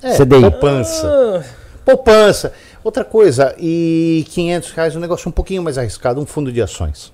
[0.01, 0.41] CDI.
[0.41, 1.07] Poupança.
[1.07, 1.43] Ah,
[1.83, 2.53] Poupança.
[2.83, 7.11] Outra coisa, e 500 reais um negócio um pouquinho mais arriscado, um fundo de ações.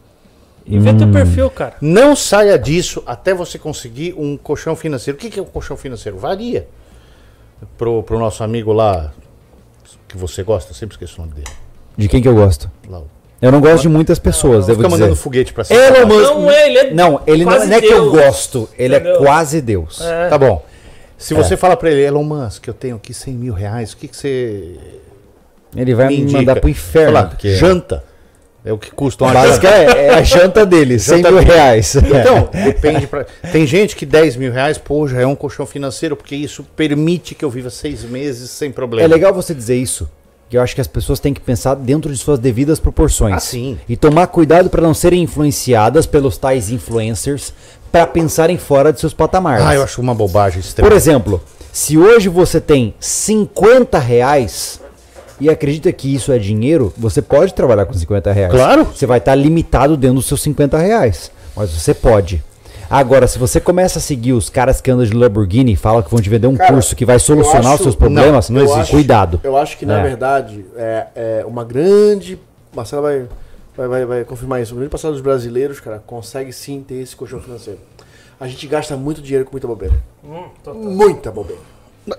[0.68, 0.98] vê Hum.
[0.98, 1.76] teu perfil, cara.
[1.82, 5.18] Não saia disso até você conseguir um colchão financeiro.
[5.18, 6.18] O que que é um colchão financeiro?
[6.18, 6.68] Varia.
[7.78, 9.12] Pro, pro nosso amigo lá,
[10.08, 11.48] que você gosta, eu sempre esqueço o nome dele.
[11.98, 12.70] De quem que eu gosto?
[12.90, 13.08] Lá, o-
[13.42, 15.02] Eu não gosto de muitas pessoas, devo Fica dizer.
[15.02, 15.80] mandando foguete pra cima.
[16.06, 16.34] Musk.
[16.34, 16.92] Não é, ele é.
[16.94, 19.18] Não, ele não, quase não é que eu Deus, gosto, ele é entendeu?
[19.20, 20.02] quase Deus.
[20.02, 20.28] É.
[20.30, 20.64] Tá bom.
[21.22, 24.08] Se você fala pra ele, Elon Musk, eu tenho aqui 100 mil reais, o que,
[24.08, 24.76] que você
[25.76, 26.40] Ele vai me, indica?
[26.40, 27.14] mandar pro inferno.
[27.14, 28.04] Fala, porque Janta.
[28.64, 29.98] É o que custa uma Básica janta.
[29.98, 31.52] é, é a janta dele, 100 Janta mil dele.
[31.52, 31.96] reais.
[31.98, 33.08] Então, depende.
[33.08, 33.26] Pra...
[33.52, 37.34] Tem gente que 10 mil reais, pô, já é um colchão financeiro, porque isso permite
[37.34, 39.04] que eu viva seis meses sem problema.
[39.04, 40.08] É legal você dizer isso.
[40.48, 43.34] Que eu acho que as pessoas têm que pensar dentro de suas devidas proporções.
[43.34, 43.80] Ah, sim.
[43.90, 47.54] E tomar cuidado para não serem influenciadas pelos tais influencers
[47.92, 49.66] para pensarem fora de seus patamares.
[49.66, 50.90] Ah, eu acho uma bobagem extrema.
[50.90, 51.42] Por exemplo,
[51.72, 54.80] se hoje você tem 50 reais
[55.40, 58.52] e acredita que isso é dinheiro, você pode trabalhar com 50 reais.
[58.54, 58.86] Claro.
[58.86, 61.32] Você vai estar limitado dentro dos seus 50 reais.
[61.56, 62.44] Mas você pode.
[62.90, 66.12] Agora, se você começa a seguir os caras que andam de Lamborghini e falam que
[66.12, 68.58] vão te vender um Cara, curso que vai solucionar eu os seus acho- problemas, não,
[68.60, 68.82] não, existe.
[68.82, 69.40] acho- Cuidado.
[69.44, 70.04] Eu acho que, na É.
[70.04, 72.38] verdade, é, é uma grande.
[72.76, 73.26] Marcela vai,
[73.76, 74.74] vai, vai, vai confirmar isso.
[74.74, 77.80] Uma grande parcela dos brasileiros, cara, consegue sim ter esse colchão financeiro.
[78.40, 79.96] A gente gasta muito dinheiro com muita bobeira.
[80.24, 80.82] Hum, total.
[80.82, 81.62] Muita bobeira.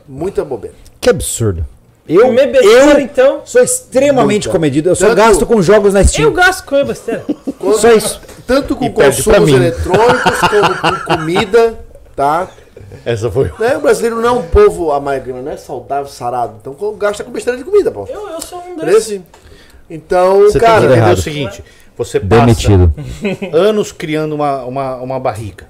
[0.09, 0.77] Muita bobeira.
[1.01, 1.66] Que absurdo.
[2.09, 3.43] Eu, Comer besteira, eu então.
[3.45, 4.51] sou extremamente Muita.
[4.51, 4.89] comedido.
[4.89, 6.33] Eu só Tanto- gasto com jogos na Eu Steam.
[6.33, 7.24] gasto com besteira.
[7.59, 8.20] Quando- Só isso.
[8.47, 11.79] Tanto com E consumos eletrônicos, como com comida,
[12.16, 12.49] tá?
[13.05, 13.53] Essa foi.
[13.59, 13.77] Né?
[13.77, 16.55] O brasileiro não é um povo amargama, não é saudável, sarado.
[16.61, 18.05] Então gasta com besteira de comida, pô.
[18.09, 19.20] Eu, eu sou um desses.
[19.94, 20.85] Então, Você que cara.
[20.85, 21.19] entender errado.
[21.19, 21.64] o seguinte:
[21.97, 22.93] você passa Demitido.
[23.52, 25.66] anos criando uma, uma, uma barriga.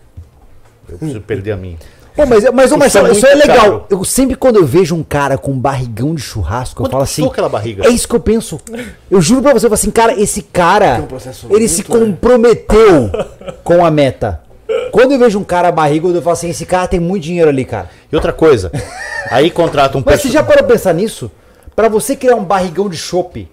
[0.89, 1.77] Eu preciso perder a minha.
[2.15, 3.65] Pô, mas, mas ô, Isso Marcelo, é isso é muito legal.
[3.65, 3.87] caro.
[3.89, 7.05] Eu sempre quando eu vejo um cara com um barrigão de churrasco, eu Quanto falo
[7.05, 7.33] custou assim.
[7.33, 7.87] aquela barriga?
[7.87, 8.61] É isso que eu penso.
[9.11, 11.17] Eu juro pra você, eu falo assim, cara, esse cara, um
[11.47, 11.87] ele muito, se né?
[11.89, 13.11] comprometeu
[13.65, 14.43] com a meta.
[14.91, 17.65] Quando eu vejo um cara barrigudo, eu falo assim, esse cara tem muito dinheiro ali,
[17.65, 17.89] cara.
[18.11, 18.71] E outra coisa,
[19.31, 21.31] aí contrata um Mas você já parou pra pensar nisso?
[21.75, 23.49] Pra você criar um barrigão de chope,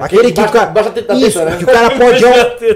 [0.00, 1.56] Aquele aquele que o cara, baixa teta, isso, né?
[1.56, 2.24] que o cara pode,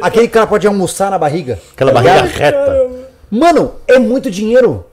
[0.02, 1.58] aquele cara pode almoçar na barriga.
[1.72, 2.36] aquela tá barriga ligado?
[2.38, 2.88] reta.
[3.30, 4.84] Mano, é muito dinheiro.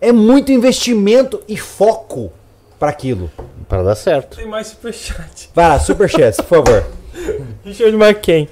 [0.00, 2.32] É muito investimento e foco
[2.78, 3.30] pra aquilo.
[3.68, 4.36] Para dar certo.
[4.36, 5.50] Tem mais superchat.
[5.54, 6.84] Vai lá, superchats, por favor.
[7.64, 8.48] Richard McKen.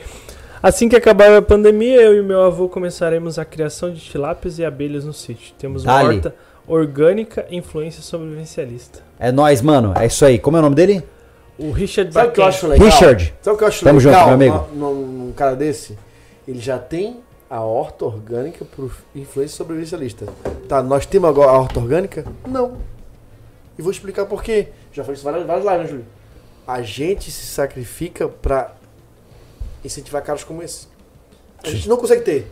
[0.63, 4.65] Assim que acabar a pandemia, eu e meu avô começaremos a criação de tilápias e
[4.65, 5.53] abelhas no sítio.
[5.59, 6.35] Temos uma horta
[6.67, 9.01] orgânica e influência sobrevivencialista.
[9.19, 9.93] É nóis, mano.
[9.99, 10.39] É isso aí.
[10.39, 11.05] Como é o nome dele?
[11.59, 12.87] O Richard Sabe o que eu acho legal?
[12.89, 13.35] Richard.
[13.41, 14.75] Sabe o que eu acho Tamo legal junto, meu amigo.
[14.75, 15.97] no- num cara desse?
[16.49, 20.27] Ele já tem a horta orgânica por influência sobrevivencialista.
[20.69, 22.25] Tá, nós temos agora a horta orgânica?
[22.49, 22.79] Não.
[23.79, 24.69] E vou explicar por quê.
[24.93, 26.07] Já falei isso várias, várias lives, né, Júlio?
[26.67, 28.73] A gente se sacrifica pra
[29.85, 30.89] incentivar caras como esse.
[31.63, 32.51] A gente não consegue ter.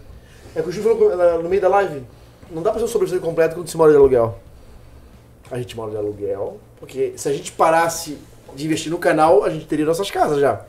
[0.54, 2.02] É que o Júlio falou no meio da live.
[2.50, 4.38] Não dá pra ser um sobrevivente completo quando se mora de aluguel.
[5.50, 8.18] A gente mora de aluguel, porque se a gente parasse
[8.54, 10.60] de investir no canal, a gente teria nossas casas já.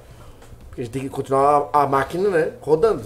[0.69, 3.03] Porque a gente tem que continuar a, a máquina, né, rodando.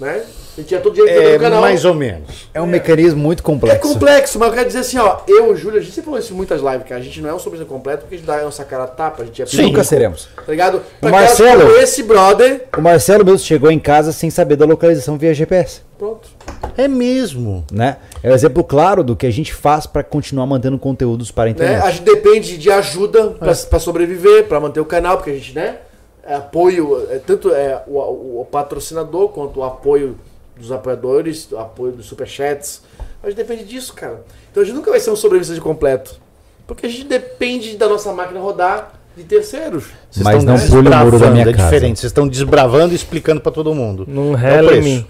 [0.00, 0.22] Né?
[0.54, 1.60] A gente tinha todo o dinheiro que É no canal.
[1.60, 2.48] mais ou menos.
[2.52, 3.80] É um mecanismo muito É complexo.
[3.92, 6.36] complexo, mas eu quero dizer assim, ó, eu, Júlio, a gente sempre falou isso em
[6.36, 6.96] muitas lives, cara.
[7.00, 8.86] A gente não é um sobrevivente completo porque a gente dá a nossa cara a
[8.88, 9.62] tapa, a gente é Sim.
[9.62, 10.28] Nunca seremos.
[10.34, 10.82] Tá ligado?
[11.00, 12.64] Pra Marcelo- caras como esse brother.
[12.76, 15.82] O Marcelo mesmo chegou em casa sem saber da localização via GPS.
[15.96, 16.28] Pronto.
[16.76, 17.64] É mesmo.
[17.70, 17.96] Né?
[18.22, 21.46] É um exemplo claro do que a gente faz pra continuar mantendo conteúdos para a
[21.46, 21.50] Né?
[21.52, 21.82] internet.
[21.84, 25.54] A gente depende de ajuda pra, pra sobreviver, pra manter o canal, porque a gente,
[25.54, 25.78] né?
[26.24, 30.16] É apoio, é, tanto é o, o- o patrocinador quanto o apoio
[30.56, 32.82] dos apoiadores, o apoio dos superchats.
[33.22, 34.22] A gente depende disso, cara.
[34.50, 36.20] Então a gente nunca vai ser um sobrevivente completo.
[36.64, 39.84] Porque a gente depende da nossa máquina rodar de terceiros.
[40.10, 41.64] Vocês Mas estão não pule o muro da desbravando, minha é casa.
[41.64, 42.00] diferente.
[42.00, 44.04] Vocês estão desbravando e explicando pra todo mundo.
[44.08, 45.06] Não É rela em mim.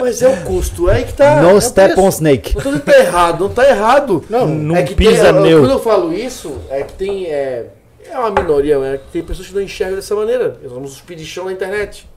[0.00, 1.24] Mas é o custo, é aí que tá.
[1.38, 2.06] é no o step preço.
[2.06, 2.54] on snake.
[2.64, 4.24] Não tá errado, não tá errado.
[4.30, 5.60] Não, Não é que pisa tem, neu.
[5.60, 7.26] Quando eu falo isso, é que tem.
[7.26, 7.66] É,
[8.10, 10.56] é uma minoria, é que tem pessoas que não enxergam dessa maneira.
[10.62, 12.08] Nós somos os pedichão na internet.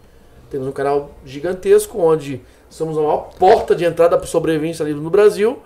[0.49, 5.09] Temos um canal gigantesco onde somos a maior porta de entrada para sobrevivência livre no
[5.09, 5.59] Brasil.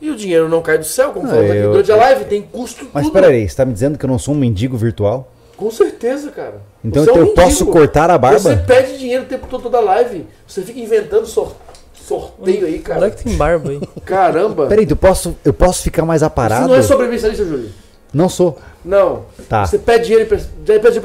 [0.00, 2.24] E o dinheiro não cai do céu, como Ah, falamos aqui eu- durante a live,
[2.26, 3.12] tem custo Mas tudo.
[3.12, 5.30] peraí, você tá me dizendo que eu não sou um mendigo virtual?
[5.56, 6.54] Com certeza, cara.
[6.84, 7.42] Então Você é um eu mendigo.
[7.42, 8.38] posso cortar a barba?
[8.38, 10.24] Você pede dinheiro o tempo todo toda live.
[10.46, 11.56] Você fica inventando sor-
[11.94, 13.10] sorteio aí, é cara.
[13.10, 13.80] que tem barba aí?
[14.04, 14.66] Caramba.
[14.66, 16.68] Peraí, eu posso, eu posso ficar mais aparado?
[16.68, 17.70] não é sobrevivencialista, Júlio.
[18.12, 18.58] Não sou.
[18.84, 19.26] Não.
[19.48, 19.66] Tá.
[19.66, 20.38] Você pede dinheiro para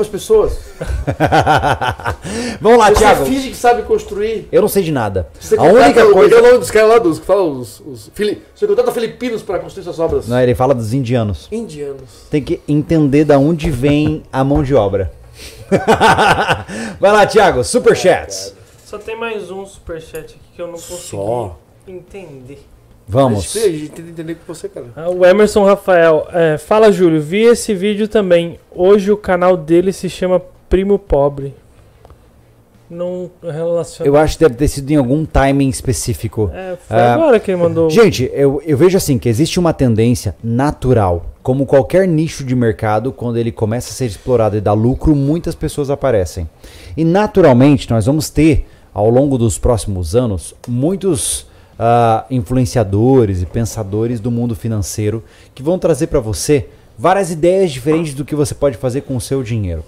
[0.02, 0.58] as pessoas.
[2.62, 3.26] Vamos lá, Você Thiago.
[3.26, 4.48] finge que sabe construir.
[4.52, 5.28] Eu não sei de nada.
[5.40, 6.36] Você A contrata- única coisa.
[6.36, 9.44] é o nome dos caras lá dos que falam os, os fili- Você contrata filipinos
[9.44, 10.28] para construir suas obras.
[10.28, 11.48] Não, ele fala dos indianos.
[11.52, 12.28] Indianos.
[12.30, 15.12] Tem que entender da onde vem a mão de obra.
[17.00, 18.54] Vai lá, Thiago, superchats.
[18.86, 21.58] Só tem mais um superchat aqui que eu não consegui Só?
[21.88, 22.64] entender.
[23.08, 23.56] Vamos.
[23.56, 24.88] A gente tem que entender com você, cara.
[24.96, 28.58] Ah, O Emerson Rafael, é, fala Júlio, vi esse vídeo também.
[28.74, 31.54] Hoje o canal dele se chama Primo Pobre.
[32.90, 34.08] Não relaciona.
[34.08, 36.52] Eu acho que deve ter sido em algum timing específico.
[36.54, 37.90] É, foi Ah, agora que ele mandou.
[37.90, 43.12] Gente, eu, eu vejo assim que existe uma tendência natural, como qualquer nicho de mercado,
[43.12, 46.48] quando ele começa a ser explorado e dá lucro, muitas pessoas aparecem.
[46.96, 54.20] E naturalmente nós vamos ter, ao longo dos próximos anos, muitos ah, influenciadores e pensadores
[54.20, 58.78] do mundo financeiro que vão trazer para você várias ideias diferentes do que você pode
[58.78, 59.84] fazer com o seu dinheiro.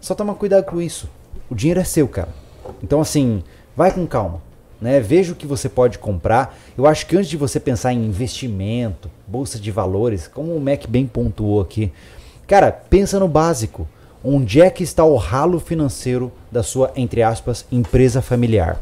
[0.00, 1.08] Só toma cuidado com isso.
[1.50, 2.28] O dinheiro é seu, cara.
[2.82, 3.42] Então, assim,
[3.76, 4.40] vai com calma.
[4.80, 5.00] Né?
[5.00, 6.56] Veja o que você pode comprar.
[6.76, 10.86] Eu acho que antes de você pensar em investimento, bolsa de valores, como o Mac
[10.86, 11.92] bem pontuou aqui,
[12.46, 13.88] cara, pensa no básico.
[14.24, 18.80] Onde é que está o ralo financeiro da sua, entre aspas, empresa familiar?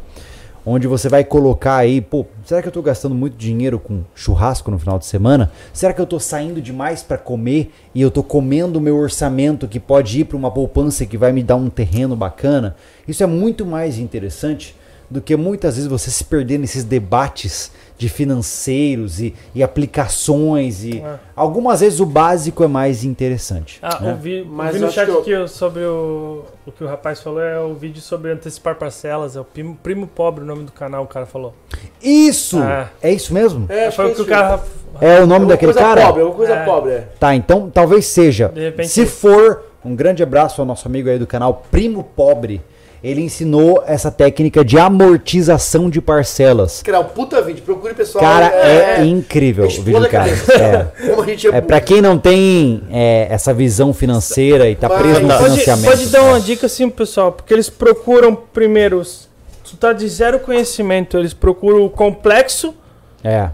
[0.67, 4.71] Onde você vai colocar aí, pô, será que eu tô gastando muito dinheiro com churrasco
[4.71, 5.53] no final de semana?
[5.73, 9.69] Será que eu tô saindo demais para comer e eu tô comendo o meu orçamento
[9.69, 12.77] que pode ir para uma poupança que vai me dar um terreno bacana?
[13.07, 14.75] Isso é muito mais interessante
[15.11, 17.71] do que muitas vezes você se perder nesses debates
[18.05, 21.15] de financeiros e, e aplicações e É.
[21.35, 23.79] algumas vezes o básico é mais interessante.
[23.83, 24.13] Ah, né?
[24.13, 26.85] o vi, Mas vi eu no chat que eu- aqui ó, sobre o, o que
[26.85, 30.47] o rapaz falou, é o vídeo sobre antecipar parcelas, é o primo, primo pobre o
[30.47, 31.55] nome do canal, o cara falou.
[32.03, 32.59] Isso!
[32.59, 32.89] Ah.
[33.03, 33.67] É isso mesmo?
[33.71, 34.31] É, acho Foi o é que o isso.
[34.31, 34.61] cara...
[35.01, 36.07] É o nome uma daquele coisa cara?
[36.07, 36.65] pobre, é uma coisa É.
[36.65, 37.01] pobre, é.
[37.19, 38.49] Tá, então talvez seja.
[38.49, 42.61] De repente- Se for, um grande abraço ao nosso amigo aí do canal Primo Pobre.
[43.05, 46.81] Ele ensinou essa técnica de amortização de parcelas.
[46.83, 48.25] Criar um puta vídeo, procure pessoal.
[48.25, 50.31] Cara, é, incrível o vídeo do cara.
[50.31, 50.87] É.
[51.11, 54.89] Como a gente é, É, pra quem não tem é, essa visão financeira e tá
[54.89, 55.91] Mas- preso no Pode- financiamento.
[55.91, 59.03] pode dar uma dica assim pro pessoal, porque eles procuram primeiro,
[59.63, 62.75] tu tá de zero conhecimento, eles procuram o complexo
[63.23, 63.51] É.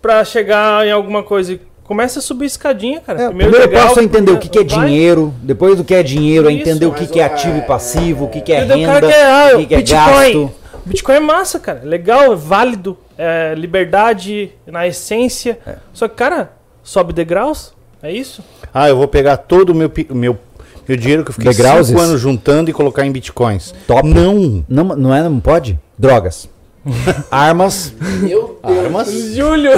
[0.00, 1.58] pra chegar em alguma coisa.
[1.84, 3.22] Começa a subir escadinha, cara.
[3.24, 4.86] É, primeiro degrau, passo é entender o que, que é vai.
[4.86, 7.56] dinheiro, depois do que é dinheiro, é Isso, entender o que, que é o- ativo
[7.56, 9.76] e é- passivo, o que, que é renda, cara quer, ah, o que, que é
[9.78, 10.00] Bitcoin.
[10.44, 10.52] gasto.
[10.86, 11.80] Bitcoin é massa, cara.
[11.82, 12.96] É Legal, é válido.
[13.16, 15.58] É liberdade na essência.
[15.66, 15.76] É.
[15.92, 17.72] Só que, cara, sobe degraus.
[18.02, 18.42] É isso?
[18.72, 20.36] Ah, eu vou pegar todo o meu, meu,
[20.88, 21.86] meu dinheiro que eu fiquei Degrauses?
[21.88, 23.72] cinco anos juntando e colocar em bitcoins.
[23.86, 24.06] Top.
[24.06, 24.64] Não.
[24.68, 25.78] Não, não é, não pode?
[25.98, 26.48] Drogas.
[27.30, 27.92] Armas.
[28.00, 28.78] Meu Deus.
[28.78, 29.10] Armas?
[29.34, 29.70] Júlio!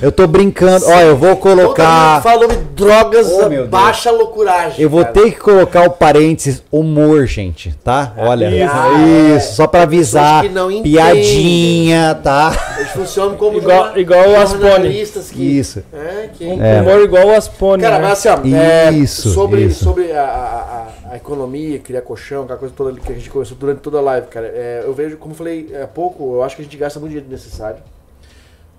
[0.00, 0.86] Eu tô brincando.
[0.86, 2.22] Ó, eu vou colocar.
[2.24, 3.68] o nome drogas, Oh, meu Deus.
[3.68, 4.80] baixa loucuragem.
[4.82, 5.12] Eu vou cara.
[5.14, 8.12] ter que colocar o parênteses humor, gente, tá?
[8.16, 8.46] Olha.
[8.50, 9.36] Isso.
[9.46, 10.44] Isso, só pra avisar.
[10.82, 12.52] Piadinha, tá?
[12.78, 14.88] Eles funcionam como Igual- igual o Aspone.
[15.32, 15.42] que...
[15.58, 15.82] Isso.
[15.92, 16.44] É, que...
[16.46, 16.80] Um É.
[16.80, 18.08] humor igual o Aspone, Cara, né?
[18.08, 19.84] mas assim, ó, é, Isso, sobre, isso.
[19.84, 23.54] sobre a, a, a- a economia, criar colchão, aquela coisa toda que a gente conversou
[23.60, 24.46] durante toda a live, cara.
[24.46, 27.30] é, eu vejo, como falei há pouco, eu acho que a gente gasta muito dinheiro
[27.30, 27.78] necessário.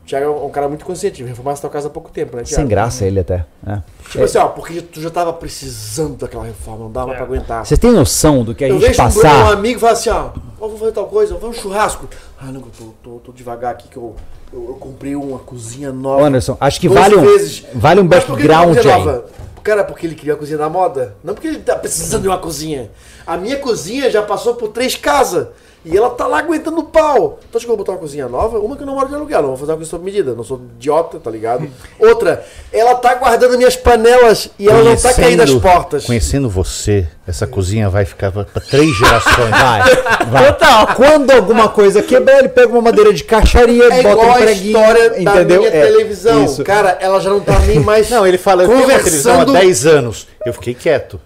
[0.03, 2.43] O Thiago é um, um cara muito consciente, reformasse tua casa há pouco tempo, né,
[2.43, 2.61] Thiago?
[2.61, 3.45] Sem graça ele até.
[3.65, 3.80] é.
[4.09, 7.15] Tipo assim, ó, porque tu já tava precisando daquela reforma, não dava É.
[7.15, 7.65] pra aguentar.
[7.65, 9.53] Vocês têm noção do que a eu gente vejo um, um passar?
[9.53, 12.07] amigo e fala assim, ó, ó, vamos fazer tal coisa, vamos um churrasco.
[12.38, 14.14] Ah, não, eu tô, tô, tô devagar aqui que eu,
[14.51, 16.22] eu, eu comprei uma cozinha nova.
[16.25, 17.64] Anderson, acho que 12 vale um, vezes.
[17.73, 18.85] vale um background aí.
[18.85, 19.25] nova?
[19.64, 21.15] Cara, porque ele queria a cozinha da moda.
[21.23, 22.91] Não porque ele tá precisando de uma cozinha.
[23.25, 25.48] A minha cozinha já passou por três casas.
[25.85, 27.39] E ela tá lá aguentando o pau.
[27.49, 28.57] Então acho que eu vou botar uma cozinha nova.
[28.59, 29.41] Uma que eu não moro de aluguel.
[29.41, 30.33] Não vou fazer uma coisa sob medida.
[30.33, 31.67] Não sou idiota, tá ligado?
[31.99, 36.05] Outra, ela tá guardando minhas panelas e ela não tá caindo Conhecendo- portas.
[36.05, 39.49] Conhecendo você, essa cozinha vai ficar pra, três gerações.
[39.49, 39.81] Vai,
[40.31, 40.95] vai.
[40.95, 44.35] Quando alguma coisa quebrar, ele pega uma madeira de caixaria, É bota igual um a
[44.35, 45.45] preguinho, história entendeu?
[45.45, 46.45] da minha É, televisão.
[46.45, 46.63] isso.
[46.63, 48.09] Cara, ela já não tá nem mais.
[48.13, 50.27] Não, ele fala, eu tenho uma televisão há Conversando- 10 anos.
[50.45, 51.19] Eu fiquei quieto.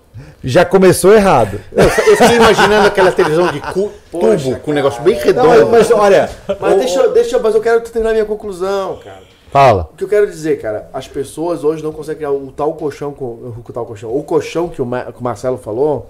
[0.48, 1.60] Já começou errado.
[1.74, 5.22] Eu, eu fiquei imaginando aquela televisão de cu- Poxa, tubo, com um negócio bem Não,
[5.24, 5.68] redondo.
[5.70, 9.22] mas olha, Mas deixa, eu- deixa, eu- mas eu quero terminar minha conclusão, cara.
[9.52, 9.90] Fala.
[9.94, 13.14] O que eu quero dizer, cara, as pessoas hoje não conseguem criar o tal colchão,
[13.14, 16.10] com, o tal colchão, o colchão que o, Ma- que o Marcelo falou,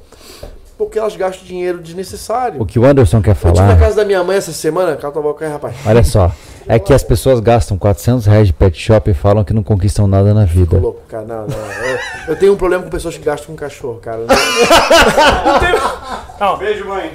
[0.77, 2.61] porque elas gastam dinheiro desnecessário.
[2.61, 4.95] o que o Anderson quer Eu tive na falar, casa da minha mãe essa semana,
[4.95, 5.75] cala tua boca aí, rapaz.
[5.85, 6.31] olha só,
[6.67, 10.07] é que as pessoas gastam 400 reais de pet shop e falam que não conquistam
[10.07, 10.77] nada na vida.
[10.77, 11.57] louco, cara, não, não.
[11.57, 11.99] Eu,
[12.29, 14.21] eu tenho um problema com pessoas que gastam com cachorro, cara.
[16.59, 17.11] Beijo, mãe.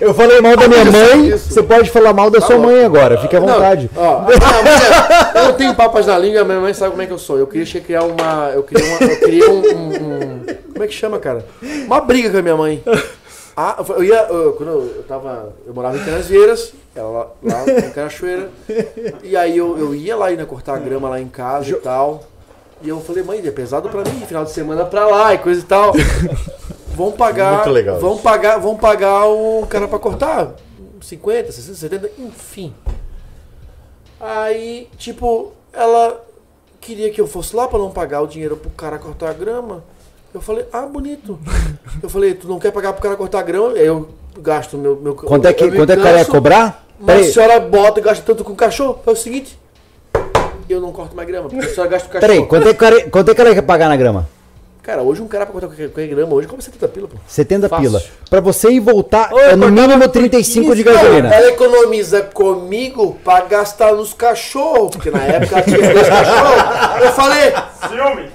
[0.00, 2.62] Eu falei mal da minha mãe, você pode falar mal da sua bom.
[2.64, 3.90] mãe agora, fique à vontade.
[3.94, 7.18] Não, ó, mãe- eu tenho papas na língua, minha mãe sabe como é que eu
[7.18, 7.38] sou.
[7.38, 8.50] Eu queria criar uma.
[8.54, 10.40] Eu queria, uma, eu queria um, um- um-
[10.72, 11.44] Como é que chama, cara?
[11.86, 12.82] Uma briga com a minha mãe.
[13.56, 14.26] Ah, eu ia.
[14.30, 15.52] eu- quando eu, tava.
[15.66, 18.48] Eu morava em Canasvieiras, ela lá, lá em Cachoeira.
[19.22, 22.24] E aí eu, eu ia lá ainda cortar a grama lá em casa e tal.
[22.82, 25.60] E eu falei, mãe, é pesado pra mim, final de semana pra lá e coisa
[25.60, 25.92] e tal.
[26.94, 27.54] Vão pagar.
[27.54, 30.54] Muito legal Vão pagar, vão pagar o cara pra cortar.
[31.00, 32.74] 50, 60, 70, enfim.
[34.20, 36.22] Aí, tipo, ela
[36.78, 39.82] queria que eu fosse lá pra não pagar o dinheiro pro cara cortar a grama.
[40.34, 41.38] Eu falei, ah, bonito.
[42.02, 43.72] Eu falei, tu não quer pagar pro cara cortar a grama?
[43.72, 44.96] Aí eu gasto meu.
[44.96, 46.86] meu Quanto é que, quanto é que o cara ia cobrar?
[47.00, 49.00] Mas Peraí, a senhora bota e gasta tanto com o cachorro.
[49.04, 49.58] É o seguinte,
[50.72, 52.32] eu não corto mais grama, porque a senhora gasta com o cachorro.
[52.34, 54.28] peraí, quanto é que o cara, quanto é que ela ia pagar na grama?
[54.82, 57.16] Cara, hoje um cara pra cortar qualquer, grama, hoje come 70 pila, pô.
[57.26, 57.84] 70 Fácil.
[57.86, 58.02] pila.
[58.30, 61.34] Pra você ir voltar, Ô, é no mínimo por 35 de 15, gasolina.
[61.34, 67.04] Ela economiza comigo pra gastar nos cachorros, porque na época ela tinha três cachorros.
[67.04, 67.52] Eu falei,
[67.88, 68.30] Ciúme.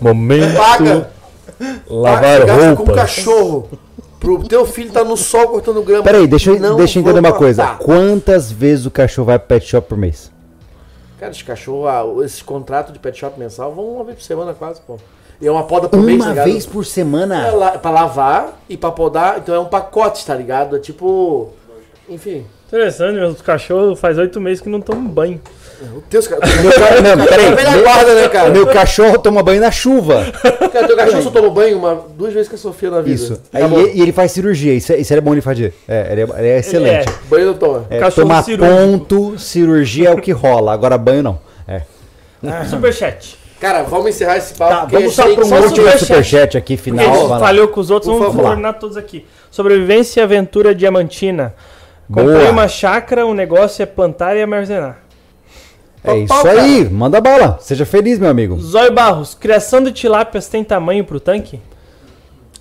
[0.00, 1.10] Momento paga,
[1.88, 2.94] lavar gasta com roupa.
[2.94, 3.68] cachorro.
[4.18, 6.02] Pro teu filho tá no sol cortando grama.
[6.02, 7.62] Peraí, deixa, eu- Não deixa eu vou entender uma coisa.
[7.62, 7.78] cortar.
[7.84, 10.32] Quantas vezes o cachorro vai pro pet shop por mês?
[11.24, 14.52] Cara, esse cachorro, ah, esses contratos de pet shop mensal vão uma vez por semana
[14.52, 14.96] quase, pô.
[15.40, 16.44] E é uma poda por mês, tá Uma ligado?
[16.44, 17.50] vez por É semana?
[17.52, 20.76] la- pra lavar e pra podar, então é um pacote, tá ligado?
[20.76, 21.50] É tipo.
[22.08, 22.44] Enfim.
[22.66, 25.40] Interessante, meus cachorros faz oito meses que não tomam banho.
[25.82, 26.40] Meu Deus, cara.
[26.62, 27.54] Meu ca- Não, peraí.
[27.54, 28.50] velha guarda, né, cara?
[28.50, 30.24] Meu cachorro toma banho na chuva.
[30.72, 33.14] Cara, teu cachorro só tomou banho uma, duas vezes com a Sofia na vida.
[33.14, 33.40] Isso.
[33.52, 34.72] Aí, e, e ele faz cirurgia.
[34.74, 35.74] Isso, é- isso é bom ele fazer.
[35.88, 37.08] É, ele é, ele é excelente.
[37.08, 37.86] Ele Banho não toma.
[37.90, 38.76] É, Cachorro tomar cirúrgico.
[38.78, 40.72] ponto, cirurgia é o que rola.
[40.72, 41.38] Agora banho não.
[41.66, 41.82] É.
[42.68, 43.38] Superchat.
[43.60, 44.72] Cara, vamos encerrar esse papo.
[44.72, 45.98] Tá, vamos só para um que- último superchat.
[46.04, 47.14] superchat aqui, Porque final.
[47.14, 48.48] a gente falhou com os outros, Por vamos favor.
[48.48, 49.24] terminar todos aqui.
[49.50, 51.54] Sobrevivência e aventura diamantina.
[52.12, 52.50] Comprei Boa.
[52.50, 54.98] uma chácara, o negócio é plantar e armazenar.
[56.04, 57.58] É isso Pau, aí, manda bala.
[57.60, 58.60] Seja feliz, meu amigo.
[58.60, 61.58] Zóio Barros, criação de tilápias tem tamanho pro tanque?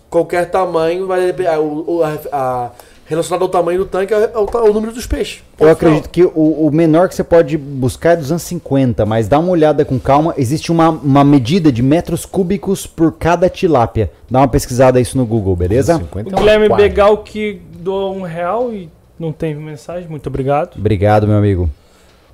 [0.09, 2.71] Qualquer tamanho vai dep- a- o- o- a- a-
[3.05, 5.43] relacionado ao tamanho do tanque é o, ta- o número dos peixes.
[5.59, 9.49] Eu acredito que o, o menor que você pode buscar é 250, mas dá uma
[9.49, 10.33] olhada com calma.
[10.37, 14.11] Existe uma, uma medida de metros cúbicos por cada tilápia.
[14.29, 15.95] Dá uma pesquisada isso no Google, beleza?
[15.97, 16.69] 50 O é Guilherme.
[16.69, 18.89] Begal que doou um real e
[19.19, 20.77] não tem mensagem, muito obrigado.
[20.77, 21.69] Obrigado, meu amigo.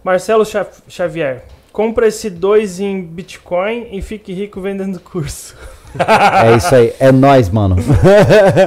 [0.04, 0.46] Marcelo
[0.88, 5.56] Xavier, compra esse dois em Bitcoin e fique rico vendendo curso.
[6.44, 6.94] É isso aí.
[7.00, 7.76] É nóis, mano.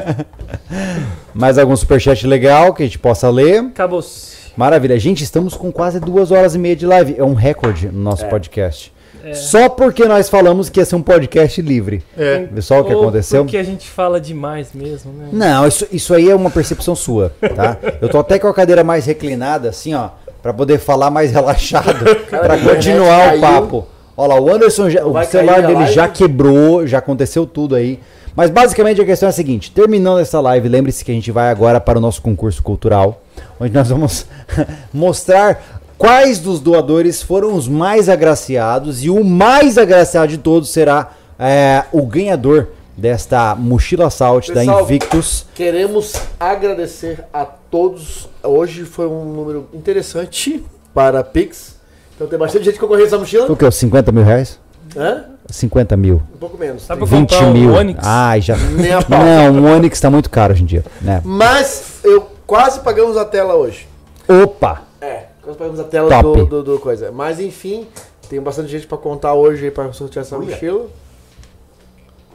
[1.33, 3.61] Mais algum superchat legal que a gente possa ler?
[3.61, 4.33] Acabou-se.
[4.57, 4.99] Maravilha.
[4.99, 7.15] Gente, estamos com quase duas horas e meia de live.
[7.17, 8.93] É um recorde no nosso podcast.
[9.35, 12.03] Só porque nós falamos que ia ser um podcast livre.
[12.19, 12.49] É.
[12.51, 13.45] Viu só o que Ou aconteceu?
[13.45, 15.29] Porque a gente fala demais mesmo, né?
[15.33, 17.79] Não, isso, isso aí é uma percepção sua, tá?
[18.01, 20.11] Eu tô até com a cadeira mais reclinada, assim, ó,
[20.43, 23.87] pra poder falar mais relaxado, pra a continuar o papo.
[24.17, 25.93] Olha lá, o Anderson, já, o celular dele live?
[25.93, 27.99] já quebrou, já aconteceu tudo aí.
[28.35, 31.51] Mas basicamente a questão é a seguinte: terminando essa live, lembre-se que a gente vai
[31.51, 33.23] agora para o nosso concurso cultural,
[33.59, 34.27] onde nós vamos
[34.93, 35.63] mostrar
[35.97, 41.85] quais dos doadores foram os mais agraciados e o mais agraciado de todos será é,
[41.93, 45.47] o ganhador desta mochila Salt da Invictus.
[45.55, 48.29] Queremos agradecer a todos.
[48.43, 51.77] Hoje foi um número interessante para Pix.
[52.15, 53.51] Então tem bastante gente que concorreu essa mochila.
[53.51, 53.65] O que?
[53.65, 54.61] Os 50 mil reais?
[54.95, 55.25] Hã?
[55.49, 56.23] 50 mil.
[56.35, 56.87] Um pouco menos.
[56.87, 57.73] Dá Tem- pra 20 comprar um mil.
[57.73, 57.99] Onix?
[58.07, 58.57] Ai, já.
[58.59, 59.19] Nem a pau.
[59.19, 60.85] Não, um Onix tá muito caro hoje em dia.
[61.01, 61.23] Né?
[61.25, 63.89] Mas eu quase pagamos a tela hoje.
[64.29, 64.83] Opa!
[65.01, 66.41] É, quase pagamos a tela Top.
[66.41, 67.11] do, do, do coisa.
[67.11, 67.87] Mas enfim,
[68.29, 70.87] tem bastante gente pra contar hoje pra sortear essa mochila.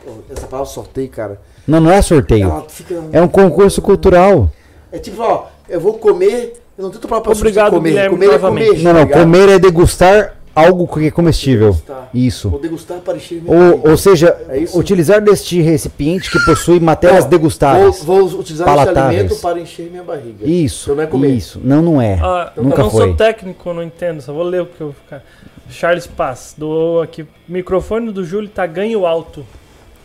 [0.04, 1.40] Pô, Essa palavra sorteio, cara.
[1.68, 2.66] Não, não é sorteio.
[3.12, 4.50] É um concurso cultural.
[4.92, 6.54] É tipo, ó, eu vou comer.
[6.78, 7.90] Eu não tento falar pra Obrigado, comer.
[7.90, 8.68] Guilherme, comer é comer.
[8.78, 9.00] Não, tá não.
[9.04, 9.20] ligado?
[9.22, 11.72] Comer é degustar algo que é comestível.
[11.72, 12.10] Degustar.
[12.14, 12.50] Isso.
[12.50, 13.90] Vou degustar para encher minha Ou, barriga.
[13.90, 18.04] ou seja, É utilizar deste recipiente que possui matérias Ó, degustáveis.
[18.04, 19.20] Vou, vou utilizar esse palatáveis.
[19.22, 20.46] alimento para encher minha barriga.
[20.48, 20.86] Isso.
[20.86, 21.30] Então não é comer.
[21.30, 21.60] Isso.
[21.64, 22.20] Não, não é.
[22.22, 23.06] Ah, eu Nunca não foi.
[23.08, 25.24] sou técnico, não entendo, só vou ler o que eu ficar.
[25.70, 27.26] Charles Paz doou aqui.
[27.48, 29.44] Microfone do Júlio tá ganho alto.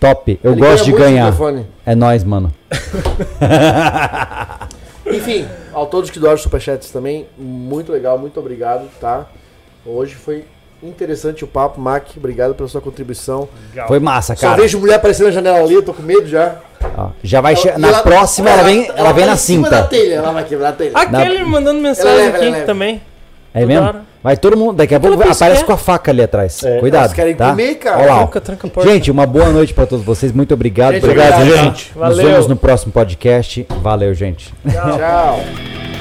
[0.02, 0.38] Top.
[0.42, 1.32] Eu Ele gosto de muito ganhar.
[1.86, 2.52] É nóis, mano.
[5.06, 9.26] Enfim, a todos que doaram superchats também, muito legal, muito obrigado, tá?
[9.86, 10.44] Hoje foi
[10.82, 13.48] interessante o papo, Mac, obrigado pela sua contribuição.
[13.70, 13.86] Legal.
[13.86, 14.60] Foi massa, Só cara.
[14.62, 16.56] vejo mulher aparecendo na janela ali, eu tô com medo já.
[16.96, 19.38] Ó, já vai che- Ela- Na ela- próxima ela vem, ela vem tá na em
[19.38, 19.88] cima da cinta.
[19.88, 20.90] telha, ela vai quebrar a telha.
[20.96, 22.66] Aquele me mandando mensagem leva, aqui ela leva.
[22.66, 23.00] também.
[23.54, 23.86] É mesmo?
[23.86, 24.02] hora.
[24.22, 24.74] Vai todo mundo.
[24.76, 26.62] Daqui a pouco aparece pessoa- com a faca ali atrás.
[26.62, 27.00] É, Cuidado.
[27.02, 27.50] elas querem tá?
[27.50, 27.98] comer, cara.
[27.98, 28.18] Olha lá, ó.
[28.20, 28.90] Tranca, tranca a porta.
[28.90, 30.32] Gente, uma boa noite pra todos vocês.
[30.32, 30.94] Muito obrigado.
[30.94, 31.64] Gente, obrigado, obrigado, gente.
[31.84, 31.88] gente.
[31.98, 32.26] Nos Valeu.
[32.26, 33.66] vemos no próximo podcast.
[33.82, 34.54] Valeu, gente.
[34.70, 35.40] Tchau.